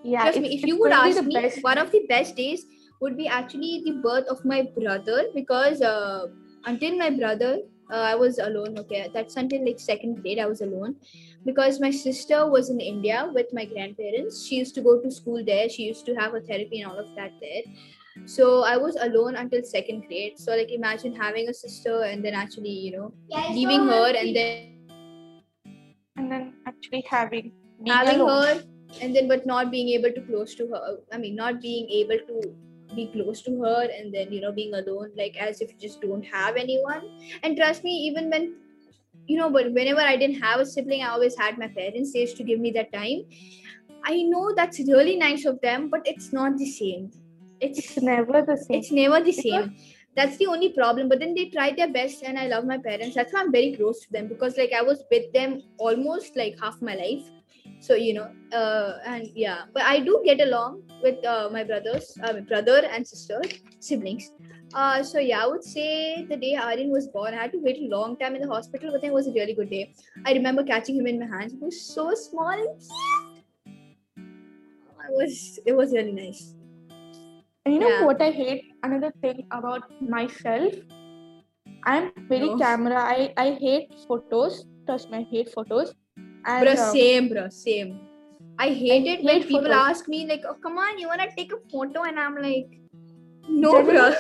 Yeah. 0.04 0.22
Trust 0.24 0.40
me, 0.42 0.54
if 0.56 0.64
you 0.66 0.80
would 0.80 0.92
going 0.92 1.14
to 1.14 1.14
be 1.14 1.18
ask 1.18 1.24
me, 1.26 1.42
best- 1.42 1.64
one 1.64 1.78
of 1.78 1.92
the 1.92 2.06
best 2.08 2.36
days 2.36 2.66
would 3.02 3.18
be 3.18 3.28
actually 3.28 3.82
the 3.86 3.94
birth 4.04 4.28
of 4.28 4.44
my 4.46 4.62
brother 4.78 5.26
because 5.34 5.82
uh, 5.82 6.28
until 6.66 6.98
my 6.98 7.10
brother, 7.10 7.60
uh, 7.92 7.96
I 7.96 8.16
was 8.16 8.38
alone. 8.40 8.78
Okay, 8.80 9.10
that's 9.14 9.36
until 9.36 9.66
like 9.66 9.80
second 9.80 10.22
grade, 10.22 10.40
I 10.40 10.46
was 10.46 10.62
alone 10.62 10.96
because 11.46 11.80
my 11.80 11.92
sister 11.92 12.48
was 12.48 12.70
in 12.70 12.80
India 12.80 13.30
with 13.34 13.48
my 13.54 13.66
grandparents. 13.66 14.46
She 14.46 14.56
used 14.56 14.76
to 14.76 14.82
go 14.82 15.00
to 15.00 15.12
school 15.12 15.44
there. 15.44 15.70
She 15.70 15.84
used 15.84 16.06
to 16.06 16.16
have 16.16 16.34
a 16.34 16.42
therapy 16.42 16.82
and 16.82 16.92
all 16.92 16.98
of 16.98 17.16
that 17.16 17.32
there. 17.42 17.64
So 18.26 18.64
I 18.64 18.78
was 18.78 18.96
alone 18.96 19.36
until 19.36 19.64
second 19.64 20.08
grade. 20.08 20.38
So 20.38 20.56
like 20.56 20.72
imagine 20.72 21.16
having 21.16 21.50
a 21.50 21.54
sister 21.54 22.04
and 22.04 22.24
then 22.24 22.34
actually 22.34 22.70
you 22.70 22.92
know 22.98 23.14
yeah, 23.30 23.50
leaving 23.50 23.88
her 23.88 24.14
and 24.16 24.36
then 24.36 24.74
and 26.16 26.32
then 26.32 26.54
actually 26.68 27.04
having 27.10 27.52
being 27.84 27.96
having 27.96 28.20
alone. 28.20 28.58
her 28.58 28.64
and 29.02 29.16
then 29.16 29.28
but 29.28 29.46
not 29.46 29.72
being 29.72 29.90
able 29.90 30.12
to 30.12 30.22
close 30.22 30.56
to 30.56 30.68
her 30.68 30.98
i 31.12 31.18
mean 31.18 31.36
not 31.36 31.62
being 31.62 31.90
able 31.90 32.20
to 32.28 32.56
be 32.96 33.08
close 33.14 33.42
to 33.42 33.60
her 33.62 33.88
and 33.98 34.14
then 34.14 34.32
you 34.32 34.40
know 34.40 34.52
being 34.52 34.74
alone 34.76 35.10
like 35.18 35.36
as 35.38 35.62
if 35.62 35.72
you 35.72 35.80
just 35.80 36.02
don't 36.02 36.24
have 36.24 36.56
anyone 36.56 37.02
and 37.42 37.58
trust 37.58 37.84
me 37.84 37.92
even 37.92 38.30
when 38.30 38.54
you 39.28 39.38
know 39.38 39.50
but 39.50 39.72
whenever 39.74 40.02
i 40.02 40.16
didn't 40.18 40.42
have 40.42 40.60
a 40.60 40.66
sibling 40.66 41.02
i 41.02 41.10
always 41.10 41.36
had 41.38 41.58
my 41.58 41.68
parents 41.68 42.14
they 42.14 42.22
used 42.22 42.38
to 42.38 42.44
give 42.44 42.60
me 42.60 42.72
that 42.72 42.92
time. 42.94 43.24
I 44.06 44.24
know 44.24 44.54
that's 44.56 44.80
really 44.80 45.16
nice 45.16 45.46
of 45.46 45.60
them 45.62 45.90
but 45.90 46.02
it's 46.06 46.34
not 46.34 46.58
the 46.58 46.66
same. 46.70 47.12
It's 47.62 47.80
It's 47.80 48.02
never 48.02 48.42
the 48.42 48.58
same. 48.58 48.78
it's 48.80 48.92
never 48.92 49.20
the 49.20 49.32
Because- 49.32 49.44
same. 49.44 49.76
That's 50.18 50.36
the 50.38 50.48
only 50.54 50.70
problem 50.74 51.08
but 51.10 51.20
then 51.22 51.34
they 51.36 51.46
tried 51.54 51.78
their 51.78 51.92
best 51.94 52.24
and 52.24 52.38
i 52.38 52.48
love 52.48 52.66
my 52.72 52.78
parents. 52.88 53.16
That's 53.16 53.32
why 53.34 53.40
i'm 53.44 53.52
very 53.54 53.70
close 53.78 54.02
to 54.02 54.12
them 54.16 54.28
because 54.34 54.58
like 54.64 54.74
i 54.80 54.82
was 54.90 55.00
with 55.14 55.32
them 55.38 55.56
almost 55.88 56.36
like 56.42 56.60
half 56.66 56.82
my 56.90 56.96
life 57.04 57.24
so 57.86 57.96
you 58.08 58.14
know 58.18 58.28
uh 58.60 58.92
and 59.14 59.30
yeah 59.44 59.62
but 59.74 59.84
i 59.94 60.00
do 60.08 60.14
get 60.26 60.40
along 60.48 60.82
with 61.06 61.24
uh, 61.34 61.50
my 61.56 61.64
brothers 61.70 62.06
uh, 62.24 62.32
my 62.38 62.44
brother 62.52 62.78
and 62.94 63.08
sister 63.14 63.40
siblings 63.88 64.32
uh 64.74 65.04
so 65.12 65.20
yeah 65.30 65.44
i 65.44 65.48
would 65.54 65.64
say 65.64 66.26
the 66.30 66.38
day 66.44 66.54
Aryan 66.66 66.92
was 66.98 67.08
born 67.16 67.34
i 67.34 67.42
had 67.44 67.52
to 67.56 67.62
wait 67.68 67.78
a 67.86 67.88
long 67.96 68.16
time 68.24 68.36
in 68.38 68.42
the 68.46 68.52
hospital 68.56 68.92
but 68.94 69.02
then 69.02 69.12
it 69.12 69.18
was 69.20 69.28
a 69.28 69.34
really 69.40 69.56
good 69.62 69.70
day 69.70 69.84
i 70.26 70.34
remember 70.40 70.64
catching 70.74 70.96
him 71.02 71.08
in 71.14 71.20
my 71.24 71.30
hands 71.36 71.54
he 71.54 71.60
was 71.66 71.82
so 71.82 72.06
small 72.26 72.64
and 72.66 72.74
cute 72.88 73.44
i 75.08 75.12
was 75.20 75.60
it 75.66 75.76
was 75.84 75.92
really 76.00 76.18
nice 76.26 76.44
And 77.66 77.74
you 77.74 77.80
know 77.82 77.90
Yeah. 77.90 78.06
what 78.08 78.22
I 78.24 78.32
hate? 78.38 78.64
Another 78.86 79.10
thing 79.24 79.38
about 79.58 79.84
myself. 80.14 80.74
I'm 81.92 82.10
very 82.32 82.50
No. 82.50 82.58
camera. 82.64 83.04
I 83.12 83.28
I 83.44 83.46
hate 83.62 83.94
photos. 84.08 84.58
Trust 84.90 85.14
me, 85.14 85.20
I 85.20 85.28
hate 85.30 85.52
photos. 85.54 85.94
And 86.46 86.66
bro 86.66 86.76
same 86.92 87.30
bro 87.30 87.50
same 87.50 88.00
i 88.60 88.70
hate 88.70 89.08
it 89.14 89.24
when 89.24 89.36
hate 89.36 89.48
people 89.48 89.62
photos. 89.64 89.90
ask 89.90 90.08
me 90.08 90.28
like 90.28 90.42
oh 90.48 90.56
come 90.64 90.78
on 90.78 91.00
you 91.00 91.08
want 91.08 91.22
to 91.22 91.30
take 91.36 91.52
a 91.54 91.60
photo 91.72 92.04
and 92.04 92.20
i'm 92.20 92.36
like 92.42 92.80
no 93.50 93.72
Generally, 93.72 93.94
bro 93.94 94.14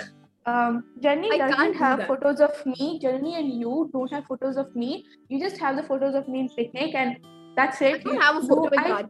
um, 0.45 0.83
Jenny 0.99 1.29
I 1.31 1.37
doesn't 1.37 1.57
can't 1.57 1.73
do 1.73 1.79
have 1.79 1.99
that. 1.99 2.07
photos 2.09 2.41
of 2.41 2.65
me. 2.65 2.99
Jenny 2.99 3.35
and 3.35 3.53
you 3.61 3.89
don't 3.93 4.11
have 4.11 4.25
photos 4.25 4.57
of 4.57 4.75
me. 4.75 5.05
You 5.29 5.39
just 5.39 5.57
have 5.57 5.77
the 5.77 5.83
photos 5.83 6.15
of 6.15 6.27
me 6.27 6.41
in 6.41 6.49
picnic, 6.49 6.93
and 6.95 7.15
that's 7.55 7.81
i 7.81 7.85
it. 7.85 8.03
don't 8.03 8.15
You- 8.15 8.19
have 8.19 8.35
a 8.35 8.41
photo 8.41 8.63
with 8.63 8.73
I- 8.77 9.05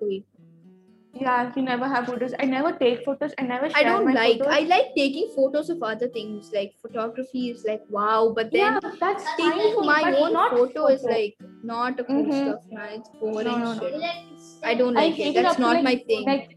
Yeah, 1.15 1.51
you 1.55 1.63
never 1.63 1.87
have 1.87 2.05
photos. 2.05 2.35
I 2.39 2.45
never 2.45 2.71
take 2.73 3.03
photos. 3.05 3.33
I 3.39 3.43
never 3.43 3.67
share 3.69 3.79
i 3.79 3.83
don't 3.83 4.13
like 4.13 4.37
photos. 4.39 4.53
i 4.53 4.59
like 4.73 4.93
taking 4.95 5.31
photos 5.35 5.71
of 5.71 5.81
other 5.81 6.07
things 6.19 6.51
like 6.53 6.73
photography 6.81 7.49
is 7.49 7.65
like 7.67 7.81
wow 7.89 8.31
but 8.35 8.51
then 8.51 8.79
yeah, 8.83 8.91
that's 8.99 9.25
taking 9.37 9.75
my 9.89 10.15
own 10.17 10.33
not 10.33 10.51
photo, 10.51 10.87
is 10.87 11.03
like 11.03 11.35
not 11.63 11.99
a 11.99 12.03
cool 12.03 12.23
Mhm. 12.23 12.41
stuff 12.41 12.61
man 12.77 12.99
it's 12.99 13.09
boring 13.21 13.47
No, 13.47 13.57
no, 13.57 13.73
no. 13.73 13.79
shit 13.79 14.69
i 14.71 14.75
don't 14.81 14.93
like 15.01 15.13
hate 15.21 15.27
it 15.27 15.39
it 15.39 15.43
that's 15.43 15.53
up 15.53 15.57
to, 15.57 15.61
not 15.67 15.75
like, 15.77 15.83
my 15.89 15.95
thing 16.07 16.25
Like, 16.31 16.49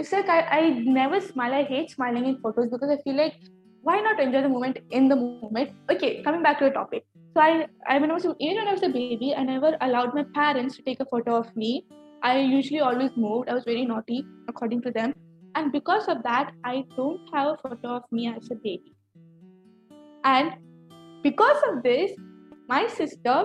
it's 0.00 0.12
like 0.12 0.28
I, 0.34 0.40
I 0.58 0.60
never 0.98 1.20
smile. 1.20 1.52
I 1.52 1.62
hate 1.64 1.90
smiling 1.90 2.26
in 2.28 2.36
photos 2.44 2.68
because 2.74 2.90
I 2.92 2.96
feel 3.02 3.16
like 3.16 3.34
why 3.82 3.96
not 4.00 4.20
enjoy 4.20 4.40
the 4.42 4.48
moment 4.48 4.78
in 4.90 5.08
the 5.08 5.16
moment? 5.16 5.70
Okay, 5.92 6.22
coming 6.22 6.42
back 6.42 6.58
to 6.60 6.64
the 6.66 6.70
topic. 6.70 7.04
So 7.34 7.42
I, 7.42 7.66
I 7.86 7.98
when 7.98 8.10
I 8.10 8.14
was 8.14 8.26
even 8.38 8.56
when 8.60 8.68
I 8.68 8.72
was 8.72 8.82
a 8.82 8.88
baby, 8.88 9.34
I 9.34 9.42
never 9.42 9.76
allowed 9.80 10.14
my 10.14 10.24
parents 10.34 10.76
to 10.76 10.82
take 10.82 11.00
a 11.00 11.06
photo 11.12 11.36
of 11.36 11.54
me. 11.54 11.84
I 12.22 12.38
usually 12.40 12.80
always 12.80 13.10
moved. 13.16 13.50
I 13.50 13.54
was 13.58 13.64
very 13.64 13.84
naughty 13.84 14.24
according 14.48 14.82
to 14.88 14.90
them, 14.90 15.14
and 15.54 15.70
because 15.72 16.08
of 16.08 16.22
that, 16.22 16.52
I 16.64 16.84
don't 16.96 17.20
have 17.34 17.52
a 17.52 17.56
photo 17.68 17.94
of 17.96 18.04
me 18.10 18.26
as 18.28 18.50
a 18.50 18.54
baby. 18.54 18.94
And 20.24 20.52
because 21.22 21.62
of 21.70 21.82
this, 21.82 22.12
my 22.68 22.86
sister 22.86 23.38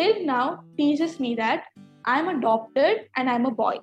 till 0.00 0.24
now 0.24 0.64
teases 0.78 1.20
me 1.20 1.34
that 1.34 1.64
I'm 2.06 2.28
adopted 2.28 3.00
and 3.16 3.28
I'm 3.28 3.46
a 3.46 3.50
boy. 3.50 3.74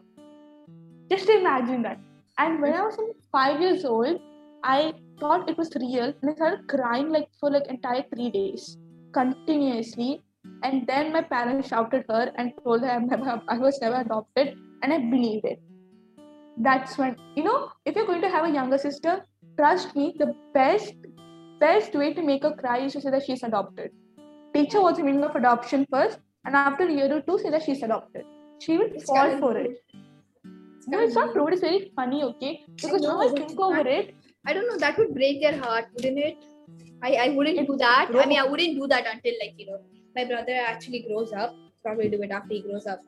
Just 1.11 1.29
imagine 1.29 1.83
that. 1.83 1.99
And 2.39 2.61
when 2.61 2.73
I 2.73 2.81
was 2.81 2.97
five 3.31 3.61
years 3.61 3.85
old, 3.85 4.19
I 4.63 4.93
thought 5.19 5.49
it 5.49 5.57
was 5.57 5.69
real 5.75 6.13
and 6.21 6.31
I 6.31 6.33
started 6.33 6.67
crying 6.67 7.09
like 7.09 7.27
for 7.39 7.51
like 7.51 7.67
entire 7.67 8.03
three 8.13 8.31
days 8.31 8.77
continuously. 9.13 10.23
And 10.63 10.87
then 10.87 11.13
my 11.13 11.21
parents 11.21 11.69
shouted 11.69 12.05
her 12.09 12.31
and 12.37 12.51
told 12.63 12.81
her 12.81 12.89
I'm 12.89 13.07
never, 13.13 13.41
I 13.47 13.57
was 13.59 13.79
never 13.81 14.01
adopted, 14.01 14.57
and 14.81 14.93
I 14.93 14.97
believed 14.97 15.45
it. 15.45 15.61
That's 16.57 16.97
when 16.97 17.15
you 17.35 17.43
know 17.43 17.69
if 17.85 17.95
you're 17.95 18.07
going 18.07 18.21
to 18.21 18.29
have 18.29 18.45
a 18.45 18.51
younger 18.51 18.77
sister, 18.77 19.21
trust 19.57 19.95
me, 19.95 20.15
the 20.17 20.33
best 20.53 20.93
best 21.59 21.93
way 21.93 22.13
to 22.13 22.23
make 22.23 22.43
her 22.43 22.55
cry 22.55 22.79
is 22.85 22.93
to 22.93 23.01
say 23.01 23.11
that 23.11 23.23
she's 23.25 23.43
adopted. 23.43 23.91
Teach 24.57 24.73
her 24.73 24.81
what's 24.81 24.97
the 24.99 25.03
meaning 25.07 25.23
of 25.29 25.35
adoption 25.35 25.85
first, 25.91 26.19
and 26.45 26.55
after 26.55 26.85
a 26.85 26.91
year 26.99 27.09
or 27.17 27.21
two, 27.21 27.37
say 27.43 27.49
that 27.55 27.63
she's 27.63 27.83
adopted. 27.87 28.25
she 28.65 28.75
will 28.77 28.87
It's 28.99 29.03
fall 29.09 29.33
for 29.41 29.55
it. 29.57 29.73
It's 29.73 30.87
No, 30.93 30.99
it's 31.07 31.15
not 31.15 31.35
rude. 31.35 31.53
It's 31.53 31.61
very 31.61 31.91
funny, 31.95 32.23
okay? 32.27 32.51
Because 32.83 33.03
now 33.07 33.17
I 33.25 33.27
think 33.33 33.59
over 33.59 33.75
not- 33.83 33.87
it. 33.97 34.15
I 34.45 34.53
don't 34.53 34.67
know. 34.69 34.77
That 34.85 34.97
would 35.01 35.13
break 35.17 35.41
their 35.41 35.57
heart, 35.63 35.85
wouldn't 35.95 36.17
it? 36.29 36.37
I, 37.03 37.11
I 37.25 37.29
wouldn't 37.35 37.59
It 37.63 37.67
do 37.67 37.75
that. 37.81 38.09
would 38.13 38.23
I 38.23 38.25
mean, 38.31 38.39
I 38.39 38.45
wouldn't 38.53 38.79
do 38.81 38.87
that 38.93 39.05
until 39.13 39.35
like 39.41 39.53
you 39.63 39.67
know 39.67 39.79
my 40.15 40.25
brother 40.31 40.55
actually 40.71 41.01
grows 41.07 41.33
up. 41.43 41.53
Probably 41.83 42.09
do 42.15 42.21
it 42.27 42.31
after 42.39 42.53
he 42.55 42.61
grows 42.61 42.87
up. 42.93 43.01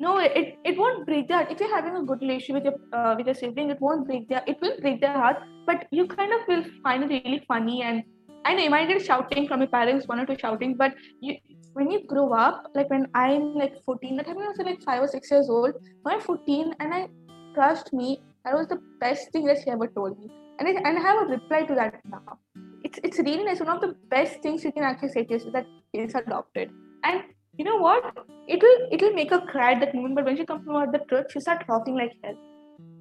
No, 0.00 0.18
it, 0.18 0.58
it 0.64 0.76
won't 0.78 1.06
break 1.06 1.28
that. 1.28 1.50
If 1.52 1.60
you're 1.60 1.74
having 1.74 1.96
a 1.96 2.02
good 2.10 2.20
relationship 2.20 2.56
with 2.58 2.66
your 2.70 2.76
uh, 2.98 3.14
with 3.16 3.26
your 3.32 3.34
sibling, 3.42 3.70
it 3.76 3.80
won't 3.86 4.06
break 4.10 4.28
their 4.28 4.42
it 4.46 4.60
will 4.66 4.76
break 4.84 5.00
their 5.06 5.16
heart, 5.22 5.38
but 5.70 5.86
you 5.90 6.06
kind 6.06 6.32
of 6.38 6.46
will 6.52 6.64
find 6.82 7.04
it 7.10 7.14
really 7.16 7.42
funny 7.48 7.82
and 7.82 8.04
I 8.48 8.54
know 8.54 8.62
you 8.62 8.70
might 8.70 8.88
get 8.88 9.04
shouting 9.04 9.46
from 9.46 9.60
your 9.60 9.68
parents, 9.68 10.08
one 10.08 10.20
or 10.20 10.24
two 10.24 10.34
shouting, 10.40 10.74
but 10.74 10.94
you 11.20 11.36
when 11.74 11.90
you 11.90 11.98
grow 12.06 12.32
up, 12.32 12.70
like 12.74 12.88
when 12.88 13.06
I'm 13.14 13.54
like 13.54 13.74
14, 13.84 14.16
that 14.16 14.26
time 14.26 14.38
I 14.38 14.48
was 14.48 14.56
like 14.58 14.80
five 14.82 15.02
or 15.02 15.08
six 15.08 15.30
years 15.30 15.50
old. 15.50 15.74
When 16.02 16.14
I'm 16.14 16.22
14 16.22 16.74
and 16.80 16.94
I 16.94 17.08
trust 17.54 17.92
me, 17.92 18.22
that 18.46 18.54
was 18.54 18.66
the 18.68 18.78
best 19.02 19.30
thing 19.32 19.44
that 19.50 19.58
she 19.62 19.70
ever 19.70 19.86
told 19.86 20.18
me. 20.18 20.30
And 20.58 20.66
I, 20.66 20.70
and 20.70 20.98
I 20.98 21.02
have 21.02 21.20
a 21.24 21.26
reply 21.32 21.64
to 21.64 21.74
that 21.74 22.00
now. 22.06 22.38
It's 22.84 22.98
it's 23.04 23.18
really 23.18 23.44
nice. 23.44 23.60
One 23.60 23.68
of 23.76 23.82
the 23.82 23.94
best 24.16 24.40
things 24.40 24.64
you 24.64 24.72
can 24.72 24.88
actually 24.94 25.10
say 25.10 25.24
to 25.24 25.34
yourself 25.34 25.52
that 25.52 25.66
is 25.92 26.14
adopted. 26.14 26.72
And 27.04 27.22
you 27.58 27.66
know 27.70 27.76
what? 27.76 28.10
It 28.56 28.62
will 28.62 28.88
it 28.90 29.02
will 29.02 29.14
make 29.20 29.38
her 29.38 29.44
cry 29.52 29.72
at 29.74 29.80
that 29.86 29.94
moment, 29.94 30.14
but 30.14 30.24
when 30.24 30.38
she 30.38 30.50
comes 30.54 30.66
out 30.66 30.88
of 30.88 30.92
the 30.98 31.04
truth, 31.12 31.32
she 31.36 31.46
start 31.46 31.68
laughing 31.68 32.02
like 32.02 32.18
hell. 32.24 32.42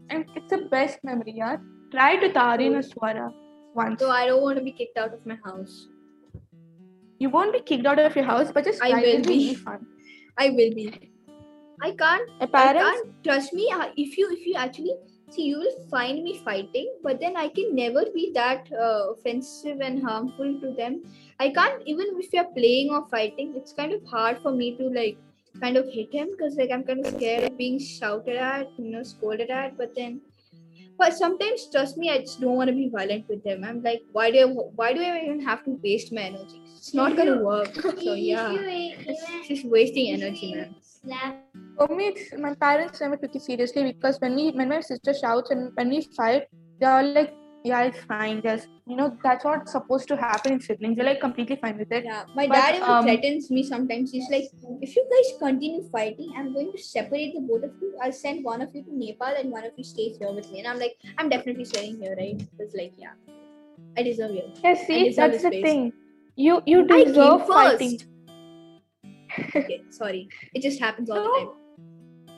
And 0.10 0.26
it's 0.36 0.56
the 0.60 0.64
best 0.78 1.04
memory, 1.04 1.36
yeah. 1.44 1.58
Try 2.00 2.16
to 2.18 2.34
Tari 2.34 2.68
and 2.68 2.84
Swara 2.94 3.34
once. 3.82 4.00
So 4.02 4.12
I 4.12 4.26
don't 4.26 4.42
want 4.42 4.58
to 4.58 4.64
be 4.64 4.72
kicked 4.72 4.98
out 4.98 5.14
of 5.14 5.26
my 5.26 5.38
house. 5.46 5.88
You 7.20 7.30
won't 7.30 7.54
be 7.54 7.62
kicked 7.62 7.86
out 7.86 8.00
of 8.00 8.16
your 8.16 8.26
house, 8.26 8.52
but 8.52 8.66
just 8.66 8.82
I 8.82 8.90
will 9.02 9.24
be. 9.24 9.56
fun. 9.56 9.86
I 10.38 10.50
will 10.50 10.74
be. 10.80 10.88
I 11.82 11.92
can't. 11.92 12.30
A 12.42 12.44
I 12.44 12.48
parents, 12.48 13.02
can't 13.02 13.24
trust 13.24 13.54
me. 13.54 13.70
If 14.06 14.18
you 14.18 14.30
if 14.32 14.46
you 14.46 14.56
actually 14.56 14.96
see, 15.32 15.46
you 15.50 15.60
will 15.60 15.88
find 15.90 16.24
me 16.24 16.40
fighting, 16.44 16.92
but 17.04 17.20
then 17.20 17.38
I 17.38 17.48
can 17.50 17.76
never 17.76 18.06
be 18.14 18.32
that 18.34 18.72
uh, 18.72 19.14
offensive 19.14 19.82
and 19.82 20.04
harmful 20.04 20.60
to 20.62 20.74
them. 20.78 21.02
I 21.40 21.50
can't 21.50 21.82
even 21.86 22.20
if 22.26 22.34
you're 22.34 22.52
playing 22.60 22.92
or 22.92 23.08
fighting. 23.10 23.54
It's 23.56 23.74
kind 23.74 23.94
of 23.94 24.06
hard 24.16 24.42
for 24.42 24.52
me 24.52 24.76
to 24.78 24.90
like 25.00 25.18
kind 25.62 25.78
of 25.78 25.92
hit 25.98 26.14
him 26.14 26.30
because 26.32 26.56
like 26.56 26.72
I'm 26.72 26.84
kind 26.84 27.06
of 27.06 27.14
scared 27.14 27.52
of 27.52 27.58
being 27.58 27.80
shouted 27.80 28.38
at, 28.38 28.68
you 28.78 28.92
know, 28.92 29.04
scolded 29.04 29.50
at. 29.50 29.78
But 29.78 29.96
then, 29.96 30.22
but 30.98 31.14
sometimes 31.14 31.68
trust 31.72 31.98
me, 31.98 32.10
I 32.10 32.20
just 32.20 32.42
don't 32.42 32.56
want 32.56 32.70
to 32.70 32.76
be 32.76 32.90
violent 32.90 33.28
with 33.30 33.44
them. 33.44 33.64
I'm 33.64 33.82
like, 33.84 34.02
why 34.12 34.32
do 34.32 34.40
I 34.40 34.46
why 34.80 34.94
do 34.94 35.02
I 35.02 35.22
even 35.24 35.42
have 35.42 35.64
to 35.66 35.80
waste 35.84 36.12
my 36.12 36.22
energy? 36.22 36.62
It's 36.76 36.94
not 36.94 37.16
gonna 37.16 37.38
work. 37.38 37.74
So 37.76 38.14
yeah, 38.14 38.52
it's 38.54 39.48
just 39.48 39.66
wasting 39.66 40.14
energy, 40.14 40.56
man. 40.56 40.76
for 41.78 41.88
me, 41.96 42.16
my 42.38 42.54
parents 42.56 43.02
never 43.02 43.18
took 43.18 43.36
it 43.36 43.42
seriously 43.42 43.84
because 43.92 44.20
when 44.20 44.36
we 44.36 44.52
when 44.52 44.70
my 44.70 44.82
sister 44.82 45.14
shouts 45.14 45.52
and 45.52 45.72
when 45.76 45.90
we 45.90 46.02
fight, 46.16 46.48
they're 46.80 47.04
like, 47.04 47.34
"Yeah, 47.68 47.84
it's 47.90 48.04
fine. 48.12 48.42
Just 48.46 48.68
you 48.86 48.96
know, 49.00 49.08
that's 49.24 49.46
what's 49.50 49.72
supposed 49.78 50.08
to 50.12 50.18
happen 50.24 50.54
in 50.54 50.62
siblings. 50.68 50.98
They're 50.98 51.06
like 51.10 51.22
completely 51.22 51.58
fine 51.64 51.78
with 51.84 51.92
it." 52.00 52.06
Yeah, 52.06 52.24
my 52.40 52.48
But, 52.48 52.56
dad 52.56 52.76
even 52.76 52.90
um, 52.96 53.04
threatens 53.06 53.50
me 53.58 53.64
sometimes. 53.72 54.12
He's 54.18 54.30
like, 54.36 54.50
if 54.82 54.96
you 54.96 55.06
guys 55.14 55.32
continue 55.44 55.84
fighting, 55.98 56.34
I'm 56.38 56.54
going 56.54 56.72
to 56.72 56.82
separate 56.88 57.34
the 57.36 57.42
both 57.52 57.64
of 57.70 57.82
you. 57.82 57.94
I'll 58.02 58.18
send 58.22 58.44
one 58.44 58.62
of 58.62 58.74
you 58.76 58.84
to 58.84 58.98
Nepal 59.04 59.40
and 59.44 59.52
one 59.52 59.66
of 59.66 59.74
you 59.78 59.84
stays 59.84 60.18
here 60.18 60.32
with 60.32 60.52
me. 60.52 60.60
And 60.60 60.68
I'm 60.68 60.80
like, 60.80 60.98
I'm 61.18 61.30
definitely 61.30 61.66
staying 61.66 62.02
here, 62.02 62.16
right? 62.18 62.42
It's 62.60 62.76
like, 62.76 62.94
yeah, 62.98 63.16
I 63.98 64.04
deserve 64.04 64.32
it. 64.32 64.60
Yeah, 64.64 64.76
see, 64.76 65.12
that's 65.12 65.42
the 65.42 65.50
space. 65.50 65.66
thing. 65.66 65.94
You 66.36 66.62
you 66.66 66.86
deserve 66.88 67.48
fighting. 67.48 68.00
Okay, 69.56 69.82
sorry. 69.90 70.30
It 70.54 70.62
just 70.62 70.80
happens 70.80 71.10
all 71.10 71.24
the 71.24 71.40
time. 71.40 71.50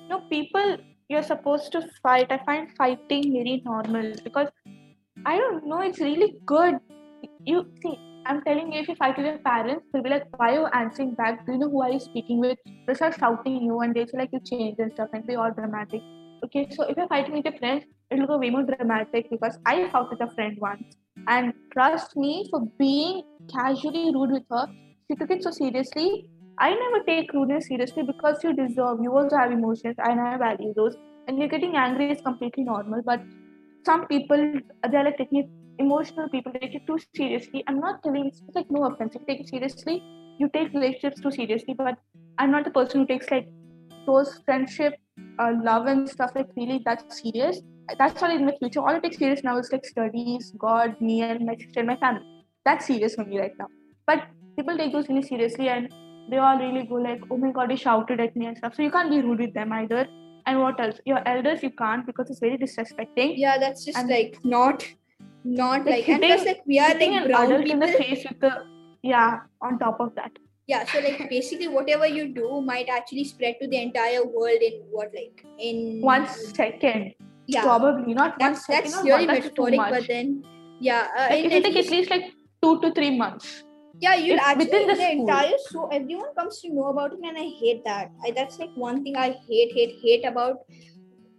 No, 0.10 0.22
people, 0.30 0.78
you're 1.08 1.24
supposed 1.24 1.72
to 1.74 1.82
fight. 2.02 2.32
I 2.32 2.38
find 2.46 2.72
fighting 2.78 3.32
very 3.34 3.62
normal 3.66 4.14
because 4.24 4.48
I 5.26 5.38
don't 5.38 5.68
know, 5.68 5.82
it's 5.82 6.00
really 6.00 6.36
good. 6.46 6.76
You 7.46 7.66
see, 7.82 7.98
I'm 8.26 8.42
telling 8.44 8.72
you, 8.72 8.82
if 8.82 8.88
you 8.88 8.96
fight 8.96 9.18
with 9.18 9.26
your 9.26 9.38
parents, 9.40 9.86
they'll 9.92 10.04
be 10.04 10.10
like, 10.10 10.26
Why 10.38 10.52
are 10.52 10.60
you 10.60 10.66
answering 10.68 11.16
back? 11.16 11.46
Do 11.46 11.54
you 11.54 11.58
know 11.60 11.70
who 11.70 11.82
are 11.82 11.92
you 11.92 12.00
speaking 12.00 12.40
with? 12.40 12.58
They'll 12.86 12.96
start 12.96 13.16
shouting 13.20 13.64
you 13.64 13.80
and 13.82 13.94
they'll 13.94 14.08
say 14.08 14.18
like 14.18 14.30
you 14.32 14.40
changed 14.40 14.80
and 14.80 14.92
stuff 14.94 15.10
and 15.14 15.26
be 15.26 15.36
all 15.36 15.52
dramatic. 15.52 16.02
Okay, 16.44 16.68
so 16.72 16.84
if 16.84 16.96
you're 16.96 17.08
fighting 17.08 17.34
with 17.36 17.46
your 17.46 17.58
friends, 17.58 17.84
it'll 18.10 18.28
go 18.28 18.38
way 18.38 18.50
more 18.50 18.64
dramatic 18.64 19.30
because 19.30 19.58
I 19.66 19.90
fought 19.90 20.10
with 20.10 20.22
a 20.22 20.34
friend 20.34 20.58
once. 20.60 20.96
And 21.28 21.54
trust 21.74 22.16
me, 22.16 22.48
for 22.50 22.62
being 22.78 23.24
casually 23.54 24.12
rude 24.14 24.32
with 24.32 24.44
her, 24.50 24.68
she 25.10 25.16
took 25.16 25.32
it 25.32 25.44
so 25.44 25.52
seriously 25.52 26.30
I 26.62 26.72
never 26.72 27.04
take 27.06 27.32
rudeness 27.32 27.68
seriously 27.68 28.04
because 28.04 28.44
you 28.44 28.54
deserve. 28.54 29.00
You 29.02 29.16
also 29.16 29.38
have 29.38 29.52
emotions, 29.52 29.96
and 29.98 30.20
I 30.20 30.38
value 30.38 30.74
those. 30.76 30.96
And 31.28 31.40
you're 31.40 31.48
getting 31.48 31.78
angry 31.78 32.12
is 32.12 32.20
completely 32.22 32.66
normal. 32.66 33.02
But 33.02 33.22
some 33.86 34.08
people, 34.08 34.60
they're 34.90 35.04
like 35.04 35.18
taking 35.18 35.40
it 35.40 35.50
emotional. 35.80 36.30
People 36.30 36.52
take 36.54 36.76
it 36.76 36.86
too 36.86 37.00
seriously. 37.16 37.64
I'm 37.68 37.80
not 37.80 38.04
telling 38.04 38.28
it's 38.28 38.42
like 38.54 38.70
no 38.70 38.86
offense. 38.86 39.16
If 39.16 39.22
you 39.22 39.28
take 39.28 39.42
it 39.42 39.50
seriously, 39.50 40.04
you 40.38 40.50
take 40.54 40.74
relationships 40.74 41.22
too 41.22 41.32
seriously. 41.32 41.74
But 41.74 41.98
I'm 42.38 42.52
not 42.52 42.66
the 42.66 42.72
person 42.72 43.02
who 43.02 43.08
takes 43.08 43.32
like 43.32 43.48
those 44.06 44.42
friendship, 44.46 44.96
uh, 45.40 45.54
love 45.64 45.88
and 45.88 46.10
stuff 46.10 46.32
like 46.36 46.48
really 46.56 46.82
that 46.86 47.12
serious. 47.12 47.62
That's 47.98 48.22
all 48.22 48.32
in 48.32 48.46
my 48.46 48.56
future. 48.60 48.82
All 48.82 48.96
I 48.96 49.00
take 49.00 49.16
serious 49.16 49.44
now 49.44 49.58
is 49.58 49.72
like 49.72 49.86
studies, 49.86 50.54
God, 50.58 51.00
me, 51.02 51.22
and 51.22 51.46
my 51.46 51.56
sister 51.56 51.80
and 51.80 51.88
my 51.88 51.96
family. 51.98 52.46
That's 52.66 52.86
serious 52.86 53.16
for 53.16 53.26
me 53.26 53.40
right 53.40 53.54
now. 53.58 53.68
But 54.06 54.28
people 54.56 54.78
take 54.78 54.94
those 54.94 55.10
really 55.10 55.24
seriously 55.24 55.70
and 55.70 55.92
they 56.30 56.38
all 56.38 56.58
really 56.60 56.86
go 56.86 56.96
like, 56.96 57.22
oh 57.32 57.38
my 57.38 57.52
god, 57.52 57.72
he 57.72 57.78
shouted 57.78 58.20
at 58.20 58.36
me 58.36 58.46
and 58.46 58.58
stuff. 58.58 58.76
So 58.76 58.84
you 58.84 58.92
can't 58.92 59.10
be 59.10 59.22
rude 59.22 59.40
with 59.40 59.54
them 59.54 59.74
either. 59.74 60.08
And 60.46 60.60
what 60.60 60.80
else? 60.80 61.00
Your 61.06 61.22
elders 61.28 61.62
you 61.64 61.72
can't 61.72 62.06
because 62.06 62.30
it's 62.30 62.40
very 62.40 62.58
disrespecting. 62.58 63.34
Yeah, 63.38 63.58
that's 63.58 63.86
just 63.86 63.98
And- 63.98 64.10
like 64.10 64.38
not, 64.44 64.86
not 65.44 65.86
Like 65.86 66.08
like, 66.08 66.10
and 66.10 66.22
plus 66.24 66.46
like 66.46 66.62
we 66.66 66.80
are 66.80 66.90
Hitting 66.90 67.14
like 67.14 67.28
brown 67.28 67.52
adult 67.52 67.68
in 67.68 67.80
the 67.80 67.88
face 67.88 68.26
with 68.28 68.40
the 68.40 68.52
yeah, 69.02 69.40
on 69.62 69.80
top 69.80 70.00
of 70.00 70.14
that. 70.16 70.32
Yeah, 70.68 70.86
so 70.86 71.00
like 71.00 71.30
basically 71.30 71.68
whatever 71.68 72.06
you 72.06 72.28
do 72.34 72.62
might 72.62 72.90
actually 72.90 73.24
spread 73.24 73.56
to 73.62 73.68
the 73.68 73.82
entire 73.82 74.24
world 74.26 74.62
in 74.62 74.82
what 74.92 75.12
like 75.16 75.44
in 75.58 76.02
One 76.02 76.28
second. 76.28 77.14
yeah 77.48 77.64
Probably 77.64 78.14
not 78.14 78.32
one 78.40 78.52
that's 78.54 78.66
second. 78.68 78.92
that's 78.92 79.04
really 79.04 79.26
metaphoric 79.26 79.78
much. 79.78 79.92
but 79.96 80.08
then 80.08 80.44
yeah 80.80 81.08
uh, 81.18 81.28
like, 81.32 81.46
if 81.46 81.52
you 81.54 81.62
least- 81.72 81.78
at 81.78 81.92
least 81.98 82.12
like 82.12 82.26
two 82.62 82.80
to 82.82 82.92
three 82.94 83.18
months. 83.18 83.64
Yeah 84.00 84.16
you'll 84.16 84.40
actually 84.40 84.66
within 84.66 84.88
the 84.88 84.96
the, 84.96 85.12
entire 85.12 85.58
so 85.70 85.88
everyone 85.88 86.34
comes 86.36 86.60
to 86.62 86.74
know 86.74 86.88
about 86.88 87.14
it 87.14 87.20
and 87.24 87.38
i 87.38 87.50
hate 87.60 87.84
that 87.86 88.12
I, 88.24 88.32
that's 88.32 88.60
like 88.60 88.72
one 88.76 89.04
thing 89.04 89.16
i 89.18 89.36
hate 89.48 89.74
hate 89.74 90.00
hate 90.02 90.26
about 90.26 90.58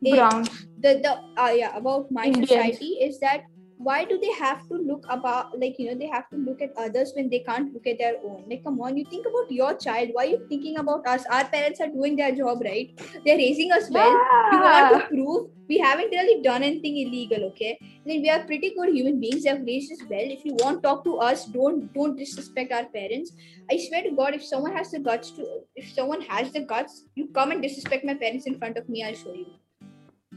it. 0.02 0.16
Browns. 0.16 0.48
the 0.78 1.00
the 1.04 1.12
uh, 1.40 1.50
yeah 1.50 1.76
about 1.76 2.10
my 2.10 2.24
Indians. 2.24 2.48
society 2.48 3.00
is 3.08 3.20
that 3.20 3.44
why 3.82 4.04
do 4.04 4.18
they 4.22 4.32
have 4.38 4.66
to 4.68 4.74
look 4.88 5.04
about 5.08 5.58
like 5.58 5.78
you 5.78 5.86
know 5.88 5.98
they 5.98 6.08
have 6.14 6.28
to 6.30 6.36
look 6.36 6.60
at 6.60 6.72
others 6.76 7.12
when 7.16 7.30
they 7.30 7.38
can't 7.40 7.72
look 7.72 7.86
at 7.86 7.98
their 7.98 8.16
own? 8.22 8.44
Like 8.48 8.62
come 8.64 8.80
on 8.80 8.96
you 8.96 9.04
think 9.06 9.26
about 9.26 9.50
your 9.50 9.74
child. 9.76 10.10
Why 10.12 10.24
are 10.24 10.32
you 10.32 10.46
thinking 10.48 10.76
about 10.78 11.06
us? 11.06 11.24
Our 11.30 11.44
parents 11.44 11.80
are 11.80 11.88
doing 11.88 12.16
their 12.16 12.34
job 12.34 12.60
right? 12.62 12.90
They're 13.24 13.38
raising 13.38 13.72
us 13.72 13.90
well. 13.90 14.12
We 14.52 14.58
want 14.58 15.00
to 15.00 15.06
prove 15.08 15.50
we 15.68 15.78
haven't 15.78 16.10
really 16.10 16.42
done 16.42 16.62
anything 16.62 16.98
illegal 16.98 17.44
okay? 17.52 17.78
Then 18.04 18.20
we 18.20 18.28
are 18.28 18.44
pretty 18.44 18.74
good 18.76 18.94
human 18.94 19.18
beings. 19.20 19.44
They 19.44 19.50
have 19.50 19.62
raised 19.62 19.92
us 19.92 20.00
well. 20.10 20.34
If 20.36 20.44
you 20.44 20.54
want 20.58 20.82
to 20.82 20.88
talk 20.88 21.04
to 21.04 21.16
us 21.30 21.46
don't 21.46 21.92
don't 21.94 22.16
disrespect 22.16 22.72
our 22.72 22.84
parents. 22.84 23.32
I 23.70 23.78
swear 23.88 24.02
to 24.02 24.10
god 24.10 24.34
if 24.34 24.44
someone 24.44 24.76
has 24.76 24.90
the 24.90 24.98
guts 24.98 25.30
to 25.32 25.48
if 25.74 25.90
someone 25.94 26.20
has 26.22 26.52
the 26.52 26.66
guts 26.74 27.04
you 27.14 27.28
come 27.28 27.50
and 27.50 27.62
disrespect 27.62 28.04
my 28.04 28.14
parents 28.14 28.46
in 28.46 28.58
front 28.58 28.76
of 28.76 28.88
me 28.88 29.02
i'll 29.04 29.14
show 29.14 29.32
you 29.32 29.46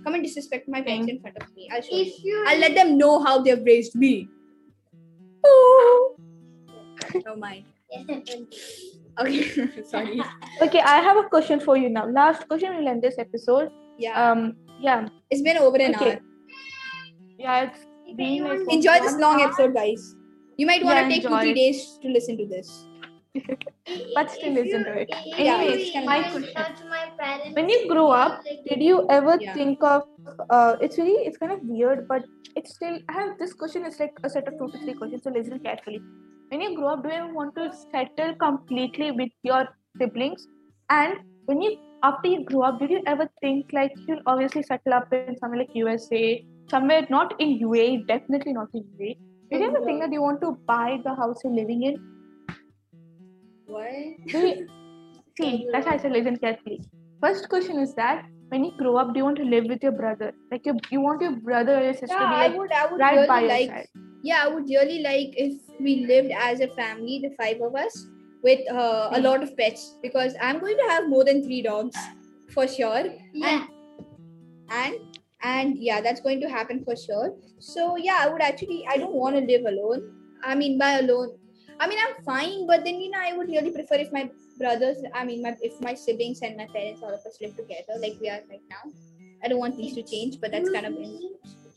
come 0.04 0.16
and 0.16 0.24
disrespect 0.24 0.68
my 0.68 0.82
parents 0.82 1.10
in 1.10 1.20
front 1.20 1.38
of 1.38 1.56
me. 1.56 1.70
I'll 1.72 1.82
show 1.82 1.90
If 1.92 2.24
you. 2.24 2.44
i'll 2.48 2.60
let 2.60 2.76
them 2.76 2.98
know 2.98 3.24
how 3.24 3.42
they've 3.42 3.64
raised 3.64 3.96
me. 3.96 4.28
Oh 5.46 6.16
mind. 7.38 7.66
Okay 9.20 9.44
sorry. 9.86 10.22
Okay, 10.62 10.80
I 10.80 10.98
have 10.98 11.18
a 11.18 11.24
question 11.30 11.60
for 11.60 11.78
you 11.78 11.90
now. 11.90 12.08
Last 12.08 12.48
question 12.48 12.76
we'll 12.76 12.88
end 12.88 13.02
this 13.02 13.18
episode. 13.20 13.72
yeah. 13.98 14.32
Um, 14.32 14.56
yeah, 14.80 15.08
it's 15.30 15.42
been 15.42 15.58
over 15.58 15.78
an 15.78 15.96
okay. 15.96 16.14
hour. 16.14 16.20
Yeah, 17.38 17.70
it's 17.70 17.86
been 18.18 18.68
enjoy 18.70 19.00
this 19.00 19.16
long 19.18 19.40
hour, 19.40 19.48
episode 19.48 19.74
guys. 19.76 20.16
You 20.58 20.66
might 20.66 20.84
want 20.84 20.98
to 20.98 21.04
Yeah, 21.04 21.10
take 21.10 21.24
two 21.24 21.40
three 21.40 21.54
days 21.54 22.00
to 22.02 22.10
listen 22.10 22.38
to 22.38 22.48
this 22.48 22.86
but 24.16 24.32
still 24.32 24.54
listen 24.54 24.84
to 24.86 24.94
it. 24.94 25.10
Anyways, 25.38 25.82
it's 25.82 25.92
kinda 25.92 26.08
my 26.10 26.20
nice. 26.22 27.54
When 27.54 27.70
you 27.70 27.88
grow 27.90 28.10
up, 28.12 28.42
Did 28.70 28.82
you 28.82 29.06
ever 29.14 29.34
Yeah. 29.42 29.54
think 29.54 29.84
of? 29.84 30.04
Uh, 30.50 30.76
it's 30.80 30.98
really, 30.98 31.26
it's 31.30 31.38
kind 31.38 31.52
of 31.52 31.64
weird, 31.72 32.08
but 32.08 32.24
it's 32.56 32.76
still. 32.76 32.98
I 33.10 33.14
have 33.14 33.32
this 33.40 33.54
question. 33.64 33.86
It's 33.90 34.00
like 34.00 34.22
a 34.24 34.30
set 34.36 34.48
of 34.52 34.58
two 34.60 34.70
to 34.76 34.78
three 34.84 34.94
questions. 35.00 35.24
So 35.26 35.34
listen 35.38 35.60
carefully. 35.66 36.00
When 36.52 36.62
you 36.66 36.70
grow 36.78 36.94
up, 36.94 37.04
do 37.04 37.12
you 37.16 37.28
want 37.40 37.56
to 37.58 37.66
settle 37.92 38.32
completely 38.46 39.12
with 39.12 39.34
your 39.50 39.60
siblings? 39.98 40.48
And 40.90 41.20
when 41.52 41.62
you, 41.62 41.76
after 42.04 42.32
you 42.36 42.46
grow 42.46 42.64
up, 42.70 42.80
did 42.80 42.96
you 42.96 43.02
ever 43.16 43.30
think 43.42 43.76
like 43.80 43.92
you'll 44.08 44.24
obviously 44.26 44.64
settle 44.64 44.94
up 45.02 45.12
in 45.20 45.38
somewhere 45.44 45.60
like 45.60 45.76
USA, 45.82 46.24
somewhere 46.70 47.06
not 47.10 47.36
in 47.40 47.60
UAE, 47.60 48.08
definitely 48.08 48.54
not 48.54 48.70
in 48.74 48.84
UAE. 48.98 49.18
Did 49.52 49.62
you 49.62 49.68
ever 49.68 49.86
think 49.86 50.02
that 50.02 50.12
you 50.12 50.22
want 50.22 50.42
to 50.42 50.58
buy 50.74 51.00
the 51.04 51.16
house 51.16 51.44
you're 51.44 51.54
living 51.62 51.84
in? 51.92 52.02
What 53.68 53.90
see, 55.38 55.68
that's 55.72 55.86
why 55.86 55.94
I 55.94 55.98
said 55.98 56.12
listen 56.12 56.38
carefully. 56.38 56.82
first 57.22 57.50
question 57.50 57.80
is 57.80 57.94
that 57.96 58.26
when 58.50 58.64
you 58.66 58.72
grow 58.78 58.98
up, 58.98 59.14
do 59.14 59.20
you 59.20 59.24
want 59.24 59.38
to 59.38 59.44
live 59.46 59.66
with 59.66 59.82
your 59.82 59.92
brother? 59.94 60.32
Like 60.52 60.66
you, 60.66 60.78
you 60.92 61.02
want 61.02 61.22
your 61.22 61.32
brother 61.32 61.78
or 61.80 61.84
your 61.84 61.94
sister 61.94 62.08
Yeah, 62.10 62.20
to 62.20 62.28
be 62.28 62.36
I 62.36 62.48
like 62.48 62.58
would. 62.58 62.72
I 62.72 62.86
would 62.92 63.00
right 63.00 63.28
by 63.28 63.42
really 63.42 63.48
your 63.48 63.60
like. 63.60 63.70
side. 63.70 63.88
Yeah, 64.22 64.44
I 64.44 64.48
would 64.48 64.66
really 64.66 65.02
like 65.02 65.34
if 65.36 65.54
we 65.80 66.06
lived 66.06 66.32
as 66.40 66.60
a 66.60 66.68
family, 66.76 67.20
the 67.24 67.36
five 67.36 67.62
of 67.62 67.76
us, 67.76 68.06
with 68.44 68.60
uh, 68.72 69.10
a 69.14 69.20
lot 69.20 69.42
of 69.42 69.58
pets, 69.58 69.96
because 70.04 70.36
I'm 70.42 70.60
going 70.60 70.78
to 70.78 70.88
have 70.90 71.10
more 71.10 71.24
than 71.26 71.44
three 71.44 71.62
dogs, 71.64 71.98
for 72.54 72.68
sure. 72.68 73.06
Yeah. 73.34 73.66
and 74.70 74.96
and 75.42 75.78
yeah 75.78 76.00
that's 76.02 76.22
going 76.22 76.40
to 76.42 76.50
happen 76.50 76.84
for 76.84 76.96
sure 76.96 77.36
so 77.60 77.98
yeah 77.98 78.20
i 78.22 78.28
would 78.28 78.42
actually 78.42 78.86
i 78.90 78.98
don't 78.98 79.14
want 79.14 79.36
to 79.36 79.42
live 79.42 79.66
alone 79.72 80.02
i 80.44 80.56
mean 80.56 80.78
by 80.78 80.92
alone 81.00 81.38
i 81.80 81.88
mean 81.88 82.00
i'm 82.06 82.16
fine 82.24 82.68
but 82.68 82.84
then 82.84 83.00
you 83.02 83.10
know 83.12 83.20
i 83.20 83.34
would 83.38 83.48
really 83.48 83.72
prefer 83.72 83.96
if 83.96 84.12
my 84.12 84.30
brothers 84.58 84.98
i 85.14 85.24
mean 85.24 85.42
my 85.42 85.56
if 85.62 85.80
my 85.82 85.94
siblings 85.94 86.42
and 86.42 86.58
my 86.58 86.68
parents 86.76 87.02
all 87.02 87.14
of 87.14 87.26
us 87.32 87.38
live 87.42 87.56
together 87.56 87.96
like 88.00 88.18
we 88.22 88.30
are 88.30 88.42
right 88.50 88.68
now 88.70 88.84
i 89.44 89.48
don't 89.48 89.60
want 89.60 89.76
things 89.76 89.94
to 89.94 90.04
change 90.04 90.40
but 90.42 90.52
that's 90.52 90.70
kind 90.70 90.86
of 90.86 90.94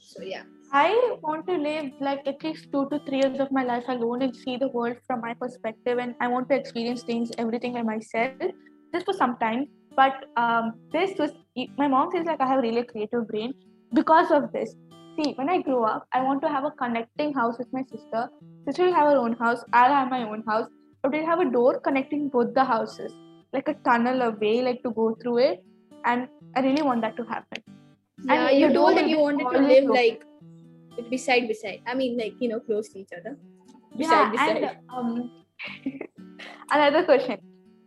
so 0.01 0.23
yeah 0.23 0.43
I 0.73 1.17
want 1.23 1.47
to 1.47 1.57
live 1.57 1.93
like 2.01 2.27
at 2.27 2.43
least 2.43 2.67
two 2.73 2.89
to 2.91 2.99
three 3.07 3.21
years 3.23 3.39
of 3.39 3.53
my 3.53 3.63
life 3.63 3.85
alone 3.89 4.23
and 4.23 4.35
see 4.35 4.57
the 4.57 4.69
world 4.69 4.97
from 5.07 5.21
my 5.21 5.33
perspective, 5.35 5.99
and 5.99 6.15
I 6.21 6.29
want 6.29 6.49
to 6.49 6.57
experience 6.57 7.03
things, 7.05 7.31
everything 7.39 7.75
by 7.75 7.83
myself, 7.83 8.51
just 8.93 9.07
for 9.07 9.13
some 9.13 9.37
time. 9.39 9.69
But 9.95 10.27
um, 10.37 10.75
this 10.93 11.17
was 11.19 11.33
my 11.79 11.89
mom 11.89 12.11
says 12.13 12.27
like 12.27 12.41
I 12.41 12.47
have 12.47 12.63
really 12.63 12.83
creative 12.83 13.29
brain 13.29 13.55
because 13.95 14.31
of 14.31 14.53
this. 14.53 14.75
See, 15.19 15.33
when 15.35 15.49
I 15.49 15.63
grow 15.63 15.85
up, 15.85 16.07
I 16.13 16.23
want 16.23 16.43
to 16.43 16.49
have 16.49 16.65
a 16.65 16.71
connecting 16.71 17.33
house 17.33 17.59
with 17.59 17.73
my 17.73 17.83
sister. 17.83 18.29
Sister 18.67 18.85
will 18.87 18.95
have 18.95 19.11
her 19.11 19.17
own 19.19 19.33
house. 19.35 19.65
I'll 19.73 19.93
have 19.93 20.11
my 20.11 20.23
own 20.23 20.43
house. 20.47 20.69
But 21.03 21.13
we'll 21.13 21.27
have 21.27 21.41
a 21.41 21.51
door 21.51 21.81
connecting 21.81 22.29
both 22.29 22.53
the 22.55 22.65
houses, 22.65 23.13
like 23.53 23.69
a 23.69 23.75
tunnel 23.85 24.23
away, 24.23 24.63
like 24.63 24.83
to 24.83 24.91
go 24.91 25.17
through 25.23 25.39
it. 25.39 25.65
And 26.05 26.29
I 26.55 26.61
really 26.61 26.83
want 26.83 27.01
that 27.03 27.17
to 27.17 27.25
happen. 27.25 27.63
yeah 28.25 28.49
And 28.49 28.59
you 28.61 28.73
told 28.73 28.97
that 28.97 29.09
you 29.09 29.19
wanted 29.21 29.51
to 29.51 29.61
live 29.73 29.85
like 29.85 30.23
beside 31.11 31.47
beside 31.49 31.81
i 31.87 31.95
mean 31.95 32.17
like 32.19 32.37
you 32.41 32.49
know 32.51 32.59
close 32.59 32.89
to 32.89 32.99
each 32.99 33.11
other 33.17 33.33
beside 33.99 34.23
yeah, 34.23 34.31
beside 34.31 34.63
and 34.65 34.71
um, 34.97 35.31
another 36.71 37.05
question. 37.05 37.39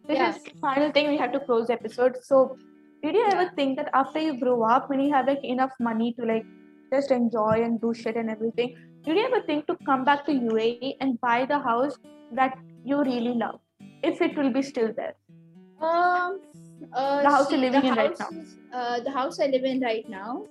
This 0.07 0.17
Yeah. 0.17 0.35
is 0.35 0.43
final 0.61 0.91
thing 0.91 1.09
we 1.09 1.17
have 1.17 1.31
to 1.33 1.39
close 1.39 1.67
the 1.67 1.73
episode. 1.73 2.17
So, 2.23 2.57
did 3.03 3.15
you 3.15 3.25
ever 3.31 3.49
think 3.55 3.77
that 3.77 3.89
after 3.93 4.19
you 4.19 4.39
grow 4.39 4.63
up, 4.63 4.89
when 4.89 4.99
you 4.99 5.13
have 5.13 5.27
like 5.27 5.43
enough 5.43 5.71
money 5.79 6.13
to 6.19 6.25
like 6.25 6.45
just 6.91 7.11
enjoy 7.11 7.63
and 7.63 7.79
do 7.81 7.93
shit 7.93 8.15
and 8.15 8.29
everything, 8.29 8.75
did 9.03 9.17
you 9.17 9.25
ever 9.25 9.41
think 9.45 9.67
to 9.67 9.77
come 9.85 10.03
back 10.03 10.25
to 10.25 10.31
UAE 10.31 10.95
and 11.01 11.19
buy 11.21 11.45
the 11.45 11.59
house 11.59 11.97
that 12.31 12.57
you 12.83 13.01
really 13.01 13.33
love, 13.33 13.59
if 14.03 14.21
it 14.21 14.37
will 14.37 14.51
be 14.51 14.61
still 14.61 14.91
there? 14.95 15.15
Um, 15.81 16.41
uh, 16.93 17.21
The 17.23 17.29
house 17.29 17.47
see, 17.47 17.55
you're 17.55 17.71
living 17.71 17.89
in 17.89 17.95
right 17.95 18.19
now. 18.19 18.29
Uh, 18.73 18.99
the 18.99 19.11
house 19.11 19.39
I 19.39 19.47
live 19.47 19.63
in 19.63 19.79
right 19.81 20.07
now. 20.09 20.45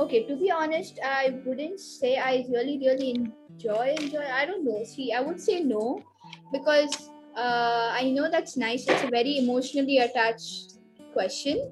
Okay, 0.00 0.24
to 0.24 0.36
be 0.36 0.50
honest, 0.50 0.98
I 1.04 1.38
wouldn't 1.46 1.78
say 1.78 2.16
I 2.16 2.44
really, 2.50 2.78
really 2.78 3.10
enjoy 3.10 3.94
enjoy. 3.98 4.24
I 4.26 4.44
don't 4.44 4.64
know. 4.64 4.82
See, 4.84 5.12
I 5.12 5.20
would 5.20 5.40
say 5.40 5.60
no, 5.62 6.02
because 6.52 7.10
uh, 7.36 7.90
I 7.92 8.10
know 8.10 8.28
that's 8.30 8.56
nice. 8.56 8.88
It's 8.88 9.04
a 9.04 9.08
very 9.08 9.38
emotionally 9.38 9.98
attached 9.98 10.74
question, 11.12 11.70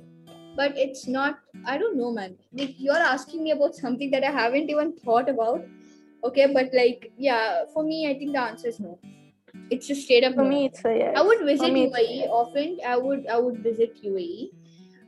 but 0.57 0.77
it's 0.77 1.07
not. 1.07 1.39
I 1.67 1.79
don't 1.79 1.97
know, 1.97 2.13
man. 2.13 2.37
Like 2.53 2.75
you're 2.79 3.05
asking 3.15 3.43
me 3.43 3.53
about 3.53 3.75
something 3.75 4.11
that 4.11 4.25
I 4.25 4.31
haven't 4.31 4.71
even 4.71 4.93
thought 4.97 5.29
about. 5.29 5.65
Okay, 6.25 6.47
but 6.53 6.71
like, 6.73 7.13
yeah, 7.19 7.65
for 7.73 7.83
me, 7.83 8.09
I 8.09 8.19
think 8.19 8.33
the 8.33 8.41
answer 8.41 8.69
is 8.69 8.81
no. 8.81 8.99
It's 9.71 9.87
just 9.87 10.03
straight 10.05 10.25
up 10.25 10.35
For 10.35 10.43
no. 10.43 10.49
me, 10.49 10.67
it's 10.67 10.85
a 10.85 10.97
yes. 10.97 11.15
I 11.17 11.23
would 11.23 11.45
visit 11.45 11.73
me, 11.73 11.91
UAE 11.91 12.17
yes. 12.21 12.29
often. 12.31 12.79
I 12.87 12.97
would 12.97 13.27
I 13.27 13.39
would 13.39 13.59
visit 13.63 14.03
UAE. 14.03 14.51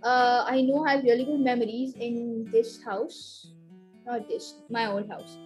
Uh, 0.03 0.45
I 0.47 0.61
know 0.61 0.85
I 0.85 0.97
have 0.97 1.05
really 1.05 1.25
good 1.25 1.41
memories 1.41 1.95
in 1.95 2.49
this 2.53 2.83
house, 2.85 3.53
not 4.07 4.29
this, 4.29 4.61
my 4.69 4.87
old 4.91 5.09
house. 5.09 5.39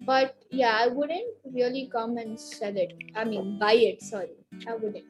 But 0.00 0.34
yeah, 0.50 0.76
I 0.80 0.88
wouldn't 0.88 1.36
really 1.44 1.88
come 1.92 2.16
and 2.16 2.40
sell 2.40 2.76
it. 2.76 2.94
I 3.14 3.24
mean, 3.24 3.58
buy 3.58 3.74
it. 3.74 4.02
Sorry, 4.02 4.34
I 4.66 4.74
wouldn't. 4.74 5.04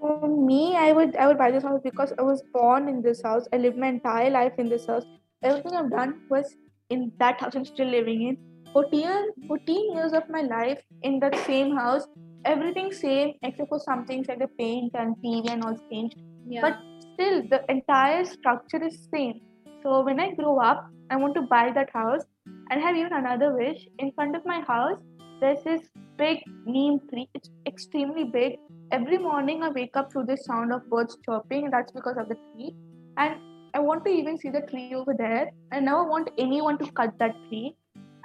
For 0.00 0.28
me, 0.28 0.76
I 0.76 0.92
would 0.92 1.16
I 1.16 1.26
would 1.28 1.38
buy 1.38 1.50
this 1.50 1.62
house 1.62 1.80
because 1.84 2.12
I 2.18 2.22
was 2.22 2.42
born 2.54 2.88
in 2.88 3.02
this 3.02 3.22
house. 3.22 3.46
I 3.52 3.58
lived 3.58 3.76
my 3.76 3.88
entire 3.88 4.30
life 4.30 4.54
in 4.58 4.68
this 4.68 4.86
house. 4.86 5.04
Everything 5.42 5.76
I've 5.76 5.90
done 5.90 6.14
was 6.30 6.56
in 6.88 7.12
that 7.18 7.40
house 7.40 7.54
I'm 7.54 7.66
still 7.66 7.88
living 7.88 8.22
in. 8.28 8.38
14, 8.72 9.00
years- 9.00 9.34
14 9.48 9.92
years 9.96 10.12
of 10.12 10.28
my 10.30 10.42
life 10.42 10.80
in 11.02 11.20
that 11.20 11.36
same 11.50 11.76
house. 11.76 12.08
Everything 12.44 12.90
same 12.92 13.34
except 13.42 13.68
for 13.68 13.78
some 13.78 14.06
things 14.06 14.28
like 14.28 14.38
the 14.38 14.48
paint 14.58 14.92
and 14.94 15.16
TV 15.22 15.52
and 15.52 15.64
all 15.64 15.76
changed. 15.90 16.16
Yeah. 16.48 16.62
But 16.62 16.78
still, 17.12 17.42
the 17.54 17.62
entire 17.68 18.24
structure 18.24 18.82
is 18.82 18.98
same. 19.14 19.40
So 19.82 20.02
when 20.04 20.18
I 20.20 20.30
grow 20.34 20.58
up, 20.58 20.86
I 21.10 21.16
want 21.16 21.34
to 21.34 21.42
buy 21.42 21.72
that 21.74 21.90
house 21.92 22.24
and 22.70 22.80
have 22.80 22.96
even 22.96 23.12
another 23.12 23.54
wish. 23.54 23.86
In 23.98 24.12
front 24.12 24.36
of 24.36 24.46
my 24.46 24.60
house, 24.60 24.98
there's 25.40 25.62
this 25.64 25.82
big 26.16 26.38
neem 26.64 27.00
tree. 27.10 27.28
It's 27.34 27.50
extremely 27.66 28.24
big 28.24 28.58
every 28.92 29.18
morning 29.18 29.62
I 29.62 29.70
wake 29.70 29.96
up 29.96 30.10
to 30.12 30.24
the 30.24 30.36
sound 30.36 30.72
of 30.72 30.88
birds 30.90 31.16
chirping, 31.24 31.64
and 31.64 31.72
that's 31.72 31.92
because 31.92 32.16
of 32.16 32.28
the 32.28 32.36
tree. 32.52 32.74
And 33.16 33.36
I 33.74 33.78
want 33.80 34.04
to 34.04 34.10
even 34.10 34.36
see 34.38 34.50
the 34.50 34.62
tree 34.62 34.94
over 34.94 35.14
there. 35.16 35.50
I 35.72 35.80
never 35.80 36.04
want 36.04 36.30
anyone 36.38 36.78
to 36.78 36.90
cut 36.92 37.18
that 37.18 37.34
tree. 37.48 37.76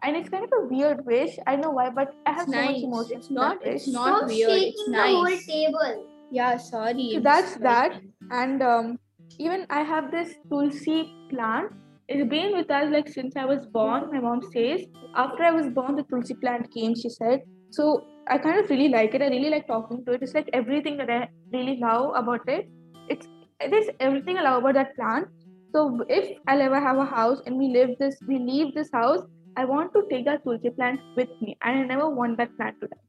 And 0.03 0.15
it's 0.15 0.29
kind 0.29 0.43
of 0.43 0.51
a 0.57 0.65
weird 0.67 1.05
wish. 1.05 1.37
I 1.47 1.55
know 1.55 1.71
why, 1.71 1.89
but 1.89 2.13
I 2.25 2.31
have 2.33 2.47
It's 2.47 2.53
so 2.53 2.61
much 2.61 2.71
nice. 2.71 2.83
emotion. 2.83 3.17
It's 3.17 3.31
not- 3.31 3.63
that 3.63 3.69
it's 3.71 3.85
wish. 3.87 3.93
not 3.93 4.17
Stop 4.17 4.27
weird, 4.29 4.49
shaking 4.49 4.69
it's 4.69 4.85
the 4.85 5.07
whole 5.15 5.37
table. 5.47 6.05
yeah. 6.31 6.57
Sorry. 6.57 7.09
So 7.13 7.19
that's 7.19 7.49
just 7.51 7.61
that. 7.63 8.01
And 8.31 8.61
um, 8.63 8.99
even 9.39 9.65
I 9.69 9.81
have 9.83 10.11
this 10.11 10.33
tulsi 10.49 11.13
plant. 11.29 11.71
It's 12.07 12.27
been 12.29 12.51
with 12.55 12.69
us 12.69 12.91
like 12.91 13.07
since 13.09 13.35
I 13.35 13.45
was 13.45 13.65
born. 13.65 14.11
My 14.11 14.19
mom 14.19 14.41
says 14.53 14.81
after 15.15 15.43
I 15.43 15.51
was 15.51 15.69
born, 15.69 15.95
the 15.95 16.03
tulsi 16.03 16.35
plant 16.35 16.71
came. 16.71 16.93
She 16.95 17.09
said 17.09 17.41
so. 17.71 18.05
I 18.27 18.37
kind 18.37 18.59
of 18.59 18.69
really 18.69 18.89
like 18.89 19.13
it. 19.13 19.21
I 19.21 19.27
really 19.27 19.49
like 19.49 19.67
talking 19.67 20.03
to 20.05 20.13
it. 20.13 20.23
It's 20.23 20.33
like 20.33 20.49
everything 20.53 20.97
that 20.97 21.09
I 21.09 21.29
really 21.53 21.77
love 21.77 22.15
about 22.15 22.47
it. 22.47 22.67
It's 23.07 23.27
it 23.61 23.73
is 23.73 23.89
everything 23.99 24.37
I 24.37 24.41
love 24.41 24.63
about 24.63 24.73
that 24.73 24.95
plant. 24.95 25.27
So 25.73 26.03
if 26.09 26.37
I'll 26.47 26.61
ever 26.61 26.79
have 26.79 26.97
a 26.97 27.05
house 27.05 27.41
and 27.45 27.57
we 27.57 27.67
live 27.67 27.91
this, 27.99 28.17
we 28.27 28.39
leave 28.39 28.73
this 28.73 28.89
house, 28.91 29.21
I 29.55 29.65
want 29.65 29.93
to 29.93 30.03
take 30.09 30.25
that 30.25 30.43
tulsi 30.43 30.69
plant 30.69 31.01
with 31.15 31.29
me, 31.41 31.57
and 31.61 31.79
I 31.79 31.83
never 31.83 32.09
want 32.09 32.37
that 32.37 32.55
plant 32.57 32.81
to 32.81 32.87
die. 32.87 33.03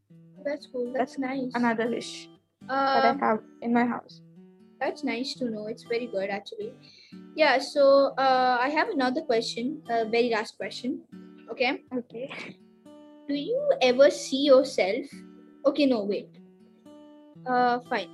That's 0.44 0.66
cool. 0.66 0.92
That's 0.94 1.18
nice. 1.18 1.50
Another 1.54 1.88
wish 1.88 2.28
that 2.68 3.04
I 3.04 3.10
Um, 3.10 3.18
have 3.20 3.40
in 3.62 3.72
my 3.72 3.84
house. 3.84 4.20
That's 4.80 5.02
nice 5.02 5.34
to 5.36 5.48
know. 5.48 5.66
It's 5.66 5.84
very 5.84 6.06
good 6.06 6.28
actually. 6.28 6.74
Yeah, 7.34 7.58
so 7.58 8.12
uh, 8.18 8.58
I 8.60 8.68
have 8.68 8.88
another 8.90 9.22
question, 9.22 9.82
uh, 9.88 10.04
very 10.04 10.30
last 10.30 10.56
question. 10.58 11.02
Okay. 11.50 11.82
Okay. 11.94 12.56
Do 13.28 13.34
you 13.34 13.72
ever 13.82 14.10
see 14.10 14.44
yourself? 14.44 15.06
Okay, 15.66 15.86
no, 15.86 16.04
wait. 16.04 16.28
Uh, 17.46 17.80
fine. 17.88 18.08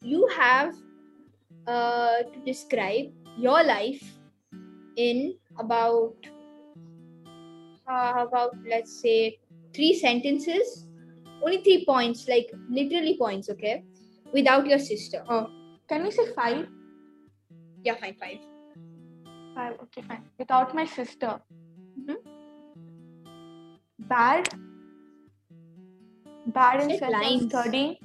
You 0.00 0.26
have 0.36 0.74
uh, 1.66 2.22
to 2.22 2.38
describe 2.44 3.12
your 3.38 3.62
life 3.62 4.02
in 4.96 5.36
about 5.58 6.14
uh, 7.88 8.26
about 8.26 8.56
let's 8.68 9.00
say 9.00 9.38
three 9.74 9.94
sentences, 9.94 10.86
only 11.42 11.62
three 11.62 11.84
points, 11.84 12.26
like 12.28 12.50
literally 12.68 13.16
points, 13.18 13.48
okay? 13.50 13.84
Without 14.32 14.66
your 14.66 14.78
sister. 14.78 15.22
Oh 15.28 15.50
can 15.88 16.02
we 16.02 16.10
say 16.10 16.26
five? 16.34 16.66
Yeah, 17.84 17.94
fine, 17.94 18.14
five. 18.14 18.38
Five. 19.54 19.74
Okay, 19.84 20.02
fine. 20.02 20.24
Without 20.38 20.74
my 20.74 20.84
sister. 20.84 21.40
Bad. 24.08 24.48
Bad 26.46 26.80
in 26.82 26.90
Say 26.90 26.98
sense 26.98 27.12
lines. 27.12 27.42
of 27.44 27.50
studying. 27.50 27.96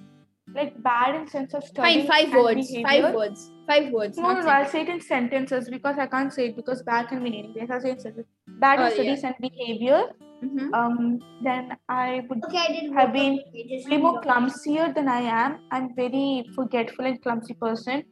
Like 0.54 0.82
bad 0.84 1.16
in 1.16 1.28
sense 1.28 1.54
of 1.54 1.64
studying 1.64 2.08
Fine, 2.08 2.26
five 2.30 2.44
words. 2.44 2.68
behavior. 2.72 2.88
Five 3.04 3.16
words. 3.16 3.52
Five 3.68 3.92
words. 3.94 4.18
No, 4.18 4.34
no, 4.34 4.42
no, 4.42 4.50
I'll 4.50 4.68
say 4.68 4.82
it 4.82 4.90
in 4.90 5.00
sentences 5.00 5.70
because 5.70 5.98
I 5.98 6.08
can't 6.08 6.34
say 6.34 6.48
it 6.48 6.56
because 6.56 6.82
bad 6.84 7.08
can 7.08 7.24
mean 7.24 7.36
anything. 7.36 7.72
I'll 7.72 7.80
say 7.80 7.90
it 7.92 7.94
in 7.94 8.00
sentences. 8.00 8.32
Bad 8.60 8.80
Oh, 8.80 8.88
in 9.02 9.06
yeah. 9.06 9.28
and 9.28 9.36
behavior. 9.40 10.02
Mhm. 10.44 10.74
Um, 10.74 11.20
then 11.44 11.78
I 11.88 12.26
would 12.28 12.44
Okay, 12.46 12.58
I 12.58 12.68
did 12.74 12.94
Have 12.94 13.14
been 13.14 13.36
the 13.36 13.44
pages. 13.54 13.86
be 13.86 13.98
more 13.98 14.20
clumsier 14.22 14.92
than 14.94 15.08
I 15.08 15.20
am. 15.22 15.60
I'm 15.72 15.94
very 15.96 16.50
forgetful 16.56 17.06
and 17.06 17.22
clumsy 17.22 17.54
person. 17.54 18.04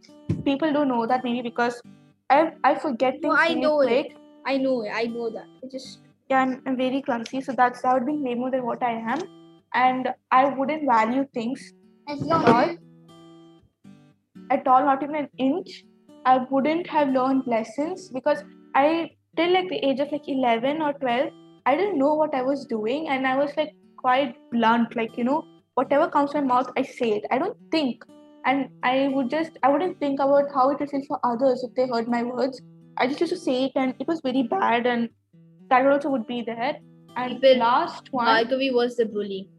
People 0.45 0.71
don't 0.71 0.87
know 0.89 1.05
that 1.07 1.23
maybe 1.23 1.41
because 1.49 1.81
I 2.29 2.51
I 2.63 2.75
forget 2.75 3.13
things 3.21 3.33
No, 3.33 3.35
I 3.47 3.53
know 3.55 3.77
quick. 3.77 4.05
it. 4.05 4.17
I 4.45 4.57
know 4.57 4.83
it. 4.83 4.91
I 4.93 5.05
know 5.05 5.29
that. 5.31 5.47
It 5.63 5.71
just 5.71 5.99
Yeah, 6.29 6.41
I'm, 6.41 6.61
I'm 6.65 6.77
very 6.77 7.01
clumsy. 7.01 7.41
So 7.41 7.53
that's 7.53 7.81
that 7.81 7.93
would 7.93 8.05
be 8.05 8.17
way 8.17 8.35
more 8.35 8.51
than 8.51 8.65
what 8.65 8.83
I 8.83 8.91
am. 8.93 9.19
And 9.73 10.09
I 10.31 10.45
wouldn't 10.45 10.85
value 10.85 11.25
things 11.33 11.73
at 12.07 12.19
all. 12.31 12.75
At 14.51 14.67
all, 14.67 14.83
not 14.85 15.03
even 15.03 15.15
an 15.15 15.29
inch. 15.37 15.83
I 16.25 16.39
wouldn't 16.49 16.87
have 16.87 17.09
learned 17.09 17.43
lessons 17.47 18.09
because 18.09 18.43
I 18.75 19.11
till 19.37 19.53
like 19.53 19.69
the 19.69 19.77
age 19.87 19.99
of 19.99 20.11
like 20.11 20.27
eleven 20.27 20.81
or 20.81 20.93
twelve, 20.93 21.31
I 21.65 21.75
didn't 21.75 21.97
know 21.97 22.13
what 22.15 22.33
I 22.35 22.41
was 22.41 22.65
doing, 22.65 23.07
and 23.09 23.27
I 23.27 23.37
was 23.37 23.55
like 23.57 23.73
quite 23.97 24.35
blunt. 24.51 24.95
Like 24.95 25.17
you 25.17 25.23
know, 25.23 25.43
whatever 25.75 26.09
comes 26.09 26.31
to 26.31 26.41
my 26.41 26.47
mouth, 26.55 26.71
I 26.77 26.83
say 26.83 27.11
it. 27.17 27.25
I 27.31 27.39
don't 27.39 27.57
think. 27.71 28.03
and 28.49 28.69
I 28.83 29.09
would 29.13 29.29
just 29.31 29.57
I 29.63 29.69
wouldn't 29.71 29.99
think 29.99 30.19
about 30.25 30.51
how 30.55 30.69
it 30.71 30.79
would 30.79 30.89
feel 30.91 31.03
for 31.07 31.19
others 31.29 31.63
if 31.67 31.73
they 31.75 31.87
heard 31.87 32.07
my 32.07 32.23
words. 32.23 32.61
I 32.97 33.07
just 33.07 33.21
used 33.21 33.33
to 33.33 33.39
say 33.39 33.65
it, 33.65 33.73
and 33.75 33.95
it 33.99 34.07
was 34.07 34.21
very 34.27 34.43
bad, 34.53 34.87
and 34.87 35.09
that 35.69 35.85
also 35.85 36.09
would 36.09 36.27
be 36.27 36.41
there. 36.41 36.77
And 37.15 37.41
the 37.41 37.55
last 37.55 38.11
one, 38.11 38.27
Bharghavi 38.27 38.73
was 38.73 38.95
the 38.95 39.05
bully. 39.05 39.49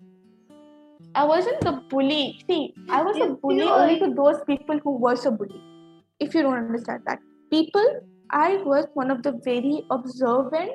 I 1.14 1.24
wasn't 1.24 1.60
the 1.62 1.72
bully. 1.88 2.40
See, 2.48 2.74
I 2.88 3.02
was 3.02 3.16
a 3.16 3.34
bully 3.34 3.62
only 3.62 3.98
to 4.00 4.14
those 4.14 4.42
people 4.46 4.78
who 4.78 4.96
was 4.96 5.26
a 5.26 5.30
bully. 5.30 5.60
If 6.20 6.34
you 6.34 6.42
don't 6.42 6.54
understand 6.54 7.02
that, 7.06 7.18
people, 7.50 8.00
I 8.30 8.56
was 8.64 8.86
one 8.94 9.10
of 9.10 9.22
the 9.22 9.32
very 9.44 9.84
observant, 9.90 10.72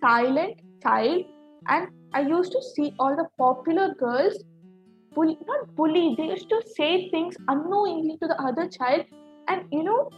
silent 0.00 0.60
child, 0.82 1.24
and 1.68 1.88
I 2.12 2.22
used 2.22 2.52
to 2.52 2.62
see 2.62 2.94
all 2.98 3.16
the 3.16 3.28
popular 3.38 3.94
girls, 3.94 4.42
bully, 5.14 5.38
not 5.46 5.74
bully. 5.74 6.14
They 6.18 6.24
used 6.24 6.50
to 6.50 6.60
say 6.76 7.08
things 7.10 7.36
unknowingly 7.48 8.18
to 8.20 8.28
the 8.28 8.40
other 8.42 8.68
child, 8.68 9.06
and 9.48 9.64
you 9.70 9.82
know, 9.82 10.10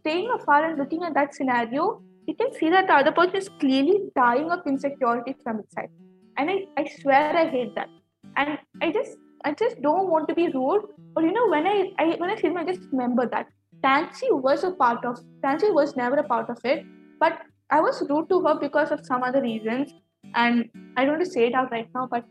staying 0.00 0.30
afar 0.34 0.64
and 0.64 0.78
looking 0.78 1.04
at 1.04 1.14
that 1.14 1.34
scenario, 1.34 2.02
you 2.28 2.34
can 2.40 2.52
see 2.58 2.70
that 2.70 2.86
the 2.86 2.94
other 2.94 3.12
person 3.12 3.36
is 3.36 3.48
clearly 3.60 4.00
dying 4.14 4.50
of 4.50 4.60
insecurity 4.66 5.34
from 5.42 5.60
inside. 5.60 5.90
And 6.36 6.50
I, 6.50 6.56
I 6.76 6.88
swear 7.00 7.36
I 7.36 7.48
hate 7.48 7.74
that 7.74 7.88
and 8.36 8.58
I 8.82 8.92
just 8.92 9.16
I 9.44 9.52
just 9.52 9.80
don't 9.82 10.08
want 10.10 10.28
to 10.28 10.34
be 10.34 10.48
rude. 10.48 10.84
Or 11.16 11.22
you 11.22 11.32
know, 11.32 11.48
when 11.48 11.66
I, 11.66 11.90
I 11.98 12.16
when 12.18 12.30
I 12.30 12.36
see 12.36 12.48
them, 12.48 12.58
I 12.58 12.64
just 12.64 12.80
remember 12.92 13.28
that 13.28 13.46
Tansi 13.82 14.30
was 14.30 14.64
a 14.64 14.72
part 14.72 15.04
of 15.04 15.20
Tansi 15.44 15.72
was 15.72 15.96
never 15.96 16.16
a 16.16 16.24
part 16.24 16.50
of 16.50 16.58
it, 16.64 16.84
but 17.18 17.40
I 17.70 17.80
was 17.80 18.02
rude 18.08 18.28
to 18.30 18.40
her 18.46 18.54
because 18.58 18.90
of 18.90 19.04
some 19.04 19.22
other 19.22 19.42
reasons, 19.42 19.92
and 20.34 20.68
I 20.96 21.04
don't 21.04 21.16
want 21.16 21.24
to 21.24 21.30
say 21.30 21.46
it 21.46 21.54
out 21.54 21.70
right 21.70 21.88
now, 21.94 22.08
but 22.10 22.24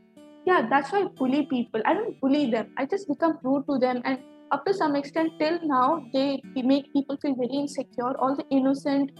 yeah, 0.45 0.67
that's 0.69 0.91
why 0.91 1.01
I 1.01 1.05
bully 1.05 1.45
people. 1.45 1.81
I 1.85 1.93
don't 1.93 2.19
bully 2.21 2.49
them. 2.51 2.73
I 2.77 2.85
just 2.85 3.07
become 3.07 3.37
rude 3.43 3.65
to 3.69 3.77
them, 3.77 4.01
and 4.05 4.19
up 4.51 4.65
to 4.65 4.73
some 4.73 4.95
extent, 4.95 5.33
till 5.39 5.59
now, 5.63 6.03
they 6.13 6.41
make 6.55 6.91
people 6.93 7.17
feel 7.17 7.35
very 7.35 7.49
insecure. 7.49 8.17
All 8.17 8.35
the 8.35 8.45
innocent, 8.49 9.11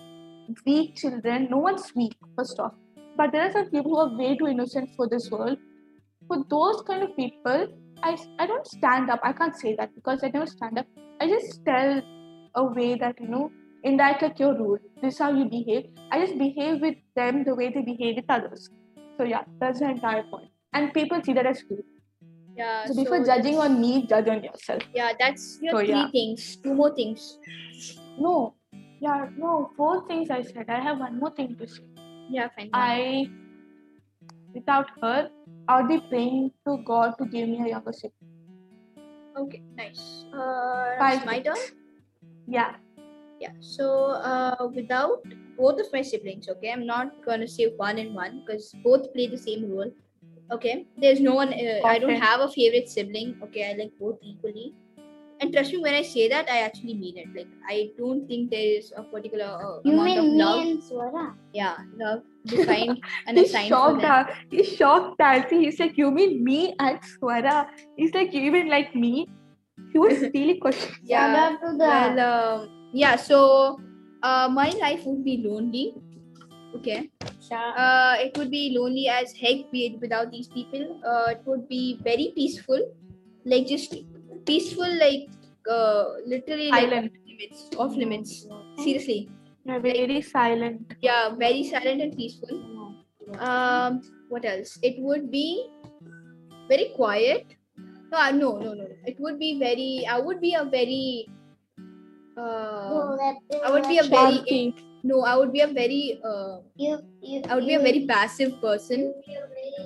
weak 0.66 0.96
children. 0.96 1.48
No 1.50 1.58
one's 1.58 1.92
weak, 1.96 2.16
first 2.38 2.60
off, 2.60 2.74
but 3.16 3.32
there 3.32 3.44
are 3.44 3.52
some 3.52 3.70
people 3.70 3.92
who 3.92 3.98
are 3.98 4.18
way 4.18 4.36
too 4.38 4.48
innocent 4.48 4.90
for 4.96 5.08
this 5.08 5.30
world 5.32 5.58
for 6.28 6.44
those 6.50 6.82
kind 6.82 7.04
of 7.04 7.16
people, 7.16 7.68
I, 8.04 8.18
I 8.38 8.46
don't 8.46 8.68
stand 8.68 9.10
up. 9.10 9.20
I 9.24 9.34
can't 9.34 9.56
say 9.56 9.76
that 9.76 9.96
because 9.96 10.24
I 10.24 10.30
never 10.30 10.46
stand 10.46 10.78
up. 10.78 10.86
I 11.20 11.28
just 11.28 11.66
tell 11.66 12.02
a 12.56 12.64
way 12.64 12.96
that, 12.96 13.20
you 13.20 13.28
know, 13.28 13.52
indirect 13.84 14.22
like 14.22 14.40
you're. 14.40 14.80
This 15.02 15.14
is 15.14 15.20
how 15.20 15.32
you 15.32 15.46
behave. 15.46 15.86
I 16.12 16.20
just 16.20 16.38
behave 16.38 16.82
with 16.82 16.96
them 17.16 17.44
the 17.44 17.56
way 17.56 17.72
they 17.74 17.82
behave 17.82 18.18
with 18.18 18.26
others. 18.30 18.70
So 19.18 19.24
yeah, 19.24 19.44
that's 19.60 19.80
the 19.80 19.90
entire 19.90 20.24
point. 20.24 20.50
And 20.74 20.94
people 20.94 21.22
see 21.24 21.34
that 21.34 21.46
as 21.46 21.64
rude. 21.70 21.84
Yeah. 22.56 22.86
So 22.86 22.96
before 22.96 23.24
so 23.24 23.36
judging 23.36 23.58
on 23.58 23.80
me, 23.80 24.06
judge 24.08 24.28
on 24.28 24.44
yourself. 24.44 24.84
Yeah, 24.94 25.14
that's 25.20 25.60
your 25.62 25.72
So, 25.72 25.80
three 25.80 25.90
yeah. 25.90 26.12
things. 26.12 26.58
Two 26.58 26.74
more 26.74 26.94
things. 26.94 27.40
No. 28.20 28.56
Yeah, 29.00 29.28
no, 29.38 29.72
four 29.78 30.08
things 30.08 30.30
I 30.30 30.42
said. 30.42 30.66
I 30.70 30.80
have 30.80 31.00
one 31.00 31.20
more 31.20 31.32
thing 31.32 31.56
to 31.58 31.68
say. 31.68 31.84
Yeah, 32.30 32.50
fine. 32.56 32.72
I, 32.74 33.30
without 34.54 34.88
her, 35.02 35.30
I'll 35.68 35.88
be 35.88 36.00
praying 36.00 36.52
to 36.68 36.78
God 36.86 37.14
to 37.20 37.26
give 37.26 37.48
me 37.48 37.62
a 37.62 37.70
younger 37.70 37.94
sibling. 37.94 38.14
Okay, 39.38 39.62
nice. 39.76 40.26
Uh, 40.34 40.98
Five 40.98 41.18
it's 41.18 41.26
my 41.26 41.40
turn. 41.40 41.58
Yeah. 42.48 42.76
Yeah. 43.40 43.52
So, 43.60 44.18
uh, 44.18 44.68
without 44.74 45.22
both 45.58 45.80
of 45.80 45.94
my 45.94 46.02
siblings, 46.02 46.50
okay, 46.50 46.72
I'm 46.72 46.88
not 46.88 47.24
gonna 47.24 47.48
say 47.48 47.72
one 47.78 48.00
and 48.00 48.16
one 48.16 48.42
because 48.46 48.74
both 48.84 49.14
play 49.14 49.28
the 49.28 49.38
same 49.38 49.70
role. 49.70 49.92
Okay, 50.52 50.88
there's 50.98 51.20
no 51.20 51.36
one. 51.36 51.54
Uh, 51.54 51.86
I 51.86 52.00
don't 52.00 52.16
have 52.16 52.40
a 52.40 52.50
favorite 52.50 52.90
sibling. 52.90 53.36
Okay, 53.44 53.70
I 53.70 53.74
like 53.74 53.92
both 54.00 54.18
equally. 54.24 54.74
And 55.40 55.54
trust 55.54 55.72
me, 55.72 55.80
when 55.80 55.94
I 55.94 56.02
say 56.02 56.28
that, 56.30 56.50
I 56.50 56.60
actually 56.62 56.96
mean 56.96 57.18
it. 57.18 57.28
Like, 57.36 57.48
I 57.70 57.92
don't 57.98 58.28
think 58.28 58.50
there 58.50 58.60
is 58.80 58.92
a 58.98 59.04
particular 59.04 59.46
uh, 59.46 59.82
You 59.86 59.94
amount 59.94 60.18
of 60.18 60.26
mean 60.26 60.38
me 60.38 60.44
love. 60.44 60.62
and 60.68 60.82
Swara? 60.82 61.34
Yeah, 61.54 61.76
love 61.96 62.22
defined 62.46 63.00
and 63.28 63.38
He's 63.38 63.50
assigned 63.50 63.70
for 63.70 63.76
shocked. 63.76 64.02
them. 64.02 64.12
uh, 64.12 64.34
He's 64.50 64.70
shocked. 64.76 65.20
Nancy. 65.20 65.60
He's 65.66 65.80
like, 65.80 65.98
you 65.98 66.10
mean 66.12 66.44
me 66.44 66.74
and 66.80 67.00
Swara? 67.02 67.68
He's 67.98 68.14
like, 68.16 68.34
you 68.34 68.42
even 68.42 68.70
like 68.70 68.96
me? 68.96 69.28
He 69.94 70.00
was 70.00 70.22
really 70.34 70.58
questioning. 70.60 70.96
Yeah. 71.04 71.34
Shout 71.34 71.54
out 71.54 71.60
to 71.62 71.72
the 71.78 71.78
Well, 71.78 72.20
um, 72.62 72.90
yeah. 72.94 73.16
So, 73.16 73.80
uh, 74.24 74.50
my 74.52 74.70
life 74.82 75.06
would 75.06 75.24
be 75.24 75.44
lonely. 75.46 75.94
Okay. 76.76 77.10
shout- 77.48 77.78
Uh, 77.78 78.16
it 78.26 78.38
would 78.38 78.50
be 78.50 78.76
lonely 78.78 79.08
as 79.08 79.34
heck 79.34 79.72
without 80.02 80.32
these 80.32 80.48
people. 80.48 81.00
Uh, 81.06 81.32
it 81.32 81.42
would 81.46 81.68
be 81.70 82.00
very 82.04 82.32
peaceful, 82.36 82.82
like 83.46 83.68
just 83.68 83.96
peaceful, 84.48 84.90
like 85.00 85.28
uh, 85.70 86.06
literally 86.26 86.70
like 86.72 86.90
Silent. 86.90 87.12
limits 87.28 87.70
off 87.78 87.96
limits. 87.96 88.48
Seriously, 88.80 89.30
Yeah, 89.66 89.80
very 89.80 90.22
silent. 90.22 90.94
yeah, 91.02 91.36
very 91.36 91.64
silent 91.64 92.02
and 92.02 92.16
peaceful. 92.16 92.56
Um, 93.40 94.02
what 94.30 94.46
else? 94.46 94.80
It 94.82 94.96
would 95.00 95.30
be 95.32 95.68
very 96.70 96.92
quiet. 96.96 97.56
No, 98.12 98.18
uh, 98.18 98.32
no, 98.32 98.58
no, 98.58 98.74
no. 98.74 98.88
It 99.06 99.20
would 99.20 99.38
be 99.40 99.60
very. 99.60 100.06
I 100.10 100.20
would 100.20 100.40
be 100.40 100.54
a 100.56 100.64
very. 100.64 101.28
Uh, 102.38 103.18
I 103.66 103.72
would 103.72 103.88
be 103.88 103.98
a 103.98 104.04
very 104.08 104.74
no. 105.04 105.22
I 105.24 105.36
would 105.36 105.52
be 105.52 105.62
a 105.62 105.68
very. 105.68 106.20
Uh, 106.24 106.64
You, 106.76 107.00
you, 107.22 107.42
I 107.50 107.56
would 107.56 107.68
be 107.68 107.74
a 107.76 107.80
very 107.84 108.06
passive 108.08 108.62
person 108.62 109.14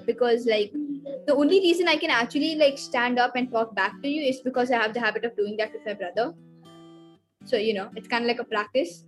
because 0.05 0.45
like 0.45 0.71
the 1.27 1.33
only 1.35 1.59
reason 1.59 1.87
I 1.87 1.95
can 1.95 2.09
actually 2.09 2.55
like 2.55 2.77
stand 2.77 3.19
up 3.19 3.35
and 3.35 3.51
talk 3.51 3.75
back 3.75 4.01
to 4.01 4.07
you 4.07 4.21
is 4.23 4.41
because 4.41 4.71
I 4.71 4.77
have 4.81 4.93
the 4.93 4.99
habit 4.99 5.25
of 5.25 5.35
doing 5.35 5.57
that 5.57 5.71
with 5.73 5.85
my 5.85 5.93
brother. 5.93 6.33
So 7.45 7.57
you 7.57 7.73
know, 7.73 7.89
it's 7.95 8.07
kind 8.07 8.23
of 8.23 8.27
like 8.27 8.39
a 8.39 8.43
practice. 8.43 9.05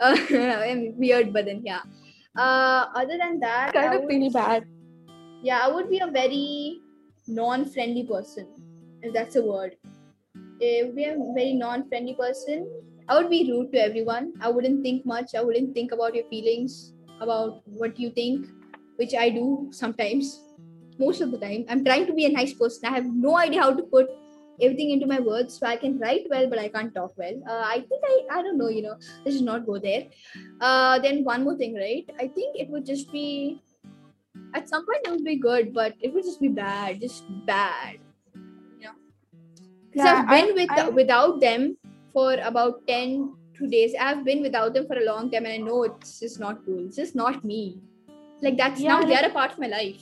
Uh, 0.00 0.16
I'm 0.30 0.96
weird, 0.98 1.32
but 1.32 1.44
then 1.46 1.62
yeah. 1.64 1.80
Uh, 2.36 2.86
other 2.94 3.16
than 3.18 3.38
that, 3.40 3.68
I 3.70 3.72
Kind 3.72 3.94
of 3.94 4.00
would- 4.02 4.08
really 4.08 4.28
bad. 4.28 4.64
yeah, 5.42 5.60
I 5.62 5.68
would 5.70 5.88
be 5.90 5.98
a 6.00 6.10
very 6.10 6.80
non-friendly 7.28 8.04
person, 8.06 8.48
if 9.02 9.12
that's 9.14 9.36
a 9.36 9.42
word. 9.42 9.76
It 10.60 10.86
would 10.86 10.96
be 10.96 11.04
a 11.04 11.16
very 11.34 11.52
non-friendly 11.54 12.14
person. 12.14 12.66
I 13.08 13.18
would 13.18 13.28
be 13.30 13.50
rude 13.52 13.70
to 13.72 13.78
everyone. 13.78 14.32
I 14.40 14.48
wouldn't 14.48 14.82
think 14.82 15.04
much. 15.06 15.34
I 15.34 15.42
wouldn't 15.42 15.74
think 15.74 15.92
about 15.92 16.14
your 16.14 16.24
feelings, 16.30 16.94
about 17.20 17.62
what 17.66 17.98
you 18.00 18.10
think, 18.10 18.46
which 18.96 19.14
I 19.14 19.28
do 19.30 19.68
sometimes. 19.72 20.40
Most 20.98 21.20
of 21.20 21.30
the 21.32 21.38
time, 21.38 21.64
I'm 21.68 21.84
trying 21.84 22.06
to 22.06 22.12
be 22.12 22.24
a 22.26 22.28
nice 22.30 22.52
person. 22.54 22.88
I 22.88 22.94
have 22.94 23.06
no 23.06 23.36
idea 23.38 23.62
how 23.62 23.72
to 23.74 23.82
put 23.82 24.08
everything 24.60 24.90
into 24.90 25.06
my 25.06 25.18
words, 25.18 25.58
so 25.58 25.66
I 25.66 25.76
can 25.76 25.98
write 25.98 26.26
well, 26.30 26.48
but 26.48 26.58
I 26.58 26.68
can't 26.68 26.94
talk 26.94 27.14
well. 27.18 27.40
Uh, 27.48 27.62
I 27.66 27.84
think 27.88 28.02
I, 28.08 28.38
I 28.38 28.42
don't 28.42 28.56
know. 28.58 28.68
You 28.68 28.82
know, 28.82 28.96
let's 29.24 29.36
just 29.36 29.44
not 29.44 29.66
go 29.66 29.78
there. 29.78 30.04
Uh, 30.60 30.98
then 31.00 31.24
one 31.24 31.42
more 31.44 31.56
thing, 31.56 31.74
right? 31.74 32.08
I 32.20 32.28
think 32.28 32.56
it 32.64 32.68
would 32.70 32.86
just 32.86 33.10
be 33.10 33.60
at 34.54 34.68
some 34.68 34.86
point 34.86 35.00
it 35.04 35.10
would 35.10 35.24
be 35.24 35.36
good, 35.36 35.74
but 35.74 35.94
it 36.00 36.14
would 36.14 36.22
just 36.24 36.40
be 36.40 36.48
bad, 36.48 37.00
just 37.00 37.24
bad. 37.44 37.98
You 38.34 38.84
know, 38.86 38.94
because 39.90 40.06
Yeah, 40.06 40.24
I've 40.24 40.28
been 40.28 40.50
I- 40.50 40.52
with 40.60 40.70
I- 40.70 40.88
without 40.90 41.40
them 41.40 41.76
for 42.12 42.34
about 42.34 42.86
ten 42.86 43.34
two 43.58 43.66
days. 43.68 43.94
I've 44.00 44.24
been 44.24 44.42
without 44.42 44.74
them 44.74 44.86
for 44.86 44.96
a 44.98 45.04
long 45.04 45.30
time, 45.30 45.44
and 45.46 45.54
I 45.54 45.56
know 45.56 45.82
it's 45.84 46.20
just 46.20 46.38
not 46.38 46.64
cool. 46.64 46.86
It's 46.86 46.96
just 46.96 47.16
not 47.16 47.44
me. 47.44 47.80
Like 48.42 48.56
that's 48.56 48.80
Yeah, 48.80 48.94
now 48.94 48.98
like- 49.00 49.08
they're 49.08 49.30
a 49.30 49.32
part 49.32 49.52
of 49.52 49.58
my 49.58 49.66
life. 49.66 50.00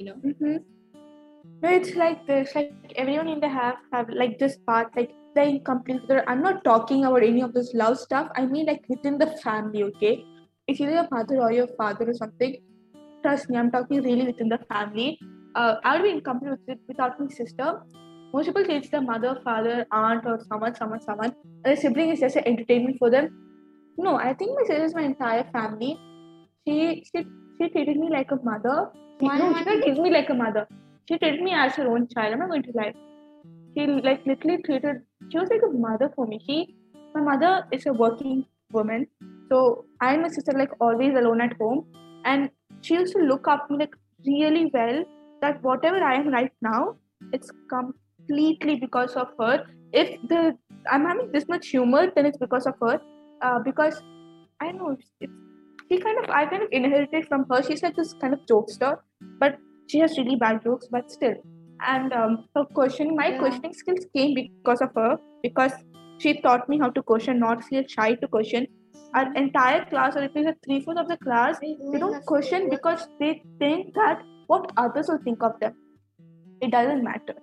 You 0.00 0.06
know. 0.06 0.14
Mm-hmm. 0.26 0.56
No, 1.62 1.70
it's 1.78 1.94
like 1.94 2.26
this. 2.26 2.54
Like 2.54 2.92
everyone 2.96 3.28
in 3.28 3.40
the 3.40 3.48
have 3.48 3.80
have 3.92 4.08
like 4.08 4.38
this 4.38 4.56
part, 4.66 4.94
like 4.96 5.10
the 5.34 5.42
incomplete. 5.42 6.00
I'm 6.26 6.42
not 6.42 6.64
talking 6.64 7.04
about 7.04 7.22
any 7.22 7.42
of 7.42 7.52
this 7.52 7.72
love 7.74 7.98
stuff. 7.98 8.30
I 8.34 8.46
mean 8.46 8.64
like 8.66 8.86
within 8.88 9.18
the 9.18 9.26
family. 9.42 9.82
Okay, 9.88 10.24
it's 10.66 10.80
either 10.80 10.92
your 10.92 11.08
mother 11.10 11.40
or 11.46 11.52
your 11.52 11.66
father 11.80 12.08
or 12.12 12.14
something. 12.14 12.56
Trust 13.22 13.50
me, 13.50 13.58
I'm 13.58 13.70
talking 13.70 14.02
really 14.02 14.24
within 14.28 14.48
the 14.48 14.58
family. 14.70 15.18
Uh, 15.54 15.74
I 15.84 15.96
would 15.96 16.04
be 16.04 16.12
incomplete 16.12 16.60
with 16.66 16.78
without 16.88 17.20
my 17.20 17.28
sister. 17.28 17.68
Most 18.32 18.46
people 18.46 18.64
say 18.64 18.76
it's 18.76 18.88
the 18.88 19.02
mother, 19.02 19.34
father, 19.44 19.86
aunt, 19.90 20.24
or 20.24 20.38
someone, 20.48 20.74
someone, 20.74 21.02
someone. 21.02 21.34
And 21.64 21.76
the 21.76 21.80
sibling 21.82 22.14
is 22.16 22.20
just 22.20 22.36
an 22.36 22.46
entertainment 22.46 22.96
for 22.98 23.10
them. 23.10 23.28
No, 23.98 24.16
I 24.16 24.32
think 24.32 24.56
my 24.58 24.64
sister 24.64 24.84
is 24.84 24.94
my 24.94 25.02
entire 25.02 25.44
family. 25.52 25.92
She 26.66 27.04
she 27.12 27.26
she 27.58 27.68
treated 27.76 28.02
me 28.06 28.08
like 28.16 28.32
a 28.38 28.40
mother. 28.50 28.78
Why 29.20 29.38
no, 29.38 29.54
she 29.56 29.64
didn't 29.64 29.82
treat 29.82 29.98
me 29.98 30.10
like 30.10 30.30
a 30.30 30.34
mother. 30.34 30.66
She 31.08 31.18
treated 31.18 31.42
me 31.42 31.52
as 31.52 31.74
her 31.74 31.88
own 31.88 32.08
child. 32.08 32.32
I'm 32.34 32.40
not 32.40 32.50
going 32.50 32.62
to 32.62 32.72
lie. 32.74 32.94
She 33.76 33.86
like 33.86 34.24
literally 34.26 34.62
treated. 34.62 35.02
She 35.30 35.38
was 35.38 35.48
like 35.50 35.62
a 35.68 35.72
mother 35.72 36.12
for 36.14 36.26
me. 36.26 36.40
She, 36.46 36.74
my 37.14 37.20
mother 37.20 37.66
is 37.72 37.86
a 37.86 37.92
working 37.92 38.46
woman, 38.72 39.06
so 39.50 39.84
I 40.00 40.14
and 40.14 40.22
my 40.22 40.28
sister 40.28 40.52
like 40.52 40.70
always 40.80 41.14
alone 41.14 41.40
at 41.40 41.56
home, 41.56 41.84
and 42.24 42.50
she 42.82 42.94
used 42.94 43.14
to 43.16 43.22
look 43.22 43.48
up 43.48 43.70
me 43.70 43.78
like 43.78 43.94
really 44.26 44.70
well. 44.72 45.04
That 45.42 45.62
whatever 45.62 46.02
I 46.04 46.14
am 46.14 46.28
right 46.28 46.52
now, 46.60 46.96
it's 47.32 47.50
completely 47.68 48.76
because 48.76 49.14
of 49.16 49.28
her. 49.38 49.66
If 49.92 50.16
the 50.28 50.56
I'm 50.90 51.04
having 51.04 51.30
this 51.32 51.48
much 51.48 51.68
humor, 51.68 52.10
then 52.14 52.26
it's 52.26 52.38
because 52.38 52.66
of 52.66 52.74
her. 52.80 53.00
Uh, 53.42 53.58
because 53.58 54.02
I 54.60 54.72
know 54.72 54.90
it's, 54.90 55.10
it's 55.20 55.32
she 55.90 55.98
kind 55.98 56.18
of 56.22 56.30
I 56.30 56.46
kind 56.46 56.62
of 56.62 56.68
inherited 56.70 57.26
from 57.26 57.46
her. 57.50 57.62
She's 57.62 57.82
like 57.82 57.96
this 57.96 58.12
kind 58.14 58.34
of 58.34 58.40
jokester, 58.46 58.98
but 59.38 59.58
she 59.88 59.98
has 59.98 60.16
really 60.18 60.36
bad 60.36 60.62
jokes. 60.64 60.88
But 60.90 61.10
still, 61.10 61.34
and 61.86 62.12
um, 62.12 62.44
her 62.56 62.64
questioning, 62.64 63.16
my 63.16 63.28
Yeah. 63.28 63.38
questioning 63.38 63.74
skills 63.74 64.06
came 64.16 64.34
because 64.34 64.80
of 64.80 64.90
her 64.94 65.18
because 65.42 65.72
she 66.18 66.40
taught 66.40 66.68
me 66.68 66.78
how 66.78 66.90
to 66.90 67.02
question, 67.02 67.38
not 67.38 67.64
feel 67.64 67.84
shy 67.88 68.14
to 68.14 68.28
question. 68.28 68.66
Our 69.14 69.32
entire 69.34 69.84
class, 69.86 70.16
or 70.16 70.20
at 70.20 70.34
least 70.36 70.48
a 70.48 70.56
three 70.64 70.80
fourths 70.80 71.00
of 71.00 71.08
the 71.08 71.16
class, 71.16 71.58
they 71.60 71.98
don't 71.98 72.24
question 72.26 72.68
because 72.70 73.06
they 73.18 73.42
think 73.58 73.94
that 73.94 74.22
what 74.46 74.70
others 74.76 75.08
will 75.08 75.18
think 75.24 75.42
of 75.42 75.58
them. 75.60 75.74
It 76.60 76.70
doesn't 76.70 77.02
matter. 77.02 77.34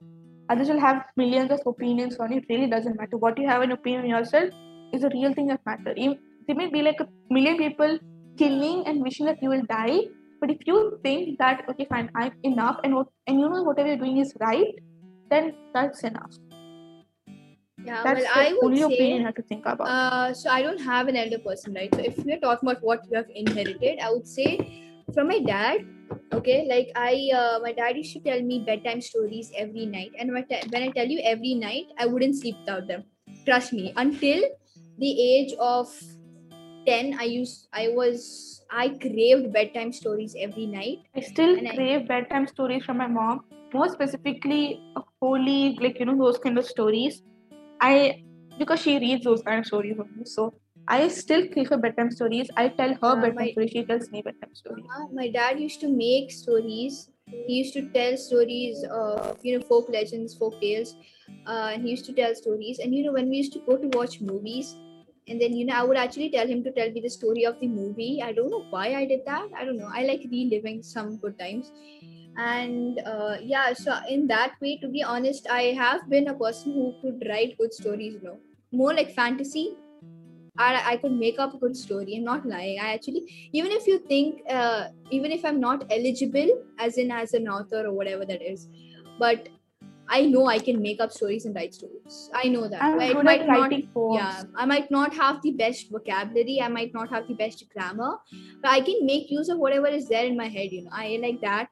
Others 0.50 0.70
will 0.70 0.80
have 0.80 1.04
millions 1.18 1.52
of 1.52 1.60
opinions 1.66 2.18
on 2.18 2.32
it. 2.32 2.46
Really 2.50 2.68
doesn't 2.68 2.98
matter. 2.98 3.18
What 3.18 3.38
you 3.38 3.48
have 3.50 3.64
an 3.64 3.72
opinion 3.74 4.04
on 4.04 4.10
yourself 4.10 4.50
is 4.94 5.02
the 5.02 5.10
real 5.10 5.34
thing 5.34 5.48
that 5.48 5.60
matters. 5.66 5.96
Even- 5.98 6.20
There 6.48 6.56
may 6.56 6.68
be 6.74 6.82
like 6.82 7.02
a 7.04 7.08
million 7.36 7.58
people 7.58 7.98
killing 8.42 8.84
and 8.88 9.02
wishing 9.08 9.26
that 9.30 9.42
you 9.42 9.50
will 9.50 9.64
die, 9.72 9.96
but 10.40 10.52
if 10.52 10.66
you 10.66 11.00
think 11.04 11.38
that 11.40 11.66
okay, 11.70 11.86
fine, 11.86 12.10
I'm 12.16 12.34
enough, 12.44 12.80
and 12.84 12.96
what 12.96 13.08
and 13.28 13.40
you 13.40 13.50
know 13.50 13.64
whatever 13.64 13.90
you're 13.90 14.04
doing 14.04 14.18
is 14.18 14.34
right, 14.40 14.76
then 15.30 15.54
that's 15.74 16.04
enough. 16.04 16.32
Yeah, 17.86 18.04
That's 18.04 18.22
well, 18.22 18.32
I 18.36 18.54
would 18.60 18.82
only 18.82 18.98
say. 18.98 19.22
have 19.22 19.36
to 19.36 19.44
think 19.44 19.66
about. 19.66 19.88
Uh, 19.88 20.34
so 20.34 20.50
I 20.50 20.62
don't 20.62 20.82
have 20.82 21.08
an 21.08 21.16
elder 21.16 21.40
person, 21.40 21.74
right? 21.74 21.94
So 21.94 22.02
if 22.02 22.18
we're 22.18 22.40
talking 22.40 22.68
about 22.68 22.84
what 22.84 23.02
you 23.10 23.16
have 23.16 23.30
inherited, 23.34 24.00
I 24.00 24.12
would 24.12 24.28
say 24.28 24.58
from 25.14 25.30
my 25.30 25.40
dad. 25.40 25.86
Okay, 26.34 26.66
like 26.68 26.92
I, 26.96 27.30
uh, 27.36 27.60
my 27.62 27.74
dad 27.74 27.96
used 27.98 28.14
to 28.14 28.20
tell 28.20 28.42
me 28.42 28.64
bedtime 28.66 29.02
stories 29.02 29.52
every 29.56 29.86
night, 29.86 30.12
and 30.18 30.32
when 30.32 30.84
I 30.84 30.90
tell 30.90 31.08
you 31.08 31.22
every 31.24 31.54
night, 31.54 31.88
I 31.98 32.08
wouldn't 32.08 32.36
sleep 32.36 32.56
without 32.66 32.88
them. 32.88 33.04
Trust 33.46 33.74
me. 33.74 33.94
Until 33.96 34.44
the 34.98 35.12
age 35.22 35.54
of 35.60 35.88
ten, 36.88 37.16
I 37.20 37.24
used, 37.26 37.68
I 37.74 37.90
was, 37.90 38.62
I 38.72 38.90
craved 38.90 39.52
bedtime 39.54 39.92
stories 39.94 40.36
every 40.40 40.66
night. 40.68 41.00
I 41.16 41.22
still 41.22 41.58
and 41.58 41.68
I- 41.68 41.76
crave 41.76 42.08
bedtime 42.08 42.48
stories 42.48 42.84
from 42.86 42.98
my 42.98 43.08
mom, 43.08 43.42
more 43.74 43.90
specifically 43.90 44.82
uh, 44.96 45.02
holy, 45.22 45.78
like 45.82 46.00
you 46.00 46.06
know 46.06 46.18
those 46.18 46.38
kind 46.40 46.58
of 46.58 46.66
stories. 46.66 47.22
I 47.82 48.24
because 48.58 48.82
she 48.82 48.98
reads 49.00 49.24
those 49.24 49.44
kind 49.44 49.60
of 49.60 49.66
stories 49.66 49.98
only, 50.00 50.26
so 50.26 50.54
I 50.88 51.08
still 51.10 51.48
crave 51.50 51.68
for 51.68 51.78
bedtime 51.78 52.12
stories. 52.12 52.50
I 52.58 52.70
tell 52.70 52.90
her 52.90 53.14
Yeah, 53.16 53.22
bedtime 53.22 53.36
my- 53.36 53.52
stories. 53.52 53.72
She 53.72 53.84
tells 53.86 54.10
me 54.12 54.22
bedtime 54.22 54.56
stories. 54.62 54.86
Uh, 54.98 55.06
my 55.14 55.28
dad 55.30 55.60
used 55.60 55.80
to 55.82 55.90
make 55.90 56.32
stories. 56.32 57.10
He 57.48 57.56
used 57.62 57.74
to 57.74 57.84
tell 57.98 58.18
stories 58.18 58.84
of 59.00 59.38
you 59.44 59.58
know 59.60 59.66
folk 59.74 59.90
legends, 59.90 60.36
folk 60.44 60.60
tales, 60.62 60.96
uh, 61.46 61.72
and 61.74 61.84
he 61.84 61.92
used 61.92 62.06
to 62.06 62.14
tell 62.14 62.34
stories. 62.36 62.80
And 62.80 62.96
you 62.96 63.04
know 63.06 63.14
when 63.20 63.30
we 63.30 63.38
used 63.38 63.54
to 63.54 63.60
go 63.72 63.78
to 63.78 63.90
watch 63.98 64.22
movies, 64.22 64.76
and 65.28 65.42
then 65.42 65.56
you 65.56 65.66
know 65.66 65.76
I 65.76 65.84
would 65.84 65.98
actually 65.98 66.30
tell 66.32 66.48
him 66.48 66.64
to 66.64 66.72
tell 66.72 66.92
me 66.92 67.02
the 67.02 67.10
story 67.10 67.46
of 67.46 67.60
the 67.60 67.68
movie. 67.68 68.22
I 68.24 68.32
don't 68.34 68.50
know 68.50 68.66
why 68.70 68.94
I 68.96 69.06
did 69.06 69.22
that. 69.26 69.50
I 69.58 69.66
don't 69.66 69.78
know. 69.78 69.90
I 69.94 70.04
like 70.04 70.22
reliving 70.32 70.84
some 70.84 71.18
good 71.18 71.38
times. 71.40 71.72
And 72.38 73.00
uh, 73.06 73.38
yeah, 73.42 73.74
so 73.74 73.98
in 74.10 74.28
that 74.28 74.54
way, 74.62 74.78
to 74.82 74.88
be 74.88 75.04
honest, 75.04 75.48
I 75.50 75.64
have 75.84 76.08
been 76.10 76.28
a 76.28 76.36
person 76.36 76.74
who 76.74 76.96
could 77.02 77.28
write 77.28 77.58
good 77.58 77.74
stories. 77.74 78.14
You 78.16 78.22
know, 78.22 78.40
more 78.72 78.94
like 78.94 79.12
fantasy. 79.12 79.78
I, 80.60 80.94
I 80.94 80.98
could 80.98 81.12
make 81.12 81.40
up 81.40 81.54
a 81.54 81.58
good 81.60 81.76
story. 81.78 82.16
I'm 82.16 82.24
not 82.24 82.46
lying. 82.46 82.80
I 82.80 82.94
actually 82.94 83.50
even 83.54 83.72
if 83.72 83.86
you 83.88 84.00
think 84.08 84.42
uh, 84.50 84.88
even 85.12 85.32
if 85.32 85.46
i'm 85.46 85.60
not 85.60 85.86
eligible 85.90 86.50
as 86.80 86.98
in 86.98 87.12
as 87.12 87.34
an 87.34 87.48
author 87.48 87.86
or 87.88 87.94
whatever 87.94 88.26
that 88.26 88.42
is 88.42 88.68
but 89.18 89.48
i 90.10 90.22
know 90.34 90.46
i 90.48 90.58
can 90.68 90.82
make 90.82 91.00
up 91.06 91.12
stories 91.12 91.46
and 91.46 91.56
write 91.56 91.74
stories 91.74 92.18
i 92.42 92.48
know 92.48 92.68
that 92.68 92.82
I'm 92.82 92.98
good 93.00 93.24
might 93.26 93.42
at 93.42 93.48
not- 93.48 93.60
writing 93.60 93.88
poems. 93.94 94.16
yeah 94.20 94.44
i 94.56 94.66
might 94.66 94.90
not 94.92 95.14
have 95.14 95.42
the 95.42 95.52
best 95.52 95.90
vocabulary 95.92 96.62
i 96.62 96.68
might 96.68 96.94
not 96.94 97.10
have 97.10 97.28
the 97.28 97.34
best 97.34 97.64
grammar 97.74 98.12
but 98.62 98.70
i 98.72 98.80
can 98.82 99.06
make 99.06 99.32
use 99.32 99.50
of 99.50 99.58
whatever 99.66 99.88
is 99.88 100.08
there 100.10 100.26
in 100.26 100.38
my 100.38 100.48
head 100.48 100.72
you 100.72 100.84
know 100.84 100.92
i 100.94 101.20
like 101.22 101.42
that 101.42 101.68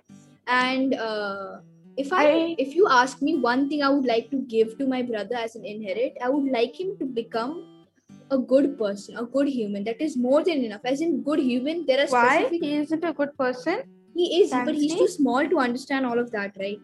and 0.47 0.93
uh, 0.95 1.57
if 1.97 2.11
I, 2.13 2.23
I- 2.31 2.55
if 2.59 2.75
you 2.75 2.87
ask 2.89 3.21
me 3.21 3.37
one 3.37 3.69
thing 3.69 3.83
i 3.83 3.89
would 3.89 4.05
like 4.05 4.29
to 4.31 4.37
give 4.55 4.77
to 4.79 4.85
my 4.87 5.01
brother 5.01 5.35
as 5.45 5.55
an 5.55 5.65
inherit 5.65 6.17
i 6.21 6.29
would 6.29 6.51
like 6.51 6.79
him 6.79 6.97
to 6.99 7.05
become 7.05 7.55
a 8.31 8.37
good 8.39 8.77
person, 8.79 9.17
a 9.17 9.23
good 9.23 9.47
human. 9.47 9.83
That 9.83 10.01
is 10.01 10.17
more 10.17 10.43
than 10.43 10.63
enough. 10.65 10.81
As 10.83 10.99
in, 10.99 11.21
good 11.21 11.39
human, 11.39 11.85
there 11.85 11.99
are 12.03 12.07
Why 12.07 12.37
specific. 12.37 12.63
he 12.63 12.75
isn't 12.77 13.03
a 13.03 13.13
good 13.13 13.37
person? 13.37 13.83
He 14.15 14.41
is, 14.41 14.49
but 14.49 14.73
he's 14.73 14.95
too 14.95 15.07
small 15.07 15.47
to 15.47 15.59
understand 15.59 16.07
all 16.07 16.17
of 16.17 16.31
that, 16.31 16.55
right? 16.59 16.79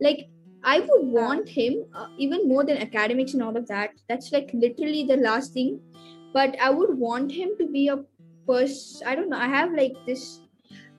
Like, 0.00 0.28
I 0.66 0.80
would 0.80 1.06
want 1.06 1.48
him 1.48 1.84
uh, 1.94 2.08
even 2.18 2.48
more 2.48 2.64
than 2.64 2.78
academics 2.78 3.34
and 3.34 3.42
all 3.42 3.56
of 3.56 3.68
that. 3.68 3.90
That's 4.08 4.32
like 4.32 4.50
literally 4.52 5.04
the 5.04 5.16
last 5.16 5.52
thing. 5.52 5.80
But 6.32 6.56
I 6.60 6.70
would 6.70 6.98
want 6.98 7.30
him 7.30 7.50
to 7.58 7.68
be 7.68 7.86
a 7.86 7.98
person. 8.48 9.06
I 9.06 9.14
don't 9.14 9.30
know. 9.30 9.38
I 9.38 9.46
have 9.46 9.72
like 9.72 9.94
this. 10.06 10.40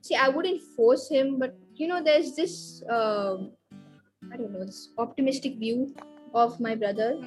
See, 0.02 0.16
I 0.16 0.30
wouldn't 0.30 0.62
force 0.78 1.10
him, 1.10 1.38
but 1.38 1.58
you 1.76 1.88
know, 1.88 2.02
there's 2.02 2.34
this. 2.34 2.82
Um, 2.90 3.52
I 4.32 4.38
don't 4.38 4.54
know, 4.54 4.66
this 4.66 4.90
optimistic 4.98 5.58
view 5.58 5.94
of 6.34 6.60
my 6.60 6.76
brother 6.76 7.20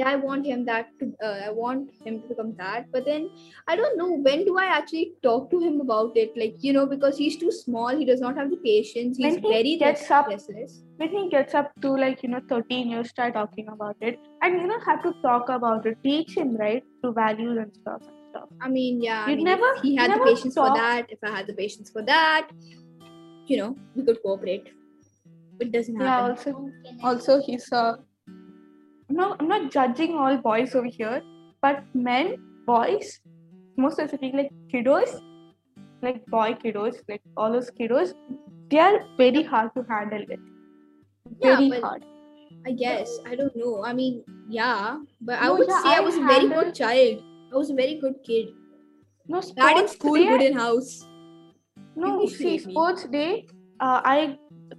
yeah 0.00 0.08
i 0.08 0.16
want 0.16 0.46
him 0.50 0.64
that 0.66 0.86
to 1.00 1.06
uh, 1.26 1.38
i 1.46 1.50
want 1.50 1.90
him 2.04 2.20
to 2.20 2.28
become 2.28 2.52
that 2.58 2.86
but 2.92 3.04
then 3.08 3.28
i 3.68 3.76
don't 3.80 3.98
know 3.98 4.10
when 4.28 4.44
do 4.46 4.56
i 4.62 4.64
actually 4.76 5.12
talk 5.26 5.50
to 5.50 5.60
him 5.64 5.80
about 5.86 6.16
it 6.22 6.30
like 6.42 6.56
you 6.68 6.72
know 6.76 6.86
because 6.92 7.18
he's 7.18 7.36
too 7.42 7.52
small 7.52 7.96
he 8.02 8.06
does 8.10 8.20
not 8.26 8.36
have 8.36 8.50
the 8.50 8.60
patience 8.64 9.18
he's 9.18 9.34
When 9.34 9.42
he 9.42 9.52
very 9.56 9.76
gets 9.84 10.10
up- 10.20 10.28
restless 10.34 10.78
When 11.02 11.10
he 11.16 11.22
gets 11.30 11.54
up 11.58 11.68
to 11.84 11.90
like 12.00 12.22
you 12.24 12.28
know 12.32 12.40
13 12.50 12.90
years, 12.90 13.08
start 13.12 13.32
talking 13.36 13.68
about 13.74 13.96
it, 14.08 14.18
and 14.40 14.54
you 14.58 14.66
don't 14.70 14.84
have 14.88 15.00
to 15.06 15.10
talk 15.26 15.48
about 15.54 15.86
it. 15.90 15.96
Teach 16.08 16.34
him 16.40 16.50
right 16.60 16.84
to 17.04 17.10
values 17.16 17.56
and 17.62 17.72
stuff 17.78 18.02
and 18.10 18.18
stuff. 18.28 18.48
i 18.66 18.68
mean 18.74 19.00
yeah 19.06 19.22
I 19.30 19.34
mean, 19.34 19.48
never- 19.48 19.70
if 19.78 19.82
he 19.86 19.90
you 19.94 20.00
had 20.02 20.10
the 20.10 20.14
never 20.16 20.28
patience 20.30 20.58
for 20.60 20.68
that 20.76 21.10
if 21.16 21.24
i 21.30 21.32
had 21.38 21.48
the 21.50 21.56
patience 21.62 21.90
for 21.96 22.04
that 22.12 22.52
you 23.54 23.56
know 23.62 23.70
we 23.96 24.04
could 24.10 24.20
cooperate 24.26 24.70
but 25.58 25.66
it 25.68 25.72
doesn't 25.78 26.00
Yeah. 26.06 26.14
happen 26.28 26.30
Also, 26.30 26.72
also 27.10 27.40
he's 27.48 27.66
uh, 27.82 27.92
Not 29.20 29.40
I'm 29.40 29.48
not 29.48 29.70
judging 29.76 30.14
all 30.24 30.36
boys 30.46 30.74
over 30.80 30.86
here, 30.98 31.22
but 31.60 31.82
men, 31.94 32.36
boys, 32.66 33.20
most 33.76 33.96
specifically 33.98 34.32
like 34.42 34.52
kiddos, 34.72 35.12
like 36.02 36.24
boy 36.36 36.46
kiddos, 36.64 36.96
like 37.08 37.22
all 37.36 37.52
those 37.52 37.70
kiddos, 37.80 38.14
they 38.70 38.78
are 38.78 39.00
very 39.18 39.42
hard 39.42 39.70
to 39.76 39.84
handle 39.88 40.24
with. 40.28 40.40
Yeah, 41.40 41.56
Very 41.56 41.70
but- 41.76 41.82
hard. 41.88 42.08
i 42.70 42.72
guess 42.80 43.12
i 43.28 43.36
don't 43.38 43.54
know 43.60 43.70
i 43.90 43.92
mean 43.98 44.16
yeah 44.56 44.98
but 45.28 45.38
i 45.44 45.46
No, 45.46 45.54
would 45.60 45.70
yeah, 45.70 45.78
say 45.84 45.92
i 45.92 46.00
I 46.00 46.02
was 46.08 46.18
a 46.22 46.24
very 46.32 46.48
good 46.50 46.68
child 46.80 47.22
i 47.52 47.56
was 47.60 47.70
a 47.74 47.76
very 47.78 47.94
good 48.02 48.18
kid 48.26 48.50
No 49.34 49.40
bad 49.60 49.78
in 49.80 49.88
sports 49.88 49.94
school 49.94 50.18
day. 50.20 50.26
good 50.32 50.44
in 50.48 50.58
house 50.58 50.90
No, 52.02 52.10
see, 52.34 52.52
sports 52.66 53.06
day. 53.14 53.30
Uh, 53.86 54.00
I 54.12 54.16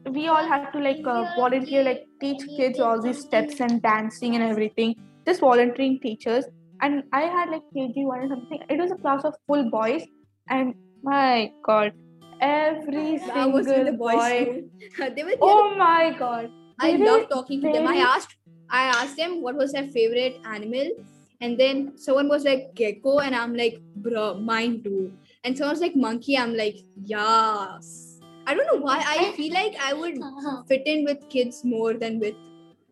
we 0.09 0.27
all 0.27 0.45
had 0.45 0.71
to 0.71 0.79
like 0.79 1.05
uh, 1.05 1.25
volunteer, 1.35 1.83
like 1.83 2.05
teach 2.19 2.41
kids 2.57 2.79
all 2.79 3.01
these 3.01 3.19
steps 3.19 3.59
and 3.59 3.81
dancing 3.81 4.35
and 4.35 4.43
everything. 4.43 4.95
Just 5.25 5.41
volunteering 5.41 5.99
teachers, 5.99 6.45
and 6.81 7.03
I 7.11 7.21
had 7.21 7.49
like 7.49 7.63
KG 7.75 8.05
one 8.05 8.19
or 8.19 8.29
something. 8.29 8.59
It 8.69 8.77
was 8.77 8.91
a 8.91 8.95
class 8.95 9.23
of 9.23 9.35
full 9.47 9.69
boys, 9.69 10.03
and 10.49 10.73
my 11.03 11.51
god, 11.65 11.93
every 12.41 13.13
with 13.13 13.23
single 13.23 13.85
the 13.85 13.93
boys 13.93 14.15
boy. 14.15 14.63
they 15.15 15.23
were 15.23 15.35
Oh 15.41 15.75
my 15.75 16.15
god! 16.17 16.49
I 16.79 16.91
they 16.91 17.05
love 17.05 17.29
talking 17.29 17.61
to 17.61 17.71
them. 17.71 17.87
I 17.87 17.97
asked 17.97 18.35
I 18.69 18.85
asked 18.85 19.17
them 19.17 19.41
what 19.41 19.55
was 19.55 19.71
their 19.71 19.87
favorite 19.87 20.37
animal, 20.45 20.89
and 21.41 21.59
then 21.59 21.97
someone 21.97 22.27
was 22.27 22.43
like 22.43 22.73
gecko, 22.75 23.19
and 23.19 23.35
I'm 23.35 23.55
like, 23.55 23.79
bruh, 24.01 24.41
mine 24.41 24.81
too. 24.83 25.13
And 25.43 25.57
someone's 25.57 25.81
like 25.81 25.95
monkey, 25.95 26.37
I'm 26.37 26.55
like, 26.55 26.77
yes. 26.95 28.12
I 28.45 28.53
don't 28.53 28.65
know 28.73 28.81
why. 28.81 29.03
I 29.05 29.31
feel 29.33 29.53
like 29.53 29.75
I 29.81 29.93
would 29.93 30.17
fit 30.67 30.83
in 30.85 31.05
with 31.05 31.29
kids 31.29 31.63
more 31.63 31.93
than 31.93 32.19
with 32.19 32.35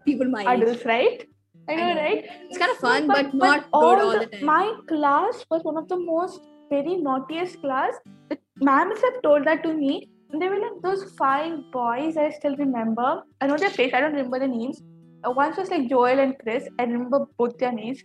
people 0.05 0.27
my 0.27 0.41
age. 0.41 0.61
Adults, 0.61 0.85
right? 0.85 1.27
I 1.69 1.75
know, 1.75 1.83
I 1.83 1.93
know. 1.93 2.01
right? 2.01 2.25
It's 2.49 2.57
kind 2.57 2.71
of 2.71 2.77
fun, 2.77 3.07
No, 3.07 3.13
but, 3.13 3.33
not 3.33 3.63
good 3.71 3.99
all 4.05 4.19
the, 4.19 4.25
time. 4.25 4.45
My 4.45 4.73
class 4.87 5.45
was 5.49 5.63
one 5.63 5.77
of 5.77 5.87
the 5.87 5.97
most 5.97 6.41
very 6.69 6.95
naughtiest 6.95 7.61
class. 7.61 7.93
The 8.29 8.37
ma'ams 8.61 9.01
have 9.01 9.21
told 9.23 9.45
that 9.45 9.63
to 9.63 9.73
me. 9.73 10.09
And 10.31 10.41
they 10.41 10.47
were 10.47 10.59
like 10.59 10.81
those 10.81 11.11
five 11.17 11.59
boys 11.71 12.15
I 12.15 12.29
still 12.29 12.55
remember. 12.55 13.23
I 13.41 13.47
know 13.47 13.57
their 13.57 13.69
face, 13.69 13.93
I 13.93 13.99
don't 13.99 14.13
remember 14.13 14.39
their 14.39 14.47
names. 14.47 14.81
Uh, 15.23 15.31
one 15.31 15.53
was 15.57 15.69
like 15.69 15.89
Joel 15.89 16.19
and 16.19 16.37
Chris. 16.39 16.67
I 16.79 16.83
remember 16.83 17.27
both 17.37 17.57
their 17.57 17.71
names. 17.73 18.01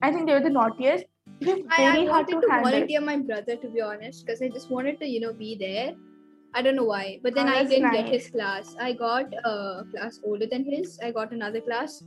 I 0.00 0.10
think 0.10 0.26
they 0.26 0.32
were 0.32 0.40
the 0.40 0.50
naughtiest. 0.50 1.04
Were 1.46 1.58
I, 1.70 1.84
I 1.84 2.06
hard 2.06 2.08
wanted 2.08 2.26
to, 2.32 2.40
to 2.40 2.50
handle. 2.50 2.70
volunteer 2.70 3.00
my 3.00 3.18
brother 3.18 3.56
to 3.56 3.68
be 3.68 3.80
honest, 3.80 4.24
because 4.24 4.40
I 4.40 4.48
just 4.48 4.70
wanted 4.70 4.98
to, 5.00 5.06
you 5.06 5.20
know, 5.20 5.32
be 5.32 5.56
there. 5.56 5.94
I 6.54 6.62
don't 6.62 6.76
know 6.76 6.84
why, 6.84 7.18
but 7.22 7.34
then 7.34 7.48
Oh, 7.48 7.52
I 7.52 7.64
didn't 7.64 7.92
get 7.92 8.08
his 8.08 8.28
class. 8.28 8.76
I 8.80 8.92
got 8.92 9.32
a 9.44 9.84
class 9.90 10.20
older 10.24 10.46
than 10.46 10.64
his. 10.64 10.98
I 11.02 11.10
got 11.10 11.32
another 11.32 11.60
class. 11.60 12.02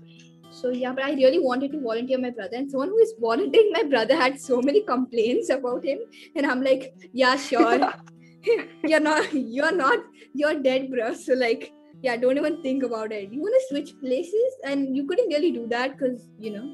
So 0.51 0.69
yeah, 0.69 0.93
but 0.93 1.03
I 1.03 1.11
really 1.13 1.39
wanted 1.39 1.72
to 1.73 1.81
volunteer 1.81 2.17
my 2.17 2.30
brother, 2.30 2.55
and 2.55 2.69
someone 2.72 2.89
who 2.89 2.99
is 2.99 3.13
volunteering 3.19 3.72
my 3.73 3.84
brother 3.84 4.15
had 4.15 4.39
so 4.39 4.61
many 4.61 4.81
complaints 4.81 5.49
about 5.49 5.84
him, 5.84 5.99
and 6.35 6.45
I'm 6.45 6.61
like, 6.63 6.93
yeah, 7.13 7.35
sure. 7.35 7.93
you're 8.84 8.99
not, 8.99 9.34
you're 9.34 9.72
not, 9.76 9.99
you're 10.34 10.61
dead, 10.61 10.91
bro. 10.91 11.13
So 11.15 11.34
like, 11.34 11.72
yeah, 12.03 12.15
don't 12.15 12.38
even 12.38 12.61
think 12.61 12.84
about 12.84 13.11
it. 13.11 13.34
You 13.34 13.41
want 13.41 13.55
to 13.59 13.65
switch 13.69 13.93
places, 13.99 14.53
and 14.63 14.95
you 14.95 15.07
couldn't 15.07 15.30
really 15.30 15.51
do 15.51 15.67
that 15.69 15.97
because 15.97 16.30
you 16.39 16.51
know, 16.51 16.65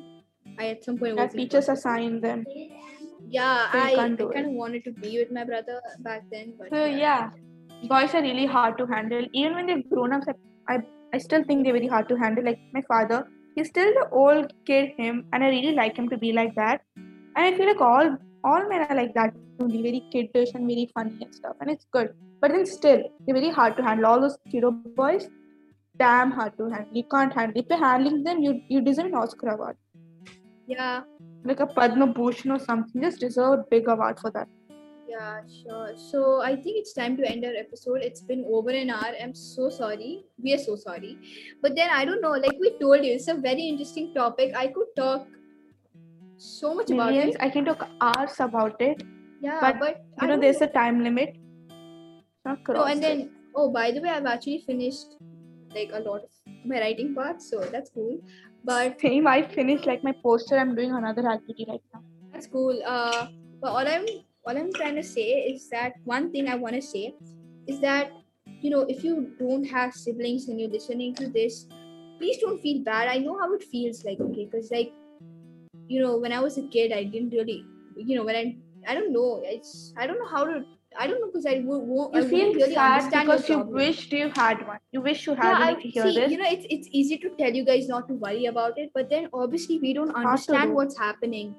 I 0.60 0.68
at 0.68 0.84
some 0.84 0.98
point 0.98 1.16
wasn't 1.16 1.40
teachers 1.40 1.70
assign 1.70 2.20
them. 2.22 2.46
yeah 3.30 3.72
So 3.72 3.80
i, 3.80 3.92
I 3.92 3.96
kind 3.96 4.20
of 4.20 4.52
wanted 4.62 4.84
to 4.86 4.92
be 4.92 5.18
with 5.20 5.32
my 5.32 5.44
brother 5.46 5.82
back 6.00 6.24
then 6.32 6.54
but 6.60 6.70
So 6.70 6.86
yeah, 6.86 7.30
boys 7.88 8.14
are 8.14 8.22
really 8.22 8.46
hard 8.46 8.78
to 8.78 8.86
handle. 8.86 9.26
Even 9.34 9.56
when 9.56 9.68
they've 9.68 9.90
grown 9.90 10.14
up, 10.14 10.24
I 10.70 10.80
I 11.14 11.18
still 11.18 11.44
think 11.44 11.64
they're 11.64 11.74
very 11.74 11.88
hard 11.88 12.08
to 12.10 12.16
handle. 12.16 12.44
Like 12.46 12.60
my 12.74 12.82
father, 12.88 13.28
he's 13.56 13.68
still 13.68 13.94
the 14.00 14.08
old 14.12 14.54
kid 14.66 14.92
him, 14.98 15.26
and 15.34 15.44
I 15.44 15.50
really 15.50 15.74
like 15.76 15.98
him 15.98 16.10
to 16.10 16.18
be 16.18 16.32
like 16.32 16.56
that. 16.56 16.82
And 16.98 17.46
I 17.46 17.56
feel 17.58 17.68
like 17.68 17.82
all 17.82 18.18
all 18.44 18.68
men 18.70 18.86
are 18.90 18.96
like 18.96 19.14
that 19.16 19.34
to 19.60 19.68
be 19.68 19.82
very 19.88 20.04
kiddish 20.12 20.54
and 20.54 20.68
very 20.68 20.90
funny 20.94 21.18
and 21.22 21.36
stuff, 21.36 21.56
and 21.62 21.70
it's 21.70 21.86
good. 21.92 22.14
But 22.42 22.52
then 22.52 22.66
still, 22.66 23.04
they're 23.26 23.36
very 23.36 23.52
hard 23.52 23.78
to 23.78 23.84
handle. 23.84 24.08
All 24.12 24.22
those 24.22 24.38
kiddo 24.52 24.72
boys, 24.72 25.30
damn 25.98 26.32
hard 26.32 26.58
to 26.58 26.70
handle. 26.70 27.02
You 27.02 27.04
can't 27.16 27.34
handle. 27.34 27.62
If 27.62 27.68
you're 27.70 27.84
handling 27.86 28.24
them, 28.24 28.42
you 28.48 28.62
you 28.70 28.82
deserve 28.82 29.08
an 29.08 29.16
Oscar 29.16 29.50
award, 29.50 29.78
Yeah, 30.68 31.02
like 31.44 31.60
a 31.60 31.68
Padma 31.68 32.08
Bhushan 32.08 32.52
or 32.52 32.60
something. 32.60 33.02
Just 33.02 33.20
deserve 33.20 33.60
a 33.60 33.64
big 33.76 33.88
award 33.88 34.20
for 34.20 34.32
that. 34.32 34.48
Yeah, 35.12 35.42
sure. 35.62 35.94
So 35.98 36.42
I 36.42 36.56
think 36.56 36.78
it's 36.82 36.94
time 36.94 37.18
to 37.18 37.28
end 37.30 37.46
our 37.46 37.54
episode. 37.62 38.02
It's 38.02 38.22
been 38.22 38.46
over 38.48 38.70
an 38.70 38.90
hour. 38.90 39.12
I'm 39.22 39.34
so 39.36 39.70
sorry. 39.70 40.24
We 40.42 40.54
are 40.54 40.58
so 40.58 40.76
sorry. 40.76 41.18
But 41.62 41.76
then 41.76 41.90
I 41.90 42.06
don't 42.06 42.22
know, 42.22 42.32
like 42.32 42.58
we 42.60 42.72
told 42.80 43.04
you, 43.06 43.14
it's 43.14 43.28
a 43.28 43.34
very 43.36 43.68
interesting 43.68 44.14
topic. 44.14 44.54
I 44.56 44.68
could 44.68 44.88
talk 44.96 45.28
so 46.38 46.74
much 46.76 46.90
about 46.92 47.12
Millions. 47.12 47.36
it. 47.36 47.42
I 47.42 47.50
can 47.50 47.66
talk 47.66 47.88
hours 48.00 48.40
about 48.40 48.82
it. 48.82 49.04
Yeah, 49.42 49.60
but, 49.62 49.80
but, 49.80 50.06
You 50.22 50.28
know, 50.30 50.40
there's 50.40 50.62
a 50.62 50.68
time 50.68 51.04
limit. 51.04 51.36
Not 52.46 52.60
No, 52.60 52.64
crossed 52.64 52.92
and 52.94 53.04
then 53.04 53.30
oh, 53.56 53.70
by 53.72 53.92
the 53.92 54.02
way, 54.02 54.10
I've 54.10 54.26
actually 54.26 54.64
finished 54.66 55.18
like 55.76 55.92
a 55.94 56.00
lot 56.00 56.24
of 56.24 56.30
my 56.66 56.80
writing 56.80 57.14
part, 57.16 57.42
so 57.42 57.60
that's 57.60 57.90
cool. 57.90 58.20
But 58.64 59.00
same. 59.02 59.28
I 59.28 59.42
finished 59.42 59.86
like 59.86 60.04
my 60.04 60.14
poster. 60.24 60.58
I'm 60.58 60.76
doing 60.76 60.92
another 60.92 61.28
activity 61.28 61.66
right 61.68 61.82
now. 61.94 62.02
that's 62.34 62.48
cool. 62.48 62.82
Uh, 62.86 63.28
but 63.62 63.70
all 63.70 63.88
I'm 63.88 64.06
all 64.46 64.58
I'm 64.58 64.74
trying 64.74 64.96
to 64.96 65.04
say 65.04 65.28
is 65.54 65.70
that 65.70 65.94
one 66.04 66.32
thing 66.32 66.50
I 66.50 66.56
want 66.56 66.76
to 66.76 66.82
say 66.82 67.14
is 67.68 67.80
that 67.82 68.12
you 68.62 68.70
know 68.70 68.82
if 68.82 69.04
you 69.04 69.34
don't 69.40 69.64
have 69.66 69.94
siblings 69.94 70.48
and 70.48 70.60
you're 70.60 70.70
listening 70.70 71.16
to 71.16 71.28
this, 71.30 71.68
please 72.18 72.38
don't 72.40 72.62
feel 72.62 72.84
bad. 72.84 73.08
I 73.08 73.18
know 73.18 73.38
how 73.40 73.54
it 73.54 73.64
feels 73.64 74.04
like, 74.04 74.20
okay, 74.20 74.46
because 74.46 74.72
like 74.72 74.92
you 75.88 76.02
know 76.02 76.18
when 76.18 76.32
I 76.32 76.40
was 76.40 76.58
a 76.58 76.68
kid, 76.68 76.92
I 76.92 77.04
didn't 77.04 77.32
really 77.32 77.66
you 77.96 78.16
know 78.16 78.24
when 78.24 78.36
I 78.36 78.56
I 78.88 78.94
don't 78.96 79.14
know 79.14 79.42
it's 79.44 79.94
I 79.98 80.08
don't 80.08 80.18
know 80.18 80.28
how 80.28 80.44
to 80.46 80.64
I 81.00 81.08
don't 81.08 81.22
know 81.22 81.28
because 81.28 81.46
I 81.46 81.60
wo- 81.60 81.80
won't 81.80 82.16
I 82.16 82.20
You 82.20 82.28
feel 82.28 82.38
wouldn't 82.40 82.56
really 82.56 82.76
sad 82.76 82.92
understand 82.92 83.28
because 83.30 83.50
you 83.50 83.60
wished 83.60 84.12
you 84.12 84.32
had 84.36 84.66
one. 84.68 84.80
You 84.92 85.02
wish 85.02 85.26
you 85.26 85.36
had 85.36 85.46
yeah, 85.46 85.60
one. 85.60 85.68
I, 85.68 85.72
If 85.72 85.86
you 85.86 85.92
hear 85.92 86.04
see, 86.04 86.20
this, 86.20 86.32
you 86.32 86.38
know, 86.38 86.50
it's 86.50 86.66
it's 86.70 86.88
easy 86.92 87.18
to 87.20 87.30
tell 87.38 87.54
you 87.60 87.64
guys 87.64 87.88
not 87.88 88.08
to 88.10 88.14
worry 88.16 88.46
about 88.46 88.78
it, 88.78 88.92
but 88.94 89.10
then 89.10 89.30
obviously 89.34 89.80
we 89.80 89.94
don't 89.94 90.14
understand 90.14 90.74
what's 90.74 90.98
happening. 90.98 91.56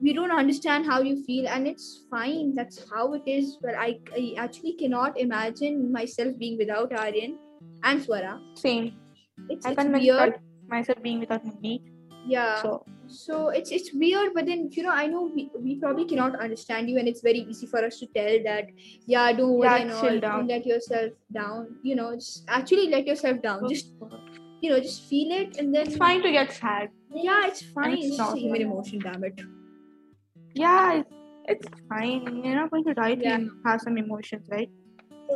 We 0.00 0.12
don't 0.12 0.30
understand 0.30 0.86
how 0.86 1.00
you 1.02 1.24
feel, 1.24 1.48
and 1.48 1.66
it's 1.66 2.04
fine. 2.10 2.54
That's 2.54 2.84
how 2.90 3.14
it 3.14 3.22
is. 3.26 3.58
But 3.60 3.74
I, 3.74 3.98
I 4.14 4.34
actually 4.38 4.74
cannot 4.74 5.18
imagine 5.18 5.90
myself 5.92 6.38
being 6.38 6.56
without 6.58 6.92
Aryan 6.92 7.38
and 7.82 8.00
Swara. 8.00 8.38
same. 8.54 8.94
It's, 9.48 9.66
I 9.66 9.70
it's 9.70 9.82
can't 9.82 9.92
weird. 9.92 10.40
myself 10.68 11.02
being 11.02 11.20
without 11.20 11.44
me. 11.62 11.82
Yeah. 12.26 12.62
So 12.62 12.84
So 13.08 13.48
it's 13.48 13.70
it's 13.70 13.90
weird, 13.92 14.34
but 14.34 14.44
then 14.46 14.68
you 14.70 14.82
know, 14.82 14.90
I 14.90 15.06
know 15.06 15.32
we, 15.34 15.50
we 15.58 15.76
probably 15.76 16.04
cannot 16.04 16.38
understand 16.38 16.90
you, 16.90 16.98
and 16.98 17.08
it's 17.08 17.22
very 17.22 17.38
easy 17.38 17.66
for 17.66 17.82
us 17.84 17.98
to 18.00 18.06
tell 18.06 18.42
that, 18.44 18.66
yeah, 19.06 19.32
don't 19.32 19.54
worry 19.56 19.84
Yeah, 19.84 19.94
all, 19.94 20.20
don't 20.20 20.46
let 20.46 20.66
yourself 20.66 21.12
down. 21.32 21.76
You 21.82 21.96
know, 21.96 22.14
just 22.14 22.44
actually 22.48 22.88
let 22.88 23.06
yourself 23.06 23.40
down. 23.40 23.60
Oh, 23.64 23.68
just 23.68 23.94
you 24.60 24.70
know, 24.70 24.80
just 24.80 25.08
feel 25.08 25.32
it, 25.32 25.56
and 25.56 25.74
then 25.74 25.86
it's 25.86 25.96
fine 25.96 26.22
to 26.22 26.30
get 26.30 26.52
sad. 26.52 26.90
Yeah, 27.14 27.46
it's 27.46 27.62
fine. 27.62 27.94
it's 27.94 28.08
It's 28.08 28.16
just 28.18 28.36
a 28.36 28.38
human 28.38 28.60
emotion, 28.60 28.98
damn 28.98 29.24
it. 29.24 29.40
Yeah, 30.54 30.94
it's, 31.00 31.10
it's 31.46 31.68
fine. 31.88 32.42
You're 32.44 32.56
not 32.56 32.70
going 32.70 32.84
to 32.84 32.94
die 32.94 33.16
Yeah. 33.20 33.38
you 33.38 33.50
have 33.66 33.80
some 33.80 33.96
emotions, 33.98 34.46
right? 34.50 34.70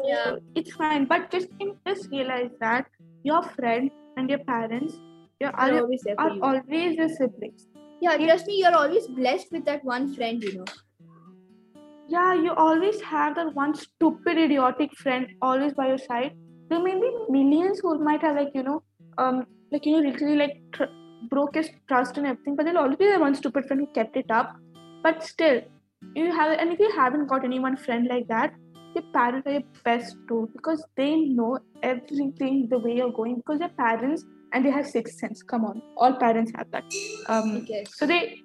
Yeah. 0.04 0.24
So 0.24 0.38
it's 0.54 0.74
fine. 0.74 1.06
But 1.06 1.30
just 1.30 1.48
just 1.86 2.08
realize 2.10 2.50
that 2.60 2.86
your 3.22 3.42
friend 3.42 3.90
and 4.16 4.28
your 4.30 4.40
parents 4.40 4.94
your, 5.40 5.50
are, 5.54 5.72
always 5.80 6.04
are 6.18 6.30
you. 6.30 6.42
always 6.42 6.96
your 6.96 7.08
siblings. 7.08 7.66
yeah, 8.00 8.16
trust 8.16 8.46
me, 8.46 8.58
you're 8.58 8.74
always 8.74 9.06
blessed 9.08 9.52
with 9.52 9.64
that 9.66 9.84
one 9.84 10.14
friend, 10.14 10.42
you 10.42 10.54
know. 10.58 10.64
yeah 12.08 12.34
you 12.34 12.52
always 12.62 13.00
have 13.08 13.34
that 13.36 13.54
one 13.54 13.74
stupid 13.74 14.38
idiotic 14.44 14.94
friend 15.02 15.28
always 15.40 15.72
by 15.80 15.86
your 15.88 15.98
side 15.98 16.32
there 16.70 16.82
may 16.86 16.94
be 17.04 17.10
millions 17.36 17.80
who 17.82 17.92
might 18.08 18.20
have 18.26 18.36
like 18.36 18.50
you 18.54 18.62
know 18.68 18.82
um 19.18 19.44
like 19.70 19.86
you 19.86 19.92
know 19.94 20.02
literally 20.08 20.36
like 20.36 20.56
tr- 20.74 20.92
broke 21.30 21.54
his 21.54 21.70
trust 21.88 22.18
and 22.18 22.26
everything 22.26 22.56
but 22.56 22.64
there'll 22.64 22.82
always 22.82 22.96
be 22.96 23.06
that 23.06 23.20
one 23.20 23.34
stupid 23.34 23.66
friend 23.66 23.80
who 23.84 23.88
kept 24.00 24.16
it 24.16 24.30
up 24.30 24.54
but 25.02 25.22
still 25.22 25.60
you 26.14 26.32
have 26.32 26.58
and 26.58 26.72
if 26.72 26.78
you 26.78 26.90
haven't 26.96 27.26
got 27.26 27.44
anyone 27.44 27.76
friend 27.76 28.08
like 28.10 28.26
that 28.28 28.52
your 28.94 29.04
parents 29.14 29.46
are 29.46 29.52
your 29.52 29.62
best 29.84 30.16
too 30.28 30.48
because 30.54 30.84
they 30.96 31.16
know 31.16 31.58
everything 31.82 32.66
the 32.70 32.78
way 32.78 32.96
you're 32.96 33.12
going 33.12 33.36
because 33.36 33.58
they're 33.60 33.76
parents 33.78 34.24
and 34.52 34.66
they 34.66 34.70
have 34.70 34.86
sixth 34.86 35.14
sense. 35.18 35.42
Come 35.42 35.64
on. 35.64 35.80
All 35.96 36.14
parents 36.16 36.52
have 36.56 36.66
that. 36.72 36.84
Um 37.28 37.66
so 37.86 38.06
they 38.06 38.38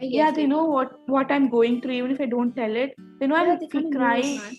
yeah 0.00 0.30
they 0.30 0.46
know 0.46 0.64
what 0.64 0.92
what 1.06 1.30
i'm 1.32 1.48
going 1.50 1.80
through 1.80 1.92
even 1.92 2.10
if 2.10 2.20
i 2.20 2.26
don't 2.26 2.54
tell 2.54 2.76
it. 2.76 2.94
They 3.20 3.26
know 3.26 3.36
Yeah, 3.36 3.52
i'm 3.52 3.58
they 3.60 3.68
feel 3.72 3.82
kinda 3.82 3.98
know 3.98 4.04
it, 4.04 4.20
crying 4.20 4.56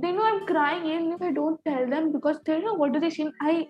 they 0.00 0.12
know 0.12 0.24
i'm 0.30 0.46
crying 0.46 0.86
even 0.86 1.12
if 1.12 1.22
i 1.22 1.32
don't 1.32 1.60
tell 1.68 1.86
them 1.88 2.12
because 2.12 2.38
they 2.46 2.60
know 2.60 2.74
what 2.74 2.92
do 2.92 3.00
they 3.00 3.10
see 3.10 3.26
i 3.42 3.64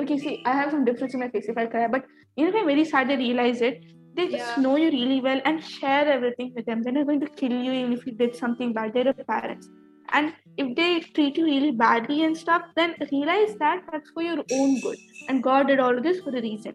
okay 0.00 0.18
see 0.18 0.40
i 0.46 0.52
have 0.60 0.70
some 0.70 0.84
difference 0.84 1.14
in 1.14 1.20
my 1.20 1.28
face 1.28 1.48
if 1.48 1.58
i 1.58 1.66
cry 1.66 1.86
but 1.88 2.04
even 2.36 2.54
if 2.54 2.60
i'm 2.60 2.66
very 2.66 2.84
sad 2.84 3.08
they 3.08 3.16
realize 3.16 3.60
it 3.60 3.78
they 4.14 4.26
just 4.28 4.56
Yeah. 4.56 4.62
know 4.62 4.76
you 4.76 4.90
really 4.90 5.20
well 5.20 5.40
and 5.44 5.62
share 5.64 6.06
everything 6.16 6.52
with 6.54 6.66
them 6.66 6.82
they're 6.82 6.96
not 6.98 7.06
going 7.06 7.20
to 7.20 7.28
kill 7.42 7.52
you 7.66 7.72
even 7.72 7.92
if 7.92 8.06
you 8.06 8.12
did 8.12 8.36
something 8.36 8.72
bad 8.72 8.92
they're 8.94 9.10
your 9.10 9.28
parents 9.32 9.68
and 10.10 10.32
if 10.56 10.74
they 10.76 10.90
treat 11.00 11.36
you 11.36 11.44
really 11.44 11.70
badly 11.70 12.22
and 12.24 12.36
stuff 12.44 12.62
then 12.76 12.94
realize 13.12 13.54
that 13.64 13.82
that's 13.92 14.10
for 14.10 14.22
your 14.22 14.44
own 14.50 14.80
good 14.80 14.98
and 15.28 15.42
god 15.42 15.66
did 15.72 15.80
all 15.86 15.96
of 15.96 16.02
this 16.10 16.20
for 16.20 16.36
a 16.42 16.42
reason 16.42 16.74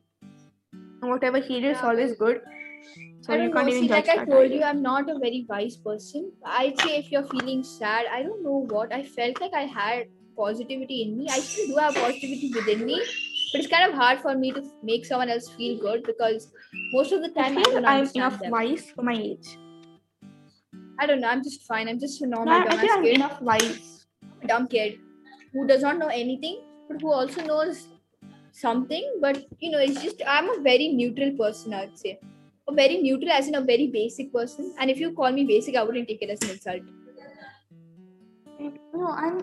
and 0.73 1.11
whatever 1.11 1.39
he 1.39 1.59
did 1.59 1.71
is 1.75 1.83
always 1.91 2.13
good 2.25 2.41
so 3.25 3.33
I 3.33 3.37
don't 3.37 3.53
know. 3.53 3.69
See, 3.69 3.87
like 3.87 4.09
I 4.09 4.25
told 4.25 4.45
either. 4.47 4.55
you, 4.55 4.63
I'm 4.63 4.81
not 4.81 5.09
a 5.09 5.17
very 5.17 5.45
wise 5.47 5.77
person. 5.77 6.33
I'd 6.45 6.77
say 6.81 6.97
if 6.97 7.09
you're 7.09 7.23
feeling 7.23 7.63
sad, 7.63 8.05
I 8.11 8.21
don't 8.21 8.43
know 8.43 8.65
what. 8.69 8.93
I 8.93 9.03
felt 9.03 9.39
like 9.39 9.53
I 9.53 9.61
had 9.61 10.07
positivity 10.35 11.03
in 11.03 11.17
me. 11.17 11.29
I 11.29 11.39
still 11.39 11.67
do 11.67 11.75
have 11.77 11.95
positivity 11.95 12.51
within 12.53 12.85
me, 12.85 13.01
but 13.53 13.61
it's 13.61 13.69
kind 13.71 13.89
of 13.89 13.95
hard 13.95 14.19
for 14.19 14.35
me 14.35 14.51
to 14.51 14.61
make 14.91 15.05
someone 15.05 15.29
else 15.29 15.49
feel 15.57 15.79
good 15.79 16.03
because 16.03 16.51
most 16.93 17.11
of 17.11 17.21
the 17.21 17.29
time 17.29 17.57
I, 17.57 17.63
don't 17.63 17.85
I'm 17.85 18.09
enough 18.15 18.39
them. 18.39 18.51
wise 18.51 18.85
for 18.95 19.03
my 19.03 19.13
age. 19.15 19.57
I 20.99 21.05
don't 21.05 21.21
know. 21.21 21.27
I'm 21.29 21.43
just 21.43 21.65
fine. 21.67 21.87
I'm 21.87 21.99
just 21.99 22.21
a 22.21 22.27
No, 22.27 22.43
normal 22.43 22.53
I 22.53 22.73
I 22.73 22.77
think 22.77 22.91
I'm 22.97 23.03
kid. 23.03 23.15
enough 23.21 23.41
wise. 23.41 23.89
dumb 24.51 24.67
kid 24.67 24.95
who 25.53 25.65
does 25.67 25.83
not 25.85 25.97
know 25.99 26.07
anything 26.21 26.55
but 26.87 27.01
who 27.03 27.11
also 27.17 27.43
knows 27.49 27.87
something 28.61 29.05
but 29.21 29.37
you 29.65 29.69
know 29.73 29.79
it's 29.85 30.01
just 30.05 30.23
i'm 30.33 30.49
a 30.53 30.57
very 30.65 30.87
neutral 30.97 31.31
person 31.41 31.75
i'd 31.77 31.93
say 32.01 32.11
a 32.71 32.73
very 32.79 32.97
neutral 33.05 33.31
as 33.37 33.47
in 33.51 33.55
a 33.59 33.61
very 33.69 33.85
basic 33.95 34.33
person 34.33 34.67
and 34.79 34.93
if 34.95 34.99
you 35.03 35.11
call 35.21 35.31
me 35.37 35.45
basic 35.53 35.77
i 35.81 35.83
wouldn't 35.89 36.09
take 36.13 36.21
it 36.27 36.33
as 36.35 36.43
an 36.47 36.51
insult 36.55 36.91
No, 38.93 39.07
I'm 39.07 39.39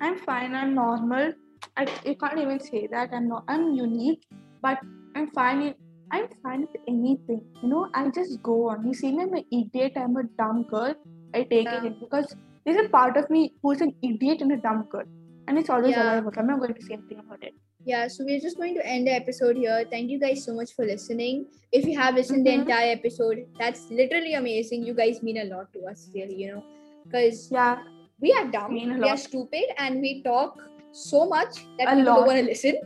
I'm 0.00 0.18
fine. 0.18 0.54
I'm 0.54 0.74
normal. 0.74 1.32
I 1.76 1.86
you 2.04 2.16
can't 2.16 2.38
even 2.38 2.60
say 2.60 2.86
that. 2.92 3.10
I'm 3.12 3.28
not. 3.28 3.44
I'm 3.48 3.72
unique, 3.74 4.22
but 4.60 4.78
I'm 5.16 5.30
fine. 5.30 5.62
In, 5.62 5.74
I'm 6.10 6.26
fine 6.42 6.62
with 6.62 6.76
anything. 6.88 7.40
You 7.62 7.68
know, 7.68 7.88
I 7.94 8.08
just 8.10 8.42
go 8.42 8.68
on. 8.70 8.86
You 8.86 8.94
see 8.94 9.12
me, 9.12 9.22
I'm 9.24 9.32
an 9.34 9.44
idiot. 9.50 9.92
I'm 9.96 10.16
a 10.16 10.24
dumb 10.42 10.64
girl. 10.74 10.94
I 11.34 11.42
take 11.44 11.64
Yeah. 11.66 11.78
it 11.78 11.84
in 11.90 11.98
because 12.00 12.34
there's 12.64 12.84
a 12.84 12.88
part 12.90 13.16
of 13.16 13.30
me 13.30 13.42
who's 13.62 13.80
an 13.80 13.94
idiot 14.02 14.42
and 14.42 14.52
a 14.52 14.58
dumb 14.68 14.82
girl, 14.94 15.04
and 15.48 15.58
it's 15.58 15.70
always 15.70 15.96
Yeah. 15.96 16.02
alive. 16.02 16.32
I'm 16.36 16.46
not 16.52 16.60
going 16.64 16.74
to 16.80 16.82
say 16.88 16.94
anything 17.00 17.20
about 17.26 17.42
it. 17.50 17.54
yeah 17.90 18.02
so 18.14 18.24
we're 18.26 18.40
just 18.42 18.56
going 18.58 18.74
to 18.78 18.82
end 18.94 19.08
the 19.08 19.12
episode 19.20 19.56
here 19.60 19.78
thank 19.92 20.10
you 20.14 20.16
guys 20.24 20.42
so 20.48 20.52
much 20.58 20.72
for 20.74 20.84
listening 20.90 21.38
if 21.78 21.86
you 21.90 21.94
have 22.00 22.18
listened 22.18 22.46
the 22.48 22.52
Mhm. 22.52 22.60
entire 22.60 22.90
episode 22.96 23.40
that's 23.62 23.80
literally 24.00 24.34
amazing 24.40 24.84
you 24.90 24.94
guys 25.00 25.16
mean 25.28 25.40
a 25.44 25.46
lot 25.48 25.72
to 25.76 25.80
us 25.92 26.04
really 26.18 26.36
you 26.42 26.50
know 26.52 26.62
because 27.06 27.40
Yeah, 27.56 27.80
we 28.26 28.32
are 28.40 28.44
dumb 28.52 28.76
we 28.76 29.08
are 29.14 29.16
stupid 29.24 29.74
and 29.86 30.06
we 30.06 30.12
talk 30.28 30.62
so 30.92 31.26
much 31.26 31.56
that 31.78 31.88
A 31.88 31.96
people 31.96 32.04
lot. 32.04 32.16
don't 32.16 32.26
want 32.26 32.38
to 32.38 32.44
listen 32.44 32.76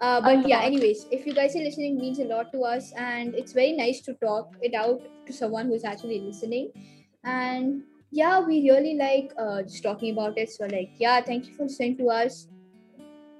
uh, 0.00 0.20
but 0.20 0.48
yeah 0.48 0.56
lot. 0.58 0.64
anyways 0.64 1.06
if 1.10 1.26
you 1.26 1.34
guys 1.34 1.54
are 1.56 1.60
listening 1.60 1.96
it 1.96 2.00
means 2.00 2.18
a 2.18 2.24
lot 2.24 2.52
to 2.52 2.60
us 2.62 2.92
and 2.96 3.34
it's 3.34 3.52
very 3.52 3.72
nice 3.72 4.00
to 4.00 4.14
talk 4.14 4.56
it 4.62 4.74
out 4.74 5.00
to 5.26 5.32
someone 5.32 5.66
who's 5.66 5.84
actually 5.84 6.20
listening 6.20 6.70
and 7.24 7.82
yeah 8.10 8.40
we 8.40 8.70
really 8.70 8.94
like 8.96 9.32
uh, 9.38 9.62
just 9.62 9.82
talking 9.82 10.12
about 10.12 10.36
it 10.38 10.50
so 10.50 10.66
like 10.66 10.90
yeah 10.98 11.20
thank 11.20 11.46
you 11.46 11.54
for 11.54 11.64
listening 11.64 11.96
to 11.96 12.08
us 12.08 12.48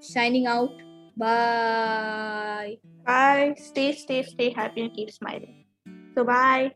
signing 0.01 0.47
out 0.47 0.71
bye 1.17 2.77
bye. 3.07 3.55
Stay, 3.57 3.93
stay, 3.93 4.23
stay 4.23 4.51
happy 4.51 4.83
and 4.83 4.93
keep 4.93 5.11
smiling. 5.11 5.65
So 6.15 6.25
bye. 6.25 6.73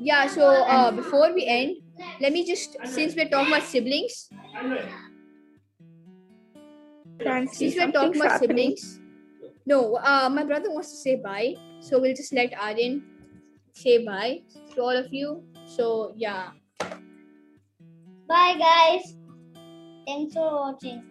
yeah 0.00 0.26
so 0.26 0.42
uh, 0.66 0.90
before 0.90 1.32
we 1.32 1.46
end 1.46 1.81
let 2.20 2.32
me 2.32 2.44
just 2.44 2.76
since 2.84 3.14
we're 3.14 3.28
talking 3.28 3.52
about 3.52 3.62
siblings 3.62 4.28
Fancy 7.22 7.70
since 7.70 7.76
we're 7.76 7.92
talking 7.92 8.20
about 8.20 8.32
happening. 8.32 8.76
siblings 8.76 9.00
no 9.66 9.96
uh 9.96 10.28
my 10.28 10.44
brother 10.44 10.70
wants 10.70 10.90
to 10.90 10.96
say 10.96 11.16
bye 11.16 11.54
so 11.80 12.00
we'll 12.00 12.14
just 12.14 12.32
let 12.32 12.52
aryan 12.58 13.02
say 13.72 14.04
bye 14.04 14.42
to 14.74 14.80
all 14.82 14.96
of 14.96 15.12
you 15.12 15.42
so 15.66 16.12
yeah 16.16 16.50
Bye, 18.32 18.56
guys. 18.56 19.14
Thanks 20.06 20.32
for 20.32 20.48
watching. 20.56 21.04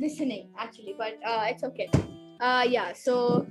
listening 0.00 0.48
actually, 0.58 0.94
but 0.98 1.20
uh, 1.24 1.44
it's 1.50 1.62
okay. 1.62 1.88
Uh, 2.40 2.64
yeah. 2.66 2.92
So 2.94 3.46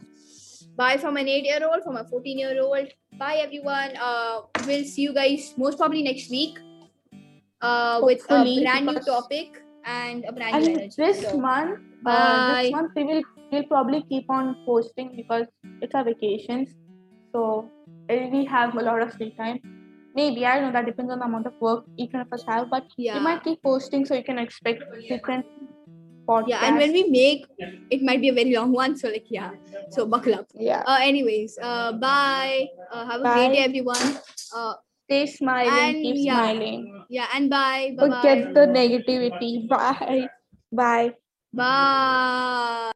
bye 0.76 0.98
from 0.98 1.18
an 1.18 1.28
eight-year-old, 1.28 1.84
from 1.84 1.98
a 1.98 2.04
fourteen-year-old. 2.10 2.88
Bye 3.20 3.36
everyone. 3.46 3.94
Uh, 4.02 4.42
we'll 4.66 4.84
see 4.84 5.04
you 5.04 5.14
guys 5.14 5.54
most 5.58 5.78
probably 5.78 6.02
next 6.02 6.30
week. 6.30 6.58
Uh, 7.64 8.00
with 8.04 8.24
a 8.30 8.44
brand 8.62 8.86
new 8.88 9.00
topic 9.08 9.62
and 9.86 10.26
a 10.26 10.32
brand 10.38 10.54
new 10.64 10.70
And 10.72 10.80
energy. 10.80 10.96
this 10.98 11.22
So, 11.22 11.38
month, 11.38 11.80
uh, 12.06 12.56
this 12.56 12.72
month 12.72 12.92
we 12.98 13.04
will 13.10 13.22
we'll 13.52 13.64
probably 13.74 14.02
keep 14.10 14.30
on 14.30 14.56
posting 14.66 15.16
because 15.16 15.48
it's 15.82 15.96
our 15.96 16.04
vacations. 16.04 16.74
So 17.34 17.70
uh, 18.10 18.16
we 18.34 18.44
have 18.46 18.76
a 18.76 18.84
lot 18.90 19.02
of 19.02 19.14
free 19.14 19.32
time. 19.38 19.60
Maybe 20.16 20.46
I 20.46 20.56
don't 20.56 20.66
know 20.66 20.74
that 20.74 20.86
depends 20.86 21.12
on 21.12 21.20
the 21.20 21.26
amount 21.26 21.48
of 21.48 21.54
work 21.62 21.86
each 21.98 22.12
one 22.14 22.22
of 22.22 22.34
us 22.34 22.44
have, 22.48 22.70
but 22.70 22.84
yeah. 22.98 23.16
we 23.18 23.24
might 23.28 23.44
keep 23.44 23.64
posting 23.64 24.06
so 24.06 24.14
you 24.14 24.24
can 24.24 24.38
expect 24.38 24.84
different 25.10 25.46
podcasts. 26.28 26.48
yeah, 26.50 26.66
and 26.68 26.78
when 26.78 26.92
we 26.94 27.04
make 27.10 27.46
it 27.90 28.02
might 28.04 28.22
be 28.22 28.30
a 28.30 28.34
very 28.34 28.54
long 28.56 28.72
one. 28.74 28.98
So 28.98 29.08
like 29.10 29.26
yeah. 29.30 29.52
So 29.90 30.06
buckle 30.06 30.36
up. 30.36 30.48
yeah, 30.56 30.84
Uh, 30.86 31.00
anyways, 31.02 31.58
uh, 31.62 31.94
bye. 31.94 32.68
Uh, 32.92 33.06
have 33.06 33.22
a 33.22 33.24
Bye. 33.24 33.34
great 33.36 33.54
day, 33.54 33.64
everyone. 33.64 34.18
Uh, 34.56 34.74
stay 35.06 35.26
smiling, 35.28 35.74
and 35.74 35.96
keep 35.96 36.16
yeah. 36.20 36.34
smiling. 36.34 37.06
yeah, 37.10 37.28
and 37.34 37.50
bye. 37.50 37.96
Bye. 37.98 38.08
Forget 38.08 38.54
the 38.54 38.66
negativity. 38.68 39.68
Bye. 39.68 40.30
Bye. 40.72 41.14
Bye. 41.54 42.94